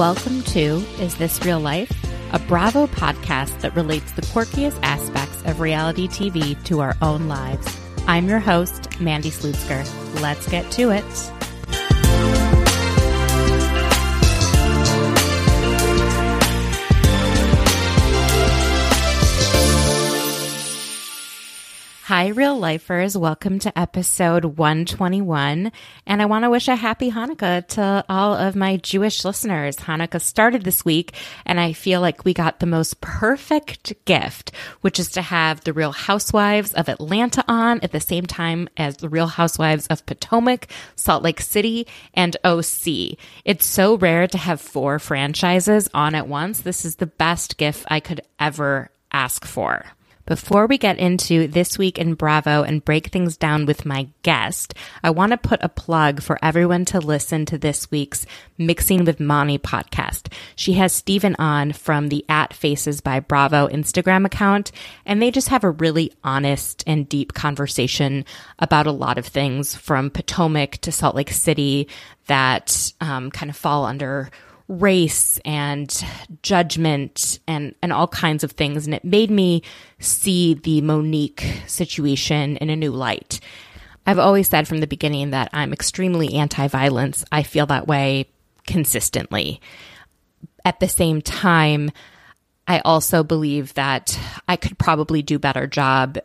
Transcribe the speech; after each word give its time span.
Welcome 0.00 0.40
to 0.44 0.82
Is 0.98 1.14
This 1.16 1.44
Real 1.44 1.60
Life? 1.60 1.92
A 2.32 2.38
Bravo 2.38 2.86
podcast 2.86 3.60
that 3.60 3.76
relates 3.76 4.12
the 4.12 4.22
quirkiest 4.22 4.80
aspects 4.82 5.42
of 5.44 5.60
reality 5.60 6.08
TV 6.08 6.56
to 6.64 6.80
our 6.80 6.96
own 7.02 7.28
lives. 7.28 7.78
I'm 8.06 8.26
your 8.26 8.38
host, 8.38 8.98
Mandy 8.98 9.30
Slutsker. 9.30 9.84
Let's 10.22 10.48
get 10.48 10.70
to 10.70 10.88
it. 10.88 11.39
Hi, 22.10 22.26
real 22.26 22.58
lifers. 22.58 23.16
Welcome 23.16 23.60
to 23.60 23.78
episode 23.78 24.44
121. 24.44 25.70
And 26.08 26.20
I 26.20 26.26
want 26.26 26.44
to 26.44 26.50
wish 26.50 26.66
a 26.66 26.74
happy 26.74 27.12
Hanukkah 27.12 27.64
to 27.68 28.04
all 28.08 28.34
of 28.34 28.56
my 28.56 28.78
Jewish 28.78 29.24
listeners. 29.24 29.76
Hanukkah 29.76 30.20
started 30.20 30.64
this 30.64 30.84
week, 30.84 31.14
and 31.46 31.60
I 31.60 31.72
feel 31.72 32.00
like 32.00 32.24
we 32.24 32.34
got 32.34 32.58
the 32.58 32.66
most 32.66 33.00
perfect 33.00 33.92
gift, 34.06 34.50
which 34.80 34.98
is 34.98 35.12
to 35.12 35.22
have 35.22 35.60
the 35.60 35.72
Real 35.72 35.92
Housewives 35.92 36.74
of 36.74 36.88
Atlanta 36.88 37.44
on 37.46 37.78
at 37.82 37.92
the 37.92 38.00
same 38.00 38.26
time 38.26 38.68
as 38.76 38.96
the 38.96 39.08
Real 39.08 39.28
Housewives 39.28 39.86
of 39.86 40.04
Potomac, 40.04 40.66
Salt 40.96 41.22
Lake 41.22 41.40
City, 41.40 41.86
and 42.12 42.36
OC. 42.42 43.18
It's 43.44 43.66
so 43.66 43.96
rare 43.96 44.26
to 44.26 44.36
have 44.36 44.60
four 44.60 44.98
franchises 44.98 45.88
on 45.94 46.16
at 46.16 46.26
once. 46.26 46.62
This 46.62 46.84
is 46.84 46.96
the 46.96 47.06
best 47.06 47.56
gift 47.56 47.84
I 47.86 48.00
could 48.00 48.22
ever 48.40 48.90
ask 49.12 49.44
for. 49.44 49.84
Before 50.26 50.66
we 50.66 50.78
get 50.78 50.98
into 50.98 51.48
this 51.48 51.76
week 51.76 51.98
in 51.98 52.14
Bravo 52.14 52.62
and 52.62 52.84
break 52.84 53.08
things 53.08 53.36
down 53.36 53.66
with 53.66 53.84
my 53.84 54.08
guest, 54.22 54.74
I 55.02 55.10
want 55.10 55.32
to 55.32 55.38
put 55.38 55.58
a 55.62 55.68
plug 55.68 56.22
for 56.22 56.38
everyone 56.40 56.84
to 56.86 57.00
listen 57.00 57.46
to 57.46 57.58
this 57.58 57.90
week's 57.90 58.26
Mixing 58.56 59.04
with 59.04 59.18
Moni 59.18 59.58
podcast. 59.58 60.32
She 60.54 60.74
has 60.74 60.92
Steven 60.92 61.34
on 61.38 61.72
from 61.72 62.08
the 62.08 62.24
at 62.28 62.54
Faces 62.54 63.00
by 63.00 63.18
Bravo 63.18 63.66
Instagram 63.68 64.24
account, 64.24 64.70
and 65.04 65.20
they 65.20 65.30
just 65.30 65.48
have 65.48 65.64
a 65.64 65.70
really 65.70 66.12
honest 66.22 66.84
and 66.86 67.08
deep 67.08 67.34
conversation 67.34 68.24
about 68.58 68.86
a 68.86 68.92
lot 68.92 69.18
of 69.18 69.26
things 69.26 69.74
from 69.74 70.10
Potomac 70.10 70.78
to 70.82 70.92
Salt 70.92 71.16
Lake 71.16 71.30
City 71.30 71.88
that 72.26 72.92
um, 73.00 73.30
kind 73.30 73.50
of 73.50 73.56
fall 73.56 73.84
under 73.84 74.30
race 74.70 75.40
and 75.44 76.04
judgment 76.42 77.40
and 77.48 77.74
and 77.82 77.92
all 77.92 78.06
kinds 78.06 78.44
of 78.44 78.52
things 78.52 78.86
and 78.86 78.94
it 78.94 79.04
made 79.04 79.28
me 79.28 79.62
see 79.98 80.54
the 80.54 80.80
Monique 80.80 81.44
situation 81.66 82.56
in 82.58 82.70
a 82.70 82.76
new 82.76 82.92
light. 82.92 83.40
I've 84.06 84.20
always 84.20 84.48
said 84.48 84.68
from 84.68 84.78
the 84.78 84.86
beginning 84.86 85.30
that 85.30 85.50
I'm 85.52 85.72
extremely 85.72 86.34
anti-violence. 86.34 87.24
I 87.32 87.42
feel 87.42 87.66
that 87.66 87.88
way 87.88 88.26
consistently. 88.64 89.60
At 90.64 90.78
the 90.78 90.88
same 90.88 91.20
time, 91.20 91.90
I 92.68 92.78
also 92.84 93.24
believe 93.24 93.74
that 93.74 94.16
I 94.46 94.54
could 94.54 94.78
probably 94.78 95.20
do 95.20 95.40
better 95.40 95.66
job 95.66 96.18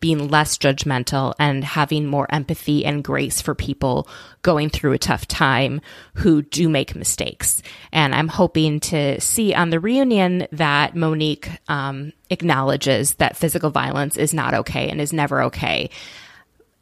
being 0.00 0.28
less 0.28 0.58
judgmental 0.58 1.34
and 1.38 1.64
having 1.64 2.06
more 2.06 2.26
empathy 2.30 2.84
and 2.84 3.04
grace 3.04 3.40
for 3.40 3.54
people 3.54 4.08
going 4.42 4.70
through 4.70 4.92
a 4.92 4.98
tough 4.98 5.26
time 5.28 5.80
who 6.14 6.42
do 6.42 6.68
make 6.68 6.96
mistakes. 6.96 7.62
And 7.92 8.14
I'm 8.14 8.28
hoping 8.28 8.80
to 8.80 9.20
see 9.20 9.54
on 9.54 9.70
the 9.70 9.80
reunion 9.80 10.48
that 10.52 10.96
Monique 10.96 11.50
um, 11.68 12.12
acknowledges 12.30 13.14
that 13.14 13.36
physical 13.36 13.70
violence 13.70 14.16
is 14.16 14.34
not 14.34 14.54
okay 14.54 14.88
and 14.90 15.00
is 15.00 15.12
never 15.12 15.42
okay. 15.44 15.90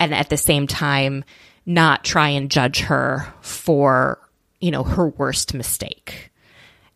And 0.00 0.14
at 0.14 0.30
the 0.30 0.36
same 0.36 0.66
time, 0.66 1.24
not 1.66 2.04
try 2.04 2.28
and 2.30 2.50
judge 2.50 2.80
her 2.80 3.32
for, 3.40 4.20
you 4.60 4.70
know, 4.70 4.84
her 4.84 5.08
worst 5.08 5.52
mistake. 5.52 6.30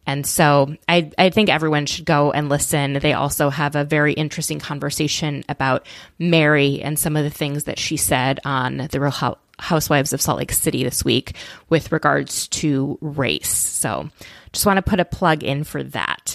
And 0.07 0.27
so 0.27 0.75
I, 0.89 1.11
I 1.19 1.31
think 1.31 1.49
everyone 1.49 1.87
should 1.87 2.05
go 2.05 2.33
and 2.33 2.49
listen. 2.49 2.95
They 2.95 3.13
also 3.13 3.51
have 3.51 3.77
a 3.77 3.85
very 3.85 4.13
interesting 4.13 4.59
conversation 4.59 5.45
about 5.49 5.87
Mary 6.19 6.81
and 6.83 6.99
some 6.99 7.17
of 7.17 7.25
the 7.25 7.31
things 7.31 7.65
that 7.65 7.79
she 7.79 7.97
said 7.97 8.41
on 8.45 8.89
the 8.91 9.01
Real 9.01 9.39
Housewives 9.59 10.13
of 10.13 10.21
Salt 10.21 10.39
Lake 10.39 10.53
City 10.53 10.83
this 10.83 11.05
week 11.05 11.37
with 11.69 11.93
regards 11.93 12.49
to 12.49 12.99
race. 13.01 13.55
So 13.55 14.09
just 14.53 14.67
want 14.67 14.79
to 14.79 14.83
put 14.83 15.01
a 15.01 15.05
plug 15.05 15.45
in 15.45 15.65
for 15.65 15.83
that. 15.83 16.35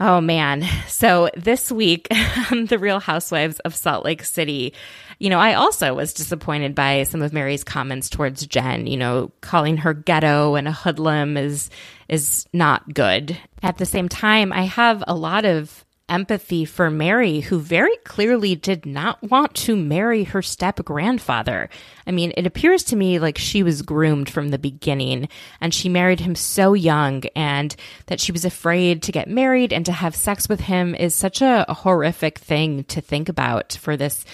Oh 0.00 0.20
man. 0.20 0.64
So 0.88 1.30
this 1.36 1.70
week, 1.70 2.08
the 2.50 2.78
Real 2.78 2.98
Housewives 2.98 3.60
of 3.60 3.74
Salt 3.74 4.04
Lake 4.04 4.24
City, 4.24 4.74
you 5.18 5.30
know, 5.30 5.38
I 5.38 5.54
also 5.54 5.94
was 5.94 6.12
disappointed 6.12 6.74
by 6.74 7.04
some 7.04 7.22
of 7.22 7.32
Mary's 7.32 7.64
comments 7.64 8.08
towards 8.08 8.46
Jen, 8.46 8.86
you 8.86 8.96
know, 8.96 9.32
calling 9.40 9.78
her 9.78 9.94
ghetto 9.94 10.54
and 10.54 10.68
a 10.68 10.72
hoodlum 10.72 11.36
is 11.36 11.70
is 12.08 12.46
not 12.52 12.92
good. 12.92 13.36
At 13.62 13.78
the 13.78 13.86
same 13.86 14.08
time, 14.08 14.52
I 14.52 14.62
have 14.62 15.02
a 15.06 15.14
lot 15.14 15.44
of 15.44 15.84
empathy 16.08 16.66
for 16.66 16.90
Mary, 16.90 17.40
who 17.40 17.58
very 17.58 17.96
clearly 18.04 18.54
did 18.54 18.84
not 18.84 19.22
want 19.22 19.54
to 19.54 19.74
marry 19.74 20.24
her 20.24 20.42
step 20.42 20.84
grandfather. 20.84 21.70
I 22.06 22.10
mean, 22.10 22.32
it 22.36 22.46
appears 22.46 22.84
to 22.84 22.96
me 22.96 23.18
like 23.18 23.38
she 23.38 23.62
was 23.62 23.80
groomed 23.80 24.28
from 24.28 24.48
the 24.48 24.58
beginning 24.58 25.28
and 25.60 25.72
she 25.72 25.88
married 25.88 26.20
him 26.20 26.34
so 26.34 26.74
young 26.74 27.24
and 27.34 27.74
that 28.06 28.20
she 28.20 28.32
was 28.32 28.44
afraid 28.44 29.02
to 29.04 29.12
get 29.12 29.28
married 29.28 29.72
and 29.72 29.86
to 29.86 29.92
have 29.92 30.14
sex 30.14 30.48
with 30.48 30.60
him 30.60 30.94
is 30.94 31.14
such 31.14 31.40
a, 31.40 31.64
horrific 31.74 32.38
thing 32.38 32.84
to 32.84 33.00
think 33.00 33.28
about 33.28 33.72
for 33.80 33.96
this, 33.96 34.24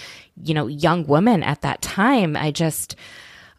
you 0.41 0.53
know, 0.53 0.67
young 0.67 1.05
woman 1.05 1.43
at 1.43 1.61
that 1.61 1.81
time. 1.81 2.35
I 2.35 2.51
just, 2.51 2.95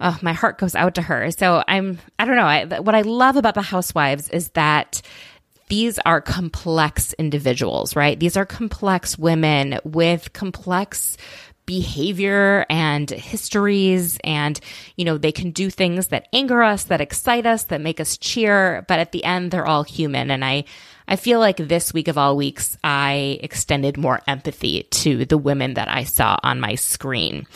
oh, 0.00 0.18
my 0.22 0.32
heart 0.32 0.58
goes 0.58 0.74
out 0.74 0.94
to 0.96 1.02
her. 1.02 1.30
So 1.30 1.62
I'm, 1.66 1.98
I 2.18 2.24
don't 2.24 2.36
know. 2.36 2.44
I, 2.44 2.80
what 2.80 2.94
I 2.94 3.02
love 3.02 3.36
about 3.36 3.54
the 3.54 3.62
housewives 3.62 4.28
is 4.28 4.48
that 4.50 5.02
these 5.68 5.98
are 6.00 6.20
complex 6.20 7.14
individuals, 7.14 7.96
right? 7.96 8.18
These 8.18 8.36
are 8.36 8.44
complex 8.44 9.18
women 9.18 9.78
with 9.84 10.32
complex 10.32 11.16
behavior 11.64 12.66
and 12.68 13.08
histories 13.08 14.18
and 14.24 14.58
you 14.96 15.04
know 15.04 15.16
they 15.16 15.30
can 15.30 15.52
do 15.52 15.70
things 15.70 16.08
that 16.08 16.26
anger 16.32 16.60
us 16.62 16.84
that 16.84 17.00
excite 17.00 17.46
us 17.46 17.64
that 17.64 17.80
make 17.80 18.00
us 18.00 18.16
cheer 18.16 18.84
but 18.88 18.98
at 18.98 19.12
the 19.12 19.22
end 19.22 19.52
they're 19.52 19.66
all 19.66 19.84
human 19.84 20.32
and 20.32 20.44
i 20.44 20.64
i 21.08 21.16
feel 21.16 21.38
like 21.38 21.56
this 21.56 21.92
week 21.92 22.08
of 22.08 22.18
all 22.18 22.36
weeks 22.36 22.76
i 22.84 23.38
extended 23.42 23.96
more 23.96 24.20
empathy 24.26 24.84
to 24.84 25.24
the 25.24 25.38
women 25.38 25.74
that 25.74 25.88
i 25.88 26.04
saw 26.04 26.36
on 26.42 26.60
my 26.60 26.74
screen 26.74 27.46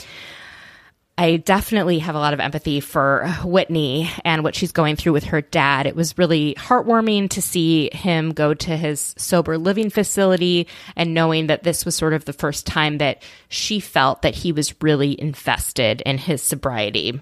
I 1.18 1.38
definitely 1.38 2.00
have 2.00 2.14
a 2.14 2.18
lot 2.18 2.34
of 2.34 2.40
empathy 2.40 2.80
for 2.80 3.26
Whitney 3.42 4.10
and 4.22 4.44
what 4.44 4.54
she's 4.54 4.72
going 4.72 4.96
through 4.96 5.14
with 5.14 5.24
her 5.24 5.40
dad. 5.40 5.86
It 5.86 5.96
was 5.96 6.18
really 6.18 6.54
heartwarming 6.58 7.30
to 7.30 7.42
see 7.42 7.88
him 7.90 8.32
go 8.32 8.52
to 8.52 8.76
his 8.76 9.14
sober 9.16 9.56
living 9.56 9.88
facility 9.88 10.68
and 10.94 11.14
knowing 11.14 11.46
that 11.46 11.62
this 11.62 11.86
was 11.86 11.96
sort 11.96 12.12
of 12.12 12.26
the 12.26 12.34
first 12.34 12.66
time 12.66 12.98
that 12.98 13.22
she 13.48 13.80
felt 13.80 14.22
that 14.22 14.34
he 14.34 14.52
was 14.52 14.74
really 14.82 15.18
invested 15.18 16.02
in 16.02 16.18
his 16.18 16.42
sobriety. 16.42 17.18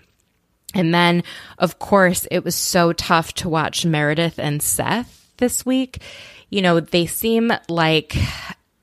And 0.74 0.92
then, 0.92 1.22
of 1.58 1.78
course, 1.78 2.26
it 2.32 2.42
was 2.42 2.56
so 2.56 2.92
tough 2.92 3.32
to 3.34 3.48
watch 3.48 3.86
Meredith 3.86 4.40
and 4.40 4.60
Seth 4.60 5.23
this 5.38 5.64
week. 5.64 6.02
You 6.50 6.62
know, 6.62 6.80
they 6.80 7.06
seem 7.06 7.52
like 7.68 8.16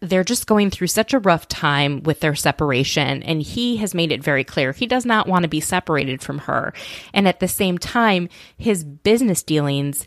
they're 0.02 0.24
just 0.24 0.48
going 0.48 0.72
through 0.72 0.88
such 0.88 1.14
a 1.14 1.20
rough 1.20 1.48
time 1.48 2.02
with 2.04 2.20
their 2.20 2.36
separation. 2.36 3.22
And 3.24 3.42
he 3.42 3.78
has 3.78 3.94
made 3.94 4.12
it 4.12 4.24
very 4.24 4.44
clear 4.44 4.72
he 4.72 4.88
does 4.88 5.06
not 5.06 5.28
want 5.28 5.44
to 5.44 5.50
be 5.50 5.60
separated 5.60 6.22
from 6.22 6.40
her. 6.40 6.74
And 7.14 7.28
at 7.28 7.40
the 7.40 7.48
same 7.48 7.78
time, 7.78 8.28
his 8.58 8.84
business 8.84 9.44
dealings 9.44 10.06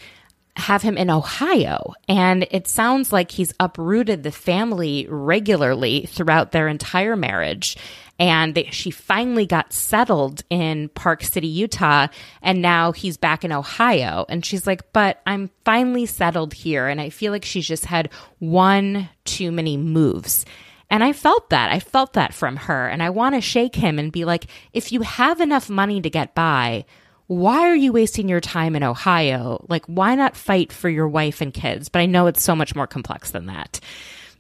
have 0.57 0.83
him 0.83 0.97
in 0.97 1.11
Ohio. 1.11 1.95
And 2.09 2.47
it 2.51 2.69
sounds 2.69 3.13
like 3.13 3.31
he's 3.31 3.55
uprooted 3.59 4.23
the 4.23 4.33
family 4.33 5.07
regularly 5.09 6.07
throughout 6.07 6.53
their 6.53 6.69
entire 6.69 7.17
marriage 7.17 7.77
and 8.19 8.55
they, 8.55 8.65
she 8.71 8.91
finally 8.91 9.47
got 9.47 9.73
settled 9.73 10.43
in 10.51 10.89
Park 10.91 11.25
City, 11.25 11.49
Utah, 11.49 12.09
and 12.43 12.63
now 12.63 12.93
he's 12.93 13.17
back 13.17 13.45
in 13.45 13.53
Ohio. 13.53 14.25
And 14.29 14.45
she's 14.45 14.67
like, 14.67 14.93
"But 14.93 15.21
I'm 15.27 15.51
finally 15.65 16.07
settled 16.07 16.55
here." 16.55 16.89
And 16.89 17.01
I 17.01 17.11
feel 17.11 17.33
like 17.33 17.45
she's 17.45 17.67
just 17.67 17.87
had 17.87 18.11
one 18.39 19.09
too 19.25 19.51
many 19.51 19.77
moves. 19.77 20.45
And 20.91 21.03
I 21.03 21.13
felt 21.13 21.51
that. 21.51 21.73
I 21.73 21.81
felt 21.81 22.13
that 22.13 22.35
from 22.35 22.57
her. 22.57 22.89
And 22.89 23.03
I 23.03 23.11
want 23.11 23.35
to 23.35 23.41
shake 23.41 23.75
him 23.75 23.99
and 23.99 24.13
be 24.13 24.25
like, 24.25 24.47
if 24.73 24.93
you 24.93 25.01
have 25.01 25.41
enough 25.41 25.69
money 25.69 26.01
to 26.01 26.11
get 26.11 26.35
by, 26.35 26.85
why 27.27 27.63
are 27.63 27.75
you 27.75 27.93
wasting 27.93 28.29
your 28.29 28.41
time 28.41 28.77
in 28.77 28.83
Ohio? 28.83 29.65
Like, 29.69 29.85
why 29.87 30.15
not 30.15 30.37
fight 30.37 30.73
for 30.73 30.89
your 30.89 31.09
wife 31.09 31.41
and 31.41 31.55
kids? 31.55 31.89
But 31.89 32.01
I 32.01 32.07
know 32.07 32.27
it's 32.27 32.43
so 32.43 32.55
much 32.55 32.77
more 32.77 32.87
complex 32.87 33.31
than 33.31 33.47
that. 33.47 33.81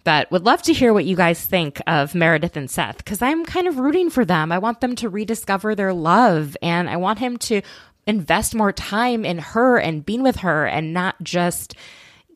But 0.05 0.31
would 0.31 0.45
love 0.45 0.63
to 0.63 0.73
hear 0.73 0.93
what 0.93 1.07
you 1.07 1.17
guys 1.17 1.45
think 1.45 1.81
of 1.87 2.15
Meredith 2.15 2.57
and 2.57 2.71
Seth 2.71 2.99
because 2.99 3.23
I'm 3.23 3.45
kind 3.45 3.67
of 3.67 3.79
rooting 3.79 4.11
for 4.11 4.25
them. 4.25 4.53
I 4.53 4.59
want 4.59 4.81
them 4.81 4.95
to 4.97 5.09
rediscover 5.09 5.75
their 5.75 5.95
love 5.95 6.57
and 6.63 6.89
I 6.91 6.99
want 6.99 7.19
him 7.19 7.39
to 7.39 7.63
invest 8.07 8.55
more 8.55 8.73
time 8.73 9.25
in 9.25 9.39
her 9.39 9.79
and 9.79 10.05
being 10.05 10.23
with 10.23 10.37
her 10.37 10.67
and 10.67 10.93
not 10.93 11.23
just, 11.23 11.75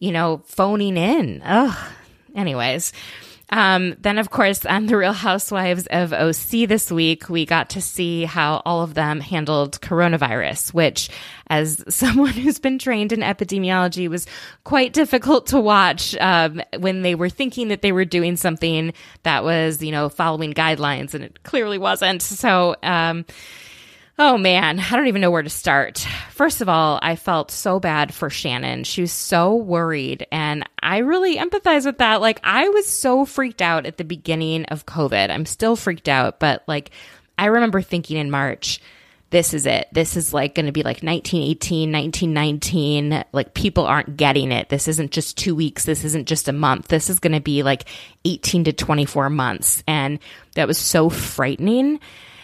you 0.00 0.12
know, 0.12 0.43
phoning 0.47 0.97
in. 0.97 1.43
Ugh. 1.44 1.93
Anyways. 2.35 2.93
Um, 3.50 3.94
then, 3.98 4.18
of 4.18 4.30
course, 4.30 4.66
on 4.66 4.86
The 4.88 4.96
Real 4.96 5.12
Housewives 5.12 5.86
of 5.90 6.12
OC 6.12 6.68
this 6.68 6.90
week, 6.90 7.28
we 7.28 7.46
got 7.46 7.70
to 7.70 7.80
see 7.80 8.24
how 8.24 8.62
all 8.64 8.82
of 8.82 8.94
them 8.94 9.20
handled 9.20 9.80
coronavirus, 9.80 10.74
which, 10.74 11.08
as 11.48 11.82
someone 11.94 12.32
who's 12.32 12.58
been 12.58 12.78
trained 12.78 13.12
in 13.12 13.20
epidemiology, 13.20 14.08
was 14.08 14.26
quite 14.64 14.92
difficult 14.92 15.46
to 15.48 15.60
watch 15.60 16.14
um, 16.16 16.60
when 16.78 17.02
they 17.02 17.14
were 17.14 17.30
thinking 17.30 17.68
that 17.68 17.82
they 17.82 17.92
were 17.92 18.04
doing 18.04 18.36
something 18.36 18.92
that 19.22 19.44
was, 19.44 19.82
you 19.82 19.92
know, 19.92 20.08
following 20.08 20.52
guidelines, 20.52 21.14
and 21.14 21.24
it 21.24 21.42
clearly 21.42 21.78
wasn't. 21.78 22.22
So, 22.22 22.76
um, 22.82 23.24
Oh 24.20 24.37
man, 24.37 24.81
I 24.81 24.97
don't 24.97 25.06
even 25.06 25.20
know 25.20 25.31
where 25.31 25.44
to 25.44 25.49
start. 25.49 26.05
First 26.31 26.61
of 26.61 26.69
all, 26.69 26.99
I 27.00 27.15
felt 27.15 27.53
so 27.53 27.79
bad 27.79 28.12
for 28.12 28.29
Shannon. 28.29 28.82
She 28.82 29.00
was 29.00 29.12
so 29.12 29.55
worried, 29.55 30.26
and 30.32 30.69
I 30.82 30.99
really 30.99 31.37
empathize 31.37 31.87
with 31.87 31.99
that. 31.99 32.20
Like, 32.20 32.41
I 32.43 32.69
was 32.69 32.88
so 32.88 33.25
freaked 33.25 33.62
out 33.62 33.87
at 33.87 33.97
the 33.97 34.03
beginning 34.03 34.65
of 34.67 34.87
COVID. 34.87 35.31
I'm 35.31 35.47
still 35.47 35.76
freaked 35.76 36.09
out, 36.09 36.41
but 36.41 36.65
like, 36.67 36.91
I 37.38 37.47
remember 37.47 37.81
thinking 37.81 38.17
in 38.17 38.29
March, 38.29 38.81
this 39.31 39.55
is 39.55 39.67
it. 39.67 39.87
This 39.93 40.17
is 40.17 40.35
like 40.35 40.56
going 40.56 40.67
to 40.67 40.73
be 40.73 40.82
like 40.82 41.03
1918, 41.05 41.93
1919. 41.93 43.25
Like, 43.32 43.55
people 43.55 43.87
aren't 43.87 44.17
getting 44.17 44.50
it. 44.50 44.69
This 44.69 44.88
isn't 44.88 45.12
just 45.12 45.38
two 45.38 45.55
weeks. 45.55 45.85
This 45.85 46.03
isn't 46.03 46.26
just 46.26 46.49
a 46.49 46.53
month. 46.53 46.88
This 46.88 47.09
is 47.09 47.20
going 47.20 47.35
to 47.35 47.41
be 47.41 47.62
like 47.62 47.85
18 48.25 48.65
to 48.65 48.73
24 48.73 49.31
months. 49.31 49.85
And 49.87 50.19
that 50.56 50.67
was 50.67 50.79
so 50.79 51.09
frightening. 51.09 52.00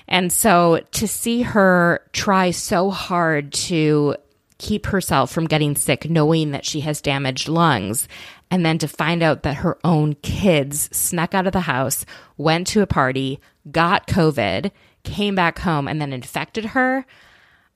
And 0.08 0.32
so 0.32 0.80
to 0.92 1.08
see 1.08 1.42
her 1.42 2.00
try 2.12 2.50
so 2.50 2.90
hard 2.90 3.52
to 3.52 4.16
keep 4.58 4.86
herself 4.86 5.30
from 5.30 5.46
getting 5.46 5.74
sick, 5.74 6.08
knowing 6.08 6.52
that 6.52 6.64
she 6.64 6.80
has 6.80 7.00
damaged 7.00 7.48
lungs, 7.48 8.08
and 8.50 8.64
then 8.64 8.78
to 8.78 8.88
find 8.88 9.22
out 9.22 9.42
that 9.42 9.56
her 9.56 9.78
own 9.84 10.14
kids 10.16 10.88
snuck 10.96 11.34
out 11.34 11.46
of 11.46 11.52
the 11.52 11.60
house, 11.60 12.06
went 12.36 12.66
to 12.68 12.82
a 12.82 12.86
party, 12.86 13.40
got 13.70 14.06
COVID, 14.06 14.70
came 15.02 15.34
back 15.34 15.58
home, 15.58 15.88
and 15.88 16.00
then 16.00 16.12
infected 16.12 16.66
her. 16.66 17.04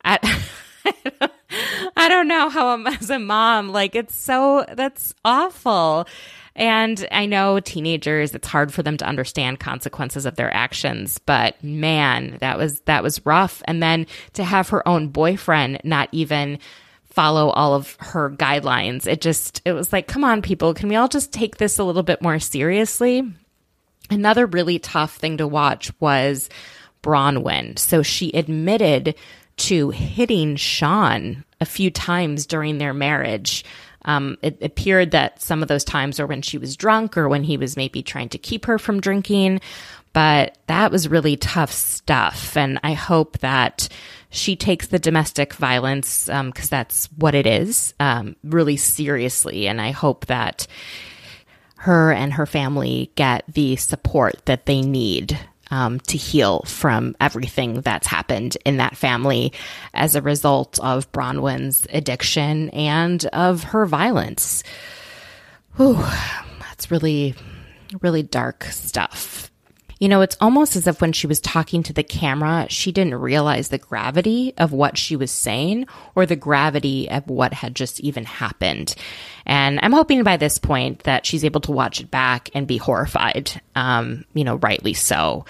I, 0.04 0.18
I 1.96 2.08
don't 2.08 2.28
know 2.28 2.48
how 2.48 2.68
I'm 2.68 2.86
as 2.86 3.10
a 3.10 3.18
mom, 3.18 3.70
like 3.70 3.94
it's 3.94 4.16
so, 4.16 4.64
that's 4.72 5.14
awful. 5.24 6.06
And 6.58 7.06
I 7.12 7.26
know 7.26 7.60
teenagers, 7.60 8.34
it's 8.34 8.48
hard 8.48 8.74
for 8.74 8.82
them 8.82 8.96
to 8.96 9.06
understand 9.06 9.60
consequences 9.60 10.26
of 10.26 10.34
their 10.34 10.52
actions, 10.52 11.18
but 11.18 11.62
man, 11.62 12.36
that 12.40 12.58
was, 12.58 12.80
that 12.80 13.04
was 13.04 13.24
rough. 13.24 13.62
And 13.66 13.80
then 13.80 14.08
to 14.32 14.42
have 14.42 14.68
her 14.70 14.86
own 14.86 15.08
boyfriend 15.08 15.80
not 15.84 16.08
even 16.10 16.58
follow 17.04 17.50
all 17.50 17.74
of 17.74 17.96
her 18.00 18.30
guidelines, 18.30 19.06
it 19.06 19.20
just, 19.20 19.62
it 19.64 19.72
was 19.72 19.92
like, 19.92 20.08
come 20.08 20.24
on, 20.24 20.42
people, 20.42 20.74
can 20.74 20.88
we 20.88 20.96
all 20.96 21.06
just 21.06 21.32
take 21.32 21.58
this 21.58 21.78
a 21.78 21.84
little 21.84 22.02
bit 22.02 22.20
more 22.20 22.40
seriously? 22.40 23.22
Another 24.10 24.44
really 24.46 24.80
tough 24.80 25.16
thing 25.16 25.36
to 25.36 25.46
watch 25.46 25.92
was 26.00 26.48
Braunwyn. 27.04 27.78
So 27.78 28.02
she 28.02 28.32
admitted 28.32 29.14
to 29.58 29.90
hitting 29.90 30.56
Sean 30.56 31.44
a 31.60 31.66
few 31.66 31.90
times 31.90 32.46
during 32.46 32.78
their 32.78 32.94
marriage. 32.94 33.64
Um, 34.04 34.38
it 34.42 34.62
appeared 34.62 35.10
that 35.10 35.42
some 35.42 35.62
of 35.62 35.68
those 35.68 35.84
times 35.84 36.18
were 36.18 36.26
when 36.26 36.42
she 36.42 36.58
was 36.58 36.76
drunk 36.76 37.16
or 37.16 37.28
when 37.28 37.44
he 37.44 37.56
was 37.56 37.76
maybe 37.76 38.02
trying 38.02 38.28
to 38.30 38.38
keep 38.38 38.66
her 38.66 38.78
from 38.78 39.00
drinking. 39.00 39.60
But 40.12 40.56
that 40.66 40.90
was 40.90 41.08
really 41.08 41.36
tough 41.36 41.72
stuff. 41.72 42.56
And 42.56 42.80
I 42.82 42.94
hope 42.94 43.38
that 43.38 43.88
she 44.30 44.56
takes 44.56 44.88
the 44.88 44.98
domestic 44.98 45.54
violence, 45.54 46.26
because 46.26 46.32
um, 46.32 46.68
that's 46.70 47.06
what 47.16 47.34
it 47.34 47.46
is, 47.46 47.94
um, 48.00 48.36
really 48.42 48.76
seriously. 48.76 49.66
And 49.68 49.80
I 49.80 49.90
hope 49.90 50.26
that 50.26 50.66
her 51.76 52.12
and 52.12 52.32
her 52.32 52.46
family 52.46 53.10
get 53.14 53.44
the 53.48 53.76
support 53.76 54.44
that 54.46 54.66
they 54.66 54.80
need 54.80 55.38
um, 55.70 56.00
to 56.00 56.16
heal 56.16 56.62
from 56.66 57.16
everything 57.20 57.80
that's 57.80 58.06
happened 58.06 58.56
in 58.64 58.78
that 58.78 58.96
family 58.96 59.52
as 59.94 60.14
a 60.14 60.22
result 60.22 60.78
of 60.80 61.10
Braunwyn's 61.12 61.86
addiction 61.90 62.70
and 62.70 63.24
of 63.26 63.64
her 63.64 63.86
violence. 63.86 64.62
Whew, 65.76 66.02
that's 66.60 66.90
really, 66.90 67.34
really 68.00 68.22
dark 68.22 68.64
stuff. 68.64 69.50
You 69.98 70.08
know, 70.08 70.20
it's 70.20 70.36
almost 70.40 70.76
as 70.76 70.86
if 70.86 71.00
when 71.00 71.12
she 71.12 71.26
was 71.26 71.40
talking 71.40 71.82
to 71.82 71.92
the 71.92 72.04
camera, 72.04 72.66
she 72.68 72.92
didn't 72.92 73.16
realize 73.16 73.68
the 73.68 73.78
gravity 73.78 74.54
of 74.56 74.72
what 74.72 74.96
she 74.96 75.16
was 75.16 75.30
saying 75.30 75.86
or 76.14 76.24
the 76.24 76.36
gravity 76.36 77.10
of 77.10 77.28
what 77.28 77.52
had 77.52 77.74
just 77.74 77.98
even 78.00 78.24
happened. 78.24 78.94
And 79.44 79.80
I'm 79.82 79.92
hoping 79.92 80.22
by 80.22 80.36
this 80.36 80.58
point 80.58 81.04
that 81.04 81.26
she's 81.26 81.44
able 81.44 81.60
to 81.62 81.72
watch 81.72 82.00
it 82.00 82.10
back 82.10 82.50
and 82.54 82.66
be 82.66 82.76
horrified, 82.76 83.60
um, 83.74 84.24
you 84.34 84.44
know, 84.44 84.56
rightly 84.56 84.94
so. 84.94 85.44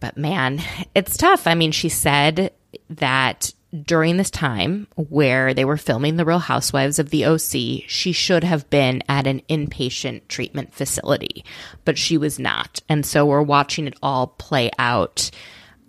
But 0.00 0.18
man, 0.18 0.60
it's 0.94 1.16
tough. 1.16 1.46
I 1.46 1.54
mean, 1.54 1.72
she 1.72 1.88
said 1.88 2.52
that 2.90 3.52
during 3.84 4.16
this 4.16 4.30
time 4.30 4.86
where 4.96 5.54
they 5.54 5.64
were 5.64 5.76
filming 5.76 6.16
The 6.16 6.24
Real 6.24 6.38
Housewives 6.38 6.98
of 6.98 7.10
the 7.10 7.24
OC, 7.24 7.84
she 7.88 8.12
should 8.12 8.44
have 8.44 8.68
been 8.70 9.02
at 9.08 9.26
an 9.26 9.42
inpatient 9.48 10.28
treatment 10.28 10.72
facility, 10.72 11.44
but 11.84 11.98
she 11.98 12.18
was 12.18 12.38
not. 12.38 12.80
And 12.88 13.04
so 13.04 13.26
we're 13.26 13.42
watching 13.42 13.86
it 13.86 13.96
all 14.02 14.28
play 14.28 14.70
out. 14.78 15.30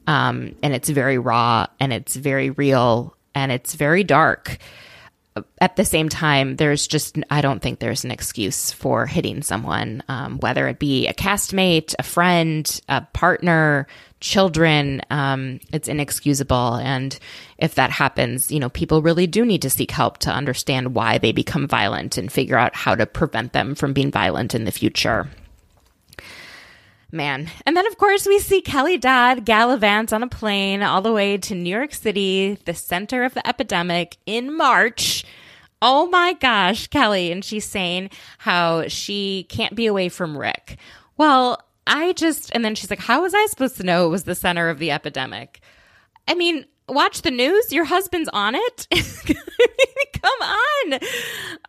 Um, 0.07 0.55
and 0.63 0.73
it's 0.73 0.89
very 0.89 1.17
raw 1.17 1.67
and 1.79 1.91
it's 1.91 2.15
very 2.15 2.49
real 2.49 3.15
and 3.35 3.51
it's 3.51 3.75
very 3.75 4.03
dark. 4.03 4.57
At 5.61 5.75
the 5.75 5.85
same 5.85 6.09
time, 6.09 6.55
there's 6.55 6.87
just, 6.87 7.17
I 7.29 7.41
don't 7.41 7.61
think 7.61 7.79
there's 7.79 8.03
an 8.03 8.11
excuse 8.11 8.71
for 8.71 9.05
hitting 9.05 9.43
someone, 9.43 10.01
um, 10.07 10.39
whether 10.39 10.67
it 10.67 10.79
be 10.79 11.07
a 11.07 11.13
castmate, 11.13 11.93
a 11.99 12.03
friend, 12.03 12.81
a 12.89 13.01
partner, 13.01 13.85
children, 14.19 15.01
um, 15.09 15.59
it's 15.71 15.87
inexcusable. 15.87 16.75
And 16.75 17.17
if 17.57 17.75
that 17.75 17.91
happens, 17.91 18.51
you 18.51 18.59
know, 18.59 18.69
people 18.69 19.01
really 19.01 19.27
do 19.27 19.45
need 19.45 19.61
to 19.61 19.69
seek 19.69 19.91
help 19.91 20.17
to 20.19 20.31
understand 20.31 20.95
why 20.95 21.17
they 21.17 21.31
become 21.31 21.67
violent 21.67 22.17
and 22.17 22.31
figure 22.31 22.57
out 22.57 22.75
how 22.75 22.95
to 22.95 23.05
prevent 23.05 23.53
them 23.53 23.75
from 23.75 23.93
being 23.93 24.11
violent 24.11 24.55
in 24.55 24.65
the 24.65 24.71
future. 24.71 25.29
Man. 27.11 27.49
And 27.65 27.77
then, 27.77 27.87
of 27.87 27.97
course, 27.97 28.25
we 28.25 28.39
see 28.39 28.59
Kelly 28.61 28.97
Dodd 28.97 29.45
gallivant 29.45 30.11
on 30.11 30.23
a 30.23 30.27
plane 30.27 30.83
all 30.83 31.01
the 31.01 31.13
way 31.13 31.37
to 31.37 31.55
New 31.55 31.69
York 31.69 31.93
City, 31.93 32.57
the 32.65 32.73
center 32.73 33.23
of 33.23 33.33
the 33.33 33.47
epidemic, 33.47 34.17
in 34.25 34.55
March. 34.55 35.23
Oh 35.81 36.07
my 36.07 36.33
gosh, 36.33 36.87
Kelly. 36.87 37.31
And 37.31 37.45
she's 37.45 37.65
saying 37.65 38.09
how 38.39 38.87
she 38.87 39.45
can't 39.47 39.75
be 39.75 39.85
away 39.85 40.09
from 40.09 40.37
Rick. 40.37 40.77
Well, 41.15 41.61
I 41.87 42.13
just, 42.13 42.51
and 42.53 42.63
then 42.63 42.75
she's 42.75 42.89
like, 42.89 42.99
How 42.99 43.21
was 43.21 43.33
I 43.33 43.45
supposed 43.47 43.77
to 43.77 43.83
know 43.83 44.05
it 44.05 44.09
was 44.09 44.23
the 44.23 44.35
center 44.35 44.69
of 44.69 44.79
the 44.79 44.91
epidemic? 44.91 45.61
I 46.27 46.35
mean, 46.35 46.65
watch 46.89 47.21
the 47.21 47.31
news. 47.31 47.71
Your 47.71 47.85
husband's 47.85 48.29
on 48.31 48.55
it. 48.55 48.87
Come 50.21 50.41
on. 50.41 50.99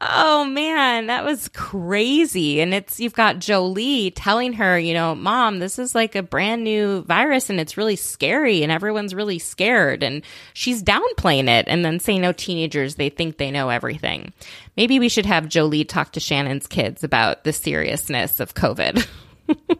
Oh 0.01 0.45
man, 0.45 1.07
that 1.07 1.25
was 1.25 1.49
crazy. 1.49 2.61
And 2.61 2.73
it's, 2.73 2.99
you've 2.99 3.15
got 3.15 3.39
Jolie 3.39 4.11
telling 4.13 4.55
her, 4.55 4.79
you 4.79 4.95
know, 4.95 5.15
mom, 5.15 5.59
this 5.59 5.79
is 5.79 5.95
like 5.95 6.15
a 6.15 6.23
brand 6.23 6.65
new 6.65 7.03
virus 7.03 7.51
and 7.51 7.61
it's 7.61 7.77
really 7.77 7.97
scary 7.97 8.63
and 8.63 8.73
everyone's 8.73 9.15
really 9.15 9.39
scared. 9.39 10.03
And 10.03 10.23
she's 10.55 10.83
downplaying 10.83 11.49
it 11.49 11.67
and 11.69 11.85
then 11.85 12.01
saying, 12.01 12.23
no, 12.23 12.33
teenagers, 12.33 12.95
they 12.95 13.11
think 13.11 13.37
they 13.37 13.51
know 13.51 13.69
everything. 13.69 14.33
Maybe 14.77 14.99
we 14.99 15.09
should 15.09 15.27
have 15.27 15.49
Jolie 15.49 15.85
talk 15.85 16.13
to 16.13 16.21
Shannon's 16.21 16.67
kids 16.67 17.05
about 17.05 17.45
the 17.45 17.53
seriousness 17.53 18.41
of 18.41 18.55
COVID. 18.55 19.07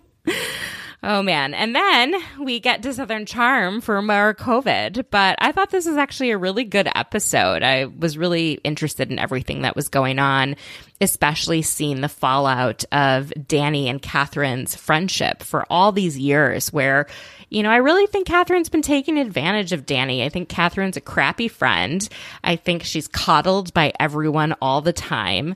Oh 1.01 1.23
man. 1.23 1.55
And 1.55 1.77
then 1.77 2.17
we 2.41 2.59
get 2.59 2.83
to 2.83 2.93
Southern 2.93 3.25
Charm 3.25 3.81
for 3.81 4.03
more 4.03 4.35
COVID. 4.35 5.07
But 5.11 5.37
I 5.41 5.53
thought 5.53 5.71
this 5.71 5.87
was 5.87 5.97
actually 5.97 6.31
a 6.31 6.39
really 6.39 6.65
good 6.65 6.89
episode. 6.93 7.63
I 7.63 7.85
was 7.85 8.19
really 8.19 8.55
interested 8.65 9.09
in 9.09 9.19
everything 9.21 9.63
that 9.63 9.77
was 9.77 9.89
going 9.89 10.19
on, 10.19 10.57
especially 11.01 11.63
seeing 11.63 12.01
the 12.01 12.09
fallout 12.09 12.85
of 12.91 13.33
Danny 13.47 13.89
and 13.89 14.03
Kathryn's 14.03 14.75
friendship 14.75 15.45
for 15.45 15.65
all 15.71 15.93
these 15.93 16.19
years 16.19 16.73
where, 16.73 17.07
you 17.49 17.63
know, 17.63 17.71
I 17.71 17.77
really 17.77 18.09
think 18.09 18.27
Kathryn's 18.27 18.69
been 18.69 18.83
taking 18.83 19.19
advantage 19.19 19.73
of 19.73 19.87
Danny. 19.87 20.25
I 20.25 20.31
think 20.31 20.49
Kathryn's 20.49 20.97
a 20.97 21.01
crappy 21.01 21.47
friend. 21.47 22.07
I 22.43 22.57
think 22.57 22.83
she's 22.83 23.07
coddled 23.07 23.73
by 23.73 23.93
everyone 24.01 24.57
all 24.61 24.81
the 24.81 24.93
time. 24.93 25.55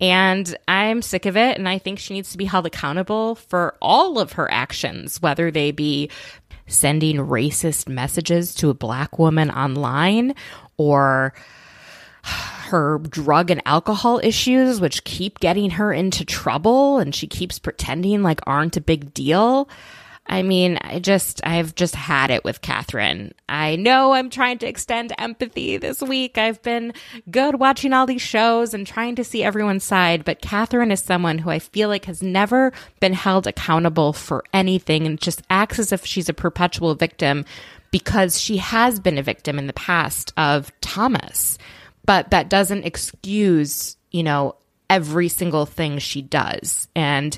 And 0.00 0.56
I'm 0.66 1.02
sick 1.02 1.26
of 1.26 1.36
it. 1.36 1.56
And 1.56 1.68
I 1.68 1.78
think 1.78 1.98
she 1.98 2.14
needs 2.14 2.32
to 2.32 2.38
be 2.38 2.44
held 2.44 2.66
accountable 2.66 3.36
for 3.36 3.76
all 3.80 4.18
of 4.18 4.32
her 4.32 4.50
actions, 4.50 5.22
whether 5.22 5.50
they 5.50 5.70
be 5.70 6.10
sending 6.66 7.16
racist 7.16 7.88
messages 7.88 8.54
to 8.56 8.70
a 8.70 8.74
black 8.74 9.18
woman 9.18 9.50
online 9.50 10.34
or 10.76 11.34
her 12.22 12.98
drug 12.98 13.50
and 13.50 13.62
alcohol 13.66 14.20
issues, 14.22 14.80
which 14.80 15.04
keep 15.04 15.38
getting 15.40 15.70
her 15.70 15.92
into 15.92 16.24
trouble 16.24 16.98
and 16.98 17.14
she 17.14 17.26
keeps 17.26 17.58
pretending 17.58 18.22
like 18.22 18.40
aren't 18.46 18.76
a 18.76 18.80
big 18.80 19.12
deal. 19.12 19.68
I 20.26 20.42
mean, 20.42 20.78
I 20.80 21.00
just, 21.00 21.40
I've 21.44 21.74
just 21.74 21.94
had 21.94 22.30
it 22.30 22.44
with 22.44 22.62
Kathryn. 22.62 23.32
I 23.48 23.76
know 23.76 24.14
I'm 24.14 24.30
trying 24.30 24.58
to 24.58 24.68
extend 24.68 25.12
empathy 25.18 25.76
this 25.76 26.00
week. 26.00 26.38
I've 26.38 26.62
been 26.62 26.94
good 27.30 27.56
watching 27.56 27.92
all 27.92 28.06
these 28.06 28.22
shows 28.22 28.72
and 28.72 28.86
trying 28.86 29.16
to 29.16 29.24
see 29.24 29.42
everyone's 29.42 29.84
side, 29.84 30.24
but 30.24 30.40
Kathryn 30.40 30.90
is 30.90 31.00
someone 31.00 31.38
who 31.38 31.50
I 31.50 31.58
feel 31.58 31.88
like 31.90 32.06
has 32.06 32.22
never 32.22 32.72
been 33.00 33.12
held 33.12 33.46
accountable 33.46 34.12
for 34.14 34.44
anything 34.54 35.06
and 35.06 35.20
just 35.20 35.42
acts 35.50 35.78
as 35.78 35.92
if 35.92 36.06
she's 36.06 36.30
a 36.30 36.34
perpetual 36.34 36.94
victim 36.94 37.44
because 37.90 38.40
she 38.40 38.56
has 38.56 38.98
been 38.98 39.18
a 39.18 39.22
victim 39.22 39.58
in 39.58 39.66
the 39.66 39.72
past 39.74 40.32
of 40.36 40.72
Thomas. 40.80 41.58
But 42.06 42.30
that 42.30 42.48
doesn't 42.48 42.84
excuse, 42.84 43.96
you 44.10 44.22
know, 44.22 44.56
every 44.90 45.28
single 45.28 45.66
thing 45.66 45.98
she 45.98 46.22
does. 46.22 46.88
And 46.94 47.36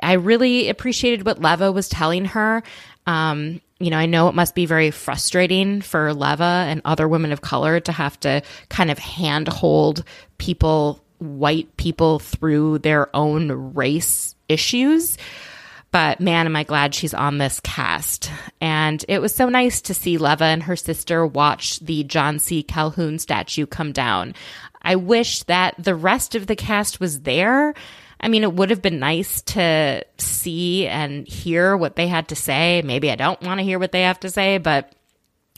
I 0.00 0.14
really 0.14 0.68
appreciated 0.68 1.24
what 1.24 1.40
Leva 1.40 1.72
was 1.72 1.88
telling 1.88 2.26
her. 2.26 2.62
Um, 3.06 3.60
you 3.78 3.90
know, 3.90 3.98
I 3.98 4.06
know 4.06 4.28
it 4.28 4.34
must 4.34 4.54
be 4.54 4.66
very 4.66 4.90
frustrating 4.90 5.82
for 5.82 6.14
Leva 6.14 6.64
and 6.68 6.80
other 6.84 7.06
women 7.06 7.32
of 7.32 7.42
color 7.42 7.78
to 7.80 7.92
have 7.92 8.18
to 8.20 8.42
kind 8.68 8.90
of 8.90 8.98
handhold 8.98 10.02
people, 10.38 11.02
white 11.18 11.76
people, 11.76 12.18
through 12.18 12.78
their 12.78 13.14
own 13.14 13.74
race 13.74 14.34
issues. 14.48 15.18
But 15.92 16.20
man, 16.20 16.46
am 16.46 16.56
I 16.56 16.64
glad 16.64 16.94
she's 16.94 17.14
on 17.14 17.38
this 17.38 17.60
cast. 17.60 18.30
And 18.60 19.04
it 19.08 19.20
was 19.20 19.34
so 19.34 19.48
nice 19.48 19.80
to 19.82 19.94
see 19.94 20.18
Leva 20.18 20.44
and 20.44 20.62
her 20.64 20.76
sister 20.76 21.26
watch 21.26 21.78
the 21.80 22.04
John 22.04 22.38
C. 22.38 22.62
Calhoun 22.62 23.18
statue 23.18 23.66
come 23.66 23.92
down. 23.92 24.34
I 24.82 24.96
wish 24.96 25.42
that 25.44 25.74
the 25.78 25.94
rest 25.94 26.34
of 26.34 26.46
the 26.46 26.56
cast 26.56 27.00
was 27.00 27.20
there. 27.20 27.74
I 28.26 28.28
mean, 28.28 28.42
it 28.42 28.54
would 28.54 28.70
have 28.70 28.82
been 28.82 28.98
nice 28.98 29.40
to 29.42 30.04
see 30.18 30.88
and 30.88 31.28
hear 31.28 31.76
what 31.76 31.94
they 31.94 32.08
had 32.08 32.26
to 32.30 32.34
say. 32.34 32.82
Maybe 32.84 33.08
I 33.08 33.14
don't 33.14 33.40
want 33.40 33.60
to 33.60 33.64
hear 33.64 33.78
what 33.78 33.92
they 33.92 34.02
have 34.02 34.18
to 34.18 34.30
say, 34.30 34.58
but 34.58 34.92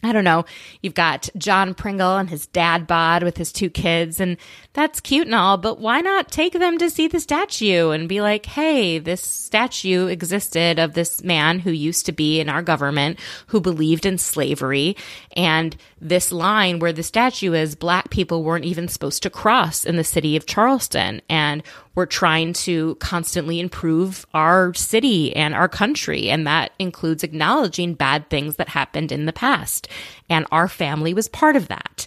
I 0.02 0.12
don't 0.12 0.22
know. 0.22 0.44
You've 0.82 0.92
got 0.94 1.30
John 1.38 1.72
Pringle 1.72 2.18
and 2.18 2.28
his 2.28 2.46
dad 2.46 2.86
bod 2.86 3.22
with 3.22 3.38
his 3.38 3.52
two 3.52 3.70
kids, 3.70 4.20
and 4.20 4.36
that's 4.74 5.00
cute 5.00 5.26
and 5.26 5.34
all, 5.34 5.56
but 5.56 5.80
why 5.80 6.02
not 6.02 6.30
take 6.30 6.52
them 6.52 6.76
to 6.76 6.90
see 6.90 7.08
the 7.08 7.18
statue 7.18 7.90
and 7.90 8.06
be 8.08 8.20
like, 8.20 8.44
hey, 8.46 8.98
this 8.98 9.22
statue 9.22 10.06
existed 10.06 10.78
of 10.78 10.92
this 10.92 11.24
man 11.24 11.58
who 11.60 11.70
used 11.70 12.04
to 12.06 12.12
be 12.12 12.38
in 12.38 12.50
our 12.50 12.62
government 12.62 13.18
who 13.48 13.60
believed 13.60 14.04
in 14.04 14.18
slavery. 14.18 14.94
And 15.34 15.74
this 16.00 16.30
line 16.30 16.78
where 16.78 16.92
the 16.92 17.02
statue 17.02 17.54
is, 17.54 17.74
black 17.74 18.10
people 18.10 18.44
weren't 18.44 18.66
even 18.66 18.88
supposed 18.88 19.24
to 19.24 19.30
cross 19.30 19.84
in 19.84 19.96
the 19.96 20.04
city 20.04 20.36
of 20.36 20.46
Charleston. 20.46 21.22
And 21.28 21.64
we're 21.98 22.06
trying 22.06 22.52
to 22.52 22.94
constantly 23.00 23.58
improve 23.58 24.24
our 24.32 24.72
city 24.74 25.34
and 25.34 25.52
our 25.52 25.68
country. 25.68 26.30
And 26.30 26.46
that 26.46 26.70
includes 26.78 27.24
acknowledging 27.24 27.94
bad 27.94 28.30
things 28.30 28.54
that 28.54 28.68
happened 28.68 29.10
in 29.10 29.26
the 29.26 29.32
past. 29.32 29.88
And 30.30 30.46
our 30.52 30.68
family 30.68 31.12
was 31.12 31.28
part 31.28 31.56
of 31.56 31.66
that 31.66 32.06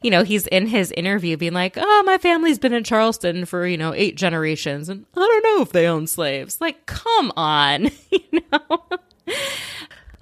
you 0.00 0.12
know, 0.12 0.22
he's 0.22 0.46
in 0.46 0.68
his 0.68 0.92
interview 0.92 1.36
being 1.36 1.54
like, 1.54 1.74
oh, 1.76 2.02
my 2.06 2.18
family's 2.18 2.58
been 2.58 2.72
in 2.72 2.84
Charleston 2.84 3.44
for, 3.44 3.66
you 3.66 3.76
know, 3.76 3.92
eight 3.92 4.16
generations 4.16 4.88
and 4.88 5.04
I 5.16 5.20
don't 5.20 5.42
know 5.42 5.62
if 5.62 5.72
they 5.72 5.88
own 5.88 6.06
slaves. 6.06 6.60
Like, 6.60 6.86
come 6.86 7.32
on, 7.36 7.90
you 8.10 8.42
know? 8.52 8.84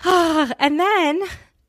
and 0.59 0.81
then 0.81 1.23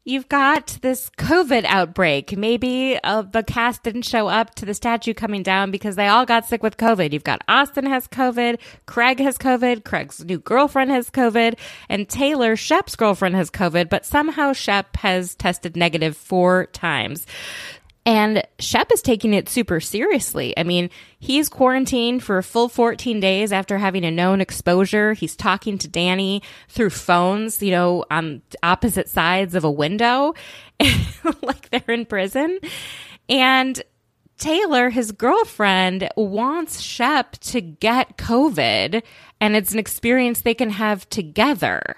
you've 0.08 0.30
got 0.30 0.78
this 0.82 1.10
COVID 1.18 1.66
outbreak. 1.66 2.36
Maybe 2.38 2.98
uh, 3.04 3.24
the 3.24 3.44
cast 3.44 3.84
didn't 3.84 4.04
show 4.04 4.28
up 4.28 4.56
to 4.56 4.66
the 4.66 4.74
statue 4.74 5.14
coming 5.14 5.44
down 5.44 5.70
because 5.70 5.98
they 5.98 6.08
all 6.08 6.26
got 6.26 6.46
sick 6.46 6.64
with 6.64 6.78
COVID. 6.78 7.12
You've 7.12 7.26
got 7.26 7.44
Austin 7.48 7.86
has 7.86 8.08
COVID, 8.08 8.60
Craig 8.86 9.20
has 9.20 9.38
COVID, 9.38 9.84
Craig's 9.84 10.24
new 10.24 10.40
girlfriend 10.40 10.92
has 10.92 11.10
COVID, 11.10 11.60
and 11.90 12.08
Taylor, 12.08 12.56
Shep's 12.56 12.96
girlfriend, 12.96 13.36
has 13.36 13.52
COVID, 13.52 13.90
but 13.90 14.06
somehow 14.06 14.54
Shep 14.54 14.96
has 14.98 15.36
tested 15.36 15.76
negative 15.76 16.16
four 16.16 16.68
times. 16.68 17.28
And 18.08 18.42
Shep 18.58 18.90
is 18.94 19.02
taking 19.02 19.34
it 19.34 19.50
super 19.50 19.82
seriously. 19.82 20.58
I 20.58 20.64
mean, 20.64 20.90
he's 21.20 21.50
quarantined 21.50 22.24
for 22.24 22.38
a 22.38 22.44
full 22.44 22.70
14 22.70 23.20
days 23.20 23.52
after 23.52 23.78
having 23.78 24.06
a 24.06 24.12
known 24.12 24.40
exposure. 24.40 25.12
He's 25.12 25.36
talking 25.36 25.78
to 25.80 25.90
Danny 25.90 26.42
through 26.70 26.92
phones, 26.92 27.62
you 27.62 27.72
know, 27.72 28.06
on 28.10 28.44
opposite 28.64 29.10
sides 29.10 29.56
of 29.56 29.66
a 29.66 29.72
window, 29.72 30.36
like 31.42 31.70
they're 31.70 31.94
in 31.94 32.06
prison. 32.06 32.60
And 33.28 33.84
Taylor, 34.38 34.90
his 34.90 35.12
girlfriend, 35.12 36.08
wants 36.16 36.80
Shep 36.80 37.34
to 37.40 37.60
get 37.60 38.18
COVID, 38.18 39.04
and 39.42 39.56
it's 39.58 39.74
an 39.74 39.80
experience 39.80 40.40
they 40.40 40.54
can 40.54 40.70
have 40.70 41.10
together. 41.10 41.98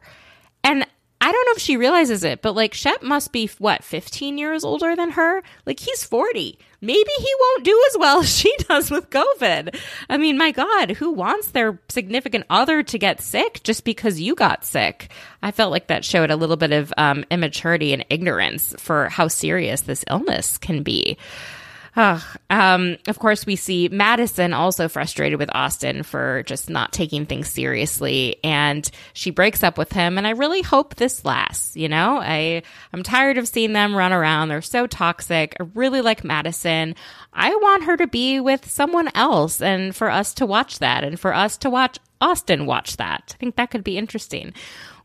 And 0.64 0.88
I 1.22 1.32
don't 1.32 1.46
know 1.48 1.54
if 1.56 1.62
she 1.62 1.76
realizes 1.76 2.24
it, 2.24 2.42
but 2.42 2.56
like 2.56 2.74
Shep 2.74 3.04
must 3.04 3.34
be 3.34 3.48
what, 3.58 3.84
15 3.84 4.38
years 4.38 4.64
older 4.64 4.96
than 4.96 5.12
her? 5.12 5.44
Like 5.66 5.80
he's 5.80 6.04
40. 6.06 6.58
Maybe 6.82 7.12
he 7.18 7.34
won't 7.40 7.66
do 7.66 7.84
as 7.90 7.98
well 8.00 8.20
as 8.24 8.38
she 8.38 8.56
does 8.70 8.90
with 8.90 9.10
COVID. 9.10 9.78
I 10.10 10.18
mean, 10.18 10.38
my 10.38 10.52
God, 10.52 10.92
who 10.92 11.12
wants 11.12 11.50
their 11.50 11.78
significant 11.90 12.46
other 12.50 12.84
to 12.84 12.98
get 12.98 13.20
sick 13.20 13.62
just 13.64 13.84
because 13.84 14.22
you 14.22 14.34
got 14.34 14.64
sick? 14.64 15.12
I 15.42 15.52
felt 15.52 15.72
like 15.72 15.88
that 15.88 16.06
showed 16.06 16.32
a 16.32 16.38
little 16.38 16.58
bit 16.58 16.72
of 16.72 16.94
um, 16.96 17.26
immaturity 17.30 17.92
and 17.92 18.06
ignorance 18.10 18.74
for 18.78 19.10
how 19.10 19.28
serious 19.28 19.82
this 19.82 20.06
illness 20.10 20.58
can 20.58 20.84
be. 20.84 21.18
Um, 22.50 22.98
of 23.08 23.20
course, 23.20 23.46
we 23.46 23.56
see 23.56 23.90
Madison 23.90 24.54
also 24.54 24.88
frustrated 24.88 25.38
with 25.40 25.50
Austin 25.54 26.04
for 26.04 26.44
just 26.44 26.70
not 26.70 26.94
taking 26.94 27.26
things 27.26 27.50
seriously, 27.50 28.38
and 28.44 28.90
she 29.14 29.32
breaks 29.32 29.64
up 29.64 29.78
with 29.78 29.92
him. 29.92 30.18
And 30.18 30.26
I 30.26 30.32
really 30.32 30.62
hope 30.62 30.96
this 30.96 31.26
lasts. 31.26 31.76
You 31.76 31.90
know, 31.90 32.20
I 32.22 32.64
I'm 32.94 33.04
tired 33.04 33.38
of 33.38 33.48
seeing 33.48 33.74
them 33.74 33.96
run 33.96 34.14
around. 34.14 34.50
They're 34.50 34.62
so 34.62 34.88
toxic. 34.88 35.56
I 35.60 35.64
really 35.74 36.02
like 36.02 36.24
Madison. 36.24 36.96
I 37.34 37.50
want 37.56 37.84
her 37.84 37.98
to 37.98 38.08
be 38.08 38.40
with 38.40 38.70
someone 38.70 39.10
else, 39.16 39.62
and 39.62 39.96
for 39.96 40.10
us 40.10 40.34
to 40.36 40.46
watch 40.46 40.80
that, 40.80 41.04
and 41.04 41.20
for 41.20 41.34
us 41.34 41.58
to 41.58 41.70
watch 41.70 41.98
Austin 42.22 42.66
watch 42.66 42.98
that. 42.98 43.34
I 43.36 43.38
think 43.38 43.56
that 43.56 43.72
could 43.72 43.84
be 43.84 43.98
interesting. 43.98 44.54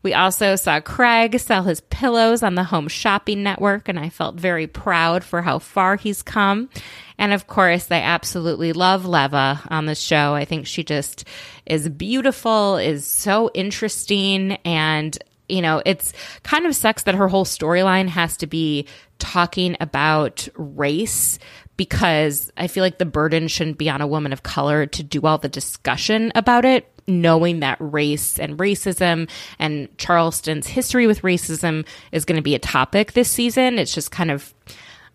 We 0.05 0.13
also 0.13 0.55
saw 0.55 0.81
Craig 0.81 1.39
sell 1.39 1.63
his 1.63 1.81
pillows 1.81 2.43
on 2.43 2.53
the 2.53 2.63
Home 2.65 2.87
Shopping 2.87 3.41
Network, 3.41 3.89
and 3.89 3.97
I 3.97 4.09
felt 4.09 4.35
very 4.35 4.67
proud 4.67 5.23
for 5.23 5.41
how 5.41 5.57
far 5.57 5.95
he's 5.95 6.21
come. 6.21 6.69
And 7.17 7.33
of 7.33 7.47
course, 7.47 7.89
I 7.89 8.01
absolutely 8.01 8.71
love 8.71 9.07
Leva 9.07 9.63
on 9.71 9.87
the 9.87 9.95
show. 9.95 10.35
I 10.35 10.45
think 10.45 10.67
she 10.67 10.83
just 10.83 11.27
is 11.65 11.89
beautiful, 11.89 12.77
is 12.77 13.07
so 13.07 13.49
interesting, 13.55 14.59
and 14.63 15.17
you 15.49 15.63
know, 15.63 15.81
it's 15.87 16.13
kind 16.43 16.67
of 16.67 16.75
sucks 16.75 17.01
that 17.03 17.15
her 17.15 17.27
whole 17.27 17.43
storyline 17.43 18.09
has 18.09 18.37
to 18.37 18.45
be 18.45 18.85
talking 19.17 19.75
about 19.79 20.47
race 20.53 21.39
because 21.77 22.51
I 22.55 22.67
feel 22.67 22.83
like 22.83 22.99
the 22.99 23.05
burden 23.05 23.47
shouldn't 23.47 23.79
be 23.79 23.89
on 23.89 24.01
a 24.01 24.07
woman 24.07 24.33
of 24.33 24.43
color 24.43 24.85
to 24.85 25.01
do 25.01 25.21
all 25.23 25.39
the 25.39 25.49
discussion 25.49 26.31
about 26.35 26.63
it 26.63 26.94
knowing 27.07 27.59
that 27.59 27.77
race 27.79 28.39
and 28.39 28.57
racism 28.57 29.29
and 29.59 29.95
Charleston's 29.97 30.67
history 30.67 31.07
with 31.07 31.21
racism 31.21 31.85
is 32.11 32.25
going 32.25 32.37
to 32.37 32.41
be 32.41 32.55
a 32.55 32.59
topic 32.59 33.13
this 33.13 33.29
season. 33.29 33.77
It's 33.77 33.93
just 33.93 34.11
kind 34.11 34.31
of, 34.31 34.53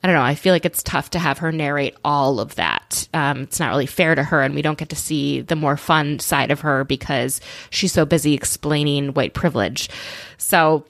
I 0.02 0.06
don't 0.06 0.16
know. 0.16 0.22
I 0.22 0.34
feel 0.34 0.54
like 0.54 0.64
it's 0.64 0.82
tough 0.82 1.10
to 1.10 1.18
have 1.18 1.38
her 1.38 1.52
narrate 1.52 1.96
all 2.04 2.40
of 2.40 2.54
that. 2.54 3.08
Um, 3.12 3.42
it's 3.42 3.60
not 3.60 3.70
really 3.70 3.86
fair 3.86 4.14
to 4.14 4.22
her, 4.22 4.40
and 4.40 4.54
we 4.54 4.62
don't 4.62 4.78
get 4.78 4.90
to 4.90 4.96
see 4.96 5.40
the 5.40 5.56
more 5.56 5.76
fun 5.76 6.20
side 6.20 6.50
of 6.50 6.60
her 6.60 6.84
because 6.84 7.40
she's 7.70 7.92
so 7.92 8.06
busy 8.06 8.34
explaining 8.34 9.14
white 9.14 9.34
privilege. 9.34 9.90
So 10.38 10.86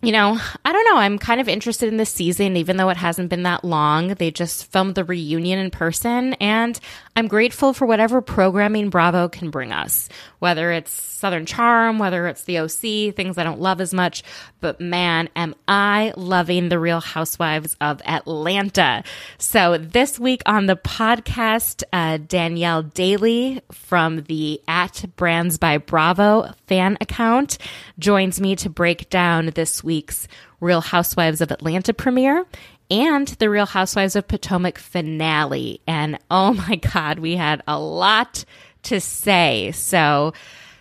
you 0.00 0.12
know, 0.12 0.38
I 0.64 0.72
don't 0.72 0.84
know. 0.84 1.00
I'm 1.00 1.18
kind 1.18 1.40
of 1.40 1.48
interested 1.48 1.88
in 1.88 1.96
this 1.96 2.10
season, 2.10 2.56
even 2.56 2.76
though 2.76 2.88
it 2.88 2.96
hasn't 2.96 3.30
been 3.30 3.42
that 3.42 3.64
long. 3.64 4.14
They 4.14 4.30
just 4.30 4.70
filmed 4.70 4.94
the 4.94 5.02
reunion 5.02 5.58
in 5.58 5.70
person, 5.72 6.34
and 6.34 6.78
I'm 7.18 7.26
grateful 7.26 7.72
for 7.72 7.84
whatever 7.84 8.22
programming 8.22 8.90
Bravo 8.90 9.28
can 9.28 9.50
bring 9.50 9.72
us, 9.72 10.08
whether 10.38 10.70
it's 10.70 10.92
Southern 10.92 11.46
Charm, 11.46 11.98
whether 11.98 12.28
it's 12.28 12.44
the 12.44 12.58
OC, 12.60 13.12
things 13.16 13.36
I 13.36 13.42
don't 13.42 13.60
love 13.60 13.80
as 13.80 13.92
much. 13.92 14.22
But 14.60 14.80
man, 14.80 15.28
am 15.34 15.56
I 15.66 16.12
loving 16.16 16.68
the 16.68 16.78
Real 16.78 17.00
Housewives 17.00 17.76
of 17.80 18.00
Atlanta. 18.04 19.02
So 19.36 19.78
this 19.78 20.20
week 20.20 20.42
on 20.46 20.66
the 20.66 20.76
podcast, 20.76 21.82
uh, 21.92 22.18
Danielle 22.18 22.84
Daly 22.84 23.62
from 23.72 24.22
the 24.22 24.60
at 24.68 25.04
Brands 25.16 25.58
by 25.58 25.78
Bravo 25.78 26.52
fan 26.68 26.98
account 27.00 27.58
joins 27.98 28.40
me 28.40 28.54
to 28.54 28.70
break 28.70 29.10
down 29.10 29.46
this 29.56 29.82
week's 29.82 30.28
Real 30.60 30.80
Housewives 30.80 31.40
of 31.40 31.50
Atlanta 31.50 31.92
premiere 31.92 32.44
and 32.90 33.28
the 33.28 33.50
Real 33.50 33.66
Housewives 33.66 34.16
of 34.16 34.28
Potomac 34.28 34.78
finale. 34.78 35.80
And 35.86 36.18
oh 36.30 36.54
my 36.54 36.76
God, 36.76 37.18
we 37.18 37.36
had 37.36 37.62
a 37.66 37.78
lot 37.78 38.44
to 38.84 39.00
say. 39.00 39.72
So 39.72 40.32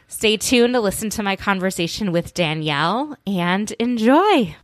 stay 0.08 0.38
tuned 0.38 0.74
to 0.74 0.80
listen 0.80 1.10
to 1.12 1.24
my 1.24 1.36
conversation 1.36 2.12
with 2.12 2.34
Danielle 2.34 3.18
and 3.26 3.72
enjoy. 3.74 4.56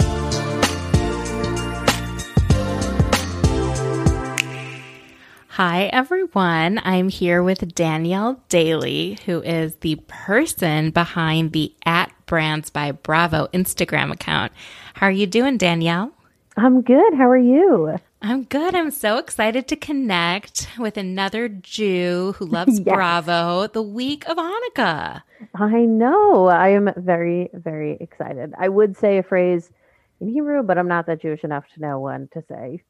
Hi, 5.49 5.83
everyone. 5.93 6.81
I'm 6.83 7.09
here 7.09 7.43
with 7.43 7.75
Danielle 7.75 8.41
Daly, 8.49 9.19
who 9.27 9.43
is 9.43 9.75
the 9.75 9.97
person 10.07 10.89
behind 10.89 11.51
the 11.51 11.75
at 11.85 12.11
Brands 12.25 12.71
by 12.71 12.91
Bravo 12.91 13.47
Instagram 13.53 14.11
account. 14.11 14.51
How 14.95 15.05
are 15.05 15.11
you 15.11 15.27
doing, 15.27 15.57
Danielle? 15.57 16.11
I'm 16.55 16.81
good. 16.81 17.13
How 17.15 17.29
are 17.29 17.37
you? 17.37 17.97
I'm 18.21 18.43
good. 18.43 18.75
I'm 18.75 18.91
so 18.91 19.17
excited 19.17 19.67
to 19.69 19.75
connect 19.75 20.69
with 20.77 20.97
another 20.97 21.49
Jew 21.49 22.35
who 22.37 22.45
loves 22.57 22.79
yes. 22.79 22.83
Bravo 22.93 23.67
the 23.67 23.81
week 23.81 24.27
of 24.29 24.37
Hanukkah. 24.37 25.23
I 25.55 25.79
know. 25.81 26.47
I 26.47 26.69
am 26.69 26.91
very, 26.95 27.49
very 27.53 27.97
excited. 27.99 28.53
I 28.57 28.69
would 28.69 28.95
say 28.95 29.17
a 29.17 29.23
phrase 29.23 29.71
in 30.21 30.29
Hebrew, 30.29 30.63
but 30.63 30.77
I'm 30.77 30.87
not 30.87 31.07
that 31.07 31.21
Jewish 31.21 31.43
enough 31.43 31.65
to 31.73 31.81
know 31.81 31.99
one 31.99 32.29
to 32.33 32.43
say. 32.47 32.83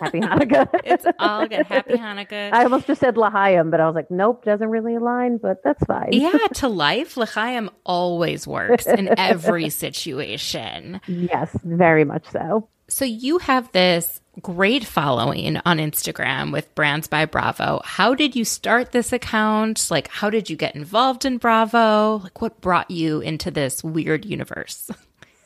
Happy 0.00 0.20
Hanukkah. 0.20 0.68
it's 0.84 1.06
all 1.18 1.46
good. 1.48 1.66
Happy 1.66 1.92
Hanukkah. 1.96 2.52
I 2.52 2.62
almost 2.64 2.86
just 2.86 3.00
said 3.00 3.16
L'chaim, 3.16 3.70
but 3.70 3.80
I 3.80 3.86
was 3.86 3.94
like, 3.94 4.10
nope, 4.10 4.44
doesn't 4.44 4.68
really 4.68 4.94
align, 4.96 5.38
but 5.38 5.62
that's 5.64 5.82
fine. 5.84 6.10
yeah, 6.12 6.38
to 6.54 6.68
life, 6.68 7.16
L'chaim 7.16 7.68
always 7.84 8.46
works 8.46 8.86
in 8.86 9.12
every 9.18 9.70
situation. 9.70 11.00
Yes, 11.06 11.50
very 11.64 12.04
much 12.04 12.28
so. 12.30 12.68
So 12.92 13.06
you 13.06 13.38
have 13.38 13.72
this 13.72 14.20
great 14.42 14.84
following 14.84 15.56
on 15.64 15.78
Instagram 15.78 16.52
with 16.52 16.74
Brands 16.74 17.08
by 17.08 17.24
Bravo. 17.24 17.80
How 17.86 18.14
did 18.14 18.36
you 18.36 18.44
start 18.44 18.92
this 18.92 19.14
account? 19.14 19.90
Like, 19.90 20.08
how 20.08 20.28
did 20.28 20.50
you 20.50 20.56
get 20.56 20.76
involved 20.76 21.24
in 21.24 21.38
Bravo? 21.38 22.18
Like, 22.18 22.42
what 22.42 22.60
brought 22.60 22.90
you 22.90 23.20
into 23.20 23.50
this 23.50 23.82
weird 23.82 24.26
universe? 24.26 24.90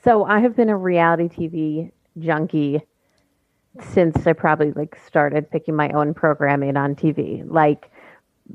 So 0.03 0.25
I 0.25 0.41
have 0.41 0.57
been 0.57 0.69
a 0.69 0.77
reality 0.77 1.29
TV 1.29 1.93
junkie 2.19 2.81
since 3.81 4.27
I 4.27 4.33
probably 4.33 4.73
like 4.73 4.99
started 5.07 5.49
picking 5.49 5.77
my 5.77 5.91
own 5.91 6.15
programming 6.15 6.77
on 6.77 6.97
TV. 6.97 7.49
Like 7.49 7.93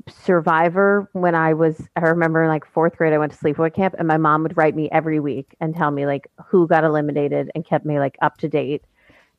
Survivor, 0.07 1.09
when 1.13 1.35
I 1.35 1.53
was, 1.53 1.87
I 1.95 2.01
remember 2.01 2.47
like 2.47 2.65
fourth 2.65 2.97
grade, 2.97 3.13
I 3.13 3.17
went 3.17 3.33
to 3.33 3.37
sleepaway 3.37 3.73
camp, 3.73 3.95
and 3.97 4.07
my 4.07 4.17
mom 4.17 4.43
would 4.43 4.55
write 4.55 4.75
me 4.75 4.89
every 4.91 5.19
week 5.19 5.55
and 5.59 5.75
tell 5.75 5.91
me 5.91 6.05
like 6.05 6.27
who 6.45 6.67
got 6.67 6.83
eliminated 6.83 7.51
and 7.55 7.65
kept 7.65 7.85
me 7.85 7.99
like 7.99 8.17
up 8.21 8.37
to 8.37 8.47
date. 8.47 8.83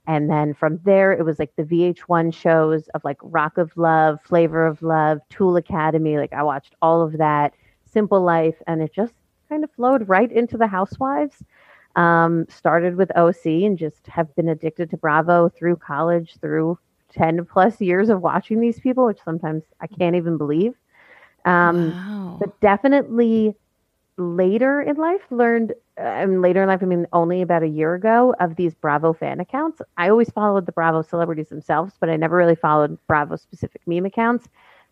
And 0.07 0.29
then 0.29 0.53
from 0.53 0.81
there, 0.85 1.13
it 1.13 1.25
was 1.25 1.39
like 1.39 1.55
the 1.57 1.63
VH1 1.63 2.35
shows 2.35 2.89
of 2.89 3.05
like 3.05 3.19
Rock 3.23 3.57
of 3.57 3.77
Love, 3.77 4.19
Flavor 4.25 4.67
of 4.67 4.83
Love, 4.83 5.21
Tool 5.31 5.57
Academy. 5.57 6.19
Like 6.19 6.33
I 6.33 6.43
watched 6.43 6.75
all 6.83 7.03
of 7.03 7.19
that, 7.19 7.55
Simple 7.85 8.21
Life, 8.21 8.57
and 8.67 8.83
it 8.83 8.93
just 8.93 9.15
kind 9.49 9.65
of 9.65 9.71
flowed 9.71 10.09
right 10.09 10.31
into 10.31 10.59
the 10.59 10.67
Housewives. 10.67 11.43
Um, 11.95 12.47
started 12.49 12.97
with 12.97 13.15
OC 13.17 13.45
and 13.45 13.77
just 13.79 14.07
have 14.07 14.35
been 14.35 14.49
addicted 14.49 14.89
to 14.91 14.97
Bravo 14.97 15.51
through 15.51 15.77
college, 15.77 16.37
through 16.41 16.79
10 17.13 17.45
plus 17.45 17.81
years 17.81 18.09
of 18.09 18.21
watching 18.21 18.61
these 18.61 18.81
people, 18.81 19.07
which 19.07 19.21
sometimes 19.25 19.63
I 19.81 19.87
can't 19.87 20.17
even 20.17 20.39
believe. 20.39 20.75
Um, 21.45 21.91
wow. 21.93 22.37
But 22.41 22.59
definitely 22.61 23.55
later 24.17 24.81
in 24.81 24.97
life 24.97 25.23
learned, 25.31 25.73
uh, 25.99 26.03
and 26.03 26.43
later 26.43 26.63
in 26.63 26.69
life, 26.69 26.81
I 26.83 26.87
mean, 26.87 27.07
only 27.13 27.43
about 27.43 27.63
a 27.63 27.69
year 27.69 27.95
ago, 27.95 28.35
of 28.41 28.57
these 28.57 28.75
Bravo 28.75 29.13
fan 29.13 29.41
accounts. 29.41 29.81
I 29.97 30.09
always 30.09 30.31
followed 30.31 30.67
the 30.67 30.73
Bravo 30.73 31.03
celebrities 31.03 31.49
themselves, 31.49 31.95
but 31.99 32.09
I 32.09 32.17
never 32.17 32.37
really 32.37 32.55
followed 32.55 32.99
Bravo 33.07 33.37
specific 33.37 33.83
meme 33.87 34.07
accounts. 34.07 34.49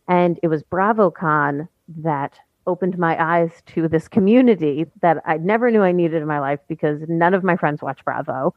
And 0.09 0.39
it 0.43 0.49
was 0.49 0.63
BravoCon 0.63 1.69
that 1.99 2.39
opened 2.67 2.99
my 2.99 3.21
eyes 3.23 3.63
to 3.67 3.89
this 3.89 4.09
community 4.09 4.87
that 5.03 5.23
I 5.25 5.39
never 5.39 5.71
knew 5.71 5.83
I 5.83 5.93
needed 5.93 6.21
in 6.21 6.29
my 6.29 6.41
life 6.41 6.61
because 6.69 7.03
none 7.09 7.35
of 7.35 7.43
my 7.43 7.57
friends 7.57 7.83
watch 7.83 8.05
Bravo. 8.05 8.55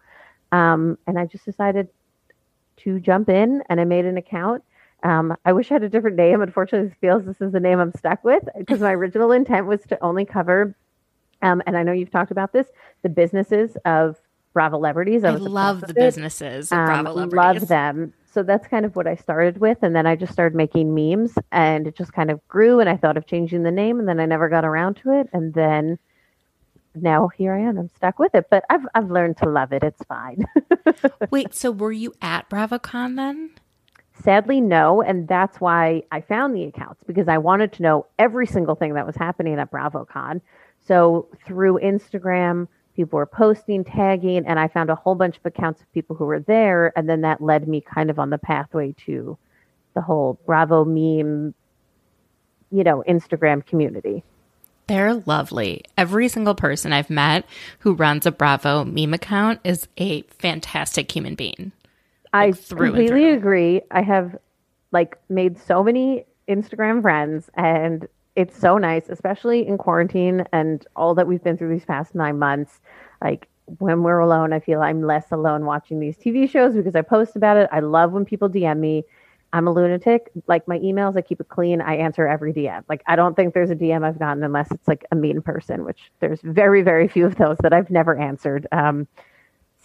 Um, 0.51 0.97
and 1.07 1.17
I 1.17 1.25
just 1.25 1.45
decided 1.45 1.87
to 2.77 2.99
jump 2.99 3.29
in 3.29 3.63
and 3.69 3.79
I 3.79 3.85
made 3.85 4.05
an 4.05 4.17
account. 4.17 4.63
Um, 5.03 5.35
I 5.45 5.51
wish 5.53 5.69
I 5.69 5.75
had 5.75 5.83
a 5.83 5.89
different 5.89 6.15
name. 6.15 6.41
Unfortunately, 6.41 6.87
this 6.87 6.97
feels 7.01 7.25
this 7.25 7.41
is 7.41 7.51
the 7.51 7.59
name 7.59 7.79
I'm 7.79 7.93
stuck 7.93 8.23
with 8.23 8.43
because 8.57 8.79
my 8.79 8.91
original 8.95 9.31
intent 9.31 9.65
was 9.65 9.81
to 9.89 10.01
only 10.01 10.25
cover, 10.25 10.75
um, 11.41 11.61
and 11.67 11.75
I 11.75 11.83
know 11.83 11.91
you've 11.91 12.11
talked 12.11 12.31
about 12.31 12.53
this, 12.53 12.67
the 13.01 13.09
businesses 13.09 13.75
of 13.85 14.15
Bravo 14.53 14.77
celebrities. 14.77 15.23
I, 15.23 15.29
I 15.29 15.35
love 15.35 15.81
the 15.81 15.93
businesses 15.93 16.71
of 16.71 16.85
Bravo 16.85 17.19
um, 17.19 17.29
Love 17.29 17.67
them 17.67 18.13
so 18.33 18.41
that's 18.41 18.67
kind 18.67 18.83
of 18.83 18.95
what 18.95 19.05
I 19.05 19.15
started 19.15 19.59
with. 19.59 19.77
And 19.83 19.95
then 19.95 20.07
I 20.07 20.15
just 20.15 20.33
started 20.33 20.55
making 20.55 20.95
memes 20.95 21.33
and 21.51 21.87
it 21.87 21.95
just 21.95 22.13
kind 22.13 22.31
of 22.31 22.45
grew. 22.47 22.79
And 22.79 22.89
I 22.89 22.97
thought 22.97 23.15
of 23.15 23.27
changing 23.27 23.61
the 23.61 23.71
name 23.71 23.99
and 23.99 24.07
then 24.07 24.19
I 24.19 24.25
never 24.25 24.49
got 24.49 24.65
around 24.65 24.95
to 24.97 25.19
it. 25.19 25.29
And 25.33 25.53
then 25.53 25.99
now 26.95 27.29
here 27.29 27.53
I 27.53 27.59
am. 27.61 27.77
I'm 27.77 27.89
stuck 27.89 28.19
with 28.19 28.35
it, 28.35 28.47
but 28.49 28.63
I've, 28.69 28.85
I've 28.93 29.09
learned 29.09 29.37
to 29.37 29.49
love 29.49 29.73
it. 29.73 29.83
It's 29.83 30.03
fine. 30.03 30.45
Wait, 31.31 31.53
so 31.53 31.71
were 31.71 31.91
you 31.91 32.13
at 32.21 32.49
BravoCon 32.49 33.15
then? 33.15 33.51
Sadly, 34.23 34.61
no. 34.61 35.01
And 35.01 35.27
that's 35.27 35.59
why 35.59 36.03
I 36.11 36.21
found 36.21 36.55
the 36.55 36.65
accounts 36.65 37.03
because 37.05 37.27
I 37.27 37.37
wanted 37.39 37.73
to 37.73 37.83
know 37.83 38.05
every 38.19 38.45
single 38.45 38.75
thing 38.75 38.93
that 38.93 39.05
was 39.05 39.15
happening 39.15 39.59
at 39.59 39.71
BravoCon. 39.71 40.41
So 40.85 41.27
through 41.45 41.79
Instagram, 41.79 42.67
people 42.95 43.17
were 43.17 43.25
posting, 43.25 43.83
tagging, 43.83 44.45
and 44.45 44.59
I 44.59 44.67
found 44.67 44.89
a 44.89 44.95
whole 44.95 45.15
bunch 45.15 45.37
of 45.37 45.45
accounts 45.45 45.81
of 45.81 45.91
people 45.93 46.15
who 46.15 46.25
were 46.25 46.41
there. 46.41 46.93
And 46.95 47.09
then 47.09 47.21
that 47.21 47.41
led 47.41 47.67
me 47.67 47.81
kind 47.81 48.09
of 48.09 48.19
on 48.19 48.29
the 48.29 48.37
pathway 48.37 48.93
to 49.05 49.37
the 49.95 50.01
whole 50.01 50.39
Bravo 50.45 50.85
meme, 50.85 51.53
you 52.71 52.83
know, 52.83 53.03
Instagram 53.07 53.65
community. 53.65 54.23
They're 54.87 55.15
lovely. 55.25 55.83
Every 55.97 56.27
single 56.27 56.55
person 56.55 56.91
I've 56.91 57.09
met 57.09 57.45
who 57.79 57.93
runs 57.93 58.25
a 58.25 58.31
Bravo 58.31 58.83
meme 58.83 59.13
account 59.13 59.59
is 59.63 59.87
a 59.97 60.23
fantastic 60.23 61.11
human 61.11 61.35
being. 61.35 61.71
Like, 62.33 62.55
I 62.55 62.75
completely 62.75 63.29
agree. 63.29 63.81
I 63.91 64.01
have 64.01 64.35
like 64.91 65.17
made 65.29 65.57
so 65.57 65.83
many 65.83 66.25
Instagram 66.47 67.01
friends 67.01 67.49
and 67.55 68.07
it's 68.35 68.57
so 68.57 68.77
nice, 68.77 69.09
especially 69.09 69.65
in 69.67 69.77
quarantine 69.77 70.45
and 70.51 70.85
all 70.95 71.13
that 71.15 71.27
we've 71.27 71.43
been 71.43 71.57
through 71.57 71.73
these 71.73 71.85
past 71.85 72.15
nine 72.15 72.39
months. 72.39 72.79
Like 73.21 73.47
when 73.79 74.03
we're 74.03 74.19
alone, 74.19 74.53
I 74.53 74.59
feel 74.59 74.81
I'm 74.81 75.03
less 75.03 75.31
alone 75.31 75.65
watching 75.65 75.99
these 75.99 76.17
TV 76.17 76.49
shows 76.49 76.73
because 76.73 76.95
I 76.95 77.01
post 77.01 77.35
about 77.35 77.57
it. 77.57 77.69
I 77.71 77.79
love 77.79 78.11
when 78.11 78.25
people 78.25 78.49
DM 78.49 78.79
me. 78.79 79.05
I'm 79.53 79.67
a 79.67 79.71
lunatic. 79.71 80.31
Like 80.47 80.67
my 80.67 80.79
emails, 80.79 81.15
I 81.15 81.21
keep 81.21 81.39
it 81.39 81.47
clean. 81.47 81.79
I 81.79 81.97
answer 81.97 82.27
every 82.27 82.51
DM. 82.53 82.83
Like 82.89 83.03
I 83.05 83.15
don't 83.15 83.35
think 83.35 83.53
there's 83.53 83.69
a 83.69 83.75
DM 83.75 84.03
I've 84.03 84.17
gotten 84.17 84.43
unless 84.43 84.71
it's 84.71 84.87
like 84.87 85.05
a 85.11 85.15
mean 85.15 85.43
person, 85.43 85.85
which 85.85 86.11
there's 86.19 86.41
very, 86.41 86.81
very 86.81 87.07
few 87.07 87.27
of 87.27 87.35
those 87.35 87.57
that 87.61 87.71
I've 87.71 87.91
never 87.91 88.19
answered. 88.19 88.67
Um, 88.71 89.07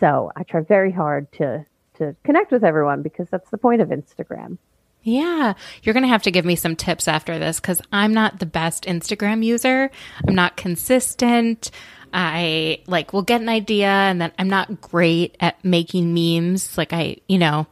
so 0.00 0.33
I 0.35 0.42
try 0.42 0.62
very 0.62 0.90
hard 0.90 1.31
to 1.33 1.66
to 1.98 2.16
connect 2.24 2.50
with 2.50 2.64
everyone 2.64 3.02
because 3.02 3.28
that's 3.28 3.50
the 3.50 3.59
point 3.59 3.83
of 3.83 3.88
Instagram. 3.88 4.57
Yeah, 5.02 5.54
you're 5.83 5.92
going 5.92 6.02
to 6.02 6.09
have 6.09 6.22
to 6.24 6.31
give 6.31 6.44
me 6.44 6.57
some 6.57 6.74
tips 6.74 7.07
after 7.07 7.38
this 7.38 7.61
because 7.61 7.81
I'm 7.92 8.12
not 8.12 8.40
the 8.40 8.46
best 8.46 8.85
Instagram 8.85 9.44
user. 9.44 9.90
I'm 10.26 10.35
not 10.35 10.57
consistent. 10.57 11.70
I 12.12 12.83
like 12.87 13.12
will 13.12 13.22
get 13.22 13.40
an 13.40 13.48
idea 13.48 13.88
and 13.88 14.20
then 14.20 14.33
I'm 14.38 14.48
not 14.48 14.81
great 14.81 15.37
at 15.40 15.62
making 15.64 16.14
memes. 16.14 16.78
Like 16.78 16.92
I, 16.92 17.18
you 17.28 17.38
know, 17.38 17.66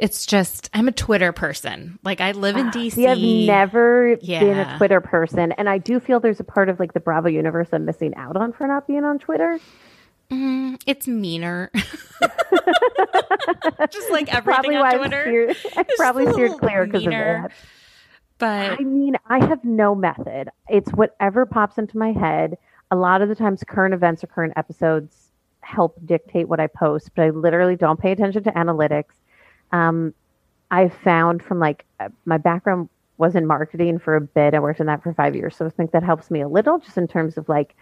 it's 0.00 0.26
just 0.26 0.70
I'm 0.72 0.88
a 0.88 0.92
Twitter 0.92 1.30
person. 1.32 1.98
Like 2.02 2.20
I 2.20 2.32
live 2.32 2.56
in 2.56 2.70
DC. 2.70 3.06
I've 3.06 3.18
never 3.46 4.16
yeah. 4.20 4.40
been 4.40 4.58
a 4.58 4.76
Twitter 4.78 5.00
person, 5.00 5.52
and 5.52 5.68
I 5.68 5.78
do 5.78 6.00
feel 6.00 6.18
there's 6.18 6.40
a 6.40 6.44
part 6.44 6.68
of 6.68 6.80
like 6.80 6.94
the 6.94 7.00
Bravo 7.00 7.28
universe 7.28 7.68
I'm 7.72 7.84
missing 7.84 8.14
out 8.16 8.36
on 8.36 8.52
for 8.52 8.66
not 8.66 8.86
being 8.86 9.04
on 9.04 9.18
Twitter. 9.18 9.60
Mm, 10.30 10.80
it's 10.86 11.06
meaner. 11.06 11.70
Just 13.90 14.10
like 14.10 14.32
everything 14.34 14.76
on 14.76 14.98
Twitter. 14.98 15.22
Steered, 15.22 15.56
I 15.76 15.84
probably 15.96 16.32
steered 16.32 16.52
clear 16.52 16.86
because 16.86 17.04
of 17.04 17.12
that. 17.12 17.52
But 18.38 18.80
I 18.80 18.84
mean, 18.84 19.16
I 19.26 19.44
have 19.44 19.62
no 19.64 19.94
method. 19.94 20.48
It's 20.68 20.90
whatever 20.92 21.44
pops 21.44 21.76
into 21.76 21.98
my 21.98 22.12
head. 22.12 22.56
A 22.90 22.96
lot 22.96 23.20
of 23.20 23.28
the 23.28 23.34
times, 23.34 23.62
current 23.68 23.92
events 23.92 24.24
or 24.24 24.28
current 24.28 24.54
episodes 24.56 25.30
help 25.60 26.00
dictate 26.06 26.48
what 26.48 26.58
I 26.58 26.68
post, 26.68 27.10
but 27.14 27.22
I 27.22 27.30
literally 27.30 27.76
don't 27.76 28.00
pay 28.00 28.12
attention 28.12 28.42
to 28.44 28.50
analytics. 28.52 29.12
Um, 29.72 30.14
I've 30.70 30.94
found 30.94 31.42
from 31.42 31.58
like 31.58 31.84
uh, 31.98 32.08
my 32.24 32.38
background 32.38 32.88
was 33.18 33.34
in 33.34 33.46
marketing 33.46 33.98
for 33.98 34.16
a 34.16 34.20
bit. 34.20 34.54
I 34.54 34.60
worked 34.60 34.80
in 34.80 34.86
that 34.86 35.02
for 35.02 35.12
five 35.12 35.34
years, 35.34 35.56
so 35.56 35.66
I 35.66 35.70
think 35.70 35.90
that 35.92 36.02
helps 36.02 36.30
me 36.30 36.40
a 36.40 36.48
little, 36.48 36.78
just 36.78 36.96
in 36.96 37.06
terms 37.06 37.36
of 37.36 37.48
like 37.48 37.76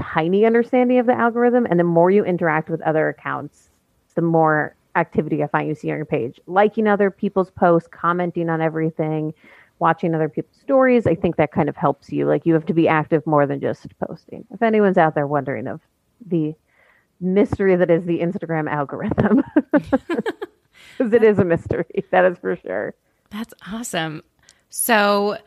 tiny 0.00 0.46
understanding 0.46 0.98
of 0.98 1.06
the 1.06 1.12
algorithm. 1.12 1.66
And 1.68 1.78
the 1.78 1.84
more 1.84 2.10
you 2.10 2.24
interact 2.24 2.70
with 2.70 2.80
other 2.82 3.08
accounts, 3.08 3.68
the 4.14 4.22
more 4.22 4.74
activity 4.96 5.42
I 5.42 5.46
find 5.46 5.68
you 5.68 5.74
see 5.74 5.90
on 5.90 5.96
your 5.96 6.06
page. 6.06 6.40
Liking 6.46 6.86
other 6.86 7.10
people's 7.10 7.50
posts, 7.50 7.88
commenting 7.90 8.48
on 8.48 8.60
everything, 8.60 9.34
watching 9.78 10.14
other 10.14 10.28
people's 10.28 10.56
stories. 10.60 11.06
I 11.06 11.14
think 11.14 11.36
that 11.36 11.52
kind 11.52 11.68
of 11.68 11.76
helps 11.76 12.10
you. 12.10 12.26
Like 12.26 12.46
you 12.46 12.54
have 12.54 12.66
to 12.66 12.74
be 12.74 12.88
active 12.88 13.26
more 13.26 13.46
than 13.46 13.60
just 13.60 13.86
posting. 13.98 14.44
If 14.52 14.62
anyone's 14.62 14.98
out 14.98 15.14
there 15.14 15.26
wondering 15.26 15.66
of 15.66 15.80
the 16.26 16.54
mystery 17.20 17.76
that 17.76 17.90
is 17.90 18.04
the 18.04 18.20
Instagram 18.20 18.70
algorithm. 18.70 19.42
Because 21.00 21.14
it 21.14 21.22
is 21.22 21.38
a 21.38 21.44
mystery, 21.46 21.86
that 22.10 22.26
is 22.26 22.36
for 22.36 22.56
sure. 22.56 22.94
That's 23.30 23.54
awesome. 23.72 24.22
So 24.68 25.38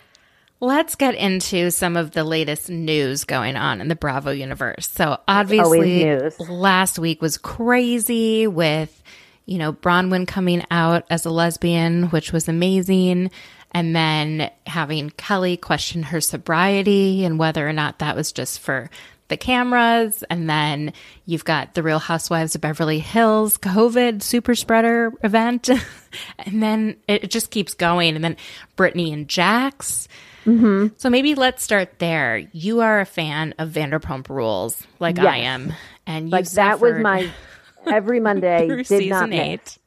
let's 0.59 0.95
get 0.95 1.13
into 1.13 1.69
some 1.69 1.95
of 1.95 2.09
the 2.09 2.23
latest 2.23 2.71
news 2.71 3.23
going 3.23 3.55
on 3.55 3.79
in 3.79 3.87
the 3.87 3.95
Bravo 3.95 4.31
universe. 4.31 4.89
So 4.89 5.19
obviously, 5.27 6.19
last 6.39 6.97
week 6.97 7.21
was 7.21 7.37
crazy 7.37 8.47
with, 8.47 9.03
you 9.45 9.59
know, 9.59 9.73
Braunwyn 9.73 10.27
coming 10.27 10.65
out 10.71 11.05
as 11.11 11.23
a 11.23 11.29
lesbian, 11.29 12.05
which 12.09 12.33
was 12.33 12.49
amazing. 12.49 13.29
And 13.73 13.95
then 13.95 14.49
having 14.65 15.11
Kelly 15.11 15.55
question 15.55 16.01
her 16.01 16.19
sobriety 16.19 17.25
and 17.25 17.37
whether 17.37 17.67
or 17.67 17.73
not 17.73 17.99
that 17.99 18.15
was 18.15 18.31
just 18.31 18.59
for 18.59 18.89
the 19.27 19.37
cameras. 19.37 20.23
And 20.29 20.49
then 20.49 20.93
you've 21.25 21.45
got 21.45 21.73
the 21.73 21.83
Real 21.83 21.99
Housewives 21.99 22.55
of 22.55 22.61
Beverly 22.61 22.99
Hills 22.99 23.57
COVID 23.57 24.21
super 24.21 24.55
spreader 24.55 25.11
event. 25.23 25.69
and 26.39 26.61
then 26.61 26.97
it 27.07 27.29
just 27.29 27.51
keeps 27.51 27.73
going. 27.73 28.15
And 28.15 28.23
then 28.23 28.37
Brittany 28.75 29.13
and 29.13 29.27
Jax. 29.27 30.07
Mm-hmm. 30.45 30.87
So 30.97 31.09
maybe 31.09 31.35
let's 31.35 31.63
start 31.63 31.99
there. 31.99 32.37
You 32.51 32.81
are 32.81 32.99
a 32.99 33.05
fan 33.05 33.53
of 33.57 33.69
Vanderpump 33.69 34.29
Rules, 34.29 34.85
like 34.99 35.17
I 35.19 35.37
am, 35.37 35.73
and 36.05 36.27
you 36.27 36.31
Like 36.31 36.49
that 36.51 36.79
was 36.81 36.99
my 36.99 37.31
every 37.87 38.19
Monday 38.19 38.67
did 38.67 38.77
not 38.77 38.85
season 38.87 39.29
miss. 39.29 39.39
eight. 39.39 39.77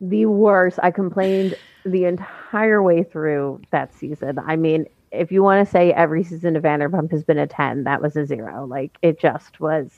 the 0.00 0.26
worst. 0.26 0.78
I 0.82 0.92
complained 0.92 1.56
the 1.84 2.04
entire 2.04 2.82
way 2.82 3.02
through 3.02 3.60
that 3.70 3.94
season. 3.94 4.38
I 4.38 4.56
mean, 4.56 4.86
if 5.10 5.32
you 5.32 5.42
want 5.42 5.66
to 5.66 5.70
say 5.70 5.92
every 5.92 6.24
season 6.24 6.56
of 6.56 6.62
Vanderpump 6.62 7.10
has 7.10 7.24
been 7.24 7.38
a 7.38 7.46
10, 7.46 7.84
that 7.84 8.02
was 8.02 8.16
a 8.16 8.26
zero. 8.26 8.66
Like, 8.66 8.96
it 9.02 9.20
just 9.20 9.60
was, 9.60 9.90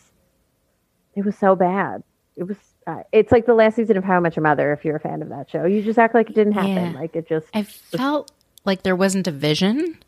it 1.15 1.25
was 1.25 1.37
so 1.37 1.57
bad. 1.57 2.03
It 2.37 2.45
was, 2.45 2.57
uh, 2.87 3.03
it's 3.13 3.33
like 3.33 3.47
the 3.47 3.55
last 3.55 3.77
season 3.77 3.97
of 3.97 4.05
How 4.05 4.21
Met 4.21 4.37
Your 4.37 4.43
Mother, 4.43 4.73
if 4.73 4.85
you're 4.85 4.97
a 4.97 5.01
fan 5.01 5.23
of 5.23 5.29
that 5.31 5.51
show. 5.51 5.65
You 5.65 5.83
just 5.83 5.99
act 5.99 6.15
like 6.15 6.31
it 6.31 6.35
didn't 6.35 6.53
happen. 6.53 6.93
Yeah. 6.93 7.01
Like, 7.01 7.17
it 7.17 7.29
just, 7.29 7.47
I 7.55 7.63
felt 7.63 8.31
like 8.65 8.83
there 8.83 8.97
wasn't 8.97 9.27
a 9.27 9.33
vision. 9.33 9.99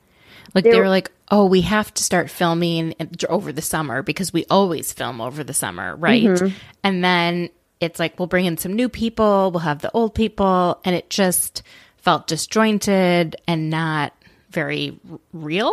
Like 0.54 0.64
they 0.64 0.78
were 0.78 0.88
like, 0.88 1.10
"Oh, 1.30 1.46
we 1.46 1.60
have 1.60 1.92
to 1.94 2.02
start 2.02 2.28
filming 2.28 2.94
over 3.28 3.52
the 3.52 3.62
summer 3.62 4.02
because 4.02 4.32
we 4.32 4.44
always 4.50 4.92
film 4.92 5.20
over 5.20 5.44
the 5.44 5.54
summer, 5.54 5.94
right?" 5.96 6.24
Mm-hmm. 6.24 6.56
And 6.82 7.04
then 7.04 7.50
it's 7.78 7.98
like 7.98 8.18
we'll 8.18 8.26
bring 8.26 8.46
in 8.46 8.56
some 8.56 8.74
new 8.74 8.88
people, 8.88 9.50
we'll 9.52 9.60
have 9.60 9.80
the 9.80 9.92
old 9.92 10.14
people, 10.14 10.80
and 10.84 10.96
it 10.96 11.08
just 11.08 11.62
felt 11.98 12.26
disjointed 12.26 13.36
and 13.46 13.70
not 13.70 14.12
very 14.50 14.98
real. 15.32 15.72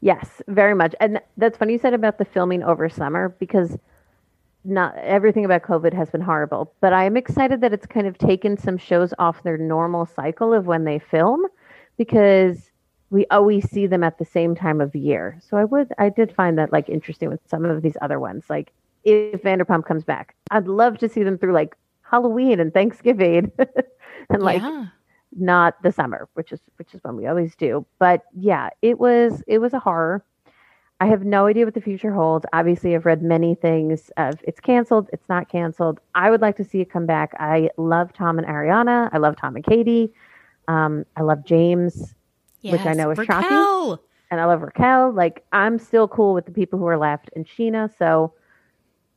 Yes, 0.00 0.42
very 0.48 0.74
much. 0.74 0.94
And 1.00 1.20
that's 1.36 1.56
funny 1.56 1.74
you 1.74 1.78
said 1.78 1.94
about 1.94 2.18
the 2.18 2.24
filming 2.24 2.62
over 2.62 2.88
summer 2.88 3.30
because 3.38 3.78
not 4.64 4.96
everything 4.98 5.44
about 5.44 5.62
COVID 5.62 5.92
has 5.92 6.10
been 6.10 6.20
horrible. 6.20 6.72
But 6.80 6.92
I 6.92 7.04
am 7.04 7.16
excited 7.16 7.60
that 7.60 7.72
it's 7.72 7.86
kind 7.86 8.06
of 8.06 8.18
taken 8.18 8.56
some 8.56 8.78
shows 8.78 9.12
off 9.18 9.42
their 9.42 9.58
normal 9.58 10.06
cycle 10.06 10.52
of 10.52 10.66
when 10.66 10.84
they 10.84 10.98
film 10.98 11.44
because 11.96 12.70
we 13.10 13.26
always 13.30 13.68
see 13.70 13.86
them 13.86 14.02
at 14.02 14.18
the 14.18 14.24
same 14.24 14.54
time 14.54 14.80
of 14.80 14.94
year. 14.94 15.38
So 15.46 15.56
I 15.56 15.64
would 15.64 15.92
I 15.98 16.08
did 16.08 16.34
find 16.34 16.58
that 16.58 16.72
like 16.72 16.88
interesting 16.88 17.28
with 17.28 17.40
some 17.46 17.64
of 17.64 17.82
these 17.82 17.96
other 18.00 18.18
ones. 18.18 18.44
Like 18.48 18.72
if 19.04 19.42
Vanderpump 19.42 19.84
comes 19.84 20.04
back, 20.04 20.34
I'd 20.50 20.66
love 20.66 20.98
to 20.98 21.08
see 21.08 21.22
them 21.22 21.38
through 21.38 21.52
like 21.52 21.76
Halloween 22.02 22.58
and 22.58 22.72
Thanksgiving 22.72 23.52
and 24.30 24.42
like 24.42 24.62
yeah. 24.62 24.86
Not 25.36 25.82
the 25.82 25.92
summer, 25.92 26.28
which 26.34 26.52
is 26.52 26.60
which 26.76 26.94
is 26.94 27.00
when 27.02 27.16
we 27.16 27.26
always 27.26 27.54
do. 27.56 27.86
But 27.98 28.22
yeah, 28.34 28.68
it 28.82 28.98
was 28.98 29.42
it 29.46 29.58
was 29.58 29.72
a 29.72 29.78
horror. 29.78 30.24
I 31.00 31.06
have 31.06 31.24
no 31.24 31.46
idea 31.46 31.64
what 31.64 31.74
the 31.74 31.80
future 31.80 32.12
holds. 32.12 32.46
Obviously, 32.52 32.94
I've 32.94 33.06
read 33.06 33.22
many 33.22 33.56
things 33.56 34.10
of 34.18 34.34
it's 34.44 34.60
canceled, 34.60 35.08
it's 35.12 35.28
not 35.28 35.48
canceled. 35.48 35.98
I 36.14 36.30
would 36.30 36.40
like 36.40 36.56
to 36.58 36.64
see 36.64 36.80
it 36.80 36.90
come 36.92 37.06
back. 37.06 37.32
I 37.40 37.70
love 37.76 38.12
Tom 38.12 38.38
and 38.38 38.46
Ariana. 38.46 39.08
I 39.12 39.18
love 39.18 39.36
Tom 39.36 39.56
and 39.56 39.64
Katie. 39.64 40.12
Um, 40.68 41.04
I 41.16 41.22
love 41.22 41.44
James, 41.44 42.14
which 42.62 42.82
I 42.86 42.92
know 42.92 43.10
is 43.10 43.18
shocking. 43.26 43.48
And 44.30 44.40
I 44.40 44.44
love 44.44 44.62
Raquel. 44.62 45.12
Like 45.12 45.44
I'm 45.52 45.78
still 45.78 46.06
cool 46.08 46.34
with 46.34 46.46
the 46.46 46.52
people 46.52 46.78
who 46.78 46.86
are 46.86 46.98
left 46.98 47.30
and 47.34 47.46
Scheana. 47.46 47.90
So 47.98 48.32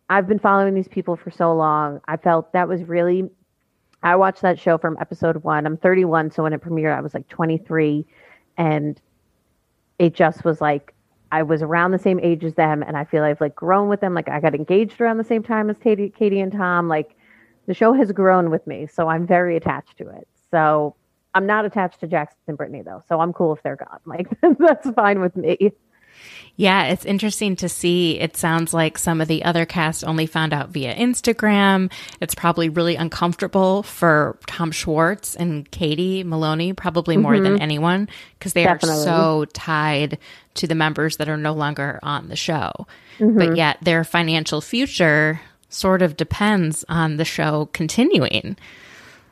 I've 0.10 0.28
been 0.28 0.40
following 0.40 0.74
these 0.74 0.88
people 0.88 1.16
for 1.16 1.30
so 1.30 1.54
long. 1.54 2.00
I 2.08 2.18
felt 2.18 2.54
that 2.54 2.68
was 2.68 2.84
really. 2.84 3.30
I 4.06 4.16
watched 4.16 4.44
that 4.44 4.60
show 4.60 4.78
from 4.78 4.98
episode 5.02 5.44
one. 5.44 5.66
I'm 5.66 5.78
31, 5.78 6.30
so 6.30 6.44
when 6.44 6.54
it 6.54 6.62
premiered, 6.62 6.96
I 6.96 7.02
was 7.02 7.16
like 7.16 7.28
23, 7.28 8.06
and 8.56 9.02
it 9.98 10.14
just 10.14 10.46
was 10.46 10.62
like 10.62 10.94
I 11.32 11.42
was 11.42 11.64
around 11.64 11.92
the 11.92 12.00
same 12.00 12.20
age 12.20 12.44
as 12.44 12.54
them, 12.54 12.84
and 12.84 12.96
I 12.96 13.04
feel 13.04 13.24
I've 13.24 13.42
like 13.42 13.56
grown 13.56 13.90
with 13.90 14.02
them. 14.02 14.14
Like 14.14 14.30
I 14.30 14.40
got 14.40 14.54
engaged 14.54 15.02
around 15.02 15.18
the 15.18 15.24
same 15.24 15.42
time 15.42 15.72
as 15.72 15.78
Katie, 15.80 16.14
Katie 16.16 16.40
and 16.40 16.52
Tom. 16.52 16.88
Like 16.88 17.16
the 17.66 17.74
show 17.74 17.94
has 17.94 18.12
grown 18.12 18.52
with 18.52 18.66
me, 18.68 18.86
so 18.86 19.08
I'm 19.08 19.26
very 19.26 19.58
attached 19.58 19.98
to 19.98 20.08
it. 20.10 20.28
So 20.52 20.96
I'm 21.34 21.48
not 21.48 21.66
attached 21.66 22.00
to 22.02 22.08
Jackson 22.08 22.38
and 22.48 22.58
Brittany 22.58 22.84
though, 22.84 23.02
so 23.10 23.20
I'm 23.20 23.34
cool 23.34 23.54
if 23.54 23.64
they're 23.64 23.76
gone. 23.76 24.00
Like 24.06 24.28
that's 24.60 24.88
fine 24.92 25.20
with 25.20 25.36
me. 25.36 25.72
Yeah, 26.58 26.86
it's 26.86 27.04
interesting 27.04 27.58
to 27.58 27.68
see. 27.68 28.18
It 28.18 28.38
sounds 28.38 28.74
like 28.74 28.98
some 28.98 29.20
of 29.20 29.28
the 29.28 29.44
other 29.44 29.66
cast 29.66 30.06
only 30.06 30.26
found 30.26 30.54
out 30.54 30.70
via 30.70 30.96
Instagram. 30.96 31.92
It's 32.22 32.34
probably 32.34 32.70
really 32.70 32.96
uncomfortable 32.96 33.84
for 33.84 34.40
Tom 34.48 34.72
Schwartz 34.72 35.36
and 35.36 35.70
Katie 35.70 36.24
Maloney, 36.24 36.72
probably 36.72 37.18
more 37.18 37.38
than 37.40 37.56
mm-hmm. 37.56 37.62
anyone, 37.62 38.08
because 38.40 38.54
they 38.54 38.64
Definitely. 38.64 39.02
are 39.02 39.04
so 39.04 39.46
tied 39.54 40.18
to 40.54 40.66
the 40.66 40.76
members 40.76 41.18
that 41.18 41.28
are 41.28 41.36
no 41.36 41.52
longer 41.52 42.00
on 42.02 42.30
the 42.30 42.38
show. 42.38 42.72
But 43.20 43.26
mm-hmm. 43.26 43.56
yet 43.56 43.78
their 43.82 44.06
financial 44.06 44.62
future 44.62 45.42
sort 45.68 46.02
of 46.02 46.16
depends 46.16 46.86
on 46.88 47.18
the 47.18 47.26
show 47.26 47.66
continuing. 47.74 48.56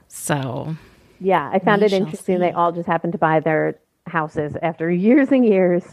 So, 0.10 0.76
Yeah, 1.22 1.50
I 1.54 1.60
found 1.60 1.84
it 1.84 1.94
interesting. 1.94 2.40
They 2.40 2.52
all 2.52 2.74
just 2.74 2.88
happened 2.88 3.14
to 3.14 3.18
buy 3.18 3.40
their 3.40 3.80
houses 4.06 4.58
after 4.62 4.92
years 4.92 5.32
and 5.32 5.46
years, 5.46 5.84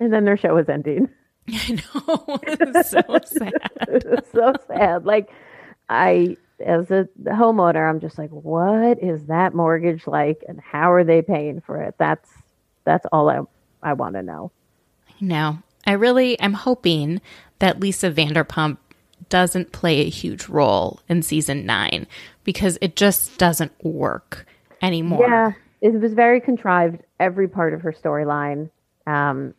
and 0.00 0.12
then 0.12 0.24
their 0.24 0.36
show 0.36 0.54
was 0.54 0.68
ending. 0.68 1.08
I 1.48 1.80
know. 1.94 2.40
It's 2.48 2.90
so 2.90 3.02
sad. 3.24 3.52
It's 3.88 4.32
so 4.32 4.52
sad. 4.66 5.04
Like, 5.04 5.30
I, 5.88 6.36
as 6.58 6.90
a 6.90 7.08
homeowner, 7.24 7.88
I'm 7.88 8.00
just 8.00 8.18
like, 8.18 8.30
what 8.30 9.02
is 9.02 9.26
that 9.26 9.54
mortgage 9.54 10.06
like, 10.06 10.42
and 10.48 10.60
how 10.60 10.92
are 10.92 11.04
they 11.04 11.22
paying 11.22 11.60
for 11.60 11.82
it? 11.82 11.94
That's 11.98 12.28
that's 12.84 13.06
all 13.12 13.28
I 13.30 13.40
I 13.82 13.92
want 13.92 14.14
to 14.14 14.22
know. 14.22 14.50
No, 15.20 15.58
I 15.86 15.92
really 15.92 16.38
am 16.40 16.54
hoping 16.54 17.20
that 17.58 17.80
Lisa 17.80 18.10
Vanderpump 18.10 18.78
doesn't 19.28 19.72
play 19.72 20.00
a 20.00 20.10
huge 20.10 20.48
role 20.48 21.00
in 21.08 21.22
season 21.22 21.64
nine 21.66 22.06
because 22.44 22.78
it 22.80 22.96
just 22.96 23.38
doesn't 23.38 23.72
work 23.84 24.46
anymore. 24.82 25.26
Yeah, 25.26 25.52
it 25.80 25.92
was 26.00 26.14
very 26.14 26.40
contrived. 26.40 27.02
Every 27.18 27.48
part 27.48 27.74
of 27.74 27.82
her 27.82 27.92
storyline, 27.92 28.70
um, 29.06 29.54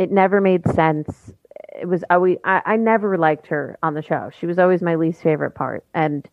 it 0.00 0.10
never 0.10 0.40
made 0.40 0.66
sense. 0.70 1.30
It 1.78 1.86
was 1.86 2.02
always 2.08 2.38
I, 2.44 2.62
I 2.64 2.76
never 2.76 3.18
liked 3.18 3.46
her 3.48 3.78
on 3.82 3.92
the 3.92 4.02
show. 4.02 4.30
She 4.40 4.46
was 4.46 4.58
always 4.58 4.80
my 4.80 4.94
least 4.94 5.22
favorite 5.22 5.50
part. 5.50 5.84
And 5.92 6.26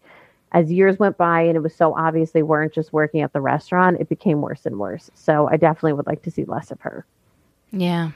as 0.54 0.72
years 0.72 0.98
went 0.98 1.18
by, 1.18 1.42
and 1.42 1.58
it 1.58 1.60
was 1.60 1.76
so 1.76 1.94
obvious 1.94 2.32
they 2.32 2.44
weren't 2.44 2.74
just 2.74 2.94
working 2.94 3.22
at 3.22 3.34
the 3.34 3.42
restaurant, 3.42 4.00
it 4.00 4.08
became 4.08 4.42
worse 4.42 4.66
and 4.66 4.80
worse. 4.80 5.12
So 5.14 5.50
I 5.50 5.58
definitely 5.58 5.94
would 5.94 6.08
like 6.08 6.22
to 6.24 6.32
see 6.32 6.46
less 6.46 6.72
of 6.72 6.80
her. 6.80 7.06
Yeah. 7.74 8.12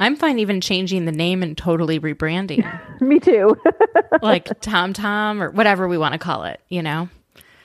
I'm 0.00 0.16
fine 0.16 0.40
even 0.40 0.60
changing 0.60 1.04
the 1.04 1.12
name 1.12 1.44
and 1.44 1.56
totally 1.56 2.00
rebranding, 2.00 2.68
Me 3.00 3.20
too. 3.20 3.56
like 4.22 4.60
Tom 4.60 4.92
Tom 4.92 5.40
or 5.40 5.52
whatever 5.52 5.86
we 5.86 5.96
want 5.96 6.14
to 6.14 6.18
call 6.18 6.42
it, 6.42 6.60
you 6.68 6.82
know? 6.82 7.08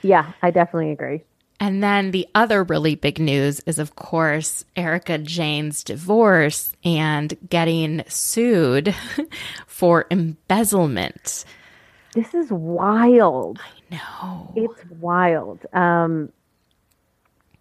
yeah, 0.02 0.32
I 0.42 0.52
definitely 0.52 0.92
agree. 0.92 1.24
And 1.62 1.80
then 1.80 2.10
the 2.10 2.26
other 2.34 2.64
really 2.64 2.96
big 2.96 3.20
news 3.20 3.60
is, 3.66 3.78
of 3.78 3.94
course, 3.94 4.64
Erika 4.74 5.16
Jayne's 5.16 5.84
divorce 5.84 6.72
and 6.84 7.38
getting 7.48 8.02
sued 8.08 8.92
for 9.68 10.06
embezzlement. 10.10 11.44
This 12.14 12.34
is 12.34 12.50
wild. 12.50 13.60
No. 13.92 14.52
It's 14.56 14.84
wild. 14.98 15.64
Um, 15.72 16.32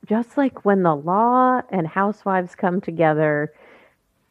just 0.08 0.36
like 0.36 0.66
when 0.66 0.82
the 0.82 0.96
law 0.96 1.62
and 1.70 1.86
housewives 1.86 2.56
come 2.56 2.82
together 2.82 3.54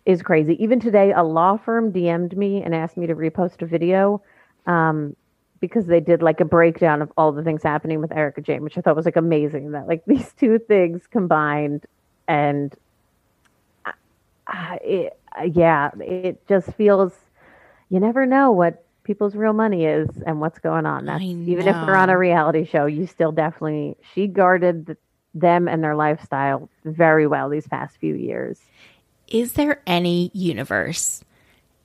is 0.04 0.20
crazy. 0.20 0.60
Even 0.60 0.80
today, 0.80 1.12
a 1.12 1.22
law 1.22 1.56
firm 1.56 1.92
DM'd 1.92 2.36
me 2.36 2.60
and 2.60 2.74
asked 2.74 2.96
me 2.96 3.06
to 3.06 3.14
repost 3.14 3.62
a 3.62 3.66
video 3.66 4.20
um, 4.66 5.14
because 5.60 5.86
they 5.86 6.00
did 6.00 6.22
like 6.22 6.40
a 6.40 6.44
breakdown 6.44 7.02
of 7.02 7.12
all 7.16 7.32
the 7.32 7.42
things 7.42 7.62
happening 7.62 8.00
with 8.00 8.12
Erika 8.12 8.40
Jayne, 8.40 8.62
which 8.62 8.78
I 8.78 8.80
thought 8.80 8.96
was 8.96 9.04
like 9.04 9.16
amazing. 9.16 9.72
That 9.72 9.86
like 9.86 10.02
these 10.06 10.32
two 10.32 10.58
things 10.58 11.06
combined, 11.10 11.86
and 12.26 12.74
uh, 13.84 13.92
uh, 14.46 14.76
it, 14.82 15.18
uh, 15.38 15.44
yeah, 15.44 15.90
it 16.00 16.46
just 16.48 16.72
feels 16.74 17.12
you 17.90 18.00
never 18.00 18.26
know 18.26 18.52
what 18.52 18.84
people's 19.04 19.34
real 19.34 19.52
money 19.52 19.84
is 19.84 20.08
and 20.26 20.40
what's 20.40 20.58
going 20.58 20.86
on. 20.86 21.06
That's 21.06 21.22
even 21.22 21.66
if 21.66 21.74
they're 21.74 21.96
on 21.96 22.10
a 22.10 22.18
reality 22.18 22.64
show, 22.64 22.86
you 22.86 23.06
still 23.06 23.32
definitely 23.32 23.96
she 24.14 24.26
guarded 24.26 24.86
th- 24.86 24.98
them 25.34 25.68
and 25.68 25.82
their 25.82 25.94
lifestyle 25.94 26.68
very 26.84 27.26
well 27.26 27.48
these 27.48 27.66
past 27.66 27.96
few 27.98 28.14
years. 28.14 28.60
Is 29.28 29.52
there 29.52 29.80
any 29.86 30.30
universe 30.34 31.22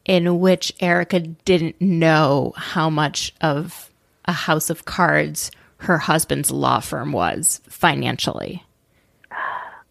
in 0.05 0.39
which 0.39 0.73
Erika 0.79 1.19
didn't 1.19 1.79
know 1.81 2.53
how 2.55 2.89
much 2.89 3.33
of 3.41 3.89
a 4.25 4.31
house 4.31 4.69
of 4.69 4.85
cards 4.85 5.51
her 5.77 5.97
husband's 5.97 6.51
law 6.51 6.79
firm 6.79 7.11
was 7.11 7.59
financially. 7.67 8.63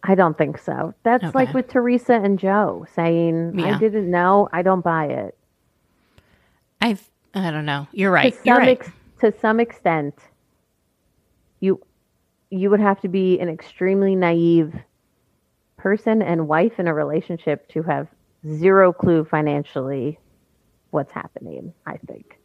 I 0.06 0.14
don't 0.14 0.36
think 0.36 0.58
so. 0.58 0.94
That's 1.02 1.24
Okay. 1.24 1.32
like 1.34 1.54
with 1.54 1.68
Teresa 1.68 2.14
and 2.14 2.38
Joe 2.38 2.86
saying, 2.94 3.58
Yeah. 3.58 3.76
I 3.76 3.78
didn't 3.78 4.10
know, 4.10 4.48
I 4.52 4.62
don't 4.62 4.82
buy 4.82 5.06
it. 5.06 5.36
I've 6.80 7.08
I 7.34 7.50
don't 7.50 7.64
know. 7.66 7.88
You're 7.92 8.12
right. 8.12 8.32
some, 8.34 8.42
You're 8.44 8.56
right. 8.58 8.68
ex- 8.80 8.90
to 9.20 9.32
some 9.40 9.58
extent, 9.60 10.14
you 11.60 11.80
you 12.50 12.70
would 12.70 12.80
have 12.80 13.00
to 13.00 13.08
be 13.08 13.40
an 13.40 13.48
extremely 13.48 14.14
naive 14.14 14.74
person 15.76 16.22
and 16.22 16.46
wife 16.46 16.78
in 16.78 16.86
a 16.86 16.94
relationship 16.94 17.68
to 17.70 17.82
have 17.82 18.06
zero 18.46 18.92
clue 18.92 19.24
financially 19.24 20.18
what's 20.90 21.12
happening, 21.12 21.72
I 21.86 21.96
think. 22.06 22.38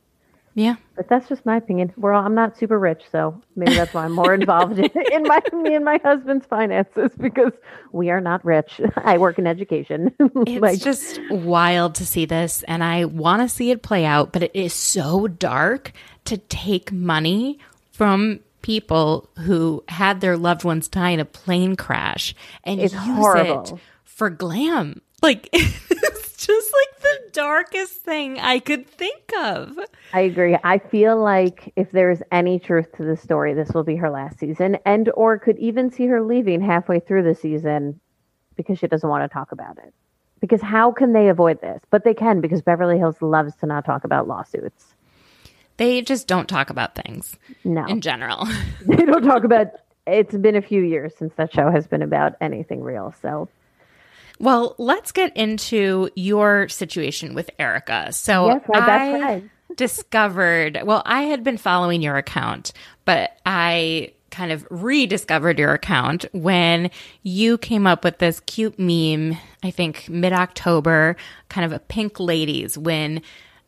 yeah. 0.56 0.76
But 0.96 1.08
that's 1.08 1.30
just 1.30 1.46
my 1.46 1.58
opinion. 1.58 1.94
We're 1.96 2.14
all, 2.14 2.26
I'm 2.26 2.36
not 2.36 2.58
super 2.58 2.78
rich, 2.80 3.04
so 3.12 3.40
maybe 3.56 3.76
that's 3.76 3.94
why 3.94 4.06
I'm 4.06 4.12
more 4.14 4.34
involved 4.34 4.80
in, 4.80 4.86
in 5.14 5.24
my 5.24 5.40
me 5.54 5.76
and 5.76 5.86
my 5.86 6.00
husband's 6.04 6.46
finances 6.48 7.12
because 7.20 7.54
we 7.92 8.10
are 8.10 8.22
not 8.22 8.44
rich. 8.44 8.82
I 8.98 9.18
work 9.18 9.38
in 9.40 9.46
education. 9.48 10.14
It's 10.20 10.62
like 10.62 10.80
just 10.80 11.20
wild 11.30 11.96
to 11.96 12.06
see 12.06 12.26
this, 12.26 12.64
and 12.64 12.84
I 12.84 13.06
want 13.06 13.42
to 13.44 13.50
see 13.50 13.72
it 13.72 13.82
play 13.84 14.06
out, 14.06 14.34
but 14.34 14.44
it 14.44 14.52
is 14.56 14.74
so 14.74 15.28
dark 15.28 15.92
to 16.26 16.38
take 16.38 16.92
money 16.92 17.60
from 17.92 18.40
people 18.62 19.30
who 19.40 19.84
had 19.88 20.20
their 20.22 20.36
loved 20.38 20.64
ones 20.64 20.88
die 20.90 21.12
in 21.12 21.20
a 21.20 21.26
plane 21.26 21.76
crash 21.76 22.36
and 22.66 22.80
It's 22.82 22.94
use 22.94 23.04
horrible. 23.04 23.64
it 23.64 23.74
for 24.04 24.30
glam. 24.30 25.02
Like, 25.22 25.50
it's 25.54 26.46
just 26.46 26.74
like 26.74 27.02
the 27.02 27.32
darkest 27.34 27.94
thing 27.96 28.40
I 28.40 28.60
could 28.60 28.88
think 28.88 29.24
of. 29.38 29.78
I 30.14 30.22
agree. 30.22 30.58
I 30.64 30.80
feel 30.80 31.22
like 31.22 31.74
if 31.76 31.92
there's 31.92 32.22
any 32.32 32.60
truth 32.60 32.92
to 32.98 33.04
the 33.04 33.18
story, 33.18 33.54
this 33.54 33.70
will 33.70 33.84
be 33.84 33.96
her 33.98 34.10
last 34.10 34.40
season, 34.40 34.78
and 34.86 35.10
or 35.16 35.38
could 35.38 35.58
even 35.60 35.92
see 35.92 36.08
her 36.08 36.22
leaving 36.22 36.62
halfway 36.62 37.00
through 37.00 37.24
the 37.24 37.36
season 37.36 38.00
because 38.56 38.80
she 38.80 38.88
doesn't 38.88 39.10
want 39.10 39.24
to 39.24 39.34
talk 39.34 39.52
about 39.52 39.78
it. 39.78 39.94
Because 40.40 40.62
how 40.62 40.92
can 40.92 41.14
they 41.14 41.28
avoid 41.28 41.62
this? 41.62 41.82
But 41.90 42.04
they 42.04 42.14
can 42.14 42.40
because 42.40 42.62
Beverly 42.62 42.98
Hills 42.98 43.22
loves 43.22 43.56
to 43.58 43.66
not 43.66 43.86
talk 43.86 44.04
about 44.06 44.28
lawsuits. 44.28 44.94
They 45.78 46.02
just 46.02 46.28
don't 46.28 46.48
talk 46.48 46.70
about 46.70 46.96
things 46.96 47.38
No, 47.64 47.86
in 47.86 48.02
general. 48.02 48.48
they 48.86 49.06
don't 49.06 49.24
talk 49.24 49.44
about. 49.44 49.68
It's 50.08 50.36
been 50.36 50.56
a 50.56 50.62
few 50.62 50.82
years 50.82 51.14
since 51.18 51.34
that 51.36 51.54
show 51.54 51.70
has 51.70 51.88
been 51.88 52.02
about 52.02 52.34
anything 52.42 52.82
real. 52.82 53.14
So 53.22 53.48
Well, 54.40 54.76
let's 54.78 55.12
get 55.12 55.36
into 55.36 56.10
your 56.16 56.70
situation 56.70 57.34
with 57.34 57.50
Erika. 57.60 58.14
So 58.14 58.48
Yes, 58.48 58.62
I 58.74 59.44
discovered, 59.76 60.80
well, 60.86 61.02
I 61.06 61.24
had 61.24 61.44
been 61.44 61.58
following 61.58 62.02
your 62.02 62.16
account, 62.16 62.72
but 63.06 63.32
I 63.46 64.14
kind 64.32 64.52
of 64.52 64.66
rediscovered 64.70 65.58
your 65.60 65.74
account 65.74 66.26
when 66.32 66.92
you 67.24 67.58
came 67.58 67.88
up 67.88 68.04
with 68.04 68.20
this 68.20 68.40
cute 68.42 68.78
meme, 68.80 69.38
I 69.64 69.72
think 69.72 70.08
mid 70.08 70.34
October, 70.34 71.16
kind 71.50 71.66
of 71.66 71.72
a 71.72 71.80
pink 71.80 72.20
ladies 72.20 72.78
when 72.78 73.22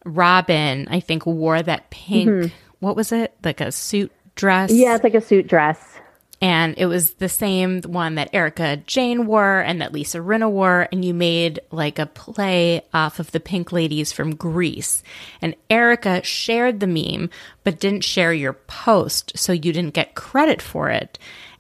Robyn, 0.06 0.88
I 0.90 1.00
think, 1.00 1.26
wore 1.26 1.62
that 1.62 1.90
pink, 1.90 2.52
what 2.80 2.96
was 2.96 3.12
it? 3.12 3.36
Like 3.44 3.60
a 3.62 3.72
suit 3.72 4.12
dress? 4.36 4.72
Mm-hmm. 4.72 4.82
yeah, 4.82 4.96
it's 4.96 5.04
like 5.04 5.16
a 5.16 5.22
suit 5.22 5.48
dress. 5.48 5.98
And 6.42 6.74
it 6.78 6.88
was 6.88 7.14
the 7.14 7.30
same 7.30 7.82
one 7.82 8.16
that 8.16 8.32
Erika 8.34 8.78
Jayne 8.88 9.28
wore 9.28 9.60
and 9.60 9.80
that 9.82 9.94
Lisa 9.94 10.18
Rinna 10.18 10.50
wore, 10.50 10.88
and 10.92 11.06
you 11.06 11.14
made 11.14 11.60
like 11.70 12.00
a 12.00 12.08
play 12.08 12.82
off 12.94 13.20
of 13.20 13.32
the 13.32 13.40
Pink 13.40 13.72
Ladies 13.72 14.12
from 14.12 14.36
Grease. 14.36 15.04
And 15.40 15.56
Erika 15.70 16.24
shared 16.24 16.80
the 16.80 16.88
meme, 16.88 17.30
but 17.64 17.80
didn't 17.80 18.04
share 18.04 18.34
your 18.34 18.54
post, 18.54 19.34
so 19.38 19.54
you 19.54 19.72
didn't 19.72 19.94
get 19.94 20.16
credit 20.16 20.64
for 20.64 20.90
it. 20.90 21.20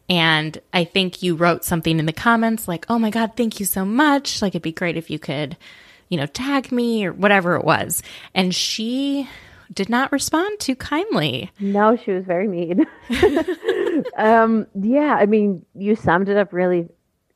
And 0.09 0.59
I 0.73 0.83
think 0.83 1.21
you 1.21 1.35
wrote 1.35 1.63
something 1.63 1.99
in 1.99 2.07
the 2.07 2.11
comments 2.11 2.67
like, 2.67 2.85
"Oh 2.89 2.97
my 2.97 3.11
god, 3.11 3.33
thank 3.37 3.59
you 3.59 3.67
so 3.67 3.85
much! 3.85 4.41
Like 4.41 4.53
it'd 4.53 4.63
be 4.63 4.71
great 4.71 4.97
if 4.97 5.11
you 5.11 5.19
could, 5.19 5.57
you 6.09 6.17
know, 6.17 6.25
tag 6.25 6.71
me 6.71 7.05
or 7.05 7.13
whatever 7.13 7.55
it 7.55 7.63
was." 7.63 8.01
And 8.33 8.53
she 8.53 9.29
did 9.73 9.89
not 9.89 10.12
respond 10.12 10.60
too 10.60 10.75
kindly. 10.75 11.51
No, 11.60 11.95
she 11.95 12.12
was 12.12 12.25
very 12.25 12.47
mean. 12.47 12.86
um, 14.17 14.67
yeah, 14.75 15.15
I 15.15 15.25
mean, 15.25 15.65
you 15.75 15.95
summed 15.95 16.29
it 16.29 16.38
up 16.38 16.51
really 16.53 16.88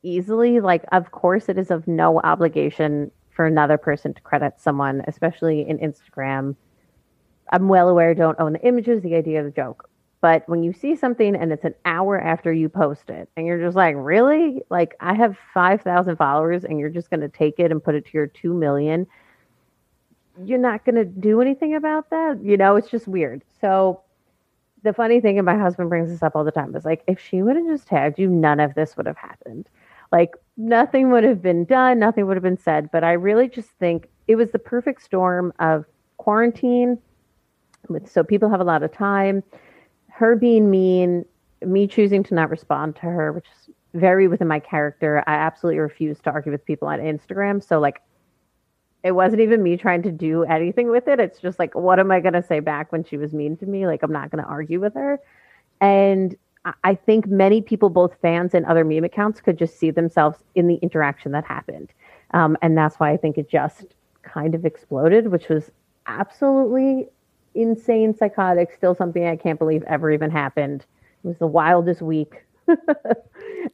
easily. 0.02 0.60
Like, 0.60 0.84
of 0.92 1.10
course, 1.10 1.48
it 1.48 1.58
is 1.58 1.70
of 1.70 1.86
no 1.88 2.20
obligation 2.20 3.10
for 3.30 3.46
another 3.46 3.78
person 3.78 4.14
to 4.14 4.20
credit 4.22 4.54
someone, 4.58 5.02
especially 5.06 5.66
in 5.68 5.78
Instagram. 5.78 6.56
I'm 7.52 7.68
well 7.68 7.88
aware, 7.88 8.14
don't 8.14 8.40
own 8.40 8.54
the 8.54 8.66
images, 8.66 9.02
the 9.02 9.14
idea 9.14 9.40
of 9.40 9.46
the 9.46 9.50
joke. 9.50 9.88
But 10.20 10.48
when 10.48 10.62
you 10.62 10.72
see 10.72 10.96
something 10.96 11.36
and 11.36 11.52
it's 11.52 11.64
an 11.64 11.74
hour 11.84 12.18
after 12.18 12.52
you 12.52 12.68
post 12.68 13.10
it, 13.10 13.28
and 13.36 13.46
you're 13.46 13.60
just 13.60 13.76
like, 13.76 13.94
really? 13.96 14.62
Like, 14.70 14.96
I 15.00 15.14
have 15.14 15.36
5,000 15.54 16.16
followers, 16.16 16.64
and 16.64 16.80
you're 16.80 16.90
just 16.90 17.10
going 17.10 17.20
to 17.20 17.28
take 17.28 17.58
it 17.58 17.70
and 17.70 17.84
put 17.84 17.94
it 17.94 18.06
to 18.06 18.10
your 18.14 18.26
2 18.26 18.52
million 18.52 19.06
you're 20.44 20.58
not 20.58 20.84
going 20.84 20.96
to 20.96 21.04
do 21.04 21.40
anything 21.40 21.74
about 21.74 22.10
that. 22.10 22.38
You 22.42 22.56
know, 22.56 22.76
it's 22.76 22.88
just 22.88 23.08
weird. 23.08 23.42
So 23.60 24.00
the 24.82 24.92
funny 24.92 25.20
thing, 25.20 25.38
and 25.38 25.46
my 25.46 25.56
husband 25.58 25.88
brings 25.88 26.10
this 26.10 26.22
up 26.22 26.36
all 26.36 26.44
the 26.44 26.50
time, 26.50 26.74
is 26.76 26.84
like, 26.84 27.02
if 27.06 27.20
she 27.20 27.42
would 27.42 27.56
have 27.56 27.66
just 27.66 27.86
tagged 27.88 28.18
you, 28.18 28.28
none 28.28 28.60
of 28.60 28.74
this 28.74 28.96
would 28.96 29.06
have 29.06 29.16
happened. 29.16 29.68
Like, 30.12 30.34
nothing 30.56 31.10
would 31.10 31.24
have 31.24 31.42
been 31.42 31.64
done, 31.64 31.98
nothing 31.98 32.26
would 32.26 32.36
have 32.36 32.42
been 32.42 32.58
said. 32.58 32.90
But 32.92 33.02
I 33.02 33.12
really 33.12 33.48
just 33.48 33.70
think 33.80 34.08
it 34.28 34.36
was 34.36 34.50
the 34.52 34.58
perfect 34.58 35.02
storm 35.02 35.52
of 35.58 35.84
quarantine. 36.18 36.98
With, 37.88 38.10
so 38.10 38.22
people 38.22 38.48
have 38.50 38.60
a 38.60 38.64
lot 38.64 38.82
of 38.82 38.92
time. 38.92 39.42
Her 40.08 40.36
being 40.36 40.70
mean, 40.70 41.24
me 41.62 41.86
choosing 41.86 42.22
to 42.24 42.34
not 42.34 42.50
respond 42.50 42.96
to 42.96 43.02
her, 43.02 43.32
which 43.32 43.46
is 43.46 43.74
very 43.94 44.28
within 44.28 44.48
my 44.48 44.60
character. 44.60 45.24
I 45.26 45.34
absolutely 45.34 45.78
refuse 45.78 46.20
to 46.20 46.30
argue 46.30 46.52
with 46.52 46.64
people 46.64 46.86
on 46.86 47.00
Instagram. 47.00 47.62
So, 47.62 47.80
like, 47.80 48.02
it 49.06 49.12
wasn't 49.12 49.40
even 49.40 49.62
me 49.62 49.76
trying 49.76 50.02
to 50.02 50.10
do 50.10 50.42
anything 50.44 50.90
with 50.90 51.06
it. 51.06 51.20
It's 51.20 51.38
just 51.38 51.60
like, 51.60 51.76
what 51.76 52.00
am 52.00 52.10
I 52.10 52.18
going 52.18 52.34
to 52.34 52.42
say 52.42 52.58
back 52.58 52.90
when 52.90 53.04
she 53.04 53.16
was 53.16 53.32
mean 53.32 53.56
to 53.58 53.66
me? 53.66 53.86
Like, 53.86 54.02
I'm 54.02 54.12
not 54.12 54.32
going 54.32 54.42
to 54.42 54.50
argue 54.50 54.80
with 54.80 54.94
her. 54.94 55.20
And 55.80 56.34
I- 56.82 56.96
think 56.96 57.28
many 57.28 57.62
people, 57.62 57.88
both 57.88 58.16
fans 58.20 58.52
and 58.52 58.66
other 58.66 58.84
meme 58.84 59.04
accounts, 59.04 59.40
could 59.40 59.56
just 59.56 59.78
see 59.78 59.92
themselves 59.92 60.42
in 60.56 60.66
the 60.66 60.74
interaction 60.82 61.30
that 61.32 61.44
happened. 61.44 61.92
Um, 62.32 62.56
and 62.62 62.76
that's 62.76 62.96
why 62.96 63.12
I 63.12 63.16
think 63.16 63.38
it 63.38 63.48
just 63.48 63.94
kind 64.24 64.56
of 64.56 64.64
exploded, 64.64 65.28
which 65.28 65.48
was 65.48 65.70
absolutely 66.06 67.06
insane, 67.54 68.12
psychotic, 68.16 68.72
still 68.72 68.96
something 68.96 69.24
I 69.24 69.36
can't 69.36 69.60
believe 69.60 69.84
ever 69.84 70.10
even 70.10 70.32
happened. 70.32 70.84
It 71.22 71.28
was 71.28 71.38
the 71.38 71.46
wildest 71.46 72.02
week. 72.02 72.42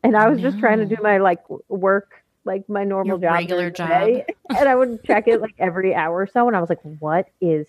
and 0.05 0.14
I 0.14 0.29
was 0.29 0.42
just 0.42 0.59
trying 0.59 0.81
to 0.81 0.87
do 0.87 0.97
my 1.03 1.16
like 1.16 1.40
work, 1.71 2.21
like 2.44 2.68
my 2.68 2.85
normal 2.85 3.18
Your 3.20 3.31
job. 3.31 3.33
regular 3.33 3.70
the 3.70 4.24
and 4.57 4.68
I 4.68 4.74
would 4.74 5.02
check 5.05 5.28
it 5.28 5.40
like 5.40 5.55
every 5.59 5.94
hour 5.94 6.20
or 6.22 6.26
so. 6.26 6.46
And 6.48 6.57
I 6.57 6.61
was 6.61 6.68
like, 6.68 6.83
what 6.98 7.28
is 7.40 7.66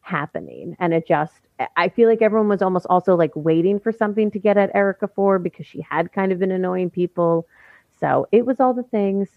happening? 0.00 0.76
And 0.78 0.94
it 0.94 1.06
just, 1.06 1.34
I 1.76 1.88
feel 1.88 2.08
like 2.08 2.22
everyone 2.22 2.48
was 2.48 2.62
almost 2.62 2.86
also 2.88 3.16
like 3.16 3.32
waiting 3.34 3.78
for 3.80 3.92
something 3.92 4.30
to 4.30 4.38
get 4.38 4.56
at 4.56 4.70
Erika 4.74 5.08
for 5.08 5.38
because 5.38 5.66
she 5.66 5.84
had 5.88 6.12
kind 6.12 6.32
of 6.32 6.38
been 6.38 6.50
annoying 6.50 6.90
people. 6.90 7.46
So 7.98 8.28
it 8.32 8.46
was 8.46 8.60
all 8.60 8.74
the 8.74 8.82
things. 8.84 9.28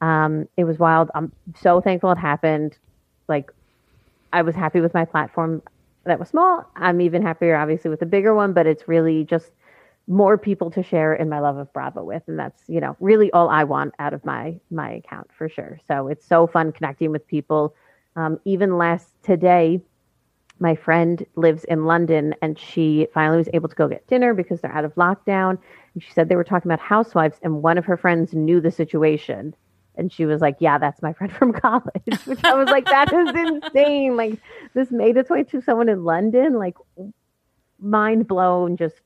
Um, 0.00 0.48
it 0.56 0.64
was 0.64 0.78
wild. 0.78 1.10
I'm 1.14 1.32
so 1.60 1.80
thankful 1.80 2.10
it 2.12 2.18
happened. 2.18 2.76
Like, 3.28 3.50
I 4.32 4.42
was 4.42 4.54
happy 4.54 4.80
with 4.80 4.94
my 4.94 5.04
platform 5.04 5.62
that 6.04 6.18
was 6.18 6.28
small. 6.28 6.68
I'm 6.76 7.00
even 7.00 7.22
happier, 7.22 7.56
obviously, 7.56 7.88
with 7.88 8.00
the 8.00 8.06
bigger 8.06 8.34
one, 8.34 8.52
but 8.52 8.66
it's 8.66 8.88
really 8.88 9.24
just 9.24 9.50
more 10.06 10.36
people 10.36 10.70
to 10.70 10.82
share 10.82 11.14
in 11.14 11.28
my 11.28 11.40
love 11.40 11.56
of 11.56 11.72
Bravo 11.72 12.04
with, 12.04 12.22
and 12.26 12.38
that's 12.38 12.62
you 12.68 12.80
know 12.80 12.96
really 13.00 13.30
all 13.32 13.48
I 13.48 13.64
want 13.64 13.94
out 13.98 14.14
of 14.14 14.24
my 14.24 14.58
my 14.70 14.92
account 14.92 15.30
for 15.36 15.48
sure. 15.48 15.78
So 15.88 16.08
it's 16.08 16.26
so 16.26 16.46
fun 16.46 16.72
connecting 16.72 17.10
with 17.10 17.26
people. 17.26 17.74
Um, 18.16 18.38
even 18.44 18.78
last 18.78 19.08
today, 19.22 19.80
my 20.60 20.74
friend 20.74 21.24
lives 21.36 21.64
in 21.64 21.84
London, 21.84 22.34
and 22.42 22.58
she 22.58 23.08
finally 23.12 23.38
was 23.38 23.48
able 23.52 23.68
to 23.68 23.74
go 23.74 23.88
get 23.88 24.06
dinner 24.06 24.34
because 24.34 24.60
they're 24.60 24.72
out 24.72 24.84
of 24.84 24.94
lockdown. 24.94 25.58
And 25.94 26.02
she 26.02 26.12
said 26.12 26.28
they 26.28 26.36
were 26.36 26.44
talking 26.44 26.70
about 26.70 26.80
housewives, 26.80 27.38
and 27.42 27.62
one 27.62 27.78
of 27.78 27.84
her 27.86 27.96
friends 27.96 28.34
knew 28.34 28.60
the 28.60 28.70
situation. 28.70 29.54
And 29.96 30.12
she 30.12 30.26
was 30.26 30.40
like, 30.40 30.56
Yeah, 30.60 30.78
that's 30.78 31.02
my 31.02 31.12
friend 31.12 31.32
from 31.32 31.52
college. 31.66 32.24
Which 32.24 32.40
I 32.44 32.54
was 32.54 32.68
like, 32.68 32.86
That 32.86 33.12
is 33.12 33.64
insane. 33.64 34.16
Like, 34.16 34.38
this 34.74 34.90
made 34.90 35.16
its 35.16 35.30
way 35.30 35.44
to 35.44 35.60
someone 35.60 35.88
in 35.88 36.04
London. 36.04 36.54
Like, 36.54 36.76
mind 37.80 38.26
blown. 38.28 38.76
Just 38.76 39.00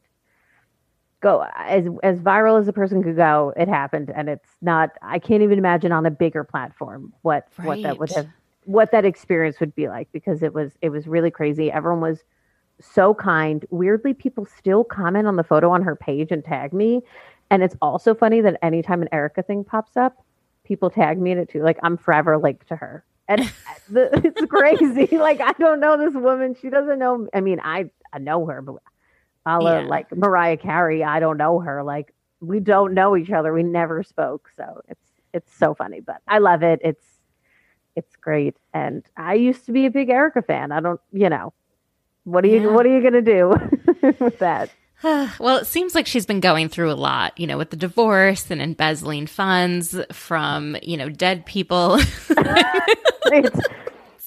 go 1.20 1.46
as 1.56 1.86
as 2.02 2.18
viral 2.20 2.60
as 2.60 2.68
a 2.68 2.72
person 2.72 3.02
could 3.02 3.16
go. 3.16 3.52
It 3.56 3.68
happened, 3.68 4.10
and 4.14 4.28
it's 4.28 4.48
not. 4.60 4.90
I 5.02 5.18
can't 5.18 5.42
even 5.42 5.58
imagine 5.58 5.92
on 5.92 6.06
a 6.06 6.10
bigger 6.10 6.44
platform 6.44 7.12
what 7.22 7.48
what 7.62 7.82
that 7.82 7.98
would 7.98 8.10
have 8.12 8.28
what 8.64 8.90
that 8.92 9.04
experience 9.06 9.60
would 9.60 9.74
be 9.74 9.88
like 9.88 10.12
because 10.12 10.42
it 10.42 10.52
was 10.52 10.72
it 10.82 10.90
was 10.90 11.06
really 11.06 11.30
crazy. 11.30 11.72
Everyone 11.72 12.00
was 12.00 12.22
so 12.80 13.14
kind. 13.14 13.64
Weirdly, 13.70 14.14
people 14.14 14.44
still 14.44 14.84
comment 14.84 15.26
on 15.26 15.36
the 15.36 15.44
photo 15.44 15.70
on 15.70 15.82
her 15.82 15.96
page 15.96 16.30
and 16.30 16.44
tag 16.44 16.72
me. 16.72 17.02
And 17.50 17.62
it's 17.62 17.76
also 17.80 18.14
funny 18.14 18.40
that 18.42 18.58
anytime 18.62 19.00
an 19.00 19.08
Erika 19.10 19.42
thing 19.42 19.64
pops 19.64 19.96
up, 19.96 20.22
people 20.64 20.90
tag 20.90 21.18
me 21.18 21.32
in 21.32 21.38
it 21.38 21.48
too. 21.48 21.62
Like 21.62 21.78
I'm 21.82 21.96
forever 21.96 22.36
linked 22.36 22.68
to 22.68 22.76
her. 22.76 23.04
And 23.26 23.40
the, 23.88 24.10
it's 24.22 24.44
crazy. 24.50 25.16
like 25.16 25.40
I 25.40 25.52
don't 25.52 25.80
know 25.80 25.96
this 25.96 26.14
woman. 26.14 26.54
She 26.60 26.68
doesn't 26.68 26.98
know. 26.98 27.26
I 27.32 27.40
mean, 27.40 27.60
I 27.62 27.90
I 28.12 28.18
know 28.18 28.46
her, 28.46 28.60
but 28.62 28.76
a 29.48 29.60
la, 29.60 29.78
Yeah. 29.80 29.86
like 29.86 30.14
Mariah 30.16 30.56
Carey, 30.56 31.02
I 31.04 31.20
don't 31.20 31.36
know 31.38 31.60
her. 31.60 31.82
Like 31.82 32.14
we 32.40 32.60
don't 32.60 32.94
know 32.94 33.16
each 33.16 33.30
other. 33.30 33.52
We 33.52 33.62
never 33.62 34.02
spoke. 34.02 34.50
So 34.56 34.82
it's 34.88 35.00
it's 35.32 35.52
so 35.56 35.74
funny, 35.74 36.00
but 36.00 36.18
I 36.28 36.38
love 36.38 36.62
it. 36.62 36.80
It's 36.82 37.04
it's 37.96 38.14
great. 38.16 38.56
And 38.72 39.04
I 39.16 39.34
used 39.34 39.66
to 39.66 39.72
be 39.72 39.86
a 39.86 39.90
big 39.90 40.08
Erika 40.08 40.42
fan. 40.42 40.70
I 40.72 40.80
don't, 40.80 41.00
you 41.12 41.28
know, 41.28 41.52
what 42.24 42.44
are 42.44 42.48
you 42.48 42.60
Yeah. 42.62 42.74
what 42.74 42.86
are 42.86 42.94
you 42.96 43.02
gonna 43.02 43.22
do 43.22 43.48
with 44.20 44.38
that? 44.38 44.70
well, 45.02 45.56
it 45.58 45.66
seems 45.66 45.94
like 45.94 46.06
she's 46.06 46.26
been 46.26 46.40
going 46.40 46.68
through 46.68 46.90
a 46.90 46.94
lot, 46.94 47.38
you 47.38 47.46
know, 47.46 47.56
with 47.58 47.70
the 47.70 47.76
divorce 47.76 48.50
and 48.50 48.60
embezzling 48.60 49.26
funds 49.28 49.96
from, 50.12 50.76
you 50.82 50.96
know, 50.96 51.08
dead 51.08 51.46
people. 51.46 51.98
It's 53.30 53.60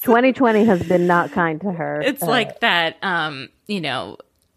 2020 0.02 0.64
has 0.64 0.82
been 0.84 1.06
not 1.06 1.32
kind 1.32 1.60
to 1.62 1.72
her. 1.72 2.00
it's 2.02 2.22
Uh, 2.22 2.26
like 2.26 2.60
that, 2.60 2.96
um, 3.02 3.48
you 3.66 3.80
know, 3.80 4.16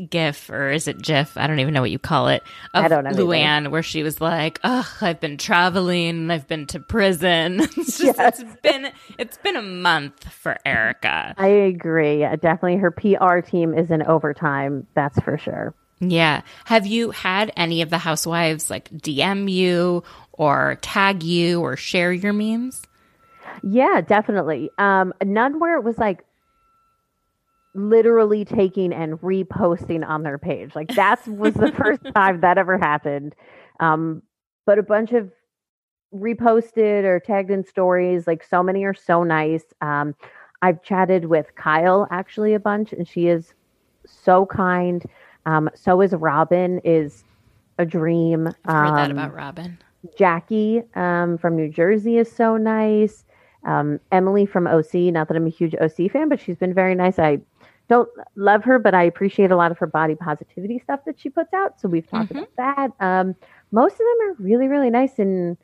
GIF 0.10 0.50
or 0.50 0.72
is 0.72 0.88
it 0.88 1.02
GIF? 1.02 1.38
I 1.38 1.48
don't 1.48 1.60
even 1.60 1.74
know 1.74 1.82
what 1.82 1.92
you 1.92 2.00
call 2.00 2.28
it. 2.28 2.44
Of 2.74 2.84
I 2.86 2.88
don't 2.90 3.04
know 3.06 3.12
either. 3.12 3.24
Luann, 3.24 3.72
where 3.72 3.84
she 3.84 4.04
was 4.04 4.20
like, 4.20 4.60
"Oh, 4.64 4.90
I've 5.02 5.20
been 5.22 5.38
traveling, 5.38 6.30
I've 6.32 6.48
been 6.48 6.66
to 6.68 6.80
prison." 6.80 7.62
It's 7.78 7.98
just, 8.00 8.18
Yes. 8.18 8.40
it's 8.42 8.62
been 8.62 8.92
it's 9.18 9.38
been 9.38 9.56
a 9.56 9.62
month 9.62 10.32
for 10.34 10.58
Erika. 10.66 11.34
I 11.38 11.48
agree. 11.48 12.24
Uh, 12.26 12.36
Definitely 12.36 12.78
her 12.78 12.92
PR 12.92 13.40
team 13.40 13.74
is 13.74 13.90
in 13.92 14.02
overtime. 14.04 14.86
That's 14.96 15.18
for 15.22 15.38
sure. 15.38 15.74
Yeah. 16.02 16.42
Have 16.66 16.86
you 16.86 17.12
had 17.12 17.54
any 17.56 17.82
of 17.82 17.90
the 17.90 17.98
housewives 17.98 18.70
like 18.70 18.90
DM 18.90 19.50
you 19.50 20.04
or 20.34 20.78
tag 20.82 21.24
you 21.24 21.62
or 21.62 21.78
share 21.78 22.12
your 22.12 22.34
memes? 22.34 22.82
Yeah, 23.64 24.02
definitely. 24.02 24.70
Um, 24.78 25.14
none 25.24 25.60
where 25.62 25.78
it 25.78 25.84
was 25.86 25.98
like 25.98 26.25
literally 27.76 28.46
taking 28.46 28.94
and 28.94 29.20
reposting 29.22 30.08
on 30.08 30.24
their 30.24 30.38
page. 30.38 30.76
Like 30.76 30.90
that 30.96 31.26
was 31.28 31.54
the 31.54 31.72
first 31.78 32.02
time 32.16 32.42
that 32.42 32.58
ever 32.58 32.78
happened. 32.78 33.36
Um, 33.80 34.24
but 34.66 34.80
a 34.80 34.84
bunch 34.84 35.12
of 35.12 35.32
reposted 36.14 37.04
or 37.04 37.20
tagged 37.20 37.52
in 37.52 37.64
stories. 37.64 38.26
Like 38.28 38.44
so 38.44 38.64
many 38.64 38.84
are 38.86 38.94
so 38.94 39.24
nice. 39.24 39.64
Um, 39.82 40.16
I've 40.62 40.82
chatted 40.82 41.26
with 41.26 41.54
Kyle 41.56 42.08
actually 42.10 42.54
a 42.54 42.60
bunch, 42.60 42.94
and 42.94 43.08
she 43.08 43.28
is 43.28 43.54
so 44.06 44.46
kind. 44.46 45.04
Um, 45.46 45.70
so 45.76 46.02
is 46.02 46.14
Robyn. 46.14 46.80
Is 46.84 47.24
a 47.78 47.86
dream. 47.86 48.48
I've 48.48 48.88
heard 48.88 48.98
that 48.98 49.12
Um, 49.12 49.18
about 49.18 49.34
Robyn. 49.36 49.78
Jackie 50.18 50.82
um, 50.96 51.38
from 51.38 51.56
New 51.56 51.70
Jersey 51.70 52.18
is 52.18 52.32
so 52.32 52.58
nice. 52.58 53.26
Um, 53.66 54.00
Emily 54.12 54.46
from 54.46 54.68
OC, 54.68 54.94
not 55.12 55.28
that 55.28 55.36
I'm 55.36 55.48
a 55.48 55.50
huge 55.50 55.74
OC 55.82 56.12
fan, 56.12 56.30
but 56.30 56.40
she's 56.40 56.56
been 56.58 56.74
very 56.74 56.94
nice. 56.94 57.18
I 57.18 57.40
don't 57.88 58.10
love 58.36 58.64
her, 58.64 58.80
but 58.80 58.94
I 58.94 59.04
appreciate 59.04 59.52
a 59.52 59.56
lot 59.56 59.72
of 59.72 59.78
her 59.78 59.88
body 59.88 60.16
positivity 60.16 60.80
stuff 60.80 61.02
that 61.06 61.20
she 61.20 61.30
puts 61.30 61.54
out. 61.54 61.80
So 61.80 61.88
we've 61.88 62.08
talked 62.08 62.32
about 62.32 62.50
that. 62.58 62.92
Um, 63.00 63.36
most 63.72 63.94
of 63.94 64.00
them 64.00 64.30
are 64.30 64.34
really, 64.40 64.68
really 64.68 64.90
nice 64.90 65.20
and 65.20 65.58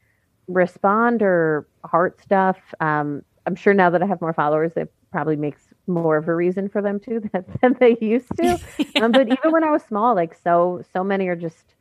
respond 0.48 1.22
or 1.22 1.68
heart 1.84 2.22
stuff. 2.22 2.58
Um, 2.80 3.24
I'm 3.46 3.56
sure 3.56 3.74
now 3.74 3.90
that 3.90 4.04
I 4.04 4.06
have 4.06 4.22
more 4.22 4.34
followers, 4.34 4.74
it 4.76 4.92
probably 5.12 5.36
makes 5.36 5.62
more 5.88 6.18
of 6.18 6.28
a 6.28 6.36
reason 6.36 6.70
for 6.70 6.82
them 6.82 7.00
to 7.02 7.20
than, 7.34 7.46
than 7.62 7.78
they 7.80 7.98
used 8.00 8.30
to. 8.38 8.60
um, 9.02 9.12
but 9.12 9.28
even 9.28 9.52
when 9.52 9.64
I 9.64 9.72
was 9.72 9.84
small, 9.84 10.16
like 10.16 10.36
so, 10.36 10.84
so 10.94 11.04
many 11.04 11.28
are 11.28 11.36
just 11.36 11.76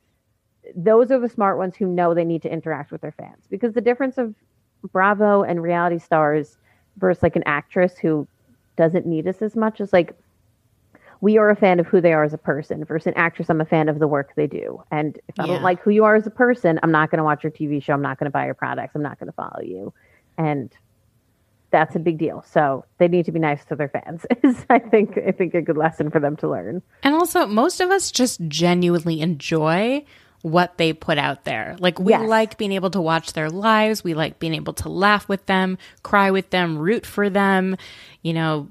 those 0.77 1.11
are 1.11 1.19
the 1.19 1.29
smart 1.29 1.59
ones 1.59 1.75
who 1.75 1.87
know 1.87 2.15
they 2.15 2.25
need 2.25 2.43
to 2.43 2.53
interact 2.53 2.93
with 2.93 3.01
their 3.01 3.13
fans 3.13 3.45
because 3.51 3.73
the 3.73 3.81
difference 3.81 4.19
of 4.19 4.35
Bravo 4.93 5.43
and 5.43 5.63
reality 5.63 5.99
stars 5.99 6.59
versus 6.99 7.23
like 7.23 7.35
an 7.35 7.43
actress 7.47 7.99
who 7.99 8.27
doesn't 8.77 9.07
need 9.07 9.27
us 9.27 9.43
as 9.43 9.57
much 9.57 9.81
is 9.81 9.93
like 9.93 10.15
we 11.23 11.37
are 11.37 11.51
a 11.51 11.57
fan 11.57 11.79
of 11.81 11.87
who 11.87 12.01
they 12.01 12.13
are 12.13 12.25
as 12.25 12.33
a 12.33 12.39
person 12.39 12.85
versus 12.85 13.07
an 13.09 13.15
actress 13.17 13.51
i'm 13.51 13.61
a 13.61 13.65
fan 13.67 13.89
of 13.89 13.99
the 13.99 14.07
work 14.09 14.33
they 14.37 14.47
do 14.47 14.83
and 14.91 15.19
if 15.29 15.39
i 15.39 15.43
Yeah. 15.47 15.55
don't 15.55 15.63
like 15.63 15.81
who 15.83 15.91
you 15.91 16.05
are 16.05 16.17
as 16.17 16.27
a 16.27 16.31
person 16.31 16.79
i'm 16.83 16.93
not 16.93 17.11
going 17.11 17.19
to 17.19 17.25
watch 17.25 17.43
your 17.45 17.53
tv 17.53 17.83
show 17.83 17.93
i'm 17.93 18.03
not 18.03 18.19
going 18.19 18.27
to 18.27 18.31
buy 18.31 18.45
your 18.47 18.55
products 18.55 18.93
i'm 18.95 19.03
not 19.03 19.19
going 19.19 19.29
to 19.29 19.33
follow 19.33 19.61
you 19.63 19.93
and 20.39 20.73
that's 21.73 21.95
a 21.95 21.99
big 22.01 22.19
deal 22.19 22.43
so 22.51 22.85
they 22.99 23.07
need 23.07 23.25
to 23.27 23.33
be 23.33 23.39
nice 23.39 23.65
to 23.67 23.77
their 23.77 23.89
fans 23.89 24.27
is 24.43 24.65
i 24.71 24.79
think 24.79 25.17
i 25.27 25.31
think 25.31 25.55
a 25.55 25.63
good 25.63 25.77
lesson 25.77 26.11
for 26.11 26.19
them 26.21 26.37
to 26.37 26.49
learn 26.49 26.83
And 27.03 27.15
also, 27.15 27.47
most 27.47 27.81
of 27.81 27.91
us 27.91 28.11
just 28.11 28.41
genuinely 28.49 29.21
enjoy 29.21 30.05
what 30.43 30.79
they 30.79 30.95
put 30.95 31.19
out 31.19 31.45
there. 31.45 31.77
Like, 31.81 31.99
we 31.99 32.13
Yes. 32.13 32.27
like 32.27 32.57
being 32.57 32.73
able 32.73 32.89
to 32.93 33.01
watch 33.01 33.35
their 33.35 33.51
lives. 33.51 34.03
We 34.03 34.15
like 34.15 34.39
being 34.39 34.55
able 34.55 34.73
to 34.73 34.89
laugh 34.89 35.29
with 35.29 35.45
them, 35.45 35.77
cry 36.03 36.31
with 36.31 36.49
them, 36.49 36.79
root 36.79 37.05
for 37.05 37.29
them, 37.29 37.77
you 38.23 38.33
know, 38.33 38.69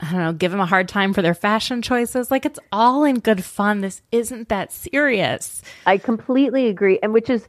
I 0.00 0.12
don't 0.12 0.20
know, 0.20 0.32
give 0.32 0.52
them 0.52 0.60
a 0.60 0.66
hard 0.66 0.88
time 0.88 1.12
for 1.12 1.22
their 1.22 1.34
fashion 1.34 1.82
choices. 1.82 2.30
Like, 2.30 2.46
it's 2.46 2.60
all 2.70 3.04
in 3.04 3.18
good 3.18 3.44
fun. 3.44 3.80
This 3.80 4.00
isn't 4.12 4.48
that 4.48 4.72
serious. 4.72 5.62
I 5.86 5.98
completely 5.98 6.68
agree. 6.68 7.00
And 7.02 7.12
which 7.12 7.28
is 7.28 7.48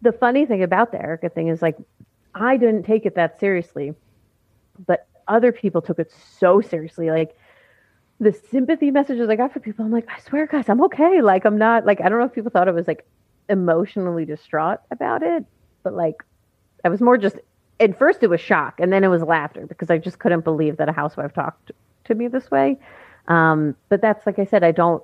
the 0.00 0.12
funny 0.12 0.46
thing 0.46 0.62
about 0.62 0.90
the 0.92 1.00
Erika 1.02 1.28
thing 1.28 1.48
is 1.48 1.60
like, 1.60 1.76
I 2.34 2.56
didn't 2.56 2.84
take 2.84 3.04
it 3.04 3.14
that 3.16 3.38
seriously, 3.38 3.94
but 4.86 5.06
other 5.28 5.52
people 5.52 5.82
took 5.82 5.98
it 5.98 6.12
so 6.38 6.60
seriously. 6.60 7.10
Like 7.10 7.36
the 8.20 8.32
sympathy 8.50 8.90
messages 8.90 9.28
I 9.28 9.36
got 9.36 9.52
for 9.52 9.60
people, 9.60 9.84
I'm 9.84 9.92
like, 9.92 10.08
I 10.08 10.18
swear, 10.20 10.46
guys, 10.46 10.68
I'm 10.68 10.82
okay. 10.84 11.20
Like, 11.20 11.44
I'm 11.44 11.58
not 11.58 11.84
like, 11.84 12.00
I 12.00 12.08
don't 12.08 12.18
know 12.18 12.24
if 12.24 12.32
people 12.32 12.50
thought 12.50 12.68
I 12.68 12.72
was 12.72 12.86
like 12.86 13.06
emotionally 13.48 14.24
distraught 14.24 14.80
about 14.90 15.22
it, 15.22 15.44
but 15.82 15.92
like, 15.92 16.22
I 16.84 16.88
was 16.88 17.00
more 17.00 17.18
just, 17.18 17.36
at 17.80 17.98
first 17.98 18.22
it 18.22 18.28
was 18.28 18.40
shock 18.40 18.80
and 18.80 18.92
then 18.92 19.04
it 19.04 19.08
was 19.08 19.22
laughter 19.22 19.66
because 19.66 19.90
I 19.90 19.98
just 19.98 20.18
couldn't 20.18 20.44
believe 20.44 20.76
that 20.78 20.88
a 20.88 20.92
housewife 20.92 21.32
talked 21.34 21.72
to 22.04 22.14
me 22.14 22.28
this 22.28 22.50
way. 22.50 22.78
Um, 23.28 23.74
but 23.88 24.00
that's 24.00 24.26
like 24.26 24.38
I 24.38 24.44
said, 24.44 24.62
I 24.64 24.72
don't 24.72 25.02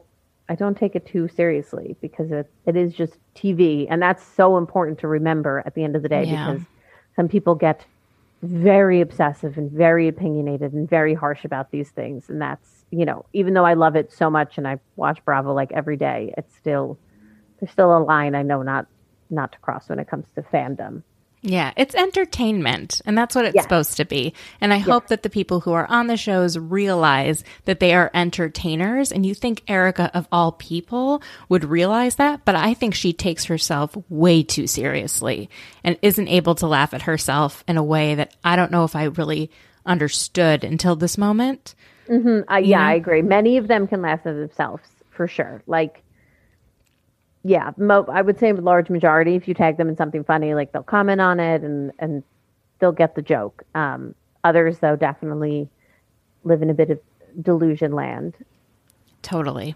I 0.48 0.54
don't 0.54 0.76
take 0.76 0.94
it 0.96 1.06
too 1.06 1.28
seriously 1.28 1.96
because 2.00 2.30
it, 2.30 2.50
it 2.66 2.76
is 2.76 2.92
just 2.92 3.16
TV. 3.34 3.86
And 3.88 4.02
that's 4.02 4.24
so 4.24 4.58
important 4.58 4.98
to 5.00 5.08
remember 5.08 5.62
at 5.64 5.74
the 5.74 5.84
end 5.84 5.96
of 5.96 6.02
the 6.02 6.08
day 6.08 6.24
Yeah. 6.24 6.52
because 6.52 6.66
some 7.16 7.28
people 7.28 7.54
get 7.54 7.84
very 8.42 9.00
obsessive 9.00 9.56
and 9.56 9.70
very 9.70 10.08
opinionated 10.08 10.72
and 10.72 10.88
very 10.90 11.14
harsh 11.14 11.44
about 11.44 11.70
these 11.70 11.90
things. 11.90 12.28
And 12.28 12.42
that's, 12.42 12.84
you 12.90 13.04
know, 13.04 13.24
even 13.32 13.54
though 13.54 13.64
I 13.64 13.74
love 13.74 13.94
it 13.94 14.12
so 14.12 14.28
much 14.28 14.58
and 14.58 14.66
I 14.66 14.78
watch 14.96 15.24
Bravo 15.24 15.54
like 15.54 15.70
every 15.72 15.96
day, 15.96 16.34
it's 16.36 16.54
still, 16.56 16.98
there's 17.60 17.70
still 17.70 17.96
a 17.96 18.00
line 18.00 18.34
I 18.34 18.42
know 18.42 18.62
not, 18.62 18.86
not 19.30 19.52
to 19.52 19.58
cross 19.60 19.88
when 19.88 20.00
it 20.00 20.08
comes 20.08 20.26
to 20.34 20.42
fandom. 20.42 21.02
Yeah, 21.44 21.72
it's 21.76 21.96
entertainment, 21.96 23.00
and 23.04 23.18
that's 23.18 23.34
what 23.34 23.44
it's 23.44 23.56
Yes. 23.56 23.64
supposed 23.64 23.96
to 23.96 24.04
be. 24.04 24.32
And 24.60 24.72
I 24.72 24.78
hope 24.78 25.08
that 25.08 25.24
the 25.24 25.28
people 25.28 25.58
who 25.60 25.72
are 25.72 25.90
on 25.90 26.06
the 26.06 26.16
shows 26.16 26.56
realize 26.56 27.42
that 27.64 27.80
they 27.80 27.94
are 27.94 28.12
entertainers. 28.14 29.10
And 29.10 29.26
you 29.26 29.34
think 29.34 29.62
Erika, 29.66 30.08
of 30.14 30.28
all 30.30 30.52
people, 30.52 31.20
would 31.48 31.64
realize 31.64 32.14
that, 32.14 32.44
but 32.44 32.54
I 32.54 32.74
think 32.74 32.94
she 32.94 33.12
takes 33.12 33.46
herself 33.46 33.96
way 34.08 34.44
too 34.44 34.68
seriously 34.68 35.50
and 35.82 35.98
isn't 36.00 36.28
able 36.28 36.54
to 36.54 36.66
laugh 36.68 36.94
at 36.94 37.02
herself 37.02 37.64
in 37.66 37.76
a 37.76 37.82
way 37.82 38.14
that 38.14 38.36
I 38.44 38.54
don't 38.54 38.70
know 38.70 38.84
if 38.84 38.94
I 38.94 39.04
really 39.04 39.50
understood 39.84 40.62
until 40.62 40.94
this 40.94 41.18
moment. 41.18 41.74
Uh, 42.08 42.56
yeah, 42.62 42.86
I 42.86 42.94
agree. 42.94 43.22
Many 43.22 43.56
of 43.56 43.66
them 43.66 43.88
can 43.88 44.00
laugh 44.00 44.20
at 44.26 44.34
themselves 44.34 44.84
for 45.10 45.26
sure. 45.26 45.62
Like, 45.66 46.02
yeah, 47.44 47.72
mo- 47.76 48.06
I 48.08 48.22
would 48.22 48.38
say 48.38 48.50
a 48.50 48.54
large 48.54 48.90
majority. 48.90 49.34
If 49.34 49.48
you 49.48 49.54
tag 49.54 49.76
them 49.76 49.88
in 49.88 49.96
something 49.96 50.24
funny, 50.24 50.54
like 50.54 50.72
they'll 50.72 50.82
comment 50.82 51.20
on 51.20 51.40
it 51.40 51.62
and 51.62 51.92
and 51.98 52.22
they'll 52.78 52.92
get 52.92 53.14
the 53.14 53.22
joke. 53.22 53.64
Um, 53.74 54.14
others, 54.44 54.78
though, 54.78 54.96
definitely 54.96 55.68
live 56.44 56.62
in 56.62 56.70
a 56.70 56.74
bit 56.74 56.90
of 56.90 57.00
delusion 57.40 57.92
land. 57.92 58.34
Totally. 59.22 59.74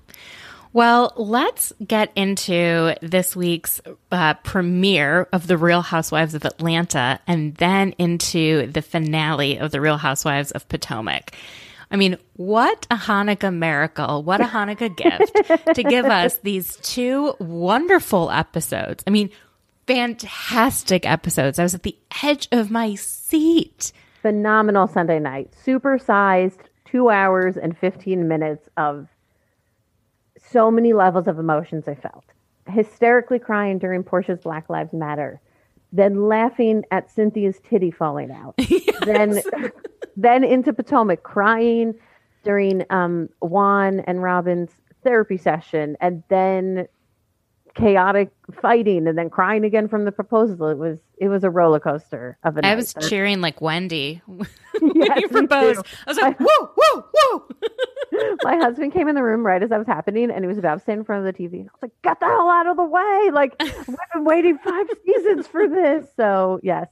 Well, 0.73 1.15
let's 1.17 1.73
get 1.87 2.13
into 2.15 2.95
this 3.01 3.35
week's 3.35 3.81
uh, 4.13 4.35
premiere 4.35 5.27
of 5.33 5.47
The 5.47 5.57
Real 5.57 5.81
Housewives 5.81 6.35
of 6.35 6.45
Atlanta 6.45 7.19
and 7.27 7.55
then 7.55 7.93
into 7.93 8.67
the 8.67 8.83
finale 8.83 9.57
of 9.57 9.71
The 9.71 9.81
Real 9.81 9.97
Housewives 9.97 10.51
of 10.51 10.69
Potomac. 10.69 11.33
I 11.91 11.97
mean, 11.97 12.17
what 12.35 12.87
a 12.91 12.97
Hanukkah 12.97 13.55
miracle. 13.55 14.23
What 14.23 14.41
a 14.41 14.45
Hanukkah 14.45 14.95
gift 14.97 15.75
to 15.75 15.83
give 15.83 16.07
us 16.07 16.39
these 16.39 16.77
two 16.77 17.35
wonderful 17.39 18.31
episodes. 18.31 19.05
I 19.07 19.11
mean, 19.11 19.31
fantastic 19.87 21.07
episodes. 21.07 21.59
I 21.59 21.63
was 21.63 21.75
at 21.75 21.83
the 21.85 21.97
edge 22.23 22.49
of 22.51 22.71
my 22.71 22.95
seat. 22.95 23.93
Phenomenal 24.23 24.89
Sunday 24.89 25.21
night, 25.21 25.55
super 25.65 25.99
sized, 25.99 26.61
two 26.85 27.09
hours 27.11 27.57
and 27.57 27.77
fifteen 27.79 28.27
minutes 28.27 28.69
of 28.77 29.07
so 30.51 30.71
many 30.71 30.93
levels 30.93 31.29
of 31.29 31.39
emotions. 31.39 31.87
I 31.87 31.95
felt 31.95 32.25
hysterically 32.69 33.39
crying 33.39 33.79
during 33.79 34.03
Portia's 34.03 34.41
Black 34.41 34.69
Lives 34.69 34.93
Matter, 34.93 35.41
then 35.93 36.27
laughing 36.29 36.85
at 36.91 37.11
Cynthia's 37.11 37.61
titty 37.61 37.91
falling 37.91 38.31
out, 38.31 38.57
then 39.05 39.41
then 40.17 40.45
into 40.45 40.73
Potomac 40.73 41.23
crying 41.23 41.95
during 42.45 42.85
um, 42.91 43.29
Juan 43.41 44.01
and 44.01 44.23
Robyn's 44.23 44.71
therapy 45.05 45.37
session, 45.37 45.97
and 46.01 46.23
then 46.29 46.87
chaotic 47.75 48.31
fighting 48.63 49.07
and 49.07 49.19
then 49.19 49.29
crying 49.29 49.63
again 49.65 49.87
from 49.89 50.05
the 50.07 50.13
proposal. 50.13 50.69
It 50.69 50.79
was 50.79 50.99
it 51.19 51.29
was 51.29 51.45
a 51.45 51.51
roller 51.51 51.79
coaster 51.81 52.39
of 52.43 52.57
a 52.57 52.61
I 52.65 52.71
night. 52.71 52.77
was 52.77 52.93
That's- 52.95 53.11
cheering 53.11 53.41
like 53.41 53.61
Wendy 53.61 54.23
when 54.27 54.47
Yes, 54.95 55.21
you 55.21 55.29
proposed. 55.29 55.85
I 56.07 56.11
was 56.11 56.17
like, 56.19 56.41
woo, 56.41 56.47
woo, 56.61 57.05
woo. 57.33 57.49
My 58.45 58.57
husband 58.57 58.93
came 58.95 59.09
in 59.09 59.15
the 59.15 59.23
room 59.23 59.45
right 59.45 59.63
as 59.63 59.69
that 59.71 59.79
was 59.79 59.87
happening, 59.87 60.31
and 60.31 60.43
he 60.43 60.47
was 60.49 60.57
about 60.59 60.75
to 60.77 60.81
stand 60.81 61.01
in 61.01 61.05
front 61.05 61.27
of 61.27 61.35
the 61.35 61.43
TV. 61.43 61.61
I 61.61 61.65
was 61.65 61.83
like, 61.83 61.93
"Get 62.03 62.19
the 62.21 62.27
hell 62.27 62.49
out 62.49 62.67
of 62.67 62.77
the 62.77 62.85
way!" 62.85 63.31
Like 63.33 63.55
we've 63.61 63.97
been 64.15 64.25
waiting 64.25 64.57
five 64.59 64.87
seasons 65.05 65.47
for 65.47 65.69
this. 65.69 66.07
So 66.17 66.61
yes, 66.63 66.89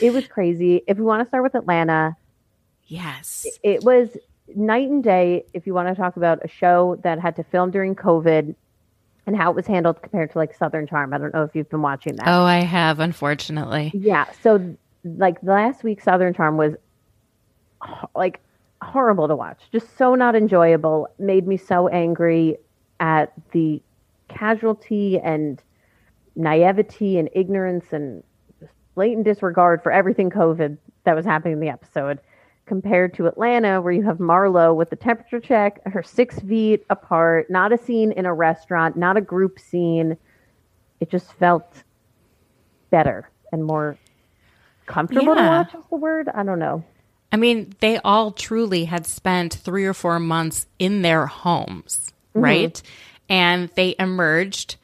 it 0.00 0.12
was 0.12 0.28
crazy. 0.28 0.82
If 0.86 0.98
we 0.98 1.04
want 1.04 1.22
to 1.22 1.28
start 1.28 1.42
with 1.42 1.54
Atlanta, 1.56 2.16
Yes. 2.86 3.46
it 3.62 3.82
was 3.82 4.16
night 4.54 4.88
and 4.88 5.02
day. 5.02 5.44
If 5.52 5.66
you 5.66 5.74
want 5.74 5.88
to 5.88 5.94
talk 5.94 6.16
about 6.16 6.44
a 6.44 6.48
show 6.48 7.00
that 7.02 7.18
had 7.20 7.36
to 7.36 7.44
film 7.44 7.70
during 7.70 7.94
COVID 7.94 8.54
and 9.26 9.36
how 9.36 9.50
it 9.50 9.56
was 9.56 9.66
handled 9.66 10.02
compared 10.02 10.32
to 10.32 10.38
like 10.38 10.54
Southern 10.54 10.86
Charm, 10.86 11.14
I 11.14 11.18
don't 11.18 11.32
know 11.32 11.42
if 11.42 11.54
you've 11.54 11.70
been 11.70 11.82
watching 11.82 12.16
that. 12.16 12.28
Oh, 12.28 12.44
I 12.44 12.60
have, 12.60 13.00
unfortunately. 13.00 13.90
Yeah. 13.94 14.26
So, 14.42 14.76
like 15.04 15.36
last 15.42 15.82
week, 15.84 16.02
Southern 16.02 16.34
Charm 16.34 16.56
was 16.56 16.74
like 18.14 18.40
horrible 18.82 19.28
to 19.28 19.36
watch. 19.36 19.60
Just 19.72 19.96
so 19.96 20.14
not 20.14 20.34
enjoyable. 20.34 21.08
Made 21.18 21.46
me 21.46 21.56
so 21.56 21.88
angry 21.88 22.58
at 23.00 23.32
the 23.52 23.82
casualty 24.28 25.18
and 25.18 25.62
naivety 26.36 27.18
and 27.18 27.28
ignorance 27.32 27.86
and 27.92 28.22
blatant 28.94 29.24
disregard 29.24 29.82
for 29.82 29.90
everything 29.92 30.30
COVID 30.30 30.76
that 31.04 31.14
was 31.14 31.24
happening 31.24 31.54
in 31.54 31.60
the 31.60 31.68
episode. 31.68 32.20
Compared 32.66 33.12
to 33.14 33.26
Atlanta, 33.26 33.80
where 33.80 33.92
you 33.92 34.02
have 34.02 34.18
Marlo 34.18 34.74
with 34.74 34.88
the 34.90 34.96
temperature 34.96 35.40
check, 35.40 35.80
her 35.86 36.02
six 36.02 36.38
feet 36.40 36.84
apart, 36.88 37.50
not 37.50 37.72
a 37.72 37.78
scene 37.78 38.10
in 38.12 38.24
a 38.24 38.32
restaurant, 38.32 38.96
not 38.96 39.16
a 39.18 39.20
group 39.20 39.58
scene. 39.58 40.16
It 41.00 41.10
just 41.10 41.32
felt 41.34 41.82
better 42.90 43.28
and 43.52 43.64
more 43.64 43.98
comfortable 44.86 45.34
to 45.34 45.40
watch 45.42 45.74
is 45.74 45.82
the 45.90 45.96
word 45.96 46.28
i 46.34 46.42
don't 46.44 46.58
know 46.58 46.84
I 47.32 47.36
mean, 47.36 47.74
they 47.80 47.98
all 47.98 48.30
truly 48.30 48.84
had 48.84 49.06
spent 49.06 49.54
three 49.54 49.86
or 49.86 49.94
four 49.94 50.20
months 50.20 50.68
in 50.78 51.02
their 51.02 51.26
homes, 51.26 52.12
Mm-hmm. 52.36 52.44
right? 52.44 52.82
And 53.28 53.70
they 53.74 53.96
emerged 53.98 54.76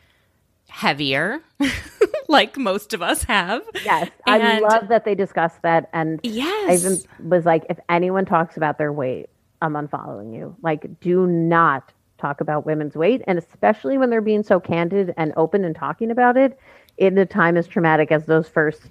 heavier, 0.71 1.41
like 2.29 2.57
most 2.57 2.95
of 2.95 3.03
us 3.03 3.25
have. 3.25 3.63
yes 3.85 4.09
i 4.27 4.61
love 4.61 4.89
that 4.89 5.05
they 5.05 5.15
discussed 5.15 5.61
that 5.63 5.89
and 5.93 6.21
i 6.25 6.29
Yes. 6.29 6.81
even 6.85 7.29
was 7.29 7.45
like 7.45 7.65
if 7.69 7.79
anyone 7.89 8.25
talks 8.25 8.57
about 8.57 8.79
their 8.79 8.93
weight 8.93 9.29
i'm 9.61 9.73
unfollowing 9.75 10.35
you 10.35 10.55
like 10.63 10.87
do 11.01 11.27
not 11.27 11.93
talk 12.19 12.41
about 12.41 12.65
women's 12.67 12.95
weight 12.95 13.23
and 13.27 13.39
especially 13.39 13.99
when 13.99 14.11
they're 14.11 14.21
being 14.21 14.43
so 14.43 14.61
candid 14.61 15.13
and 15.17 15.33
open 15.37 15.65
and 15.65 15.75
talking 15.75 16.11
about 16.11 16.37
it 16.37 16.59
in 16.99 17.17
a 17.19 17.27
time 17.27 17.57
as 17.57 17.67
traumatic 17.67 18.13
as 18.13 18.27
those 18.27 18.49
first 18.49 18.83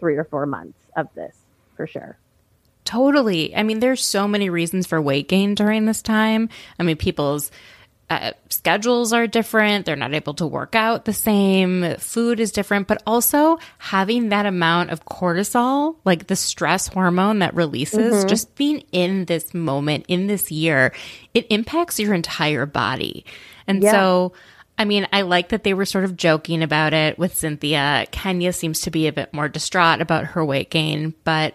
three 0.00 0.16
or 0.16 0.24
four 0.24 0.44
months 0.46 0.78
of 0.96 1.06
this 1.14 1.36
for 1.76 1.86
sure 1.86 2.18
Totally. 2.84 3.54
I 3.54 3.64
mean, 3.64 3.80
there's 3.80 4.02
so 4.02 4.26
many 4.26 4.48
reasons 4.48 4.86
for 4.86 4.98
weight 4.98 5.28
gain 5.28 5.54
during 5.54 5.84
this 5.84 6.00
time. 6.00 6.48
I 6.78 6.82
mean, 6.84 6.96
people's 6.96 7.50
uh, 8.10 8.32
schedules 8.48 9.12
are 9.12 9.26
different. 9.26 9.84
They're 9.84 9.94
not 9.96 10.14
able 10.14 10.32
to 10.34 10.46
work 10.46 10.74
out 10.74 11.04
the 11.04 11.12
same. 11.12 11.96
Food 11.98 12.40
is 12.40 12.52
different, 12.52 12.88
but 12.88 13.02
also 13.06 13.58
having 13.76 14.30
that 14.30 14.46
amount 14.46 14.90
of 14.90 15.04
cortisol, 15.04 15.96
like 16.04 16.26
the 16.26 16.36
stress 16.36 16.88
hormone 16.88 17.40
that 17.40 17.54
releases, 17.54 18.24
just 18.24 18.54
being 18.54 18.82
in 18.92 19.26
this 19.26 19.52
moment, 19.52 20.06
in 20.08 20.26
this 20.26 20.50
year, 20.50 20.92
it 21.34 21.46
impacts 21.50 21.98
your 22.00 22.14
entire 22.14 22.64
body. 22.64 23.26
And 23.66 23.82
Yeah. 23.82 23.92
so, 23.92 24.32
I 24.78 24.86
mean, 24.86 25.06
I 25.12 25.22
like 25.22 25.50
that 25.50 25.64
they 25.64 25.74
were 25.74 25.84
sort 25.84 26.04
of 26.04 26.16
joking 26.16 26.62
about 26.62 26.94
it 26.94 27.18
with 27.18 27.36
Cynthia. 27.36 28.06
Kenya 28.10 28.52
seems 28.54 28.80
to 28.82 28.90
be 28.90 29.06
a 29.06 29.12
bit 29.12 29.34
more 29.34 29.48
distraught 29.48 30.00
about 30.00 30.24
her 30.24 30.44
weight 30.44 30.70
gain, 30.70 31.12
but 31.24 31.52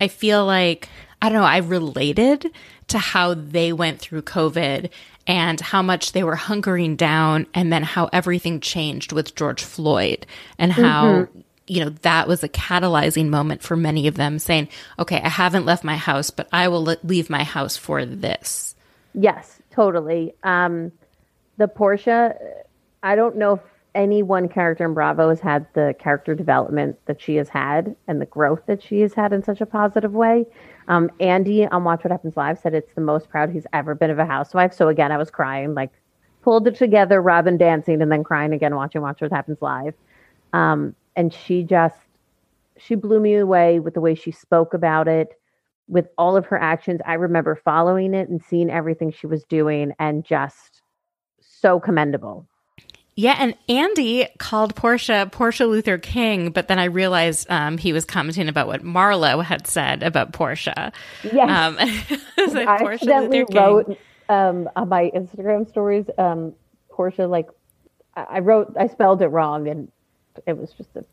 I 0.00 0.06
feel 0.06 0.46
like, 0.46 0.88
I 1.20 1.30
don't 1.30 1.38
know, 1.38 1.44
I 1.44 1.56
related 1.58 2.52
to 2.88 2.98
how 2.98 3.34
they 3.34 3.72
went 3.72 3.98
through 3.98 4.22
COVID 4.22 4.90
and 5.26 5.60
how 5.60 5.82
much 5.82 6.12
they 6.12 6.22
were 6.22 6.36
hunkering 6.36 6.96
down, 6.96 7.46
and 7.54 7.72
then 7.72 7.82
how 7.82 8.08
everything 8.12 8.60
changed 8.60 9.12
with 9.12 9.34
George 9.34 9.62
Floyd 9.62 10.26
and 10.58 10.72
how. 10.72 11.28
You 11.68 11.84
know, 11.84 11.90
that 12.02 12.28
was 12.28 12.44
a 12.44 12.48
catalyzing 12.48 13.26
moment 13.26 13.60
for 13.60 13.74
many 13.74 14.06
of 14.06 14.14
them 14.14 14.38
saying, 14.38 14.68
okay, 15.00 15.20
I 15.20 15.28
haven't 15.28 15.66
left 15.66 15.82
my 15.82 15.96
house, 15.96 16.30
but 16.30 16.46
I 16.52 16.68
will 16.68 16.84
le- 16.84 16.98
leave 17.02 17.28
my 17.28 17.42
house 17.42 17.76
for 17.76 18.06
this. 18.06 18.76
Yes, 19.14 19.60
totally. 19.72 20.32
Um, 20.44 20.92
the 21.56 21.66
Portia, 21.66 22.36
I 23.02 23.16
don't 23.16 23.34
know 23.34 23.54
if 23.54 23.60
any 23.96 24.22
one 24.22 24.48
character 24.48 24.84
in 24.84 24.94
Bravo 24.94 25.30
has 25.30 25.40
had 25.40 25.66
the 25.72 25.92
character 25.98 26.36
development 26.36 26.98
that 27.06 27.20
she 27.20 27.34
has 27.34 27.48
had 27.48 27.96
and 28.06 28.20
the 28.20 28.26
growth 28.26 28.66
that 28.66 28.80
she 28.80 29.00
has 29.00 29.14
had 29.14 29.32
in 29.32 29.42
such 29.42 29.60
a 29.60 29.66
positive 29.66 30.12
way. 30.12 30.46
Um, 30.88 31.10
Andy 31.20 31.66
on 31.66 31.84
Watch 31.84 32.04
What 32.04 32.12
Happens 32.12 32.36
Live 32.36 32.58
said 32.58 32.74
it's 32.74 32.92
the 32.94 33.00
most 33.00 33.28
proud 33.28 33.50
he's 33.50 33.66
ever 33.72 33.94
been 33.94 34.10
of 34.10 34.18
a 34.18 34.26
housewife. 34.26 34.72
So 34.72 34.88
again, 34.88 35.10
I 35.12 35.16
was 35.16 35.30
crying, 35.30 35.74
like 35.74 35.90
pulled 36.42 36.68
it 36.68 36.76
together, 36.76 37.20
Robyn 37.20 37.58
dancing, 37.58 38.00
and 38.00 38.10
then 38.10 38.22
crying 38.22 38.52
again 38.52 38.74
watching 38.76 39.02
Watch 39.02 39.20
What 39.20 39.32
Happens 39.32 39.58
Live. 39.60 39.94
Um, 40.52 40.94
and 41.16 41.32
she 41.32 41.62
just 41.62 41.96
she 42.78 42.94
blew 42.94 43.20
me 43.20 43.34
away 43.36 43.80
with 43.80 43.94
the 43.94 44.00
way 44.00 44.14
she 44.14 44.30
spoke 44.30 44.74
about 44.74 45.08
it 45.08 45.38
with 45.88 46.08
all 46.18 46.36
of 46.36 46.46
her 46.46 46.58
actions. 46.58 47.00
I 47.06 47.14
remember 47.14 47.56
following 47.56 48.14
it 48.14 48.28
and 48.28 48.42
seeing 48.42 48.70
everything 48.70 49.10
she 49.10 49.26
was 49.26 49.44
doing 49.44 49.92
and 49.98 50.24
just 50.24 50.82
so 51.40 51.80
commendable. 51.80 52.46
Yeah, 53.18 53.34
and 53.38 53.54
Andy 53.66 54.28
called 54.38 54.74
Portia 54.76 55.26
Portia 55.32 55.64
Luther 55.64 55.96
King, 55.96 56.50
but 56.50 56.68
then 56.68 56.78
I 56.78 56.84
realized 56.84 57.50
um, 57.50 57.78
he 57.78 57.94
was 57.94 58.04
commenting 58.04 58.46
about 58.46 58.66
what 58.66 58.82
Marlo 58.82 59.42
had 59.42 59.66
said 59.66 60.02
about 60.02 60.34
Portia. 60.34 60.92
Yes. 61.24 61.48
Um, 61.50 61.78
I 62.38 62.44
like, 62.52 62.68
I 62.68 62.78
Portia 62.78 62.94
accidentally 62.94 63.38
Luther 63.40 63.52
King. 63.52 63.56
wrote 63.56 63.98
um, 64.28 64.68
on 64.76 64.90
my 64.90 65.10
Instagram 65.14 65.66
stories, 65.66 66.04
um, 66.18 66.54
Portia, 66.90 67.26
like, 67.26 67.48
I 68.14 68.40
wrote, 68.40 68.74
I 68.78 68.86
spelled 68.86 69.22
it 69.22 69.28
wrong 69.28 69.66
and 69.68 69.90
it 70.46 70.56
was 70.58 70.72
just 70.72 70.94
a, 70.96 71.04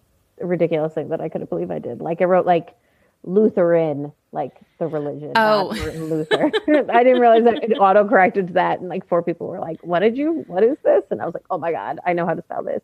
a 0.41 0.45
ridiculous 0.45 0.93
thing 0.93 1.09
that 1.09 1.21
I 1.21 1.29
couldn't 1.29 1.49
believe 1.49 1.71
I 1.71 1.79
did. 1.79 2.01
Like, 2.01 2.21
I 2.21 2.25
wrote, 2.25 2.45
like, 2.45 2.75
Lutheran, 3.23 4.11
like 4.33 4.53
the 4.79 4.87
religion. 4.87 5.31
Oh. 5.35 5.71
Luther. 5.95 6.51
I 6.91 7.03
didn't 7.03 7.21
realize 7.21 7.43
that 7.43 7.63
it 7.63 7.77
auto 7.77 8.07
corrected 8.07 8.47
to 8.47 8.53
that. 8.53 8.79
And 8.79 8.89
like 8.89 9.07
four 9.07 9.21
people 9.21 9.47
were 9.47 9.59
like, 9.59 9.81
What 9.83 9.99
did 9.99 10.17
you, 10.17 10.43
what 10.47 10.63
is 10.63 10.77
this? 10.83 11.03
And 11.11 11.21
I 11.21 11.25
was 11.25 11.33
like, 11.33 11.45
Oh 11.49 11.57
my 11.57 11.71
God, 11.71 11.99
I 12.05 12.13
know 12.13 12.25
how 12.25 12.33
to 12.33 12.41
spell 12.41 12.63
this. 12.63 12.81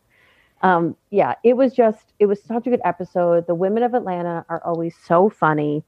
Um, 0.61 0.95
yeah, 1.09 1.35
it 1.43 1.55
was 1.55 1.73
just, 1.73 2.13
it 2.19 2.25
was 2.25 2.41
such 2.43 2.67
a 2.67 2.69
good 2.69 2.81
episode. 2.83 3.47
The 3.47 3.55
women 3.55 3.83
of 3.83 3.93
Atlanta 3.93 4.45
are 4.49 4.61
always 4.63 4.95
so 5.05 5.29
funny. 5.29 5.83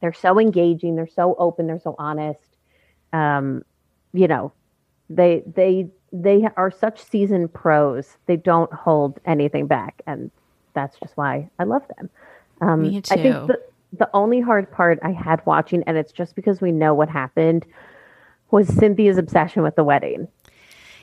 They're 0.00 0.12
so 0.12 0.38
engaging. 0.38 0.96
They're 0.96 1.08
so 1.08 1.34
open. 1.38 1.66
They're 1.66 1.80
so 1.80 1.96
honest. 1.98 2.40
Um, 3.12 3.64
you 4.12 4.28
know, 4.28 4.52
they, 5.10 5.42
they, 5.54 5.88
they 6.12 6.48
are 6.56 6.70
such 6.70 7.02
seasoned 7.02 7.52
pros. 7.52 8.16
They 8.26 8.36
don't 8.36 8.72
hold 8.72 9.20
anything 9.26 9.66
back. 9.66 10.02
And 10.06 10.30
that's 10.72 10.96
just 10.98 11.16
why 11.16 11.50
I 11.58 11.64
love 11.64 11.82
them. 11.96 12.08
Um, 12.60 12.82
Me 12.82 12.98
I 13.10 13.16
think 13.16 13.34
too. 13.34 13.46
the, 13.48 13.60
the 13.92 14.08
only 14.14 14.40
hard 14.40 14.70
part 14.70 14.98
I 15.02 15.12
had 15.12 15.44
watching, 15.46 15.82
and 15.84 15.96
it's 15.96 16.12
just 16.12 16.34
because 16.34 16.60
we 16.60 16.72
know 16.72 16.94
what 16.94 17.08
happened, 17.08 17.64
was 18.50 18.68
Cynthia's 18.68 19.18
obsession 19.18 19.62
with 19.62 19.76
the 19.76 19.84
wedding. 19.84 20.28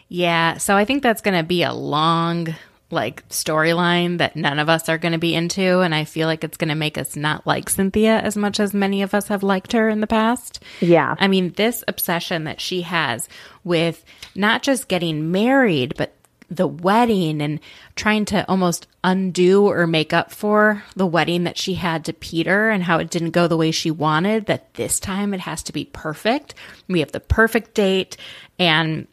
Yeah, 0.09 0.57
so 0.57 0.75
I 0.75 0.85
think 0.85 1.03
that's 1.03 1.21
going 1.21 1.37
to 1.37 1.43
be 1.43 1.63
a 1.63 1.73
long 1.73 2.55
like 2.89 3.27
storyline 3.27 4.17
that 4.19 4.35
none 4.35 4.59
of 4.59 4.69
us 4.69 4.87
are 4.87 4.97
going 4.97 5.11
to 5.11 5.17
be 5.17 5.35
into 5.35 5.81
and 5.81 5.93
I 5.93 6.05
feel 6.05 6.25
like 6.27 6.43
it's 6.45 6.55
going 6.55 6.69
to 6.69 6.75
make 6.75 6.97
us 6.97 7.17
not 7.17 7.45
like 7.45 7.69
Cynthia 7.69 8.19
as 8.19 8.37
much 8.37 8.61
as 8.61 8.73
many 8.73 9.01
of 9.01 9.13
us 9.13 9.27
have 9.27 9.43
liked 9.43 9.73
her 9.73 9.89
in 9.89 9.99
the 9.99 10.07
past. 10.07 10.63
Yeah. 10.79 11.15
I 11.19 11.27
mean, 11.27 11.51
this 11.53 11.83
obsession 11.87 12.45
that 12.45 12.61
she 12.61 12.83
has 12.83 13.27
with 13.65 14.05
not 14.35 14.63
just 14.63 14.87
getting 14.87 15.31
married, 15.31 15.95
but 15.97 16.15
the 16.49 16.67
wedding 16.67 17.41
and 17.41 17.59
trying 17.95 18.25
to 18.25 18.47
almost 18.49 18.87
undo 19.03 19.67
or 19.67 19.85
make 19.85 20.13
up 20.13 20.31
for 20.31 20.83
the 20.95 21.05
wedding 21.05 21.43
that 21.43 21.57
she 21.57 21.73
had 21.73 22.05
to 22.05 22.13
Peter 22.13 22.69
and 22.69 22.83
how 22.83 22.99
it 22.99 23.09
didn't 23.09 23.31
go 23.31 23.47
the 23.47 23.57
way 23.57 23.71
she 23.71 23.91
wanted, 23.91 24.45
that 24.45 24.73
this 24.75 24.99
time 24.99 25.33
it 25.33 25.41
has 25.41 25.61
to 25.63 25.73
be 25.73 25.85
perfect. 25.85 26.53
We 26.87 26.99
have 27.01 27.11
the 27.11 27.19
perfect 27.19 27.73
date 27.73 28.17
and 28.57 29.07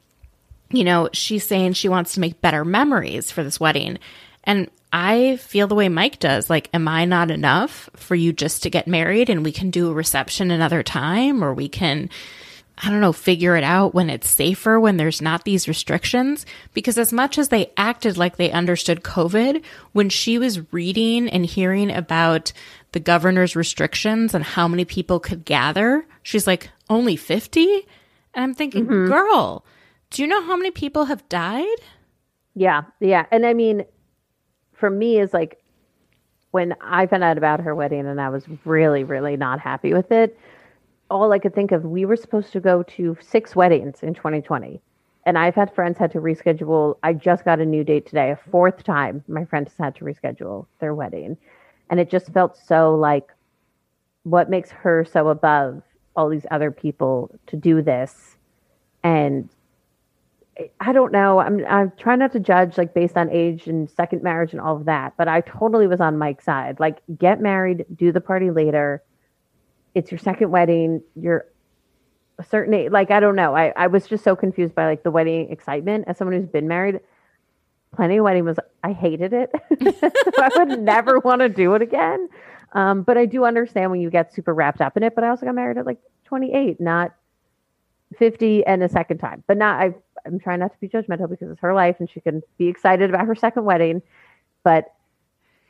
you 0.71 0.83
know, 0.83 1.09
she's 1.13 1.47
saying 1.47 1.75
she 1.75 1.89
wants 1.89 2.15
to 2.15 2.21
make 2.21 2.41
better 2.41 2.65
memories 2.65 3.31
for 3.31 3.45
this 3.45 3.61
wedding. 3.61 3.99
And 4.43 4.71
I 4.93 5.37
feel 5.37 5.67
the 5.67 5.75
way 5.75 5.89
Mike 5.89 6.19
does. 6.19 6.51
Like, 6.51 6.69
am 6.75 6.89
I 6.89 7.05
not 7.05 7.31
enough 7.31 7.89
for 7.95 8.15
you 8.15 8.33
just 8.33 8.63
to 8.63 8.71
get 8.71 8.89
married 8.89 9.31
and 9.31 9.45
we 9.45 9.53
can 9.53 9.71
do 9.71 9.91
a 9.91 9.95
reception 9.95 10.51
another 10.51 10.83
time 10.83 11.45
or 11.45 11.55
we 11.55 11.69
can, 11.69 12.11
I 12.77 12.91
don't 12.91 13.01
know, 13.01 13.13
figure 13.13 13.57
it 13.57 13.63
out 13.63 13.95
when 13.95 14.11
it's 14.11 14.29
safer, 14.29 14.81
when 14.81 14.97
there's 14.97 15.23
not 15.23 15.45
these 15.45 15.69
restrictions? 15.69 16.45
Because 16.73 16.99
as 16.99 17.13
much 17.13 17.39
as 17.39 17.49
they 17.49 17.73
acted 17.77 18.17
like 18.17 18.37
they 18.37 18.51
understood 18.51 19.05
COVID, 19.05 19.63
when 19.93 20.09
she 20.09 20.39
was 20.39 20.73
reading 20.73 21.29
and 21.29 21.47
hearing 21.47 21.93
about 21.93 22.53
the 22.91 23.01
governor's 23.01 23.55
restrictions 23.55 24.35
and 24.35 24.43
how 24.43 24.67
many 24.67 24.85
people 24.85 25.21
could 25.21 25.45
gather, 25.45 26.05
she's 26.23 26.49
like, 26.49 26.69
only 26.91 27.15
50? 27.15 27.63
And 28.35 28.43
I'm 28.43 28.55
thinking, 28.55 28.87
mm-hmm. 28.87 29.07
girl, 29.07 29.65
do 30.11 30.23
you 30.23 30.29
know 30.29 30.43
how 30.43 30.57
many 30.57 30.73
people 30.73 31.05
have 31.05 31.29
died? 31.29 31.79
Yeah, 32.55 32.83
yeah. 32.99 33.27
And 33.31 33.47
I 33.47 33.55
mean, 33.55 33.85
for 34.73 34.91
me, 34.91 35.19
is 35.19 35.33
like 35.33 35.63
when 36.51 36.75
I 36.81 37.07
found 37.07 37.25
out 37.25 37.39
about 37.39 37.61
her 37.61 37.75
wedding 37.75 38.07
and 38.07 38.21
I 38.21 38.29
was 38.29 38.45
really, 38.65 39.05
really 39.05 39.37
not 39.37 39.61
happy 39.61 39.93
with 39.93 40.11
it. 40.13 40.39
All 41.11 41.33
I 41.33 41.39
could 41.39 41.55
think 41.55 41.73
of, 41.73 41.85
we 41.85 42.05
were 42.05 42.17
supposed 42.17 42.53
to 42.53 42.61
go 42.61 42.83
to 42.83 43.17
six 43.21 43.55
weddings 43.55 44.03
in 44.03 44.15
2020. 44.15 44.81
And 45.27 45.39
I've 45.39 45.55
had 45.55 45.75
friends 45.75 45.97
had 45.99 46.13
to 46.13 46.21
reschedule. 46.21 46.97
I 47.03 47.13
just 47.13 47.45
got 47.45 47.61
a 47.61 47.65
new 47.65 47.85
date 47.85 48.07
today, 48.07 48.31
a 48.31 48.37
fourth 48.51 48.85
time 48.85 49.25
my 49.29 49.45
friends 49.45 49.73
had 49.79 49.95
to 49.97 50.05
reschedule 50.05 50.67
their 50.81 50.95
wedding. 50.95 51.37
And 51.91 52.01
it 52.01 52.11
just 52.11 52.33
felt 52.33 52.57
so 52.57 52.95
like, 52.95 53.31
what 54.25 54.51
makes 54.51 54.71
her 54.71 55.05
so 55.05 55.29
above 55.29 55.83
all 56.17 56.29
these 56.29 56.47
other 56.51 56.71
people 56.71 57.31
to 57.47 57.57
do 57.57 57.83
this? 57.83 58.37
And 59.03 59.49
I 60.81 60.93
don't 60.93 61.13
know. 61.13 61.41
I'm 61.41 61.65
I'm 61.67 61.93
trying 61.99 62.21
not 62.21 62.33
to 62.33 62.41
judge 62.41 62.79
like 62.79 62.95
based 62.95 63.17
on 63.17 63.31
age 63.31 63.67
and 63.67 63.91
second 63.91 64.23
marriage 64.23 64.53
and 64.53 64.61
all 64.61 64.77
of 64.77 64.85
that, 64.85 65.15
but 65.17 65.29
I 65.29 65.41
totally 65.41 65.87
was 65.87 66.01
on 66.01 66.17
Mike's 66.17 66.45
side. 66.45 66.79
Like 66.79 66.99
get 67.19 67.41
married, 67.41 67.85
do 67.95 68.13
the 68.13 68.21
party 68.21 68.51
later. 68.51 69.03
It's 69.95 70.11
your 70.11 70.19
second 70.19 70.51
wedding. 70.51 71.03
You're 71.15 71.47
a 72.39 72.45
certain 72.45 72.75
age. 72.75 72.91
Like 72.91 73.11
I 73.11 73.21
don't 73.21 73.37
know. 73.37 73.57
I 73.57 73.73
I 73.77 73.87
was 73.87 74.07
just 74.07 74.25
so 74.25 74.35
confused 74.37 74.75
by 74.75 74.87
like 74.87 75.03
the 75.03 75.11
wedding 75.11 75.51
excitement 75.51 76.05
as 76.09 76.19
someone 76.19 76.39
who's 76.39 76.49
been 76.49 76.69
married. 76.69 77.01
Plenty 77.95 78.17
of 78.17 78.25
wedding 78.25 78.45
was 78.45 78.59
I 78.83 78.93
hated 78.93 79.33
it. 79.33 79.51
so 79.83 80.43
I 80.43 80.51
would 80.57 80.81
never 80.81 81.19
want 81.25 81.41
to 81.41 81.49
do 81.49 81.75
it 81.75 81.83
again. 81.83 82.29
Um, 82.73 83.03
but 83.03 83.17
I 83.17 83.25
do 83.27 83.45
understand 83.45 83.93
when 83.93 84.01
you 84.01 84.11
get 84.11 84.35
super 84.35 84.53
wrapped 84.53 84.81
up 84.81 84.97
in 84.97 85.05
it. 85.05 85.15
But 85.15 85.25
I 85.25 85.29
also 85.29 85.47
got 85.47 85.55
married 85.55 85.79
at 85.79 85.87
like 85.87 85.99
28, 86.25 86.81
not 86.81 87.15
50 88.19 88.67
and 88.67 88.83
a 88.83 88.89
second 88.89 89.19
time. 89.19 89.45
But 89.47 89.59
not 89.59 89.81
I 89.81 89.95
I'm 90.27 90.39
trying 90.39 90.61
not 90.61 90.73
to 90.73 90.79
be 90.81 90.89
judgmental 90.89 91.29
because 91.29 91.51
it's 91.51 91.61
her 91.61 91.75
life 91.75 91.97
and 92.01 92.11
she 92.11 92.21
can 92.21 92.43
be 92.59 92.67
excited 92.69 93.11
about 93.11 93.27
her 93.27 93.35
second 93.35 93.65
wedding. 93.65 94.03
But 94.65 94.93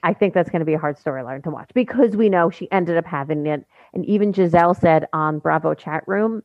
I 0.03 0.13
think 0.13 0.35
that's 0.35 0.51
going 0.51 0.61
to 0.61 0.67
be 0.67 0.75
a 0.75 0.79
hard 0.79 0.99
storyline 0.99 1.43
to 1.45 1.51
watch 1.51 1.71
because 1.75 2.15
we 2.15 2.29
know 2.29 2.51
she 2.51 2.71
ended 2.71 2.97
up 2.97 3.07
having 3.07 3.47
it. 3.47 3.67
And 3.95 4.07
even 4.07 4.33
Gizelle 4.33 4.79
said 4.81 5.09
on 5.15 5.41
Bravo 5.41 5.75
chat 5.75 6.05
room 6.09 6.43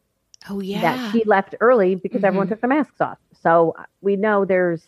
Oh 0.49 0.61
yeah. 0.61 0.81
that 0.81 1.01
she 1.11 1.23
left 1.25 1.55
early 1.61 1.95
because 1.95 2.23
everyone 2.23 2.47
Mm-hmm. 2.47 2.53
took 2.53 2.61
the 2.61 2.67
masks 2.69 3.01
off. 3.01 3.19
So 3.41 3.75
uh, 3.79 3.83
we 4.01 4.17
know 4.17 4.45
there's 4.45 4.83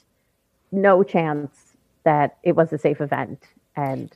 no 0.71 1.03
chance 1.03 1.57
that 2.05 2.37
it 2.43 2.55
was 2.55 2.73
a 2.73 2.77
safe 2.79 3.01
event 3.01 3.43
and 3.75 4.15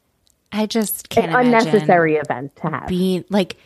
I 0.51 0.65
just 0.67 1.09
can't 1.09 1.31
an 1.31 1.47
unnecessary 1.47 2.15
event 2.15 2.55
to 2.57 2.69
have. 2.69 2.87
being 2.87 3.25
like 3.29 3.57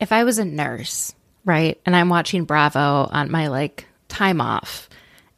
if 0.00 0.12
I 0.12 0.24
was 0.24 0.38
a 0.38 0.44
nurse, 0.44 1.14
right? 1.44 1.80
And 1.86 1.96
I'm 1.96 2.08
watching 2.08 2.44
Bravo 2.44 3.08
on 3.12 3.30
my 3.30 3.48
like 3.48 3.86
time 4.08 4.40
off 4.40 4.88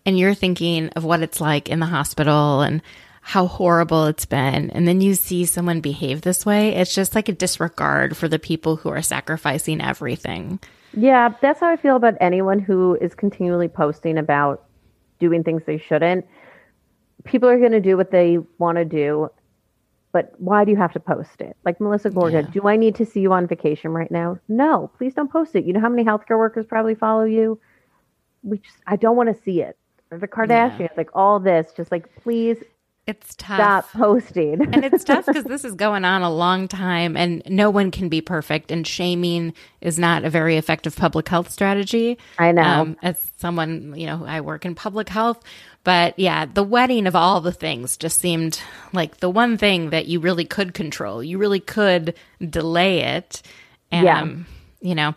and 0.07 0.19
you're 0.19 0.35
thinking 0.35 0.91
of 0.91 1.05
what 1.05 1.23
it's 1.23 1.41
like 1.41 1.69
in 1.69 1.81
the 1.81 1.87
hospital 1.87 2.63
and 2.63 2.83
how 3.25 3.47
horrible 3.47 4.07
it's 4.07 4.27
been 4.27 4.69
and 4.71 4.87
then 4.87 5.01
you 5.01 5.15
see 5.15 5.45
someone 5.45 5.81
behave 5.81 6.23
this 6.23 6.45
way, 6.45 6.75
it's 6.75 6.95
just 6.95 7.15
like 7.15 7.29
a 7.29 7.33
disregard 7.33 8.17
for 8.17 8.29
the 8.29 8.39
people 8.39 8.77
who 8.77 8.89
are 8.89 9.01
sacrificing 9.01 9.81
everything. 9.81 10.59
Yeah, 10.95 11.33
that's 11.41 11.61
how 11.61 11.69
I 11.69 11.77
feel 11.77 11.97
about 11.97 12.15
anyone 12.21 12.59
who 12.59 12.99
is 13.01 13.15
continually 13.15 13.69
posting 13.69 14.19
about 14.19 14.65
doing 15.21 15.45
things 15.45 15.63
they 15.65 15.79
shouldn't. 15.79 16.27
People 17.25 17.49
are 17.49 17.59
going 17.59 17.73
to 17.73 17.81
do 17.81 17.97
what 17.97 18.11
they 18.11 18.39
want 18.59 18.77
to 18.77 18.85
do, 18.85 19.31
but 20.11 20.35
why 20.39 20.65
do 20.65 20.73
you 20.73 20.77
have 20.77 20.93
to 20.93 21.01
post 21.01 21.41
it? 21.41 21.57
Like 21.65 21.81
Melissa 21.81 22.11
Gorga, 22.11 22.53
do 22.53 22.67
I 22.67 22.77
need 22.77 22.97
to 22.97 23.07
see 23.07 23.21
you 23.21 23.33
on 23.33 23.47
vacation 23.47 23.93
right 23.93 24.11
now? 24.11 24.39
No, 24.49 24.91
please 24.99 25.15
don't 25.15 25.31
post 25.31 25.55
it. 25.55 25.65
You 25.65 25.73
know 25.73 25.81
how 25.81 25.89
many 25.89 26.05
healthcare 26.05 26.39
workers 26.39 26.67
probably 26.67 26.97
follow 26.97 27.25
you? 27.25 27.61
We 28.43 28.59
just, 28.59 28.79
I 28.89 28.97
don't 28.97 29.17
want 29.17 29.35
to 29.35 29.43
see 29.45 29.63
it. 29.63 29.79
Or 30.11 30.19
the 30.19 30.29
Kardashians, 30.29 30.95
like 30.97 31.11
all 31.15 31.39
this, 31.39 31.73
just 31.75 31.91
like 31.93 32.15
please 32.17 32.59
It's 33.05 33.35
tough. 33.35 33.57
stop 33.57 33.93
posting. 33.93 34.63
and 34.63 34.85
it's 34.85 35.03
tough 35.11 35.27
because 35.27 35.45
this 35.45 35.65
is 35.65 35.75
going 35.75 36.05
on 36.05 36.23
a 36.23 36.33
long 36.33 36.69
time 36.69 37.17
and 37.17 37.43
no 37.49 37.69
one 37.69 37.91
can 37.91 38.09
be 38.09 38.21
perfect 38.21 38.71
and 38.71 38.87
shaming 38.87 39.55
is 39.81 39.99
not 39.99 40.25
a 40.25 40.31
very 40.31 40.57
effective 40.57 40.95
public 40.95 41.29
health 41.29 41.51
strategy 41.51 42.17
I 42.39 42.53
know. 42.53 42.63
um, 42.63 42.97
as 43.03 43.17
someone 43.39 43.95
you 43.97 44.07
know 44.07 44.25
i 44.25 44.41
work 44.41 44.65
in 44.65 44.77
public 44.77 45.09
health 45.09 45.43
but 45.83 46.17
yeah 46.17 46.47
the 46.47 46.63
wedding 46.63 47.09
of 47.09 47.17
all 47.17 47.41
the 47.41 47.51
things 47.51 47.97
just 47.97 48.21
seemed 48.21 48.61
like 48.93 49.17
the 49.17 49.31
one 49.31 49.59
thing 49.59 49.91
that 49.91 50.07
you 50.07 50.21
really 50.21 50.45
could 50.45 50.73
control 50.73 51.25
you 51.25 51.39
really 51.39 51.59
could 51.61 52.15
delay 52.49 53.01
it 53.01 53.43
and 53.91 54.05
Yeah. 54.07 54.21
um, 54.23 54.47
you 54.81 54.95
know 54.95 55.15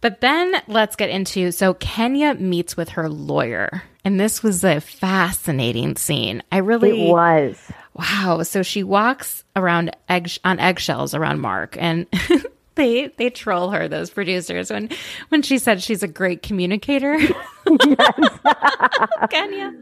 but 0.00 0.20
then 0.20 0.54
let's 0.66 0.96
get 0.96 1.10
into 1.10 1.52
so 1.52 1.74
Kenya 1.74 2.34
meets 2.34 2.74
with 2.76 2.88
her 2.90 3.08
lawyer. 3.10 3.82
And 4.04 4.18
this 4.18 4.42
was 4.42 4.64
a 4.64 4.80
fascinating 4.80 5.96
scene. 5.96 6.42
I 6.50 6.58
really 6.58 7.08
it 7.08 7.12
was. 7.12 7.72
Wow. 7.94 8.42
So 8.42 8.62
she 8.62 8.82
walks 8.82 9.44
around 9.56 9.94
egg 10.08 10.30
on 10.44 10.58
eggshells 10.58 11.14
around 11.14 11.40
Marc 11.40 11.76
and 11.78 12.06
they 12.76 13.08
they 13.18 13.30
troll 13.30 13.70
her, 13.70 13.88
those 13.88 14.10
producers, 14.10 14.70
when 14.70 14.88
when 15.28 15.42
she 15.42 15.58
said 15.58 15.82
she's 15.82 16.02
a 16.02 16.08
great 16.08 16.42
communicator. 16.42 17.18
Kenya. 19.30 19.72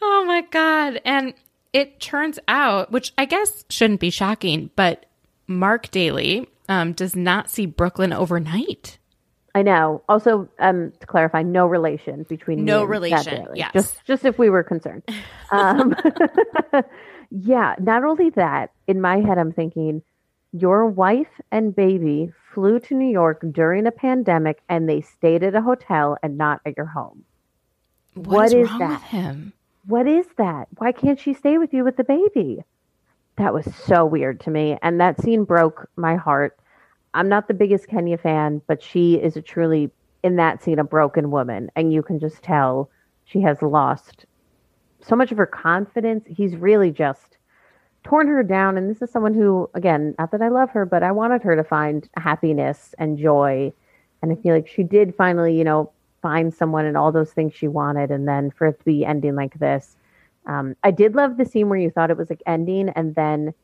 Oh 0.00 0.24
my 0.26 0.44
God. 0.50 1.00
And 1.04 1.34
it 1.72 2.00
turns 2.00 2.38
out, 2.48 2.90
which 2.90 3.12
I 3.18 3.24
guess 3.24 3.64
shouldn't 3.68 4.00
be 4.00 4.10
shocking, 4.10 4.70
but 4.76 5.06
Marc 5.46 5.90
Daly 5.90 6.48
um, 6.68 6.92
does 6.92 7.14
not 7.16 7.50
see 7.50 7.66
Brooklyn 7.66 8.12
overnight. 8.12 8.98
I 9.54 9.62
know. 9.62 10.02
Also, 10.08 10.48
um, 10.58 10.92
to 11.00 11.06
clarify, 11.06 11.42
no 11.42 11.66
relation 11.66 12.24
between 12.24 12.64
No 12.64 12.84
relation, 12.84 13.48
yes. 13.54 13.72
Just, 13.72 14.04
just 14.06 14.24
if 14.24 14.38
we 14.38 14.50
were 14.50 14.62
concerned. 14.62 15.02
Um, 15.50 15.94
yeah. 17.30 17.74
Not 17.78 18.04
only 18.04 18.30
that, 18.30 18.70
in 18.86 19.02
my 19.02 19.18
head, 19.18 19.36
I'm 19.36 19.52
thinking, 19.52 20.00
your 20.52 20.86
wife 20.86 21.28
and 21.50 21.76
baby 21.76 22.32
flew 22.54 22.80
to 22.80 22.94
New 22.94 23.10
York 23.10 23.44
during 23.52 23.86
a 23.86 23.90
pandemic, 23.90 24.62
and 24.70 24.88
they 24.88 25.02
stayed 25.02 25.42
at 25.42 25.54
a 25.54 25.60
hotel 25.60 26.16
and 26.22 26.38
not 26.38 26.62
at 26.64 26.74
your 26.78 26.86
home. 26.86 27.24
What 28.14 28.46
is 28.46 28.54
is 28.54 28.70
wrong 28.70 28.78
that? 28.78 29.00
with 29.02 29.10
him? 29.10 29.52
What 29.86 30.06
is 30.06 30.26
that? 30.38 30.68
Why 30.78 30.92
can't 30.92 31.18
she 31.18 31.34
stay 31.34 31.58
with 31.58 31.74
you 31.74 31.84
with 31.84 31.96
the 31.96 32.04
baby? 32.04 32.64
That 33.36 33.52
was 33.52 33.66
so 33.86 34.04
weird 34.04 34.40
to 34.40 34.50
me, 34.50 34.78
and 34.82 35.00
that 35.00 35.20
scene 35.20 35.44
broke 35.44 35.88
my 35.96 36.16
heart. 36.16 36.58
I'm 37.14 37.28
not 37.28 37.48
the 37.48 37.54
biggest 37.54 37.88
Kenya 37.88 38.18
fan, 38.18 38.62
but 38.66 38.82
she 38.82 39.14
is 39.14 39.36
a 39.36 39.42
truly 39.42 39.90
in 40.22 40.36
that 40.36 40.62
scene 40.62 40.78
a 40.78 40.84
broken 40.84 41.30
woman, 41.30 41.70
and 41.76 41.92
you 41.92 42.02
can 42.02 42.18
just 42.18 42.42
tell 42.42 42.90
she 43.24 43.40
has 43.40 43.60
lost 43.60 44.26
so 45.00 45.16
much 45.16 45.32
of 45.32 45.38
her 45.38 45.46
confidence. 45.46 46.24
He's 46.28 46.56
really 46.56 46.90
just 46.90 47.36
torn 48.04 48.28
her 48.28 48.42
down, 48.42 48.76
and 48.76 48.90
this 48.90 49.02
is 49.02 49.10
someone 49.10 49.34
who, 49.34 49.68
again, 49.74 50.14
not 50.18 50.30
that 50.30 50.42
I 50.42 50.48
love 50.48 50.70
her, 50.70 50.84
but 50.86 51.02
I 51.02 51.12
wanted 51.12 51.42
her 51.42 51.56
to 51.56 51.64
find 51.64 52.08
happiness 52.16 52.94
and 52.98 53.18
joy, 53.18 53.72
and 54.22 54.32
I 54.32 54.36
feel 54.36 54.54
like 54.54 54.68
she 54.68 54.82
did 54.82 55.14
finally, 55.14 55.56
you 55.56 55.64
know, 55.64 55.90
find 56.20 56.54
someone 56.54 56.84
and 56.86 56.96
all 56.96 57.12
those 57.12 57.32
things 57.32 57.52
she 57.54 57.68
wanted, 57.68 58.10
and 58.10 58.26
then 58.26 58.50
for 58.50 58.68
it 58.68 58.78
to 58.78 58.84
be 58.84 59.04
ending 59.04 59.34
like 59.34 59.58
this. 59.58 59.96
Um, 60.46 60.76
I 60.82 60.90
did 60.90 61.14
love 61.14 61.36
the 61.36 61.44
scene 61.44 61.68
where 61.68 61.78
you 61.78 61.90
thought 61.90 62.10
it 62.10 62.16
was 62.16 62.30
like 62.30 62.42
ending, 62.46 62.88
and 62.90 63.14
then 63.14 63.54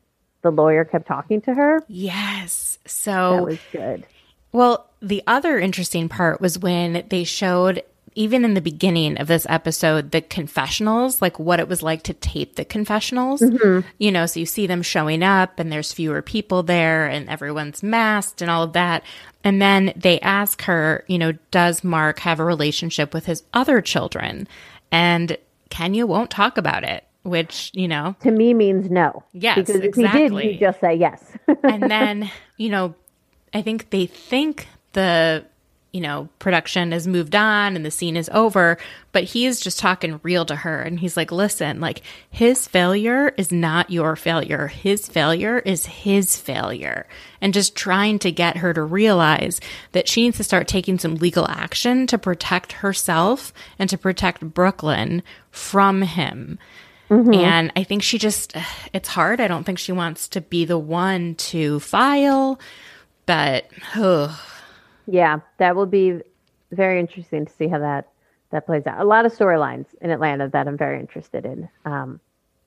the 0.43 0.51
lawyer 0.51 0.84
kept 0.84 1.07
talking 1.07 1.41
to 1.43 1.55
her. 1.55 1.82
Yes. 1.89 2.78
So 2.86 3.36
that 3.36 3.45
was 3.45 3.59
good. 3.72 4.07
Well, 4.53 4.89
the 5.01 5.22
other 5.26 5.59
interesting 5.59 6.09
part 6.09 6.41
was 6.41 6.59
when 6.59 7.05
they 7.09 7.24
showed, 7.24 7.82
even 8.14 8.45
in 8.45 8.55
the 8.55 8.61
beginning 8.61 9.18
of 9.18 9.26
this 9.28 9.47
episode, 9.49 10.11
the 10.11 10.22
confessionals, 10.22 11.20
like 11.20 11.39
what 11.39 11.61
it 11.61 11.68
was 11.68 11.82
like 11.82 12.03
to 12.05 12.14
tape 12.14 12.57
the 12.57 12.64
confessionals. 12.64 13.41
Mm-hmm. 13.41 13.86
You 13.99 14.11
know, 14.11 14.26
so 14.26 14.41
you 14.41 14.47
see 14.47 14.66
them 14.66 14.82
showing 14.82 15.22
up 15.22 15.59
and 15.59 15.70
there's 15.70 15.93
fewer 15.93 16.22
people 16.22 16.62
there 16.62 17.07
and 17.07 17.28
everyone's 17.28 17.82
masked 17.82 18.41
and 18.41 18.51
all 18.51 18.62
of 18.62 18.72
that. 18.72 19.03
And 19.45 19.61
then 19.62 19.93
they 19.95 20.18
ask 20.20 20.62
her, 20.62 21.05
you 21.07 21.18
know, 21.18 21.32
does 21.51 21.84
Marc 21.84 22.20
have 22.20 22.41
a 22.41 22.45
relationship 22.45 23.14
with 23.14 23.26
his 23.26 23.43
other 23.53 23.80
children? 23.80 24.49
And 24.91 25.36
Kenya 25.70 26.07
won't 26.07 26.30
talk 26.30 26.57
about 26.57 26.82
it, 26.84 27.05
which, 27.29 27.70
you 27.74 27.89
know, 27.89 28.16
To 28.20 28.31
me 28.31 28.55
means 28.55 28.91
no. 28.91 29.22
Yes, 29.33 29.59
because 29.59 29.76
if 29.76 29.83
he 29.95 30.03
exactly. 30.03 30.43
did, 30.43 30.53
he'd 30.53 30.61
just 30.61 30.81
say 30.81 30.95
yes. 30.95 31.22
and 31.62 31.91
then 31.91 32.31
you 32.57 32.68
know 32.68 32.95
i 33.55 33.62
think 33.62 33.91
they 33.91 34.07
think 34.07 34.68
the 34.93 35.45
you 35.93 36.01
know 36.01 36.29
production 36.39 36.93
has 36.93 37.07
moved 37.07 37.35
on 37.35 37.74
and 37.74 37.85
the 37.85 37.91
scene 37.91 38.16
is 38.16 38.29
over 38.35 38.76
but 39.12 39.24
he 39.24 39.47
is 39.47 39.61
just 39.61 39.79
talking 39.79 40.20
real 40.22 40.45
to 40.45 40.55
her 40.57 40.83
and 40.83 41.01
he's 41.01 41.16
like 41.16 41.33
listen 41.33 41.81
like 41.81 42.03
his 42.31 42.68
failure 42.68 43.29
is 43.39 43.51
not 43.51 43.91
your 43.91 44.14
failure 44.14 44.66
his 44.66 45.09
failure 45.09 45.61
is 45.61 45.87
his 45.87 46.37
failure 46.39 47.07
and 47.41 47.55
just 47.55 47.74
trying 47.74 48.18
to 48.18 48.31
get 48.31 48.59
her 48.59 48.74
to 48.74 48.83
realize 48.83 49.61
that 49.93 50.09
she 50.09 50.22
needs 50.22 50.37
to 50.37 50.45
start 50.45 50.68
taking 50.68 50.99
some 50.99 51.14
legal 51.14 51.49
action 51.49 52.07
to 52.07 52.18
protect 52.18 52.72
herself 52.72 53.53
and 53.79 53.89
to 53.89 53.97
protect 53.97 54.53
brooklyn 54.53 55.22
from 55.51 56.03
him 56.03 56.59
and 57.11 57.73
I 57.77 57.85
think 57.85 58.03
she 58.03 58.19
just, 58.19 58.55
it's 58.93 59.09
hard. 59.09 59.41
I 59.41 59.49
don't 59.49 59.65
think 59.65 59.79
she 59.79 59.93
wants 59.93 60.29
to 60.29 60.41
be 60.41 60.65
the 60.65 60.79
one 60.79 61.35
to 61.37 61.81
file, 61.81 62.61
but 63.27 63.71
yeah, 65.07 65.41
that 65.59 65.75
will 65.77 65.87
be 65.87 66.21
very 66.71 67.01
interesting 67.01 67.47
to 67.47 67.53
see 67.53 67.69
how 67.69 67.79
that 67.79 68.09
that 68.51 68.65
plays 68.67 68.87
out. 68.87 69.01
A 69.01 69.05
lot 69.05 69.27
of 69.27 69.33
storylines 69.35 69.87
in 70.01 70.11
Atlanta 70.11 70.49
that 70.49 70.67
I'm 70.67 70.79
very 70.79 70.99
interested 71.01 71.45
in. 71.45 71.69
Um, 71.85 72.21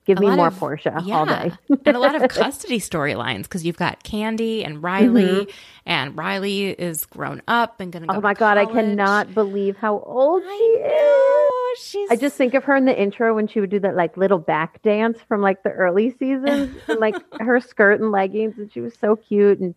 give 0.04 0.18
me 0.18 0.30
more 0.30 0.48
of- 0.48 0.58
Portia 0.58 1.00
yeah. 1.04 1.16
all 1.16 1.26
day. 1.26 1.52
and 1.86 1.96
a 1.96 2.00
lot 2.00 2.14
of 2.20 2.28
custody 2.30 2.78
storylines 2.78 3.44
because 3.44 3.64
you've 3.64 3.76
got 3.76 4.02
Kandi 4.04 4.64
and 4.64 4.82
Riley, 4.82 5.48
and 5.86 6.16
Riley 6.16 6.70
is 6.70 7.04
grown 7.06 7.42
up 7.48 7.80
and 7.80 7.92
going 7.92 8.02
to 8.02 8.06
go. 8.06 8.12
Mm-hmm. 8.14 8.18
oh 8.18 8.28
my 8.28 8.34
god, 8.34 8.58
I 8.58 8.66
cannot 8.66 9.34
believe 9.34 9.76
how 9.76 10.00
old 10.00 10.42
she 10.42 10.48
I 10.48 11.44
is. 11.74 11.78
She's. 11.78 12.10
I 12.10 12.16
just 12.16 12.36
think 12.36 12.54
of 12.54 12.64
her 12.64 12.76
in 12.76 12.84
the 12.84 13.00
intro 13.00 13.34
when 13.34 13.46
she 13.46 13.58
would 13.60 13.70
do 13.70 13.80
that 13.80 13.96
like 13.96 14.16
little 14.16 14.38
back 14.38 14.82
dance 14.82 15.18
from 15.26 15.40
like 15.40 15.62
the 15.62 15.70
early 15.70 16.10
seasons, 16.10 16.76
and 16.88 17.00
like 17.00 17.16
her 17.40 17.60
skirt 17.60 18.00
and 18.00 18.10
leggings, 18.10 18.58
and 18.58 18.70
she 18.72 18.80
was 18.80 18.94
so 18.94 19.16
cute, 19.16 19.58
and 19.58 19.74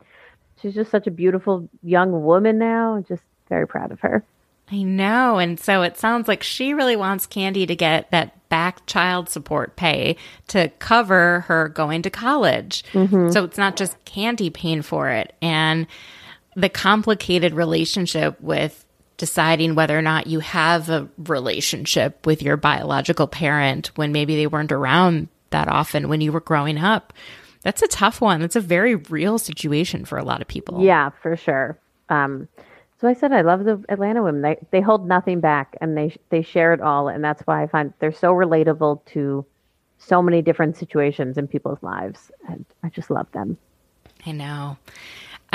she's 0.62 0.74
just 0.74 0.92
such 0.92 1.08
a 1.08 1.12
beautiful 1.12 1.70
young 1.84 2.24
woman 2.24 2.58
now. 2.58 3.04
Just 3.08 3.24
very 3.48 3.68
proud 3.68 3.92
of 3.92 4.00
her. 4.02 4.24
I 4.72 4.82
know. 4.82 5.38
And 5.38 5.60
so 5.60 5.84
it 5.84 5.98
sounds 5.98 6.28
like 6.28 6.42
she 6.42 6.74
really 6.74 6.96
wants 6.96 7.28
Kandi 7.28 7.68
to 7.68 7.76
get 7.76 8.10
that 8.12 8.50
back 8.50 8.86
child 8.86 9.30
support 9.30 9.76
pay 9.76 10.16
to 10.48 10.70
cover 10.80 11.42
her 11.42 11.70
going 11.70 12.02
to 12.04 12.10
college. 12.10 12.84
So 13.32 13.44
it's 13.44 13.58
not 13.58 13.76
just 13.76 14.04
Kandi 14.06 14.52
paying 14.54 14.82
for 14.82 15.10
it. 15.10 15.36
And 15.42 15.88
the 16.56 16.70
complicated 16.70 17.54
relationship 17.54 18.40
with 18.42 18.86
deciding 19.18 19.76
whether 19.76 19.98
or 19.98 20.02
not 20.02 20.28
you 20.28 20.40
have 20.40 20.90
a 20.90 21.08
relationship 21.18 22.26
with 22.26 22.42
your 22.42 22.58
biological 22.58 23.28
parent 23.28 23.92
when 23.96 24.12
maybe 24.12 24.36
they 24.36 24.48
weren't 24.48 24.72
around 24.72 25.28
that 25.52 25.68
often 25.68 26.10
when 26.10 26.22
you 26.22 26.32
were 26.32 26.42
growing 26.42 26.78
up. 26.78 27.14
That's 27.62 27.82
a 27.82 27.88
tough 27.88 28.20
one. 28.22 28.42
That's 28.42 28.56
a 28.56 28.62
very 28.62 28.96
real 28.96 29.38
situation 29.40 30.06
for 30.06 30.18
a 30.18 30.24
lot 30.24 30.42
of 30.42 30.48
people. 30.48 30.84
Yeah, 30.84 31.10
for 31.22 31.36
sure. 31.36 31.78
Um, 32.10 32.48
so 33.00 33.08
I 33.08 33.14
said 33.14 33.32
I 33.32 33.42
love 33.42 33.66
the 33.66 33.84
Atlanta 33.90 34.24
women. 34.24 34.42
They 34.42 34.58
they 34.72 34.82
hold 34.82 35.08
nothing 35.08 35.40
back, 35.40 35.76
and 35.82 35.98
they 35.98 36.16
they 36.30 36.42
share 36.42 36.74
it 36.74 36.82
all, 36.82 37.08
and 37.08 37.24
that's 37.24 37.42
why 37.44 37.64
I 37.64 37.68
find 37.68 37.94
they're 38.00 38.12
so 38.12 38.34
relatable 38.34 39.06
to 39.08 39.46
so 39.98 40.22
many 40.22 40.42
different 40.42 40.78
situations 40.78 41.38
in 41.38 41.48
people's 41.48 41.82
lives, 41.82 42.32
and 42.48 42.66
I 42.84 42.90
just 42.90 43.10
love 43.10 43.32
them. 43.32 43.58
I 44.26 44.32
know. 44.32 44.78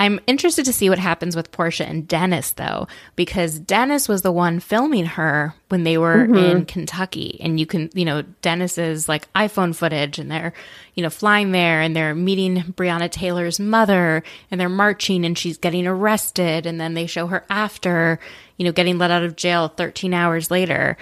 I'm 0.01 0.19
interested 0.27 0.65
to 0.65 0.73
see 0.73 0.89
what 0.89 0.99
happens 0.99 1.37
with 1.37 1.53
Portia 1.53 1.87
and 1.87 2.09
Dennis, 2.09 2.53
though, 2.53 2.89
because 3.17 3.59
Dennis 3.59 4.09
was 4.09 4.23
the 4.23 4.33
one 4.33 4.59
filming 4.59 5.05
her 5.05 5.55
when 5.69 5.85
they 5.85 5.99
were 5.99 6.25
in 6.25 6.65
Kentucky. 6.65 7.39
And 7.43 7.61
you 7.61 7.67
can, 7.67 7.91
you 7.93 8.07
know, 8.07 8.23
Dennis's 8.41 9.11
like 9.11 9.31
iPhone 9.35 9.75
footage, 9.75 10.19
and 10.19 10.31
they're, 10.31 10.55
you 10.95 11.03
know, 11.03 11.11
flying 11.11 11.53
there 11.53 11.83
and 11.83 11.95
they're 11.95 12.15
meeting 12.15 12.63
Breonna 12.79 13.11
Taylor's 13.11 13.61
mother 13.61 14.23
and 14.51 14.59
they're 14.59 14.71
marching 14.71 15.27
and 15.27 15.37
she's 15.37 15.59
getting 15.59 15.87
arrested. 15.87 16.65
And 16.65 16.81
then 16.81 16.95
they 16.95 17.05
show 17.05 17.27
her 17.27 17.45
after, 17.51 18.19
you 18.57 18.65
know, 18.65 18.73
getting 18.73 18.97
let 18.97 19.11
out 19.11 19.23
of 19.23 19.37
jail 19.37 19.69
13 19.69 20.15
hours 20.15 20.51
later. 20.51 20.97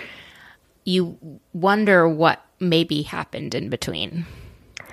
You 0.83 1.17
wonder 1.53 2.09
what 2.09 2.45
maybe 2.59 3.03
happened 3.03 3.55
in 3.55 3.69
between. 3.69 4.27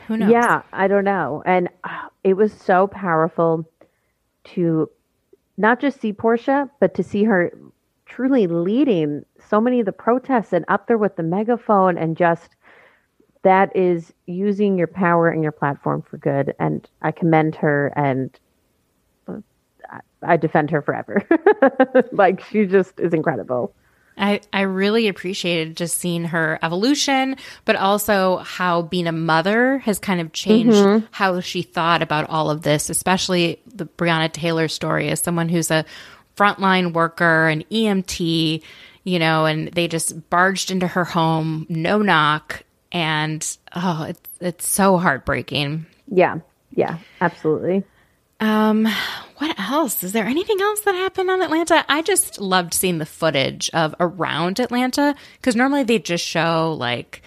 Who 0.08 0.18
knows? 0.18 0.30
Yeah, 0.30 0.62
I 0.72 0.88
don't 0.88 1.06
know. 1.06 1.42
And 1.44 1.70
uh, 1.84 2.10
it 2.24 2.36
was 2.36 2.54
so 2.54 2.86
powerful 2.86 3.66
to 4.46 4.90
not 5.58 5.80
just 5.80 6.02
see 6.02 6.14
Portia, 6.14 6.70
but 6.80 6.94
to 6.96 7.04
see 7.04 7.24
her 7.24 7.52
truly 8.06 8.48
leading 8.48 9.26
so 9.50 9.60
many 9.60 9.80
of 9.80 9.86
the 9.86 9.92
protests 9.92 10.54
and 10.54 10.66
up 10.68 10.88
there 10.88 10.98
with 10.98 11.16
the 11.16 11.24
megaphone 11.24 11.98
and 11.98 12.16
just 12.18 12.56
that 13.44 13.76
is 13.76 14.14
using 14.26 14.78
your 14.78 14.88
power 14.88 15.30
and 15.30 15.44
your 15.44 15.52
platform 15.52 16.02
for 16.02 16.18
good. 16.18 16.54
And 16.60 16.88
I 17.02 17.12
commend 17.12 17.56
her 17.56 17.94
and 17.96 18.38
I 20.24 20.38
defend 20.38 20.72
her 20.72 20.82
forever. 20.82 21.24
like 22.12 22.42
she 22.42 22.66
just 22.66 23.00
is 23.00 23.14
incredible. 23.14 23.74
I, 24.18 24.42
I 24.54 24.62
really 24.62 25.08
appreciated 25.08 25.76
just 25.76 25.98
seeing 25.98 26.26
her 26.26 26.58
evolution, 26.62 27.36
but 27.66 27.76
also 27.76 28.38
how 28.38 28.84
being 28.84 29.08
a 29.08 29.12
mother 29.12 29.80
has 29.80 30.00
kind 30.00 30.22
of 30.22 30.32
changed 30.32 30.78
mm-hmm. 30.78 31.06
how 31.12 31.40
she 31.42 31.62
thought 31.62 32.02
about 32.02 32.30
all 32.30 32.50
of 32.50 32.62
this, 32.62 32.90
especially 32.90 33.62
the 33.68 33.86
Breonna 33.86 34.32
Taylor 34.32 34.68
story 34.68 35.10
as 35.10 35.22
someone 35.22 35.50
who's 35.50 35.70
a 35.70 35.86
frontline 36.38 36.94
worker, 36.94 37.48
an 37.48 37.64
EMT, 37.72 38.64
you 39.04 39.20
know, 39.20 39.46
and 39.46 39.68
they 39.70 39.88
just 39.88 40.30
barged 40.30 40.72
into 40.72 40.88
her 40.88 41.04
home, 41.04 41.66
no 41.70 42.02
knock. 42.02 42.64
And 42.92 43.46
oh, 43.76 44.06
it's, 44.10 44.30
it's 44.40 44.68
so 44.68 44.98
heartbreaking. 44.98 45.86
Yeah. 46.08 46.40
Yeah, 46.72 46.98
absolutely. 47.22 47.84
Um, 48.46 48.88
what 49.38 49.60
else? 49.60 50.04
Is 50.04 50.12
there 50.12 50.26
anything 50.26 50.62
else 50.62 50.82
that 50.82 50.94
happened 50.94 51.32
on 51.32 51.42
Atlanta? 51.42 51.84
I 51.90 52.04
just 52.04 52.40
loved 52.40 52.76
seeing 52.76 53.00
the 53.00 53.06
footage 53.06 53.72
of 53.74 53.96
around 54.00 54.60
Atlanta 54.60 55.16
because 55.38 55.56
normally 55.56 55.82
they 55.82 55.98
just 55.98 56.24
show 56.24 56.76
like 56.80 57.24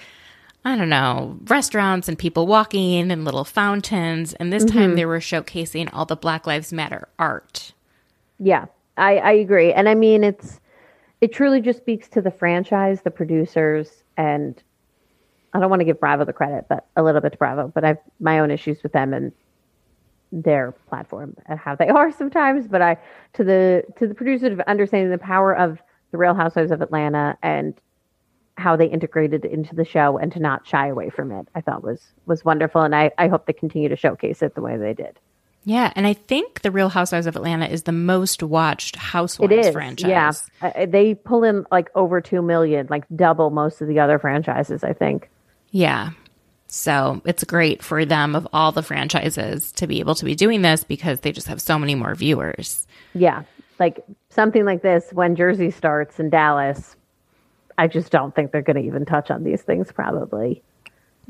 I 0.65 0.77
don't 0.77 0.89
know 0.89 1.37
restaurants 1.47 2.09
and 2.09 2.17
people 2.17 2.47
walking 2.47 3.11
and 3.11 3.25
little 3.25 3.45
fountains, 3.45 4.33
and 4.35 4.53
this 4.53 4.65
time 4.65 4.95
they 4.95 5.07
were 5.07 5.19
showcasing 5.19 5.91
all 5.93 6.05
the 6.05 6.15
Black 6.15 6.47
Lives 6.47 6.73
Matter 6.73 7.09
art. 7.19 7.73
Yeah, 8.39 8.67
I, 8.97 9.17
I 9.19 9.33
agree. 9.33 9.73
And 9.73 9.89
I 9.89 9.97
mean, 9.97 10.23
it's 10.23 10.61
it 11.21 11.33
truly 11.33 11.61
just 11.61 11.81
speaks 11.81 12.07
to 12.11 12.23
the 12.23 12.31
franchise, 12.31 13.03
the 13.03 13.11
producers, 13.11 14.05
and 14.17 14.63
I 15.53 15.59
don't 15.59 15.71
want 15.71 15.81
to 15.81 15.85
give 15.85 15.99
Bravo 15.99 16.25
the 16.25 16.33
credit, 16.33 16.67
but 16.69 16.87
a 16.95 17.03
little 17.03 17.21
bit 17.21 17.33
to 17.33 17.39
Bravo. 17.39 17.73
But 17.75 17.85
I've 17.85 17.99
my 18.21 18.39
own 18.39 18.53
issues 18.53 18.85
with 18.85 18.93
them 18.93 19.13
and 19.13 19.33
their 20.33 20.73
platform 20.89 21.35
and 21.47 21.59
how 21.59 21.75
they 21.75 21.89
are 21.99 22.13
sometimes. 22.13 22.67
But 22.69 22.83
I 22.83 22.97
to 23.35 23.45
the 23.45 23.85
to 23.99 24.07
the 24.07 24.15
producers 24.15 24.53
of 24.53 24.61
understanding 24.61 25.11
the 25.11 25.19
power 25.19 25.55
of 25.57 25.79
the 26.11 26.19
Real 26.19 26.35
Housewives 26.35 26.71
of 26.71 26.81
Atlanta 26.81 27.37
and 27.43 27.75
how 28.57 28.75
they 28.77 28.87
integrated 28.87 29.45
into 29.45 29.75
the 29.75 29.85
show 29.85 30.19
and 30.19 30.33
to 30.33 30.41
not 30.41 30.67
shy 30.67 30.89
away 30.89 31.11
from 31.11 31.31
it, 31.31 31.47
I 31.55 31.61
thought 31.61 31.83
was 31.83 32.03
was 32.27 32.45
wonderful. 32.45 32.83
And 32.83 32.95
I, 32.95 33.11
I 33.19 33.29
hope 33.29 33.47
they 33.47 33.53
continue 33.53 33.89
to 33.89 33.97
showcase 33.97 34.43
it 34.43 34.55
the 34.55 34.63
way 34.63 34.77
they 34.77 34.95
did. 34.95 35.19
Yeah, 35.65 35.93
and 35.97 36.07
I 36.07 36.15
think 36.15 36.63
the 36.63 36.71
Real 36.71 36.89
Housewives 36.89 37.27
of 37.27 37.37
Atlanta 37.37 37.67
is 37.67 37.83
the 37.83 37.93
most 37.93 38.43
watched 38.43 38.97
Housewives 38.97 39.53
It 39.53 39.59
is, 39.67 39.73
franchise. 39.73 40.09
yeah. 40.09 40.33
Uh, 40.63 40.87
they 40.87 41.15
pull 41.15 41.45
in 41.45 41.67
like 41.71 41.91
over 41.95 42.21
two 42.23 42.41
million, 42.41 42.87
like 42.89 43.05
double 43.15 43.51
most 43.51 43.83
of 43.83 43.89
the 43.89 44.01
other 44.01 44.19
franchises. 44.19 44.83
I 44.83 44.93
think. 44.93 45.29
Yeah. 45.71 46.11
So 46.69 47.23
it's 47.25 47.45
great 47.45 47.83
for 47.83 48.05
them 48.05 48.37
of 48.37 48.47
all 48.53 48.73
the 48.73 48.83
franchises 48.83 49.73
to 49.73 49.87
be 49.87 50.01
able 50.01 50.15
to 50.17 50.25
be 50.25 50.35
doing 50.35 50.63
this 50.63 50.85
because 50.85 51.21
they 51.21 51.33
just 51.33 51.49
have 51.49 51.63
so 51.63 51.79
many 51.79 51.95
more 51.95 52.15
viewers. 52.15 52.87
Yeah, 53.15 53.45
like 53.81 54.05
something 54.29 54.67
like 54.67 54.83
this 54.83 55.09
when 55.13 55.35
Jersey 55.35 55.71
starts 55.71 56.21
in 56.21 56.29
Dallas. 56.29 56.95
I 57.79 57.87
just 57.87 58.13
don't 58.13 58.35
think 58.35 58.53
they're 58.53 58.61
going 58.61 58.77
to 58.77 58.83
even 58.83 59.07
touch 59.07 59.31
on 59.31 59.45
these 59.45 59.63
things. 59.63 59.91
Probably, 59.91 60.63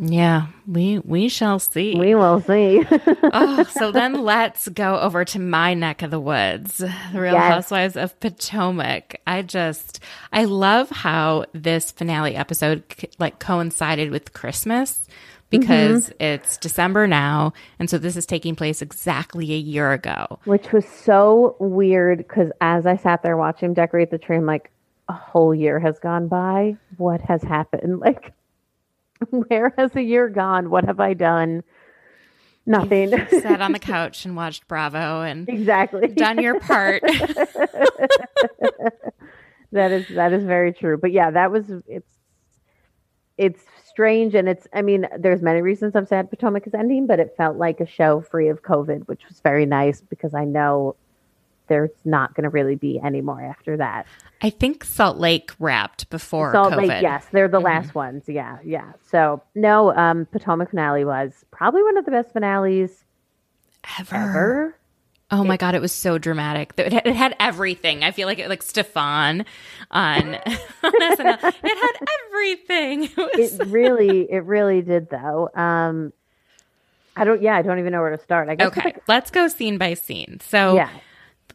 Yeah, 0.00 0.46
we 0.64 1.00
we 1.00 1.28
shall 1.28 1.58
see. 1.58 1.98
we 1.98 2.14
will 2.14 2.40
see. 2.40 2.84
oh, 3.32 3.64
so 3.64 3.90
then 3.90 4.22
let's 4.22 4.68
go 4.68 4.98
over 5.00 5.24
to 5.24 5.40
my 5.40 5.74
neck 5.74 6.02
of 6.02 6.12
the 6.12 6.20
woods, 6.20 6.78
the 6.78 6.92
Real 7.12 7.32
Yes. 7.34 7.52
Housewives 7.52 7.96
of 7.96 8.18
Potomac. 8.20 9.20
I 9.26 9.42
just 9.42 9.98
I 10.32 10.44
love 10.44 10.88
how 10.90 11.46
this 11.52 11.90
finale 11.90 12.36
episode 12.36 12.84
like 13.18 13.40
coincided 13.40 14.12
with 14.12 14.32
Christmas 14.32 15.08
because 15.50 16.06
mm-hmm. 16.10 16.22
it's 16.22 16.56
December 16.58 17.08
now, 17.08 17.52
and 17.80 17.90
so 17.90 17.98
this 17.98 18.16
is 18.16 18.24
taking 18.24 18.54
place 18.54 18.80
exactly 18.80 19.52
a 19.52 19.58
year 19.58 19.90
ago. 19.92 20.38
Which 20.44 20.72
was 20.72 20.86
so 20.86 21.56
weird 21.58 22.18
because 22.18 22.52
as 22.60 22.86
I 22.86 22.96
sat 22.96 23.24
there 23.24 23.36
watching 23.36 23.70
him 23.70 23.74
decorate 23.74 24.12
the 24.12 24.18
tree, 24.18 24.36
I'm 24.36 24.46
like, 24.46 24.70
a 25.08 25.12
whole 25.14 25.54
year 25.54 25.80
has 25.80 25.98
gone 25.98 26.28
by. 26.28 26.76
What 26.98 27.20
has 27.22 27.42
happened? 27.42 28.00
Like, 28.08 28.32
where 29.30 29.74
has 29.76 29.92
the 29.92 30.02
year 30.02 30.28
gone? 30.28 30.70
What 30.70 30.84
have 30.84 31.00
I 31.00 31.14
done? 31.14 31.62
Nothing. 32.66 33.10
Sat 33.40 33.60
on 33.62 33.72
the 33.72 33.78
couch 33.80 34.24
and 34.24 34.36
watched 34.36 34.68
Bravo 34.68 35.22
and 35.22 35.48
exactly. 35.48 36.08
done 36.08 36.42
your 36.42 36.60
part. 36.60 37.02
That 39.72 39.92
is 39.92 40.08
that 40.08 40.32
is 40.32 40.44
very 40.44 40.72
true. 40.72 40.96
But 40.96 41.12
yeah, 41.12 41.30
that 41.30 41.50
was 41.50 41.70
it's 41.86 42.08
it's 43.36 43.62
strange 43.86 44.34
and 44.34 44.48
it's 44.48 44.66
I 44.72 44.82
mean, 44.82 45.06
there's 45.18 45.42
many 45.42 45.60
reasons 45.60 45.94
I'm 45.94 46.06
sad 46.06 46.30
Potomac 46.30 46.66
is 46.66 46.74
ending, 46.74 47.06
but 47.06 47.20
it 47.20 47.34
felt 47.36 47.56
like 47.56 47.80
a 47.80 47.86
show 47.86 48.20
free 48.20 48.48
of 48.48 48.62
COVID, 48.62 49.06
which 49.08 49.22
was 49.28 49.40
very 49.40 49.66
nice 49.66 50.00
because 50.00 50.34
I 50.34 50.44
know 50.44 50.96
there's 51.68 51.90
not 52.04 52.34
going 52.34 52.44
to 52.44 52.50
really 52.50 52.74
be 52.76 53.00
any 53.02 53.20
more 53.20 53.40
after 53.42 53.76
that. 53.76 54.06
I 54.40 54.50
think 54.50 54.84
Salt 54.84 55.18
Lake 55.18 55.50
wrapped 55.58 56.08
before 56.10 56.52
Salt 56.52 56.72
COVID. 56.72 56.86
Lake, 56.88 57.02
yes, 57.02 57.26
they're 57.32 57.48
the 57.48 57.60
last 57.60 57.94
ones. 57.94 58.24
Yeah, 58.26 58.58
yeah. 58.64 58.92
So 59.10 59.42
no, 59.54 59.94
um, 59.96 60.26
Potomac 60.26 60.70
finale 60.70 61.04
was 61.04 61.44
probably 61.50 61.82
one 61.82 61.96
of 61.96 62.04
the 62.04 62.10
best 62.10 62.32
finales 62.32 63.04
Ever. 63.98 64.14
ever. 64.16 64.74
Oh 65.30 65.44
my 65.44 65.58
god, 65.58 65.74
it 65.74 65.82
was 65.82 65.92
so 65.92 66.16
dramatic. 66.16 66.72
It 66.78 66.90
had, 66.92 67.06
it 67.06 67.14
had 67.14 67.36
everything. 67.38 68.02
I 68.02 68.12
feel 68.12 68.26
like 68.26 68.38
it 68.38 68.48
like 68.48 68.62
Stefon 68.64 69.44
on, 69.90 70.34
on 70.34 70.36
SNL. 71.16 71.54
It 71.62 71.78
had 71.78 72.08
everything. 72.26 73.02
It 73.16 73.16
was 73.16 73.60
It 73.60 73.66
really, 73.66 74.22
it 74.30 74.44
really 74.44 74.80
did 74.80 75.10
though. 75.10 75.50
Um, 75.54 76.12
I 77.14 77.24
don't. 77.24 77.42
Yeah, 77.42 77.56
I 77.56 77.62
don't 77.62 77.78
even 77.78 77.92
know 77.92 78.00
where 78.00 78.16
to 78.16 78.22
start. 78.22 78.48
I 78.48 78.54
guess 78.54 78.68
okay. 78.68 78.94
Let's 79.06 79.30
go 79.30 79.48
scene 79.48 79.76
by 79.76 79.94
scene. 79.94 80.38
So 80.40 80.76
Yeah. 80.76 80.90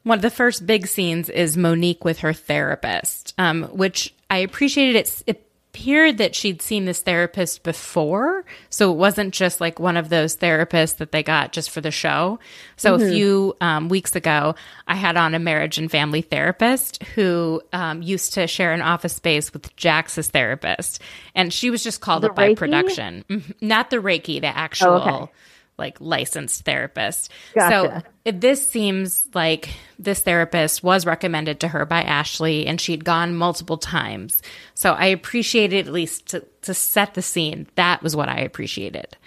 One 0.03 0.17
of 0.17 0.21
the 0.21 0.29
first 0.29 0.65
big 0.65 0.87
scenes 0.87 1.29
is 1.29 1.57
Monique 1.57 2.03
with 2.05 2.19
her 2.19 2.33
therapist, 2.33 3.33
um, 3.37 3.63
which 3.63 4.13
I 4.29 4.37
appreciated 4.37 4.95
it. 4.95 5.23
It 5.27 5.47
appeared 5.73 6.19
that 6.19 6.35
she'd 6.35 6.61
seen 6.61 6.85
this 6.85 7.01
therapist 7.01 7.63
before. 7.63 8.45
So 8.69 8.91
it 8.91 8.95
wasn't 8.95 9.33
just 9.33 9.59
like 9.59 9.79
one 9.79 9.97
of 9.97 10.09
those 10.09 10.37
therapists 10.37 10.97
that 10.97 11.11
they 11.11 11.23
got 11.23 11.51
just 11.51 11.71
for 11.71 11.81
the 11.81 11.89
show. 11.89 12.37
So 12.75 12.93
a 12.93 12.99
few 12.99 13.55
um, 13.59 13.89
weeks 13.89 14.15
ago, 14.15 14.53
I 14.87 14.93
had 14.93 15.17
on 15.17 15.33
a 15.33 15.39
marriage 15.39 15.79
and 15.79 15.89
family 15.89 16.21
therapist 16.21 17.01
who 17.15 17.59
um, 17.73 18.03
used 18.03 18.33
to 18.33 18.45
share 18.45 18.71
an 18.73 18.83
office 18.83 19.13
space 19.15 19.51
with 19.51 19.75
Jax's 19.75 20.27
therapist. 20.27 21.01
And 21.33 21.51
she 21.51 21.71
was 21.71 21.83
just 21.83 22.01
called 22.01 22.21
The 22.21 22.29
up 22.29 22.35
by 22.35 22.53
production. 22.53 23.25
Mhm. 23.27 23.55
Not 23.59 23.89
the 23.89 23.97
Reiki, 23.97 24.41
the 24.41 24.55
actual. 24.55 25.01
okay. 25.01 25.31
Like 25.77 25.99
licensed 25.99 26.65
therapist. 26.65 27.31
Gotcha. 27.55 28.03
So 28.03 28.09
it- 28.25 28.41
this 28.41 28.67
seems 28.69 29.27
like 29.33 29.69
this 29.97 30.21
therapist 30.21 30.83
was 30.83 31.05
recommended 31.05 31.59
to 31.61 31.67
her 31.69 31.85
by 31.85 32.03
Ashley 32.03 32.67
and 32.67 32.79
she'd 32.79 33.03
gone 33.03 33.35
multiple 33.35 33.77
times. 33.77 34.41
So 34.75 34.93
I 34.93 35.07
appreciated 35.07 35.87
at 35.87 35.93
least 35.93 36.27
to, 36.27 36.45
to 36.61 36.73
set 36.73 37.15
the 37.15 37.21
scene. 37.21 37.67
That 37.75 38.03
was 38.03 38.15
what 38.15 38.29
I 38.29 38.37
appreciated. 38.41 39.17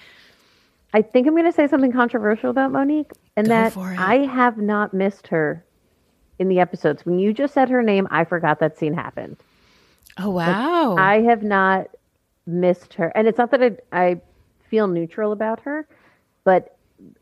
I 0.94 1.03
think 1.03 1.26
I'm 1.26 1.34
going 1.34 1.44
to 1.44 1.53
say 1.53 1.66
something 1.66 1.92
controversial 1.92 2.49
about 2.49 2.72
Monique, 2.72 3.11
and 3.36 3.47
Go 3.47 3.51
that. 3.53 3.76
I 3.76 4.18
have 4.18 4.57
not 4.57 4.94
missed 4.94 5.26
her 5.28 5.62
in 6.38 6.49
the 6.49 6.61
episodes. 6.61 7.05
When 7.05 7.18
you 7.18 7.34
just 7.34 7.53
said 7.53 7.68
her 7.68 7.82
name, 7.82 8.07
I 8.11 8.24
forgot 8.24 8.61
that 8.61 8.78
scene 8.78 8.94
happened. 8.94 9.36
Oh, 10.16 10.30
wow. 10.30 10.97
I 10.97 11.20
have 11.22 11.42
not 11.42 11.88
missed 12.47 12.94
her, 12.94 13.09
and 13.14 13.26
it's 13.28 13.36
not 13.36 13.51
that 13.51 13.62
I, 13.62 13.76
I 13.92 14.20
feel 14.70 14.86
neutral 14.86 15.32
about 15.32 15.61
her, 15.61 15.86
but 16.47 16.78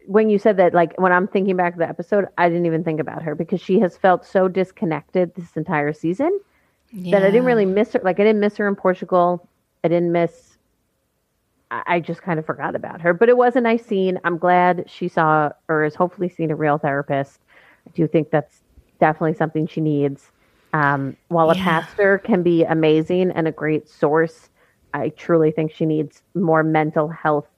when 0.07 0.31
you 0.31 0.39
said 0.39 0.59
that, 0.59 0.75
like 0.75 0.95
when 1.01 1.13
I'm 1.13 1.29
thinking 1.29 1.57
back 1.57 1.75
to 1.75 1.81
the 1.81 1.89
episode, 1.89 2.27
I 2.39 2.49
didn't 2.51 2.67
even 2.67 2.85
think 2.85 3.01
about 3.01 3.23
her 3.25 3.37
because 3.37 3.63
she 3.63 3.81
has 3.81 3.99
felt 3.99 4.27
so 4.27 4.49
disconnected 4.49 5.35
this 5.37 5.57
entire 5.57 5.95
season 5.95 6.41
that 7.11 7.23
I 7.25 7.29
didn't 7.31 7.47
really 7.47 7.67
miss 7.67 7.95
her. 7.95 8.01
Like 8.05 8.21
I 8.21 8.25
didn't 8.25 8.41
miss 8.41 8.57
her 8.59 8.69
in 8.69 8.77
Portugal. 8.77 9.51
I 9.85 9.89
didn't 9.89 10.13
miss. 10.13 10.59
I 11.71 11.83
I 11.87 12.01
just 12.01 12.23
kind 12.23 12.39
of 12.39 12.47
forgot 12.47 12.75
about 12.77 13.01
her, 13.03 13.15
but 13.15 13.29
it 13.29 13.37
was 13.37 13.57
a 13.57 13.61
nice 13.61 13.85
scene. 13.85 14.19
I'm 14.25 14.39
glad 14.39 14.85
she 14.89 15.09
saw 15.09 15.51
or 15.69 15.85
has 15.85 15.95
hopefully 15.95 16.29
seen 16.29 16.51
a 16.51 16.57
real 16.57 16.79
therapist. 16.79 17.45
I 17.87 17.91
do 17.95 18.07
think 18.09 18.31
that's 18.31 18.63
definitely 19.01 19.35
something 19.35 19.67
she 19.67 19.81
needs. 19.81 20.31
Um, 20.73 21.17
while 21.29 21.51
a 21.51 21.55
Yeah. 21.55 21.57
pastor 21.57 22.19
can 22.25 22.43
be 22.43 22.65
amazing 22.65 23.31
and 23.33 23.47
a 23.49 23.53
great 23.53 23.89
source, 23.89 24.51
I 24.93 25.11
truly 25.11 25.53
think 25.53 25.73
she 25.73 25.87
needs 25.87 26.23
more 26.35 26.63
mental 26.63 27.09
health 27.09 27.49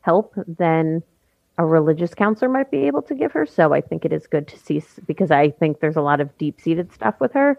help 0.00 0.34
than 0.46 1.02
a 1.58 1.64
religious 1.64 2.14
counselor 2.14 2.50
might 2.50 2.70
be 2.70 2.86
able 2.86 3.02
to 3.02 3.14
give 3.14 3.32
her. 3.32 3.44
So 3.44 3.74
I 3.74 3.80
think 3.80 4.04
it 4.04 4.12
is 4.12 4.26
good 4.26 4.48
to 4.48 4.58
see 4.58 4.82
because 5.06 5.30
I 5.30 5.50
think 5.50 5.80
there's 5.80 5.96
a 5.96 6.00
lot 6.00 6.20
of 6.20 6.36
deep 6.38 6.60
seated 6.60 6.92
stuff 6.92 7.14
with 7.20 7.32
her. 7.32 7.58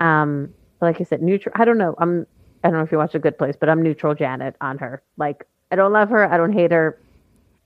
Um, 0.00 0.52
like 0.80 1.00
I 1.00 1.04
said, 1.04 1.22
neutral. 1.22 1.54
I 1.58 1.64
don't 1.64 1.78
know. 1.78 1.94
I'm. 1.98 2.26
I 2.64 2.68
don't 2.68 2.78
know 2.78 2.84
if 2.84 2.92
you 2.92 2.98
watch 2.98 3.14
A 3.14 3.18
Good 3.18 3.36
Place, 3.38 3.56
but 3.58 3.68
I'm 3.68 3.82
neutral 3.82 4.14
Janet 4.14 4.54
on 4.60 4.78
her. 4.78 5.02
Like 5.16 5.46
I 5.70 5.76
don't 5.76 5.92
love 5.92 6.10
her. 6.10 6.24
I 6.32 6.36
don't 6.36 6.52
hate 6.52 6.70
her. 6.72 6.98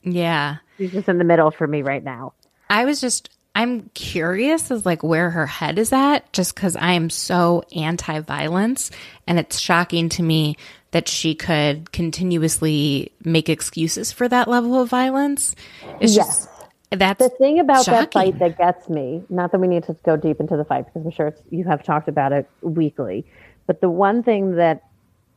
yeah. 0.03 0.57
She's 0.79 0.93
just 0.93 1.09
in 1.09 1.19
the 1.19 1.25
middle 1.25 1.51
for 1.51 1.67
me 1.67 1.83
right 1.83 2.05
now. 2.05 2.35
I 2.69 2.85
was 2.85 3.01
just 3.01 3.31
I'm 3.57 3.91
curious 3.95 4.71
as 4.71 4.85
like 4.85 5.03
where 5.03 5.31
her 5.31 5.47
head 5.47 5.79
is 5.79 5.91
at 5.91 6.31
just 6.35 6.55
cuz 6.55 6.77
I 6.77 6.93
am 6.93 7.09
so 7.09 7.65
anti-violence 7.75 8.91
and 9.27 9.39
it's 9.39 9.59
shocking 9.59 10.11
to 10.11 10.23
me 10.23 10.59
that 10.91 11.09
she 11.09 11.35
could 11.35 11.91
continuously 11.91 13.13
make 13.25 13.49
excuses 13.49 14.13
for 14.13 14.29
that 14.29 14.47
level 14.47 14.79
of 14.79 14.91
violence. 14.91 15.57
It's 16.01 16.15
just 16.15 16.51
that's 16.91 17.19
The 17.19 17.31
thing 17.31 17.59
about 17.59 17.87
that 17.87 18.13
fight 18.13 18.39
that 18.41 18.59
gets 18.59 18.91
me, 18.91 19.25
not 19.31 19.53
that 19.53 19.59
we 19.59 19.69
need 19.69 19.85
to 19.85 19.97
go 20.05 20.19
deep 20.19 20.39
into 20.39 20.59
the 20.59 20.65
fight 20.65 20.85
because 20.85 21.07
I'm 21.07 21.11
sure 21.11 21.29
it's, 21.29 21.43
you 21.49 21.65
have 21.65 21.83
talked 21.83 22.09
about 22.09 22.33
it 22.33 22.47
weekly, 22.61 23.25
but 23.67 23.81
the 23.81 23.89
one 23.89 24.23
thing 24.23 24.57
that 24.57 24.85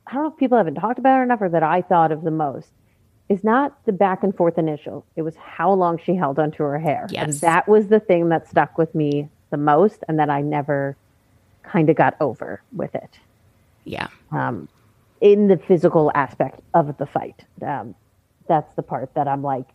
I 0.07 0.13
don't 0.15 0.23
know 0.23 0.29
if 0.31 0.37
people 0.37 0.57
haven't 0.57 0.75
talked 0.75 0.99
about 0.99 1.21
it 1.21 1.23
enough 1.23 1.41
or 1.41 1.47
that 1.47 1.63
I 1.63 1.83
thought 1.83 2.11
of 2.11 2.23
the 2.23 2.31
most 2.31 2.69
is 3.29 3.43
not 3.43 3.77
the 3.85 3.91
back 3.93 4.23
and 4.23 4.35
forth 4.35 4.57
initial. 4.57 5.05
It 5.15 5.21
was 5.21 5.35
how 5.35 5.71
long 5.73 5.99
she 6.03 6.15
held 6.15 6.39
onto 6.39 6.63
her 6.63 6.79
hair. 6.79 7.13
And 7.17 7.33
Yes. 7.33 7.39
that 7.41 7.67
was 7.67 7.87
the 7.87 7.99
thing 7.99 8.29
that 8.29 8.47
stuck 8.47 8.77
with 8.77 8.93
me 8.95 9.29
the 9.51 9.57
most 9.57 10.03
and 10.07 10.19
that 10.19 10.29
I 10.29 10.41
never 10.41 10.97
kind 11.63 11.89
of 11.89 11.95
got 11.95 12.15
over 12.19 12.61
with 12.75 12.95
it 12.95 13.19
yeah. 13.85 14.07
um, 14.31 14.67
in 15.21 15.47
the 15.47 15.57
physical 15.57 16.11
aspect 16.15 16.61
of 16.73 16.97
the 16.97 17.05
fight. 17.05 17.45
Um, 17.65 17.95
that's 18.47 18.73
the 18.75 18.83
part 18.83 19.13
that 19.15 19.27
I'm 19.27 19.43
like, 19.43 19.67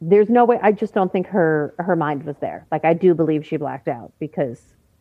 there's 0.00 0.28
no 0.30 0.44
way. 0.44 0.58
I 0.62 0.72
just 0.72 0.94
don't 0.94 1.10
think 1.10 1.26
her 1.28 1.74
her 1.78 1.96
mind 1.96 2.24
was 2.24 2.36
there. 2.38 2.66
Like 2.70 2.84
I 2.84 2.94
do 2.94 3.14
believe 3.14 3.46
she 3.46 3.56
blacked 3.56 3.88
out 3.88 4.12
because 4.20 4.60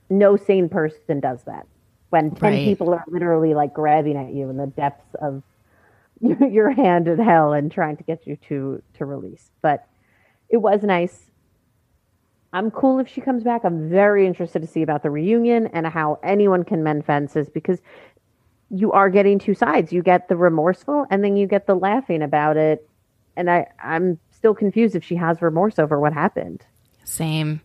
no 0.09 0.37
sane 0.37 0.69
person 0.69 1.19
does 1.19 1.43
that. 1.43 1.67
When 2.09 2.31
ten 2.31 2.53
Right. 2.53 2.63
people 2.63 2.93
are 2.93 3.03
literally 3.07 3.53
like 3.53 3.73
grabbing 3.73 4.17
at 4.17 4.33
you 4.33 4.49
in 4.49 4.57
the 4.57 4.67
depths 4.67 5.13
of 5.21 5.43
your, 6.51 6.71
hand 6.71 7.07
in 7.07 7.19
hell 7.19 7.51
and 7.51 7.71
trying 7.71 7.97
to 7.97 8.03
get 8.03 8.25
you 8.25 8.37
to 8.47 8.81
to 8.93 9.05
release. 9.05 9.51
But 9.61 9.85
it 10.49 10.57
was 10.57 10.81
nice. 10.81 11.29
I'm 12.53 12.71
cool 12.71 12.99
if 12.99 13.09
she 13.09 13.19
comes 13.19 13.43
back. 13.43 13.65
I'm 13.65 13.89
very 13.89 14.25
interested 14.25 14.61
to 14.61 14.67
see 14.67 14.83
about 14.83 15.03
the 15.03 15.09
reunion 15.09 15.67
and 15.67 15.85
how 15.87 16.19
anyone 16.23 16.63
can 16.63 16.83
mend 16.83 17.05
fences 17.05 17.49
because 17.49 17.79
you 18.69 18.91
are 18.91 19.09
getting 19.09 19.37
two 19.37 19.55
sides. 19.55 19.91
You 19.91 20.01
get 20.01 20.29
the 20.29 20.37
remorseful 20.37 21.05
and 21.09 21.23
then 21.23 21.35
you 21.35 21.45
get 21.47 21.67
the 21.67 21.75
laughing 21.75 22.21
about 22.21 22.55
it. 22.55 22.87
And 23.35 23.49
I, 23.49 23.67
I'm 23.83 24.19
still 24.31 24.53
confused 24.53 24.95
if 24.95 25.03
she 25.03 25.15
has 25.15 25.41
remorse 25.41 25.77
over 25.77 25.99
what 25.99 26.13
happened. 26.13 26.63
Same. 27.03 27.61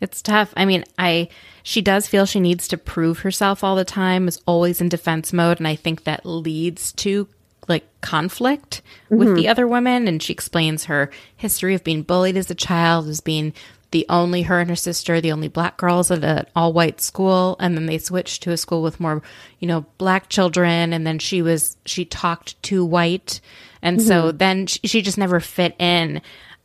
It's 0.00 0.22
tough. 0.22 0.52
I 0.56 0.64
mean, 0.64 0.84
I 0.98 1.28
she 1.62 1.80
does 1.80 2.08
feel 2.08 2.26
she 2.26 2.40
needs 2.40 2.66
to 2.68 2.76
prove 2.76 3.20
herself 3.20 3.62
all 3.62 3.76
the 3.76 3.84
time, 3.84 4.26
is 4.26 4.40
always 4.46 4.80
in 4.80 4.88
defense 4.88 5.32
mode, 5.32 5.58
and 5.58 5.68
I 5.68 5.76
think 5.76 6.04
that 6.04 6.26
leads 6.26 6.92
to 6.94 7.28
like 7.70 7.86
conflict 8.02 8.82
with 9.08 9.34
the 9.34 9.48
other 9.48 9.66
women 9.66 10.06
and 10.06 10.22
she 10.22 10.32
explains 10.32 10.84
her 10.84 11.10
history 11.36 11.74
of 11.74 11.82
being 11.82 12.02
bullied 12.02 12.36
as 12.36 12.50
a 12.50 12.54
child, 12.54 13.08
as 13.08 13.20
being 13.20 13.54
the 13.92 14.06
only 14.08 14.42
her 14.42 14.60
and 14.60 14.70
her 14.70 14.76
sister, 14.76 15.20
the 15.20 15.32
only 15.32 15.48
black 15.48 15.76
girls 15.76 16.10
at 16.10 16.22
an 16.22 16.46
all 16.54 16.72
white 16.72 17.00
school, 17.00 17.56
and 17.58 17.76
then 17.76 17.86
they 17.86 17.98
switched 17.98 18.42
to 18.42 18.52
a 18.52 18.56
school 18.56 18.82
with 18.82 19.00
more, 19.00 19.22
you 19.58 19.66
know, 19.66 19.84
black 19.98 20.28
children, 20.28 20.92
and 20.92 21.06
then 21.06 21.18
she 21.18 21.42
was 21.42 21.76
she 21.86 22.04
talked 22.04 22.62
too 22.62 22.84
white, 22.84 23.40
and 23.82 24.00
so 24.00 24.30
then 24.30 24.66
she, 24.66 24.80
she 24.84 25.02
just 25.02 25.18
never 25.18 25.40
fit 25.40 25.74
in. 25.78 26.20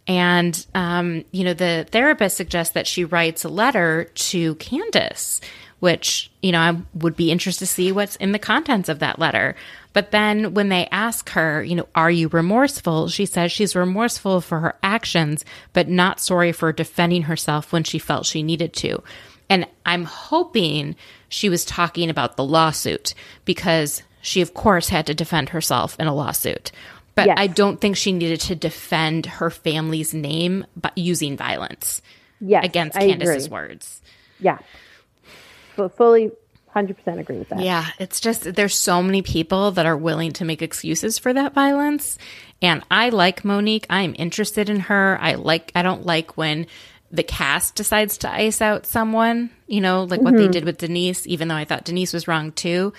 And, 0.08 0.66
um, 0.76 1.26
you 1.32 1.44
know, 1.44 1.56
the 1.56 1.88
therapist 1.90 2.38
suggests 2.38 2.74
that 2.74 2.86
she 2.86 3.06
writes 3.06 3.44
a 3.44 3.50
letter 3.50 4.12
to 4.14 4.54
Candiace, 4.56 5.42
which, 5.80 6.32
you 6.44 6.52
know, 6.52 6.60
I 6.60 6.78
would 6.94 7.16
be 7.16 7.32
interested 7.32 7.66
to 7.66 7.72
see 7.72 7.92
what's 7.92 8.16
in 8.18 8.32
the 8.32 8.38
contents 8.38 8.88
of 8.88 9.00
that 9.00 9.18
letter. 9.18 9.56
But 9.96 10.12
then 10.12 10.54
when 10.54 10.68
they 10.68 10.88
ask 10.92 11.30
her, 11.30 11.64
you 11.64 11.74
know, 11.74 11.88
are 11.96 12.12
you 12.12 12.28
remorseful? 12.28 13.08
She 13.08 13.26
says 13.26 13.50
she's 13.50 13.78
remorseful 13.78 14.42
for 14.42 14.60
her 14.60 14.76
actions, 14.84 15.46
but 15.72 15.88
not 15.88 16.20
sorry 16.20 16.52
for 16.52 16.74
defending 16.74 17.24
herself 17.24 17.72
when 17.72 17.86
she 17.86 17.98
felt 17.98 18.26
she 18.26 18.44
needed 18.44 18.74
to. 18.74 19.02
And 19.50 19.66
I'm 19.86 20.04
hoping 20.04 20.98
she 21.30 21.48
was 21.48 21.64
talking 21.64 22.10
about 22.10 22.36
the 22.36 22.44
lawsuit 22.44 23.14
because 23.46 24.04
she, 24.22 24.42
of 24.42 24.54
course, 24.54 24.90
had 24.90 25.08
to 25.08 25.14
defend 25.14 25.50
herself 25.50 25.96
in 25.98 26.08
a 26.08 26.14
lawsuit. 26.14 26.74
But 27.16 27.28
Yes. 27.28 27.38
I 27.40 27.48
don't 27.48 27.80
think 27.80 27.96
she 27.96 28.12
needed 28.12 28.42
to 28.42 28.56
defend 28.56 29.26
her 29.26 29.50
family's 29.50 30.14
name 30.14 30.66
by 30.76 30.92
using 30.98 31.38
violence 31.38 32.02
Yes, 32.42 32.66
against 32.66 32.98
I 32.98 33.08
Candiace's 33.08 33.46
agree. 33.46 33.54
words. 33.54 34.02
Yeah, 34.42 34.58
but 35.78 35.96
fully, 35.96 36.32
hundred 36.76 36.98
percent 36.98 37.20
agree 37.20 37.40
with 37.40 37.50
that. 37.50 37.62
Yeah, 37.62 37.88
it's 37.98 38.20
just 38.20 38.54
there's 38.54 38.76
so 38.76 39.02
many 39.02 39.22
people 39.22 39.72
that 39.72 39.86
are 39.86 39.96
willing 39.96 40.34
to 40.34 40.46
make 40.46 40.62
excuses 40.62 41.18
for 41.18 41.32
that 41.34 41.54
violence. 41.54 42.18
And 42.62 42.84
I 42.92 43.10
like 43.10 43.46
Monique. 43.46 43.88
I'm 43.90 44.14
interested 44.18 44.70
in 44.70 44.82
her. 44.82 45.18
I 45.22 45.36
like 45.36 45.72
I 45.74 45.82
don't 45.82 46.06
like 46.06 46.38
when 46.38 46.68
the 47.12 47.24
cast 47.24 47.76
decides 47.76 48.18
to 48.20 48.32
ice 48.32 48.62
out 48.62 48.86
someone, 48.86 49.50
you 49.68 49.80
know, 49.80 50.04
like 50.04 50.22
what 50.22 50.36
they 50.36 50.44
mm-hmm. 50.44 50.52
did 50.52 50.66
with 50.66 50.80
Denise, 50.80 51.26
even 51.28 51.48
though 51.48 51.56
I 51.56 51.64
thought 51.64 51.86
Denise 51.86 52.12
was 52.12 52.28
wrong 52.28 52.52
too. 52.52 52.92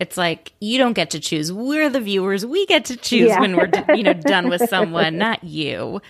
It's 0.00 0.16
like 0.16 0.52
you 0.60 0.78
don't 0.78 0.94
get 0.94 1.10
to 1.10 1.20
choose. 1.20 1.52
We're 1.52 1.88
the 1.88 2.00
viewers. 2.00 2.44
We 2.44 2.66
get 2.66 2.86
to 2.86 2.96
choose 2.96 3.28
Yeah. 3.28 3.40
when 3.40 3.56
we're 3.56 3.70
you 3.94 4.02
know 4.02 4.14
done 4.14 4.48
with 4.48 4.68
someone, 4.68 5.18
not 5.18 5.44
you. 5.44 6.02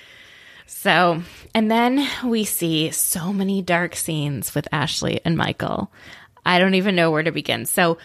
So, 0.66 1.22
and 1.52 1.70
then 1.70 2.08
we 2.24 2.44
see 2.44 2.90
so 2.92 3.32
many 3.32 3.60
dark 3.60 3.96
scenes 3.96 4.54
with 4.54 4.68
Ashley 4.72 5.20
and 5.24 5.36
Michael. 5.36 5.92
I 6.44 6.58
don't 6.58 6.74
even 6.74 6.94
know 6.96 7.10
where 7.10 7.22
to 7.22 7.32
begin. 7.32 7.66
So, 7.66 7.98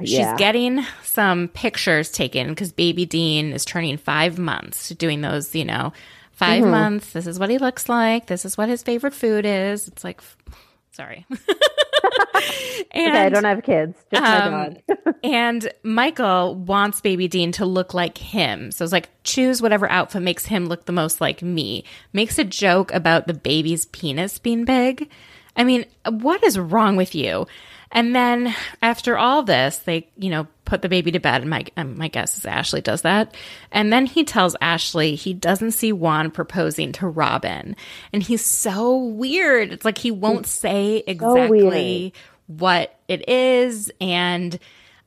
she's 0.00 0.12
Yeah. 0.12 0.36
getting 0.36 0.84
some 1.02 1.48
pictures 1.48 2.10
taken 2.10 2.48
because 2.48 2.72
baby 2.72 3.04
Dean 3.06 3.52
is 3.52 3.64
turning 3.64 3.96
five 3.98 4.38
months, 4.38 4.88
to 4.88 4.94
doing 4.94 5.20
those, 5.20 5.54
you 5.54 5.64
know, 5.64 5.92
5 6.32 6.62
Mm-hmm. 6.62 6.70
months. 6.70 7.12
This 7.12 7.26
is 7.26 7.38
what 7.38 7.50
he 7.50 7.58
looks 7.58 7.88
like. 7.88 8.26
This 8.26 8.44
is 8.44 8.56
what 8.58 8.68
his 8.68 8.82
favorite 8.82 9.14
food 9.14 9.44
is. 9.46 9.86
It's 9.88 10.02
like, 10.02 10.20
sorry. 10.92 11.26
and 11.30 11.38
Okay, 12.94 13.10
I 13.26 13.28
don't 13.28 13.44
have 13.44 13.62
kids, 13.62 13.96
just 14.10 14.22
my 14.22 14.36
um, 14.38 14.74
dog. 14.88 15.14
and 15.24 15.72
Michael 15.82 16.54
wants 16.56 17.00
baby 17.00 17.28
Dean 17.28 17.52
to 17.52 17.66
look 17.66 17.94
like 17.94 18.18
him. 18.18 18.70
So 18.72 18.84
it's 18.84 18.92
like, 18.92 19.08
choose 19.24 19.62
whatever 19.62 19.88
outfit 19.90 20.22
makes 20.22 20.46
him 20.46 20.66
look 20.66 20.86
the 20.86 20.92
most 20.92 21.20
like 21.20 21.42
me. 21.42 21.84
Makes 22.12 22.38
a 22.38 22.44
joke 22.44 22.92
about 22.92 23.26
the 23.26 23.34
baby's 23.34 23.86
penis 23.86 24.38
being 24.38 24.64
big. 24.64 25.08
I 25.56 25.64
mean, 25.64 25.84
what 26.08 26.42
is 26.44 26.58
wrong 26.58 26.96
with 26.96 27.14
you? 27.14 27.46
And 27.92 28.14
then 28.16 28.54
after 28.80 29.18
all 29.18 29.42
this, 29.42 29.78
they, 29.80 30.08
you 30.16 30.30
know, 30.30 30.46
put 30.64 30.80
the 30.80 30.88
baby 30.88 31.12
to 31.12 31.20
bed. 31.20 31.42
And 31.42 31.50
my, 31.50 31.64
um, 31.76 31.98
my 31.98 32.08
guess 32.08 32.38
is 32.38 32.46
Ashley 32.46 32.80
does 32.80 33.02
that. 33.02 33.34
And 33.70 33.92
then 33.92 34.06
he 34.06 34.24
tells 34.24 34.56
Ashley 34.62 35.14
he 35.14 35.34
doesn't 35.34 35.72
see 35.72 35.92
Juan 35.92 36.30
proposing 36.30 36.92
to 36.92 37.06
Robyn. 37.06 37.76
And 38.12 38.22
he's 38.22 38.44
so 38.44 38.96
weird. 38.96 39.72
It's 39.72 39.84
like 39.84 39.98
he 39.98 40.10
won't 40.10 40.46
say 40.46 41.04
exactly 41.06 42.14
what 42.46 42.98
it 43.08 43.28
is. 43.28 43.92
And 44.00 44.58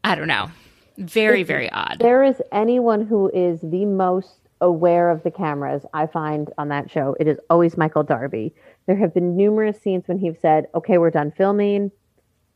I 0.03 0.13
don't 0.13 0.27
know. 0.27 0.51
Very, 0.97 1.41
very 1.41 1.69
odd. 1.71 1.97
There 1.99 2.23
is 2.23 2.39
anyone 2.51 3.05
who 3.05 3.29
is 3.29 3.59
the 3.61 3.85
most 3.85 4.29
aware 4.61 5.09
of 5.09 5.23
the 5.23 5.31
cameras 5.31 5.81
I 5.93 6.05
find 6.05 6.53
on 6.57 6.69
that 6.69 6.89
show. 6.91 7.15
It 7.19 7.27
is 7.27 7.39
always 7.49 7.77
Michael 7.77 8.03
Darby. 8.03 8.53
There 8.87 8.95
have 8.95 9.13
been 9.13 9.35
numerous 9.35 9.81
scenes 9.81 10.07
when 10.07 10.19
he's 10.19 10.39
said, 10.39 10.67
"Okay, 10.75 10.97
we're 10.97 11.09
done 11.09 11.31
filming. 11.31 11.91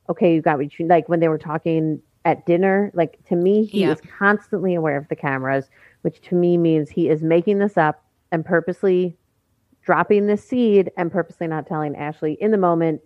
Okay, 0.09 0.33
you 0.33 0.41
got 0.41 0.57
what 0.57 0.77
you 0.79 0.87
like." 0.87 1.09
When 1.09 1.19
they 1.19 1.27
were 1.27 1.37
talking 1.37 2.01
at 2.25 2.45
dinner, 2.45 2.91
like 2.93 3.17
to 3.25 3.35
me, 3.35 3.65
he 3.65 3.81
Yeah. 3.81 3.91
is 3.93 4.01
constantly 4.01 4.75
aware 4.75 4.97
of 4.97 5.07
the 5.07 5.15
cameras, 5.15 5.69
which 6.01 6.21
to 6.21 6.35
me 6.35 6.57
means 6.57 6.89
he 6.89 7.09
is 7.09 7.23
making 7.23 7.59
this 7.59 7.77
up 7.77 8.03
and 8.31 8.45
purposely 8.45 9.15
dropping 9.81 10.27
this 10.27 10.43
seed 10.43 10.91
and 10.97 11.11
purposely 11.11 11.47
not 11.47 11.65
telling 11.65 11.95
Ashley 11.95 12.33
in 12.33 12.51
the 12.51 12.57
moment 12.57 13.01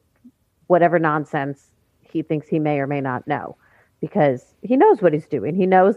whatever 0.67 0.99
nonsense 0.99 1.71
he 2.01 2.21
thinks 2.21 2.47
he 2.47 2.59
may 2.59 2.79
or 2.79 2.87
may 2.87 2.99
not 2.99 3.27
know 3.27 3.55
because 4.01 4.53
he 4.63 4.75
knows 4.75 5.01
what 5.01 5.13
he's 5.13 5.27
doing. 5.27 5.55
He 5.55 5.65
knows 5.65 5.95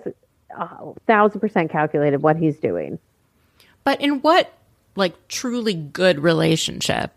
a 0.57 0.69
thousand 1.07 1.41
percent 1.41 1.71
calculated 1.71 2.23
what 2.23 2.37
he's 2.37 2.59
doing. 2.61 2.99
But 3.83 4.01
in 4.01 4.21
what 4.21 4.53
like 4.95 5.29
truly 5.29 5.75
good 5.75 6.21
relationship 6.21 7.13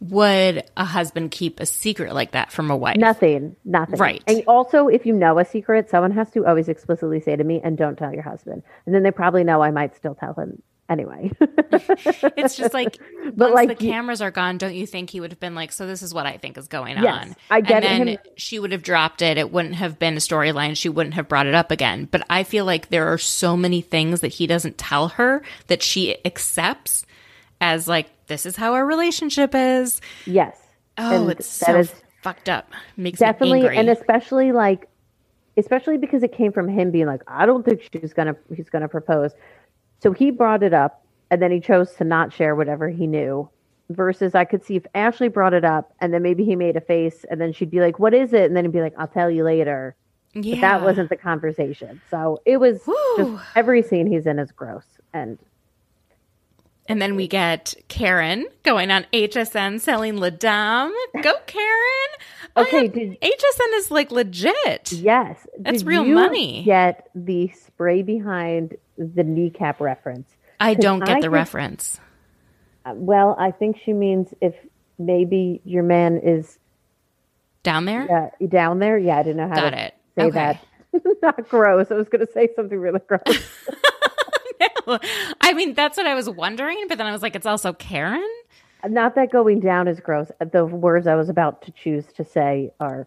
would 0.00 0.64
a 0.76 0.84
husband 0.84 1.30
keep 1.30 1.60
a 1.60 1.66
secret 1.66 2.14
like 2.14 2.32
that 2.32 2.50
from 2.52 2.70
a 2.70 2.76
wife? 2.76 2.96
Nothing, 2.96 3.54
nothing. 3.64 3.98
Right. 3.98 4.22
And 4.26 4.42
also, 4.46 4.88
if 4.88 5.04
you 5.06 5.12
know 5.12 5.38
a 5.38 5.44
secret, 5.44 5.90
someone 5.90 6.10
has 6.12 6.30
to 6.30 6.46
always 6.46 6.68
explicitly 6.68 7.20
say 7.20 7.36
to 7.36 7.44
me, 7.44 7.60
and 7.62 7.76
don't 7.76 7.96
tell 7.96 8.12
your 8.12 8.22
husband. 8.22 8.62
And 8.86 8.94
then 8.94 9.02
they 9.02 9.10
probably 9.10 9.44
know 9.44 9.62
I 9.62 9.70
might 9.70 9.94
still 9.96 10.14
tell 10.14 10.32
him 10.34 10.62
anyway. 10.88 11.30
It's 12.36 12.56
just 12.56 12.74
like 12.74 12.98
But, 13.34 13.52
like, 13.52 13.68
the 13.68 13.74
cameras 13.74 14.20
are 14.22 14.30
gone, 14.30 14.58
don't 14.58 14.74
you 14.74 14.86
think 14.86 15.10
he 15.10 15.20
would 15.20 15.30
have 15.30 15.38
been 15.40 15.54
like, 15.54 15.70
"So 15.72 15.86
this 15.86 16.02
is 16.02 16.12
what 16.12 16.26
I 16.26 16.36
think 16.38 16.58
is 16.58 16.66
going 16.66 16.98
Yes, 16.98 17.26
on"? 17.28 17.36
I 17.50 17.60
get 17.60 17.84
it. 17.84 17.90
and 17.90 18.00
then 18.00 18.08
him- 18.08 18.18
she 18.36 18.58
would 18.58 18.72
have 18.72 18.82
dropped 18.82 19.22
it. 19.22 19.38
It 19.38 19.52
wouldn't 19.52 19.74
have 19.76 19.98
been 19.98 20.14
a 20.14 20.20
storyline. 20.20 20.76
She 20.76 20.88
wouldn't 20.88 21.14
have 21.14 21.28
brought 21.28 21.46
it 21.46 21.54
up 21.54 21.70
again. 21.70 22.08
But 22.10 22.26
I 22.28 22.42
feel 22.42 22.64
like 22.64 22.88
there 22.88 23.12
are 23.12 23.18
so 23.18 23.56
many 23.56 23.82
things 23.82 24.20
that 24.22 24.28
he 24.28 24.46
doesn't 24.46 24.78
tell 24.78 25.08
her 25.08 25.42
that 25.68 25.82
she 25.82 26.16
accepts 26.24 27.04
as 27.60 27.86
like, 27.88 28.08
"This 28.26 28.46
is 28.46 28.56
how 28.56 28.74
our 28.74 28.84
relationship 28.86 29.54
is." 29.54 30.00
yes. 30.26 30.56
Oh, 30.98 31.22
And 31.22 31.30
it's 31.30 31.58
that 31.60 31.66
so 31.66 31.78
is 31.78 31.94
fucked 32.22 32.48
up. 32.48 32.70
Makes 32.96 33.20
definitely, 33.20 33.60
me 33.60 33.66
angry. 33.68 33.76
and 33.78 33.88
especially 33.88 34.52
like, 34.52 34.88
especially 35.56 35.96
because 35.96 36.22
it 36.22 36.32
came 36.32 36.52
from 36.52 36.68
him 36.68 36.90
being 36.90 37.06
like, 37.06 37.22
I 37.26 37.46
don't 37.46 37.64
think 37.64 37.82
she's 37.92 38.12
gonna, 38.12 38.36
he's 38.54 38.68
gonna 38.68 38.88
propose. 38.88 39.32
So 40.02 40.12
he 40.12 40.30
brought 40.30 40.62
it 40.62 40.74
up, 40.74 41.04
and 41.30 41.40
then 41.40 41.50
he 41.52 41.60
chose 41.60 41.92
to 41.96 42.04
not 42.04 42.32
share 42.32 42.54
whatever 42.54 42.88
he 42.88 43.06
knew. 43.06 43.48
Versus, 43.88 44.34
I 44.36 44.44
could 44.44 44.62
see 44.64 44.76
if 44.76 44.84
Ashley 44.94 45.28
brought 45.28 45.52
it 45.52 45.64
up, 45.64 45.92
and 46.00 46.14
then 46.14 46.22
maybe 46.22 46.44
he 46.44 46.54
made 46.54 46.76
a 46.76 46.80
face, 46.80 47.24
and 47.30 47.40
then 47.40 47.52
she'd 47.52 47.70
be 47.72 47.80
like, 47.80 47.98
"What 47.98 48.14
is 48.14 48.32
it?" 48.32 48.44
And 48.44 48.56
then 48.56 48.64
he'd 48.64 48.72
be 48.72 48.80
like, 48.82 48.94
"I'll 48.98 49.08
tell 49.08 49.30
you 49.30 49.42
later." 49.42 49.96
yeah. 50.32 50.54
But 50.56 50.60
that 50.60 50.82
wasn't 50.82 51.08
the 51.08 51.16
conversation. 51.16 52.00
So 52.10 52.40
it 52.44 52.58
was 52.58 52.80
just 53.16 53.42
every 53.56 53.82
scene 53.82 54.06
he's 54.06 54.26
in 54.26 54.38
is 54.38 54.52
gross. 54.52 54.84
And 55.12 55.38
And 56.90 57.00
then 57.00 57.14
we 57.14 57.28
get 57.28 57.74
Karen 57.88 58.46
going 58.64 58.90
on 58.90 59.06
HSN 59.12 59.80
selling 59.80 60.14
La'Dame. 60.16 60.90
Go, 61.22 61.34
Karen. 61.46 62.08
Okay, 62.56 62.88
did- 62.88 63.20
HSN 63.20 63.74
is 63.74 63.90
like 63.92 64.10
legit. 64.10 64.90
yes, 64.92 65.46
That's 65.58 65.78
did 65.78 65.86
real 65.86 66.04
you 66.04 66.14
money. 66.16 66.64
Get 66.64 67.08
the 67.14 67.48
spray 67.48 68.02
behind 68.02 68.76
the 68.98 69.22
kneecap 69.22 69.80
reference. 69.80 70.28
I 70.58 70.74
don't 70.74 70.98
get 70.98 71.08
I 71.10 71.14
the 71.14 71.20
think- 71.22 71.32
reference. 71.32 72.00
Uh, 72.84 72.94
Well, 72.96 73.36
I 73.38 73.52
think 73.52 73.78
she 73.84 73.92
means 73.92 74.34
if 74.40 74.54
maybe 74.98 75.60
your 75.64 75.84
man 75.84 76.18
is 76.18 76.58
Down 77.62 77.84
there? 77.84 78.32
uh, 78.42 78.46
down 78.46 78.80
there. 78.80 78.98
Yeah, 78.98 79.18
I 79.18 79.22
didn't 79.22 79.36
know 79.36 79.48
how 79.48 79.54
Got 79.54 79.70
to 79.70 79.86
it. 79.86 79.94
say 80.18 80.24
Okay. 80.24 80.58
that. 80.92 81.04
Not 81.22 81.48
gross. 81.48 81.90
I 81.90 81.94
was 81.94 82.08
going 82.08 82.26
to 82.26 82.32
say 82.32 82.48
something 82.56 82.78
really 82.78 83.00
gross. 83.06 83.22
I 85.40 85.52
mean, 85.52 85.74
that's 85.74 85.96
what 85.96 86.06
I 86.06 86.14
was 86.14 86.28
wondering, 86.28 86.86
but 86.88 86.98
then 86.98 87.06
I 87.06 87.12
was 87.12 87.22
like, 87.22 87.36
it's 87.36 87.46
also 87.46 87.72
Karen? 87.72 88.28
Not 88.86 89.14
that 89.16 89.30
going 89.30 89.60
down 89.60 89.88
is 89.88 90.00
gross. 90.00 90.30
The 90.40 90.64
words 90.64 91.06
I 91.06 91.14
was 91.14 91.28
about 91.28 91.62
to 91.62 91.72
choose 91.72 92.06
to 92.14 92.24
say 92.24 92.70
are 92.80 93.06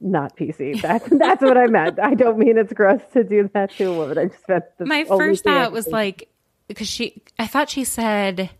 not 0.00 0.36
PC. 0.36 0.80
That's 0.82 1.08
that's 1.08 1.40
what 1.40 1.56
I 1.56 1.68
meant. 1.68 1.98
I 1.98 2.14
don't 2.14 2.38
mean 2.38 2.58
it's 2.58 2.72
gross 2.72 3.00
to 3.14 3.24
do 3.24 3.48
that 3.54 3.70
to 3.72 3.84
a 3.84 3.96
woman. 3.96 4.18
I 4.18 4.26
just 4.26 4.46
meant 4.46 4.64
the 4.76 4.84
My 4.84 5.04
first 5.04 5.44
thought 5.44 5.72
was 5.72 5.88
like, 5.88 6.28
because 6.68 6.86
she, 6.86 7.22
I 7.38 7.46
thought 7.46 7.70
she 7.70 7.84
said, 7.84 8.50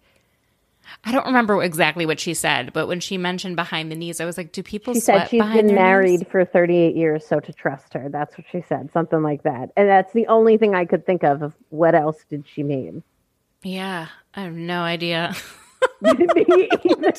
I 1.04 1.12
don't 1.12 1.26
remember 1.26 1.62
exactly 1.62 2.06
what 2.06 2.20
she 2.20 2.34
said, 2.34 2.72
but 2.72 2.86
when 2.86 3.00
she 3.00 3.18
mentioned 3.18 3.56
behind 3.56 3.90
the 3.90 3.96
knees, 3.96 4.20
I 4.20 4.24
was 4.24 4.36
like, 4.36 4.52
do 4.52 4.62
people 4.62 4.94
she 4.94 5.00
said 5.00 5.28
she's 5.28 5.42
been 5.42 5.74
married 5.74 6.20
knees? 6.20 6.28
for 6.30 6.44
38 6.44 6.94
years, 6.96 7.26
so 7.26 7.40
to 7.40 7.52
trust 7.52 7.94
her. 7.94 8.08
That's 8.08 8.36
what 8.36 8.46
she 8.50 8.62
said, 8.68 8.90
something 8.92 9.22
like 9.22 9.42
that. 9.44 9.70
And 9.76 9.88
that's 9.88 10.12
the 10.12 10.26
only 10.26 10.58
thing 10.58 10.74
I 10.74 10.84
could 10.84 11.04
think 11.06 11.22
of. 11.24 11.42
Of 11.42 11.54
what 11.70 11.94
else 11.94 12.24
did 12.28 12.44
she 12.46 12.62
mean? 12.62 13.02
Yeah, 13.62 14.08
I 14.34 14.42
have 14.42 14.54
no 14.54 14.82
idea. 14.82 15.34
Me 16.02 16.68
either. 16.84 17.12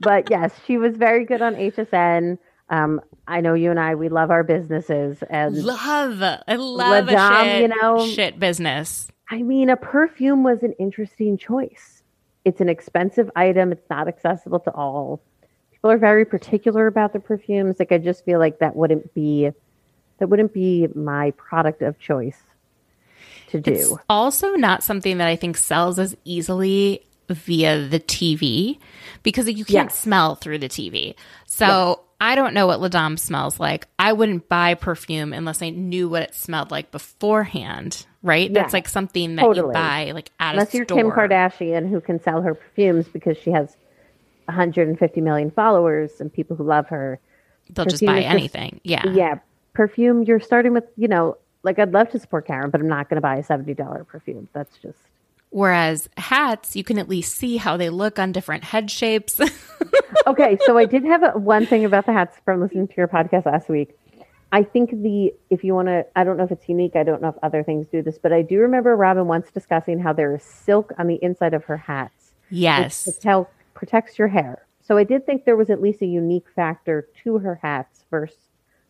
but 0.00 0.30
yes, 0.30 0.52
she 0.66 0.78
was 0.78 0.96
very 0.96 1.24
good 1.24 1.42
on 1.42 1.54
HSN. 1.54 2.38
Um, 2.68 3.00
I 3.26 3.40
know 3.40 3.54
you 3.54 3.70
and 3.70 3.80
I, 3.80 3.94
we 3.96 4.08
love 4.08 4.30
our 4.30 4.44
businesses, 4.44 5.22
and 5.28 5.56
love, 5.64 6.22
I 6.22 6.54
love 6.56 7.08
a 7.08 7.12
Dame, 7.12 7.44
shit, 7.44 7.62
you 7.62 7.68
know- 7.68 8.06
shit 8.06 8.38
business. 8.38 9.08
I 9.32 9.42
mean, 9.42 9.70
a 9.70 9.76
perfume 9.76 10.42
was 10.42 10.62
an 10.64 10.72
interesting 10.78 11.36
choice. 11.38 11.89
It's 12.44 12.60
an 12.60 12.68
expensive 12.68 13.30
item. 13.36 13.72
It's 13.72 13.88
not 13.90 14.08
accessible 14.08 14.60
to 14.60 14.70
all. 14.72 15.20
People 15.72 15.90
are 15.90 15.98
very 15.98 16.24
particular 16.24 16.86
about 16.86 17.12
the 17.12 17.20
perfumes. 17.20 17.76
Like 17.78 17.92
I 17.92 17.98
just 17.98 18.24
feel 18.24 18.38
like 18.38 18.58
that 18.58 18.76
wouldn't 18.76 19.14
be 19.14 19.50
that 20.18 20.28
wouldn't 20.28 20.52
be 20.52 20.86
my 20.94 21.30
product 21.32 21.80
of 21.82 21.98
choice 21.98 22.42
to 23.48 23.60
do. 23.60 23.72
It's 23.72 23.92
also 24.08 24.54
not 24.54 24.82
something 24.82 25.18
that 25.18 25.28
I 25.28 25.36
think 25.36 25.56
sells 25.56 25.98
as 25.98 26.14
easily 26.24 27.06
via 27.28 27.86
the 27.86 28.00
TV 28.00 28.78
because 29.22 29.48
you 29.48 29.64
can't 29.64 29.90
Yes. 29.90 29.98
smell 29.98 30.34
through 30.34 30.58
the 30.58 30.68
TV. 30.68 31.14
So 31.46 32.00
I 32.20 32.34
don't 32.34 32.52
know 32.52 32.66
what 32.66 32.80
La'Dame 32.80 33.18
smells 33.18 33.58
like. 33.58 33.86
I 33.98 34.12
wouldn't 34.12 34.48
buy 34.48 34.74
perfume 34.74 35.32
unless 35.32 35.62
I 35.62 35.70
knew 35.70 36.08
what 36.08 36.22
it 36.22 36.34
smelled 36.34 36.70
like 36.70 36.90
beforehand, 36.90 38.04
right? 38.22 38.52
That's 38.52 38.74
like 38.74 38.88
something 38.88 39.36
that 39.36 39.56
you 39.56 39.70
buy 39.72 40.10
like 40.12 40.30
at 40.38 40.52
Unless 40.52 40.74
a 40.74 40.76
you're. 40.78 40.86
Kim 40.86 41.10
Kardashian 41.10 41.88
who 41.88 42.00
can 42.00 42.20
sell 42.22 42.42
her 42.42 42.54
perfumes 42.54 43.08
because 43.08 43.38
she 43.38 43.50
has 43.52 43.74
150 44.46 45.20
million 45.20 45.50
followers 45.50 46.20
and 46.20 46.32
people 46.32 46.56
who 46.56 46.64
love 46.64 46.88
her. 46.88 47.18
They'll 47.70 47.86
just 47.86 48.04
buy 48.04 48.18
is 48.18 48.24
just- 48.24 48.34
anything. 48.34 48.80
yeah. 48.84 49.06
Yeah, 49.06 49.38
perfume. 49.72 50.22
You're 50.24 50.40
starting 50.40 50.72
with 50.74 50.84
you 50.96 51.08
know, 51.08 51.38
like 51.62 51.78
I'd 51.78 51.92
love 51.92 52.10
to 52.10 52.18
support 52.18 52.46
Karen, 52.46 52.70
but 52.70 52.80
I'm 52.80 52.88
not 52.88 53.08
going 53.08 53.16
to 53.16 53.20
buy 53.22 53.36
a 53.36 53.44
seventy 53.44 53.74
dollar 53.74 54.04
perfume. 54.04 54.48
That's 54.52 54.76
just 54.78 54.98
Whereas 55.50 56.08
hats, 56.16 56.76
you 56.76 56.84
can 56.84 56.98
at 56.98 57.08
least 57.08 57.36
see 57.36 57.56
how 57.56 57.76
they 57.76 57.90
look 57.90 58.18
on 58.18 58.32
different 58.32 58.64
head 58.64 58.90
shapes. 58.90 59.40
okay. 60.26 60.56
So 60.64 60.78
I 60.78 60.84
did 60.84 61.04
have 61.04 61.22
a, 61.22 61.30
one 61.38 61.66
thing 61.66 61.84
about 61.84 62.06
the 62.06 62.12
hats 62.12 62.36
from 62.44 62.60
listening 62.60 62.86
to 62.88 62.94
your 62.96 63.08
podcast 63.08 63.46
last 63.46 63.68
week. 63.68 63.96
I 64.52 64.62
think 64.62 64.90
the 64.90 65.32
if 65.48 65.62
you 65.62 65.74
want 65.74 65.88
to, 65.88 66.06
I 66.16 66.24
don't 66.24 66.36
know 66.36 66.44
if 66.44 66.50
it's 66.52 66.68
unique. 66.68 66.96
I 66.96 67.02
don't 67.02 67.22
know 67.22 67.28
if 67.28 67.36
other 67.42 67.62
things 67.62 67.86
do 67.86 68.02
this, 68.02 68.18
but 68.18 68.32
I 68.32 68.42
do 68.42 68.58
remember 68.60 68.96
Robyn 68.96 69.26
once 69.26 69.50
discussing 69.50 69.98
how 70.00 70.12
there 70.12 70.34
is 70.34 70.42
silk 70.42 70.92
on 70.98 71.06
the 71.06 71.18
inside 71.22 71.54
of 71.54 71.64
her 71.64 71.76
hats. 71.76 72.32
yes. 72.48 73.06
which 73.06 73.46
protects 73.74 74.18
your 74.18 74.28
hair. 74.28 74.66
So 74.82 74.96
I 74.96 75.04
did 75.04 75.24
think 75.24 75.44
there 75.44 75.56
was 75.56 75.70
at 75.70 75.80
least 75.80 76.02
a 76.02 76.06
unique 76.06 76.46
factor 76.54 77.08
to 77.22 77.38
her 77.38 77.60
hats 77.62 78.04
versus 78.10 78.36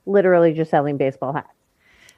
literally 0.06 0.52
just 0.54 0.70
selling 0.70 0.96
baseball 0.96 1.34
hats. 1.34 1.59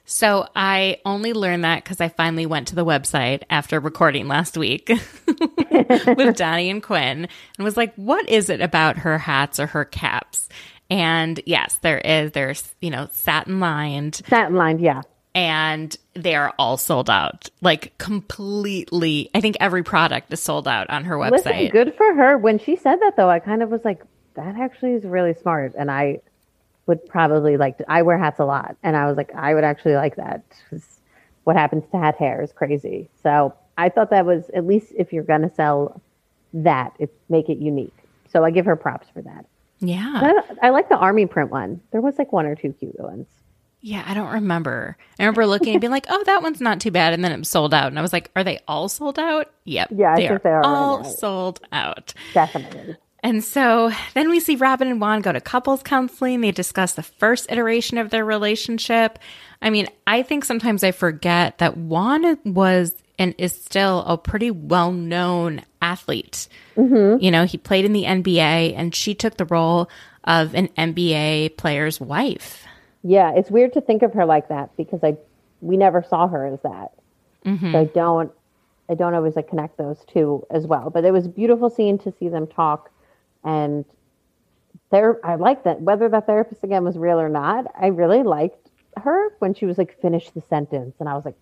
So 0.04 0.46
I 0.54 0.98
only 1.04 1.32
learned 1.32 1.64
that 1.64 1.84
because 1.84 2.00
I 2.00 2.08
finally 2.08 2.46
went 2.46 2.68
to 2.68 2.74
the 2.74 2.84
website 2.84 3.42
after 3.48 3.78
recording 3.80 4.28
last 4.28 4.56
week 4.56 4.88
with 5.26 6.36
Donnie 6.36 6.70
and 6.70 6.82
Quinn 6.82 7.28
and 7.56 7.64
was 7.64 7.76
like, 7.76 7.94
what 7.94 8.28
is 8.28 8.50
it 8.50 8.60
about 8.60 8.98
her 8.98 9.18
hats 9.18 9.60
or 9.60 9.66
her 9.68 9.84
caps? 9.84 10.48
And 10.90 11.40
yes, 11.46 11.78
there 11.82 11.98
is. 11.98 12.32
There's, 12.32 12.74
you 12.80 12.90
know, 12.90 13.08
satin 13.12 13.60
lined 13.60 14.20
Satin 14.26 14.56
lined, 14.56 14.80
yeah. 14.80 15.02
and 15.34 15.96
they 16.14 16.34
are 16.34 16.52
all 16.58 16.76
sold 16.76 17.08
out. 17.08 17.48
Like 17.62 17.96
completely. 17.96 19.30
I 19.34 19.40
think 19.40 19.56
every 19.60 19.82
product 19.82 20.32
is 20.32 20.42
sold 20.42 20.68
out 20.68 20.90
on 20.90 21.04
her 21.04 21.16
website. 21.16 21.30
Listen, 21.30 21.68
good 21.68 21.94
for 21.96 22.12
her. 22.14 22.36
When 22.36 22.58
she 22.58 22.76
said 22.76 22.96
that, 23.00 23.16
though, 23.16 23.30
I 23.30 23.38
kind 23.38 23.62
of 23.62 23.70
was 23.70 23.84
like, 23.84 24.02
that 24.34 24.56
actually 24.56 24.92
is 24.92 25.04
really 25.04 25.34
smart. 25.34 25.74
And 25.78 25.90
I 25.90 26.20
would 26.86 27.04
probably 27.06 27.56
like 27.56 27.78
to, 27.78 27.84
I 27.90 28.02
wear 28.02 28.18
hats 28.18 28.40
a 28.40 28.44
lot. 28.44 28.76
And 28.82 28.96
I 28.96 29.06
was 29.06 29.16
like, 29.16 29.32
I 29.34 29.54
would 29.54 29.64
actually 29.64 29.94
like 29.94 30.16
that 30.16 30.42
cuz 30.68 31.00
What 31.44 31.56
happens 31.56 31.84
to 31.90 31.98
hat 31.98 32.16
hair 32.16 32.40
is 32.42 32.52
crazy. 32.52 33.08
So 33.22 33.54
I 33.76 33.88
thought 33.88 34.10
that 34.10 34.26
was, 34.26 34.48
at 34.54 34.66
least 34.66 34.92
if 34.96 35.12
you're 35.12 35.24
going 35.24 35.42
to 35.42 35.50
sell 35.54 36.00
that, 36.54 36.94
it 36.98 37.12
make 37.28 37.48
it 37.48 37.58
unique. 37.58 37.94
So 38.28 38.44
I 38.44 38.50
give 38.50 38.66
her 38.66 38.76
props 38.76 39.08
for 39.12 39.22
that. 39.22 39.46
Yeah. 39.80 40.12
I, 40.62 40.68
I 40.68 40.70
like 40.70 40.88
the 40.88 40.96
army 40.96 41.26
print 41.26 41.50
one. 41.50 41.80
There 41.90 42.00
was 42.00 42.16
like 42.18 42.32
one 42.32 42.46
or 42.46 42.54
two 42.54 42.72
cute 42.72 42.98
ones. 43.00 43.26
Yeah, 43.80 44.04
I 44.06 44.14
don't 44.14 44.30
remember. 44.32 44.96
I 45.18 45.24
remember 45.24 45.44
looking 45.44 45.74
and 45.74 45.80
being 45.80 45.90
like, 45.90 46.06
"Oh, 46.08 46.22
that 46.26 46.40
one's 46.40 46.60
not 46.60 46.78
too 46.80 46.92
bad," 46.92 47.12
and 47.14 47.24
then 47.24 47.32
it 47.32 47.44
sold 47.46 47.74
out, 47.74 47.88
and 47.88 47.98
I 47.98 48.02
was 48.02 48.12
like, 48.12 48.30
"Are 48.36 48.44
they 48.44 48.60
all 48.68 48.88
sold 48.88 49.18
out?" 49.18 49.50
Yep. 49.64 49.88
Yeah, 49.96 50.12
I 50.12 50.16
think 50.28 50.42
they 50.44 50.50
are 50.50 50.60
right 50.60 50.64
all 50.68 51.02
sold 51.02 51.60
out. 51.72 52.14
Definitely. 52.32 52.94
And 53.22 53.44
so 53.44 53.92
then 54.14 54.30
we 54.30 54.40
see 54.40 54.56
Robyn 54.56 54.88
and 54.88 55.00
Juan 55.00 55.20
go 55.20 55.30
to 55.30 55.40
couples 55.40 55.82
counseling. 55.82 56.40
They 56.40 56.50
discuss 56.50 56.94
the 56.94 57.04
first 57.04 57.50
iteration 57.50 57.98
of 57.98 58.10
their 58.10 58.24
relationship. 58.24 59.18
I 59.60 59.70
mean, 59.70 59.88
I 60.06 60.22
think 60.22 60.44
sometimes 60.44 60.82
I 60.82 60.90
forget 60.90 61.58
that 61.58 61.76
Juan 61.76 62.38
was 62.44 62.94
and 63.18 63.34
is 63.38 63.52
still 63.52 64.00
a 64.06 64.18
pretty 64.18 64.50
well 64.50 64.90
known 64.90 65.62
athlete. 65.80 66.48
Mm-hmm. 66.76 67.22
You 67.22 67.30
know, 67.30 67.44
he 67.44 67.58
played 67.58 67.84
in 67.84 67.92
the 67.92 68.04
NBA 68.04 68.74
and 68.76 68.94
she 68.94 69.14
took 69.14 69.36
the 69.36 69.44
role 69.44 69.88
of 70.24 70.54
an 70.54 70.68
NBA 70.76 71.56
player's 71.56 72.00
wife. 72.00 72.64
Yeah, 73.04 73.32
it's 73.34 73.50
weird 73.50 73.72
to 73.74 73.80
think 73.80 74.02
of 74.02 74.14
her 74.14 74.24
like 74.24 74.48
that 74.48 74.76
because 74.76 75.04
I 75.04 75.16
we 75.60 75.76
never 75.76 76.02
saw 76.02 76.26
her 76.26 76.46
as 76.46 76.60
that. 76.62 76.92
Mm-hmm. 77.44 77.72
So 77.72 77.80
I 77.80 77.84
don't 77.84 78.32
I 78.88 78.94
don't 78.94 79.14
always 79.14 79.36
like 79.36 79.48
connect 79.48 79.78
those 79.78 79.98
two 80.12 80.44
as 80.50 80.66
well. 80.66 80.90
But 80.90 81.04
it 81.04 81.12
was 81.12 81.26
a 81.26 81.28
beautiful 81.28 81.70
scene 81.70 81.98
to 81.98 82.12
see 82.18 82.28
them 82.28 82.48
talk 82.48 82.90
and 83.44 83.84
there 84.90 85.18
I 85.24 85.36
like 85.36 85.64
that 85.64 85.80
whether 85.80 86.08
that 86.08 86.26
therapist 86.26 86.64
again 86.64 86.84
was 86.84 86.98
real 86.98 87.20
or 87.20 87.28
not, 87.28 87.66
I 87.78 87.88
really 87.88 88.22
liked 88.22 88.70
her 88.96 89.30
when 89.38 89.54
she 89.54 89.66
was 89.66 89.78
like 89.78 90.00
finish 90.00 90.30
the 90.30 90.42
sentence 90.42 90.96
and 91.00 91.08
I 91.08 91.14
was 91.14 91.24
like 91.24 91.36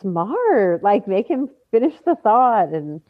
smart, 0.00 0.82
like 0.82 1.06
make 1.06 1.28
him 1.28 1.48
finish 1.70 1.94
the 2.04 2.16
thought 2.16 2.70
and 2.70 3.00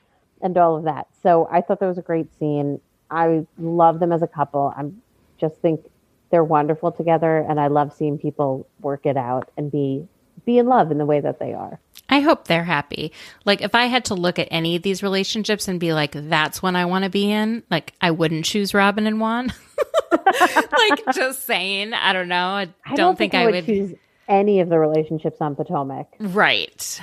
and 0.43 0.57
all 0.59 0.77
of 0.77 0.85
that. 0.85 1.07
So 1.23 1.49
I 1.51 1.61
thought 1.61 1.81
that 1.81 1.87
was 1.87 1.99
a 1.99 2.03
great 2.03 2.33
scene. 2.39 2.81
I 3.11 3.47
love 3.59 4.01
them 4.01 4.13
as 4.13 4.23
a 4.23 4.27
couple. 4.27 4.73
I'm 4.77 5.01
just 5.39 5.57
think 5.57 5.85
they're 6.31 6.45
wonderful 6.45 6.93
together 6.93 7.39
and 7.39 7.61
I 7.61 7.69
love 7.69 7.93
seeing 7.93 8.19
people 8.19 8.67
work 8.81 9.07
it 9.07 9.17
out 9.17 9.51
and 9.57 9.71
be 9.71 10.07
be 10.45 10.59
in 10.59 10.67
love 10.67 10.91
in 10.91 10.99
the 10.99 11.07
way 11.07 11.21
that 11.21 11.39
they 11.39 11.53
are. 11.53 11.79
I 12.13 12.21
hope 12.21 12.47
they're 12.47 12.63
happy. 12.63 13.11
Like 13.47 13.63
if 13.63 13.75
I 13.75 13.87
had 13.87 14.05
to 14.07 14.15
look 14.15 14.39
at 14.39 14.47
any 14.51 14.77
of 14.77 14.83
these 14.83 15.03
relationships 15.03 15.67
and 15.67 15.81
be 15.81 15.95
like, 15.95 16.13
that's 16.13 16.63
when 16.63 16.77
I 16.77 16.85
want 16.85 17.05
to 17.05 17.11
be 17.11 17.31
in, 17.33 17.63
like 17.71 17.95
I 18.03 18.11
wouldn't 18.11 18.45
choose 18.45 18.75
Robyn 18.75 19.07
and 19.07 19.19
Juan. 19.19 19.51
like 20.13 21.03
just 21.15 21.47
saying, 21.47 21.95
I 21.95 22.13
don't 22.13 22.29
know. 22.29 22.49
I, 22.49 22.69
I 22.85 22.95
don't, 22.95 23.17
think, 23.17 23.35
I 23.35 23.47
would. 23.47 23.65
choose 23.65 23.95
any 24.29 24.61
of 24.61 24.69
the 24.69 24.79
relationships 24.79 25.39
on 25.41 25.57
Potomac. 25.57 26.07
Right. 26.21 27.01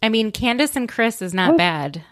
I 0.00 0.10
mean, 0.10 0.30
Candiace 0.30 0.76
and 0.76 0.88
Chris 0.88 1.20
is 1.20 1.34
not 1.34 1.56
bad. 1.56 2.04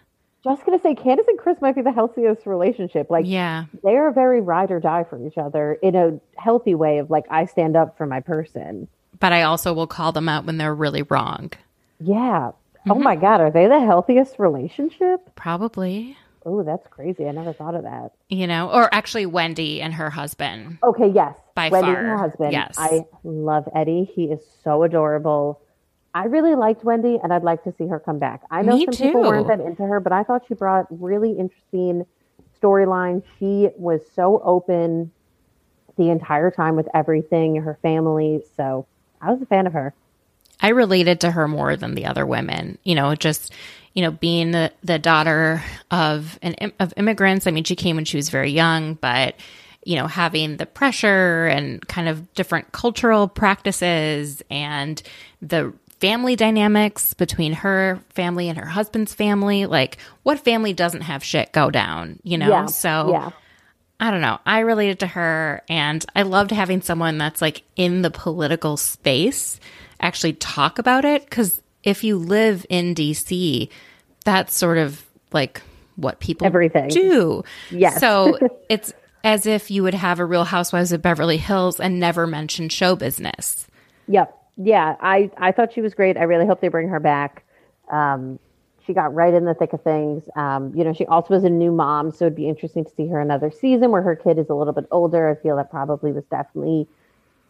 Just 0.43 0.67
gonna 0.67 0.81
say 0.81 0.95
Candiace 0.97 1.29
and 1.29 1.39
Chris 1.39 1.57
might 1.63 1.75
be 1.77 1.83
the 1.83 1.93
healthiest 1.93 2.47
relationship. 2.47 3.11
Like 3.11 3.27
Yeah. 3.27 3.67
they're 3.85 4.11
very 4.11 4.41
ride 4.41 4.73
or 4.73 4.81
die 4.81 5.05
for 5.05 5.25
each 5.25 5.39
other 5.39 5.75
in 5.75 5.95
a 5.95 6.19
healthy 6.37 6.75
way 6.75 6.99
of 6.99 7.11
like 7.11 7.25
I 7.31 7.47
stand 7.47 7.77
up 7.77 7.97
for 7.97 8.07
my 8.07 8.21
person. 8.21 8.89
But 9.25 9.33
I 9.33 9.41
also 9.41 9.73
will 9.73 9.87
call 9.87 10.13
them 10.13 10.29
out 10.29 10.45
when 10.45 10.59
they're 10.59 10.75
really 10.75 11.01
wrong. 11.01 11.51
Yeah. 11.99 12.51
Mm-hmm. 12.81 12.91
Oh 12.93 12.97
my 12.97 13.17
god, 13.17 13.41
are 13.41 13.51
they 13.51 13.67
the 13.67 13.81
healthiest 13.81 14.39
relationship? 14.39 15.35
Probably. 15.35 16.19
Oh, 16.45 16.63
that's 16.63 16.87
crazy. 16.89 17.27
I 17.27 17.31
never 17.31 17.55
thought 17.55 17.75
of 17.75 17.85
that. 17.85 18.11
You 18.29 18.47
know, 18.47 18.71
or 18.71 18.95
actually 18.95 19.25
Wendy 19.25 19.81
and 19.81 19.95
her 19.95 20.11
husband. 20.11 20.77
Okay, 20.83 21.09
yes. 21.09 21.35
By 21.55 21.71
Wendy 21.71 21.89
and 21.89 21.97
her 21.97 22.17
far, 22.19 22.29
husband. 22.29 22.53
yes. 22.53 22.75
I 22.77 23.07
love 23.23 23.67
Eddie. 23.75 24.05
He 24.15 24.25
is 24.25 24.41
so 24.63 24.83
adorable. 24.83 25.63
I 26.13 26.27
really 26.27 26.55
liked 26.55 26.85
Wendy 26.85 27.19
and 27.23 27.33
I'd 27.33 27.45
like 27.45 27.65
to 27.65 27.73
see 27.79 27.87
her 27.87 27.99
come 27.99 28.19
back. 28.19 28.43
I 28.51 28.61
know 28.61 28.77
Me 28.77 28.85
some 28.85 29.07
people 29.07 29.23
weren't 29.23 29.49
that 29.49 29.61
into 29.61 29.85
her, 29.85 30.01
but 30.01 30.13
I 30.13 30.23
thought 30.23 30.45
she 30.47 30.53
brought 30.53 30.85
really 30.91 31.31
interesting 31.31 32.05
storyline. 32.63 33.23
She 33.39 33.71
was 33.79 34.03
so 34.15 34.43
open 34.45 35.13
the 35.97 36.11
entire 36.11 36.51
time 36.51 36.77
with 36.77 36.89
everything, 36.93 37.57
her 37.63 37.79
family. 37.81 38.43
So 38.55 38.87
I 39.25 39.33
was 39.33 39.43
a 39.43 39.47
fan 39.47 39.67
of 39.67 39.73
her. 39.73 39.95
I 40.61 40.69
related 40.69 41.21
to 41.21 41.31
her 41.31 41.49
more 41.49 41.77
than 41.77 41.95
the 41.95 42.07
other 42.07 42.25
women. 42.27 42.79
You 42.85 42.95
know, 42.95 43.15
just 43.15 43.53
you 43.95 44.03
know, 44.03 44.11
being 44.11 44.51
the, 44.51 44.73
the 44.83 44.99
daughter 44.99 45.63
of 45.91 46.39
an 46.43 46.73
of 46.81 46.93
immigrants. 46.97 47.47
I 47.47 47.53
mean, 47.53 47.65
she 47.65 47.77
came 47.77 47.97
when 47.97 48.05
she 48.05 48.17
was 48.17 48.29
very 48.29 48.51
young, 48.51 48.95
but 48.95 49.37
you 49.85 49.97
know, 49.97 50.07
having 50.07 50.57
the 50.57 50.67
pressure 50.67 51.47
and 51.47 51.87
kind 51.89 52.09
of 52.09 52.33
different 52.35 52.73
cultural 52.73 53.29
practices 53.29 54.43
and 54.51 55.03
the 55.43 55.73
family 56.01 56.37
dynamics 56.37 57.15
between 57.15 57.53
her 57.53 58.01
family 58.11 58.49
and 58.49 58.59
her 58.59 58.67
husband's 58.67 59.15
family. 59.15 59.67
Like, 59.67 59.99
what 60.23 60.41
family 60.41 60.73
doesn't 60.73 61.03
have 61.03 61.23
shit 61.23 61.53
go 61.53 61.71
down? 61.71 62.19
You 62.23 62.39
know, 62.39 62.49
Yeah. 62.49 62.67
so 62.67 63.11
yeah. 63.11 63.31
I 64.01 64.11
don't 64.11 64.21
know. 64.21 64.39
I 64.45 64.61
related 64.61 64.99
to 65.01 65.07
her 65.07 65.63
and 65.69 66.05
I 66.15 66.23
loved 66.23 66.51
having 66.51 66.83
someone 66.83 67.19
that's 67.19 67.41
like 67.41 67.63
in 67.77 68.03
the 68.03 68.11
political 68.11 68.77
space 68.77 69.61
actually 70.01 70.35
talk 70.35 70.79
about 70.79 71.05
it 71.05 71.31
cuz 71.31 71.63
if 71.85 72.03
you 72.03 72.17
live 72.17 72.67
in 72.69 72.95
DC, 72.95 73.69
that's 74.25 74.57
sort 74.57 74.79
of 74.79 75.05
like 75.33 75.63
what 75.97 76.19
people 76.19 76.47
Everything. 76.47 76.89
do. 76.89 77.45
Yes. 77.71 78.01
So 78.01 78.39
it's 78.69 78.93
as 79.23 79.47
if 79.47 79.71
you 79.71 79.83
would 79.83 79.95
have 79.95 80.19
a 80.19 80.25
Real 80.25 80.45
Housewives 80.45 80.93
of 80.93 81.01
Beverly 81.01 81.37
Hills 81.37 81.81
and 81.81 81.99
never 82.01 82.27
mention 82.27 82.69
show 82.69 82.97
business. 82.97 83.67
Yep. 84.09 84.37
Yeah, 84.57 84.97
I, 85.01 85.31
I 85.37 85.53
thought 85.53 85.73
she 85.73 85.81
was 85.81 85.95
great. 85.95 86.17
I 86.17 86.25
really 86.25 86.47
hope 86.47 86.61
they 86.61 86.69
bring 86.69 86.89
her 86.89 87.01
back. 87.01 87.43
Um, 87.91 88.39
she 88.87 88.93
got 88.93 89.15
right 89.15 89.33
in 89.33 89.45
the 89.45 89.55
thick 89.55 89.73
of 89.73 89.83
things. 89.83 90.25
Um, 90.37 90.73
you 90.75 90.85
know, 90.85 90.93
she 90.93 91.07
also 91.07 91.35
was 91.35 91.45
a 91.45 91.51
new 91.51 91.73
mom, 91.73 92.11
so 92.11 92.27
it'd 92.27 92.37
be 92.37 92.49
interesting 92.49 92.85
to 92.85 92.91
see 92.91 93.09
her 93.09 93.21
another 93.21 93.51
season 93.51 93.91
where 93.91 94.03
her 94.03 94.17
kid 94.17 94.39
is 94.39 94.51
a 94.51 94.55
little 94.55 94.73
bit 94.73 94.85
older. 94.91 95.31
I 95.31 95.43
feel 95.43 95.57
that 95.57 95.71
probably 95.71 96.13
was 96.13 96.25
definitely 96.31 96.87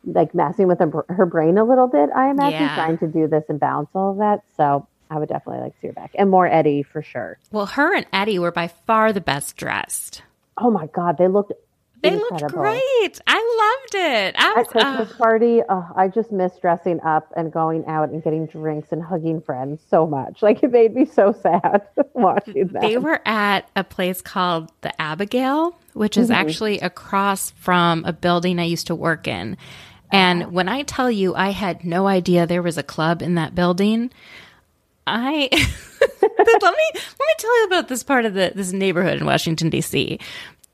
like 0.05 0.35
messing 0.35 0.69
with 0.69 0.79
her, 0.81 1.05
her 1.09 1.27
brain 1.27 1.59
a 1.59 1.65
little 1.65 1.89
bit. 1.89 2.11
I 2.15 2.31
imagine 2.31 2.61
Yeah. 2.61 2.75
trying 2.75 2.99
to 2.99 3.07
do 3.07 3.27
this 3.27 3.45
and 3.49 3.59
balance 3.59 3.89
all 3.95 4.13
of 4.13 4.19
that. 4.19 4.41
So 4.57 4.87
I 5.11 5.19
would 5.19 5.29
definitely 5.29 5.63
like 5.63 5.73
to 5.75 5.79
see 5.81 5.87
her 5.89 5.93
back 5.93 6.11
and 6.19 6.31
more 6.31 6.47
Eddie 6.47 6.83
for 6.83 7.03
sure. 7.03 7.39
Well, 7.51 7.67
her 7.67 7.95
and 7.95 8.07
Eddie 8.13 8.39
were 8.39 8.53
by 8.53 8.69
far 8.69 9.13
the 9.13 9.21
best 9.21 9.57
dressed. 9.57 10.23
Oh 10.59 10.71
my 10.71 10.87
God, 10.89 11.19
they 11.19 11.27
looked 11.29 11.53
They 12.05 12.13
incredible. 12.13 12.41
looked 12.41 12.55
great. 12.55 13.21
I 13.27 13.79
loved 13.83 13.95
it. 13.95 14.35
I 14.39 14.51
At 14.51 14.57
was 14.57 14.69
Christmas 14.69 15.11
uh, 15.11 15.17
party, 15.17 15.63
oh, 15.69 15.89
I 15.97 16.09
just 16.09 16.31
miss 16.31 16.53
dressing 16.59 17.01
up 17.01 17.33
and 17.35 17.51
going 17.51 17.87
out 17.87 18.11
and 18.11 18.23
getting 18.23 18.47
drinks 18.47 18.93
and 18.93 19.03
hugging 19.03 19.41
friends 19.41 19.81
so 19.89 20.07
much. 20.07 20.43
Like 20.43 20.63
it 20.63 20.71
made 20.71 20.95
me 20.95 21.07
so 21.07 21.33
sad 21.43 21.83
watching 22.13 22.69
that. 22.69 22.83
They 22.83 22.99
were 22.99 23.21
at 23.25 23.69
a 23.75 23.85
place 23.85 24.21
called 24.21 24.71
the 24.83 25.01
Abigail, 25.01 25.79
which 25.95 26.19
is 26.19 26.31
actually 26.31 26.79
across 26.81 27.51
from 27.53 28.05
a 28.05 28.13
building 28.13 28.59
I 28.59 28.65
used 28.65 28.89
to 28.89 28.95
work 28.95 29.27
in. 29.27 29.57
And 30.13 30.53
when 30.53 30.69
I 30.69 30.83
tell 30.83 31.11
you 31.11 31.35
I 31.35 31.51
had 31.51 31.85
no 31.85 32.07
idea 32.07 32.47
there 32.47 32.63
was 32.63 32.79
a 32.79 32.83
club 32.83 33.23
in 33.23 33.35
that 33.37 33.55
building, 33.55 34.11
I 35.07 35.49
let 36.23 36.63
me 36.63 36.91
let 36.95 36.95
me 36.95 37.35
tell 37.39 37.61
you 37.61 37.67
about 37.67 37.89
this 37.89 38.03
part 38.03 38.25
of 38.25 38.35
the 38.35 38.53
this 38.55 38.73
neighborhood 38.73 39.19
in 39.21 39.27
Washington 39.27 39.71
D.C. 39.71 40.19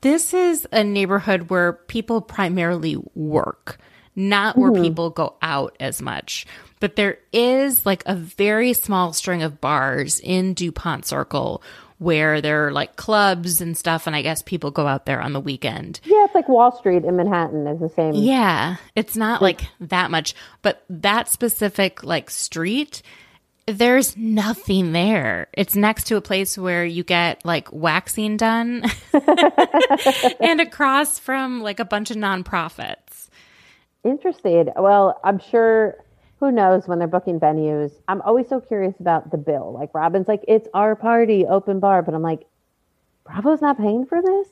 This 0.01 0.33
is 0.33 0.67
a 0.71 0.83
neighborhood 0.83 1.49
where 1.49 1.73
people 1.73 2.21
primarily 2.21 2.97
work, 3.13 3.77
not 4.15 4.57
where 4.57 4.71
mm-hmm. 4.71 4.83
people 4.83 5.09
go 5.11 5.35
out 5.41 5.75
as 5.79 6.01
much. 6.01 6.45
But 6.79 6.95
there 6.95 7.19
is 7.31 7.85
like 7.85 8.03
a 8.07 8.15
very 8.15 8.73
small 8.73 9.13
string 9.13 9.43
of 9.43 9.61
bars 9.61 10.19
in 10.19 10.55
DuPont 10.55 11.05
Circle 11.05 11.61
where 11.99 12.41
there 12.41 12.65
are 12.65 12.71
like 12.71 12.95
clubs 12.95 13.61
and 13.61 13.77
stuff, 13.77 14.07
and 14.07 14.15
I 14.15 14.23
guess 14.23 14.41
people 14.41 14.71
go 14.71 14.87
out 14.87 15.05
there 15.05 15.21
on 15.21 15.33
the 15.33 15.39
weekend. 15.39 15.99
yeah, 16.03 16.25
it's 16.25 16.33
like 16.33 16.49
Wall 16.49 16.75
Street 16.75 17.05
in 17.05 17.15
Manhattan 17.15 17.67
is 17.67 17.79
the 17.79 17.89
same. 17.89 18.15
Yeah, 18.15 18.77
it's 18.95 19.15
not 19.15 19.39
like 19.39 19.61
that 19.79 20.09
much, 20.09 20.33
but 20.63 20.83
that 20.89 21.29
specific 21.29 22.03
like 22.03 22.31
street, 22.31 23.03
there's 23.71 24.15
nothing 24.17 24.91
there. 24.91 25.47
It's 25.53 25.75
next 25.75 26.05
to 26.05 26.15
a 26.15 26.21
place 26.21 26.57
where 26.57 26.85
you 26.85 27.03
get 27.03 27.43
like 27.45 27.71
waxing 27.71 28.37
done 28.37 28.83
and 30.39 30.61
across 30.61 31.19
from 31.19 31.61
like 31.61 31.79
a 31.79 31.85
bunch 31.85 32.11
of 32.11 32.17
nonprofits. 32.17 33.29
Interested. 34.03 34.71
Well, 34.75 35.19
I'm 35.23 35.39
sure. 35.39 35.97
Who 36.39 36.51
knows 36.51 36.87
when 36.87 36.97
they're 36.97 37.07
booking 37.07 37.39
venues? 37.39 37.91
I'm 38.07 38.19
always 38.23 38.47
so 38.49 38.59
curious 38.59 38.95
about 38.99 39.29
the 39.29 39.37
bill. 39.37 39.73
Like 39.73 39.93
Robyn's 39.93 40.27
like, 40.27 40.43
it's 40.47 40.67
our 40.73 40.95
party, 40.95 41.45
open 41.45 41.79
bar, 41.79 42.01
but 42.01 42.15
I'm 42.15 42.23
like, 42.23 42.47
Bravo's 43.23 43.61
not 43.61 43.77
paying 43.77 44.07
for 44.07 44.19
this. 44.23 44.47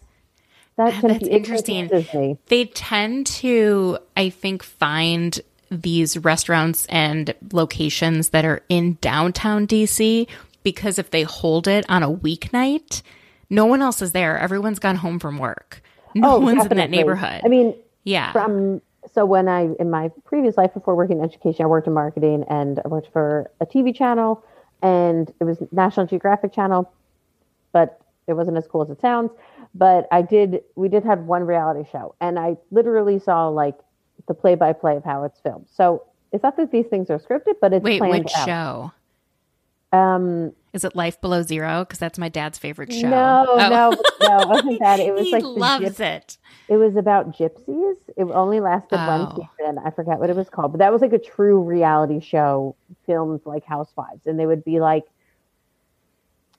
That 0.78 0.94
ah, 0.94 1.08
That's 1.08 1.28
interesting. 1.28 2.38
They 2.46 2.66
tend 2.66 3.26
to, 3.28 3.98
I 4.16 4.30
think, 4.30 4.62
find 4.64 5.42
these 5.72 6.18
restaurants 6.18 6.86
and 6.88 7.34
locations 7.52 8.30
that 8.30 8.46
are 8.46 8.62
in 8.70 8.98
downtown 9.02 9.68
DC 9.68 10.28
because 10.64 11.00
if 11.00 11.12
they 11.12 11.24
hold 11.24 11.68
it 11.68 11.86
on 11.90 12.04
a 12.04 12.12
weeknight, 12.12 13.02
no 13.50 13.66
one 13.66 13.82
else 13.82 14.02
is 14.02 14.12
there. 14.12 14.38
Everyone's 14.38 14.80
gone 14.80 14.98
home 14.98 15.20
from 15.20 15.38
work. 15.38 15.82
No 16.16 16.36
oh, 16.36 16.40
one's 16.40 16.66
in 16.66 16.78
that 16.78 16.90
Oh, 16.90 16.92
neighborhood. 16.92 17.42
I 17.44 17.48
mean, 17.48 17.76
yeah. 18.04 18.32
from 18.32 18.82
so 19.14 19.26
when 19.26 19.48
I 19.48 19.70
in 19.80 19.90
my 19.90 20.10
previous 20.26 20.58
life 20.58 20.74
before 20.74 20.96
working 20.96 21.20
in 21.20 21.24
education, 21.24 21.64
I 21.64 21.68
worked 21.68 21.88
in 21.88 21.94
marketing 21.94 22.46
and 22.50 22.80
I 22.84 22.88
worked 22.88 23.12
for 23.12 23.50
a 23.62 23.66
TV 23.66 23.96
channel 23.96 24.44
and 24.82 25.32
it 25.40 25.44
was 25.44 25.58
National 25.72 26.06
Geographic 26.06 26.54
channel, 26.54 26.92
but 27.72 28.02
it 28.28 28.34
wasn't 28.34 28.58
as 28.58 28.68
cool 28.68 28.82
as 28.82 28.90
it 28.90 29.02
sounds. 29.02 29.32
But 29.76 30.08
I 30.12 30.22
did. 30.22 30.64
We 30.76 30.90
did 30.90 31.04
have 31.04 31.20
one 31.20 31.44
reality 31.44 31.88
show, 31.92 32.16
and 32.20 32.40
I 32.40 32.58
literally 32.72 33.20
saw 33.20 33.48
like 33.50 33.78
the 34.30 34.34
play 34.34 34.56
by 34.56 34.72
play 34.72 34.96
of 34.96 35.04
how 35.04 35.26
it's 35.26 35.42
filmed. 35.42 35.66
So 35.70 36.04
it's 36.32 36.44
not 36.44 36.56
that 36.56 36.72
these 36.72 36.86
things 36.86 37.10
are 37.10 37.20
scripted, 37.20 37.56
but 37.60 37.74
it's 37.74 37.84
Wait, 37.84 38.02
which 38.02 38.32
out. 38.38 38.46
show? 38.48 38.92
Um, 39.92 40.54
Is 40.72 40.84
it 40.86 40.96
Life 40.96 41.20
Below 41.20 41.42
Zero? 41.42 41.84
Because 41.84 41.98
that's 41.98 42.20
my 42.20 42.30
dad's 42.30 42.60
favorite 42.60 42.94
show. 42.94 43.10
no, 43.10 43.46
Oh. 43.50 43.58
no, 43.58 43.90
no, 44.28 44.40
it 44.44 44.48
wasn't 44.48 44.80
that. 44.80 45.00
It 45.00 45.14
was 45.16 45.24
he 45.26 45.32
like 45.34 45.44
loves 45.44 45.98
gyp- 45.98 46.00
it. 46.18 46.38
It 46.68 46.78
was 46.78 46.96
about 46.96 47.32
gypsies. 47.36 47.96
It 48.16 48.26
only 48.26 48.60
lasted 48.60 49.00
Oh. 49.02 49.08
one 49.08 49.36
season. 49.58 49.80
I 49.84 49.90
forget 49.90 50.20
what 50.20 50.30
it 50.30 50.36
was 50.36 50.48
called, 50.48 50.72
but 50.74 50.78
that 50.78 50.94
was 50.94 51.02
like 51.02 51.14
a 51.14 51.18
true 51.20 51.60
reality 51.64 52.20
show 52.20 52.76
filmed 53.08 53.42
like 53.46 53.66
Housewives, 53.66 54.28
and 54.28 54.40
they 54.40 54.46
would 54.46 54.64
be 54.64 54.80
like 54.80 55.06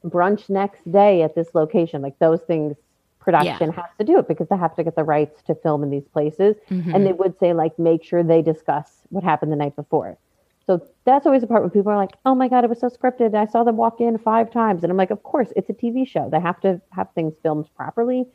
brunch 0.05 0.49
next 0.51 0.91
day 0.91 1.23
at 1.23 1.37
this 1.37 1.55
location. 1.55 2.03
Like 2.03 2.19
those 2.19 2.41
things, 2.41 2.75
production 3.21 3.71
has 3.73 3.91
to 3.99 4.05
do 4.05 4.19
it 4.19 4.27
because 4.27 4.49
they 4.49 4.57
have 4.57 4.75
to 4.77 4.83
get 4.83 4.97
the 4.97 5.05
rights 5.05 5.43
to 5.43 5.55
film 5.55 5.83
in 5.83 5.91
these 5.91 6.09
places, 6.09 6.57
Mhm. 6.71 6.95
and 6.95 7.07
they 7.07 7.13
would 7.13 7.39
say 7.39 7.53
like 7.53 7.79
make 7.79 8.03
sure 8.03 8.23
they 8.23 8.43
discuss 8.43 9.03
what 9.11 9.23
happened 9.23 9.53
the 9.53 9.57
night 9.57 9.77
before. 9.77 10.17
So 10.67 10.81
that's 11.05 11.27
always 11.27 11.41
the 11.43 11.47
part 11.49 11.63
when 11.63 11.71
people 11.71 11.91
are 11.93 11.97
like, 11.97 12.13
"Oh 12.25 12.35
my 12.35 12.49
god, 12.49 12.65
it 12.65 12.71
was 12.71 12.79
so 12.81 12.89
scripted. 12.89 13.35
I 13.35 13.45
saw 13.47 13.65
them 13.65 13.77
walk 13.77 14.01
in 14.01 14.19
five 14.19 14.51
times," 14.51 14.83
and 14.83 14.91
I'm 14.91 14.97
like, 14.97 15.11
"Of 15.11 15.23
course, 15.23 15.53
it's 15.57 15.69
a 15.69 15.73
TV 15.75 16.05
show. 16.05 16.29
They 16.29 16.41
have 16.41 16.61
to 16.61 16.81
have 16.91 17.09
things 17.15 17.35
filmed 17.43 17.69
properly." 17.77 18.27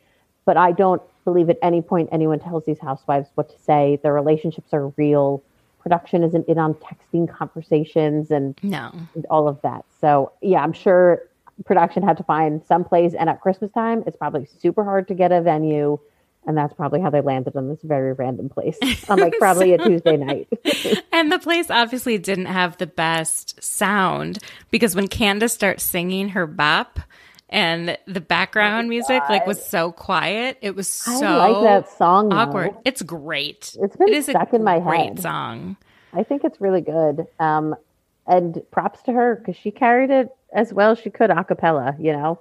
But 0.44 0.56
I 0.56 0.70
don't 0.72 1.02
believe 1.24 1.50
at 1.50 1.58
any 1.62 1.82
point 1.82 2.08
anyone 2.12 2.38
tells 2.38 2.64
these 2.64 2.78
housewives 2.78 3.28
what 3.34 3.48
to 3.48 3.58
say. 3.58 3.98
Their 4.02 4.12
relationships 4.12 4.72
are 4.72 4.88
real. 4.96 5.42
Production 5.80 6.22
isn't 6.22 6.46
in 6.46 6.58
on 6.58 6.74
texting 6.74 7.28
conversations 7.28 8.30
and 8.30 8.56
no. 8.62 8.90
and 9.14 9.26
all 9.30 9.48
of 9.48 9.60
that. 9.62 9.84
So 10.00 10.30
yeah, 10.42 10.62
I'm 10.62 10.72
sure 10.72 11.22
production 11.64 12.02
had 12.02 12.16
to 12.18 12.24
find 12.24 12.64
some 12.64 12.84
place. 12.84 13.14
And 13.14 13.28
at 13.30 13.40
Christmas 13.40 13.70
time, 13.72 14.04
it's 14.06 14.16
probably 14.16 14.46
super 14.60 14.84
hard 14.84 15.08
to 15.08 15.14
get 15.14 15.32
a 15.32 15.40
venue. 15.40 15.98
And 16.46 16.56
that's 16.56 16.72
probably 16.74 17.00
how 17.00 17.10
they 17.10 17.20
landed 17.20 17.56
on 17.56 17.68
this 17.68 17.80
very 17.82 18.12
random 18.12 18.48
place 18.48 18.78
on 19.08 19.18
like 19.18 19.34
probably 19.38 19.72
a 19.72 19.78
Tuesday 19.78 20.16
night. 20.16 20.48
And 21.12 21.32
the 21.32 21.38
place 21.38 21.70
obviously 21.70 22.18
didn't 22.18 22.44
have 22.46 22.76
the 22.76 22.86
best 22.86 23.62
sound 23.64 24.38
because 24.70 24.94
when 24.94 25.08
Candiace 25.08 25.54
starts 25.54 25.82
singing 25.82 26.28
her 26.30 26.46
bop 26.46 27.00
and 27.48 27.96
the 28.06 28.20
background 28.20 28.90
music 28.90 29.22
like 29.30 29.46
was 29.46 29.64
so 29.64 29.92
quiet, 29.92 30.58
it 30.60 30.76
was 30.76 30.88
so 30.88 31.24
I 31.24 31.48
like 31.48 31.64
that 31.64 31.96
song. 31.96 32.28
though. 32.28 32.36
awkward. 32.36 32.76
It's 32.84 33.00
great. 33.00 33.74
It's 33.80 33.96
been 33.96 34.08
it 34.08 34.14
is 34.14 34.26
stuck 34.26 34.52
in 34.52 34.62
my 34.62 34.78
great 34.78 35.06
head. 35.06 35.20
song. 35.20 35.78
I 36.12 36.22
think 36.22 36.44
it's 36.44 36.60
really 36.60 36.82
good. 36.82 37.26
Um, 37.40 37.74
and 38.26 38.60
props 38.70 39.00
to 39.04 39.12
her 39.12 39.36
because 39.36 39.56
she 39.56 39.70
carried 39.70 40.10
it 40.10 40.35
as 40.52 40.72
well 40.72 40.92
as 40.92 40.98
she 40.98 41.10
could 41.10 41.30
a 41.30 41.44
cappella, 41.44 41.94
you 41.98 42.12
know? 42.12 42.40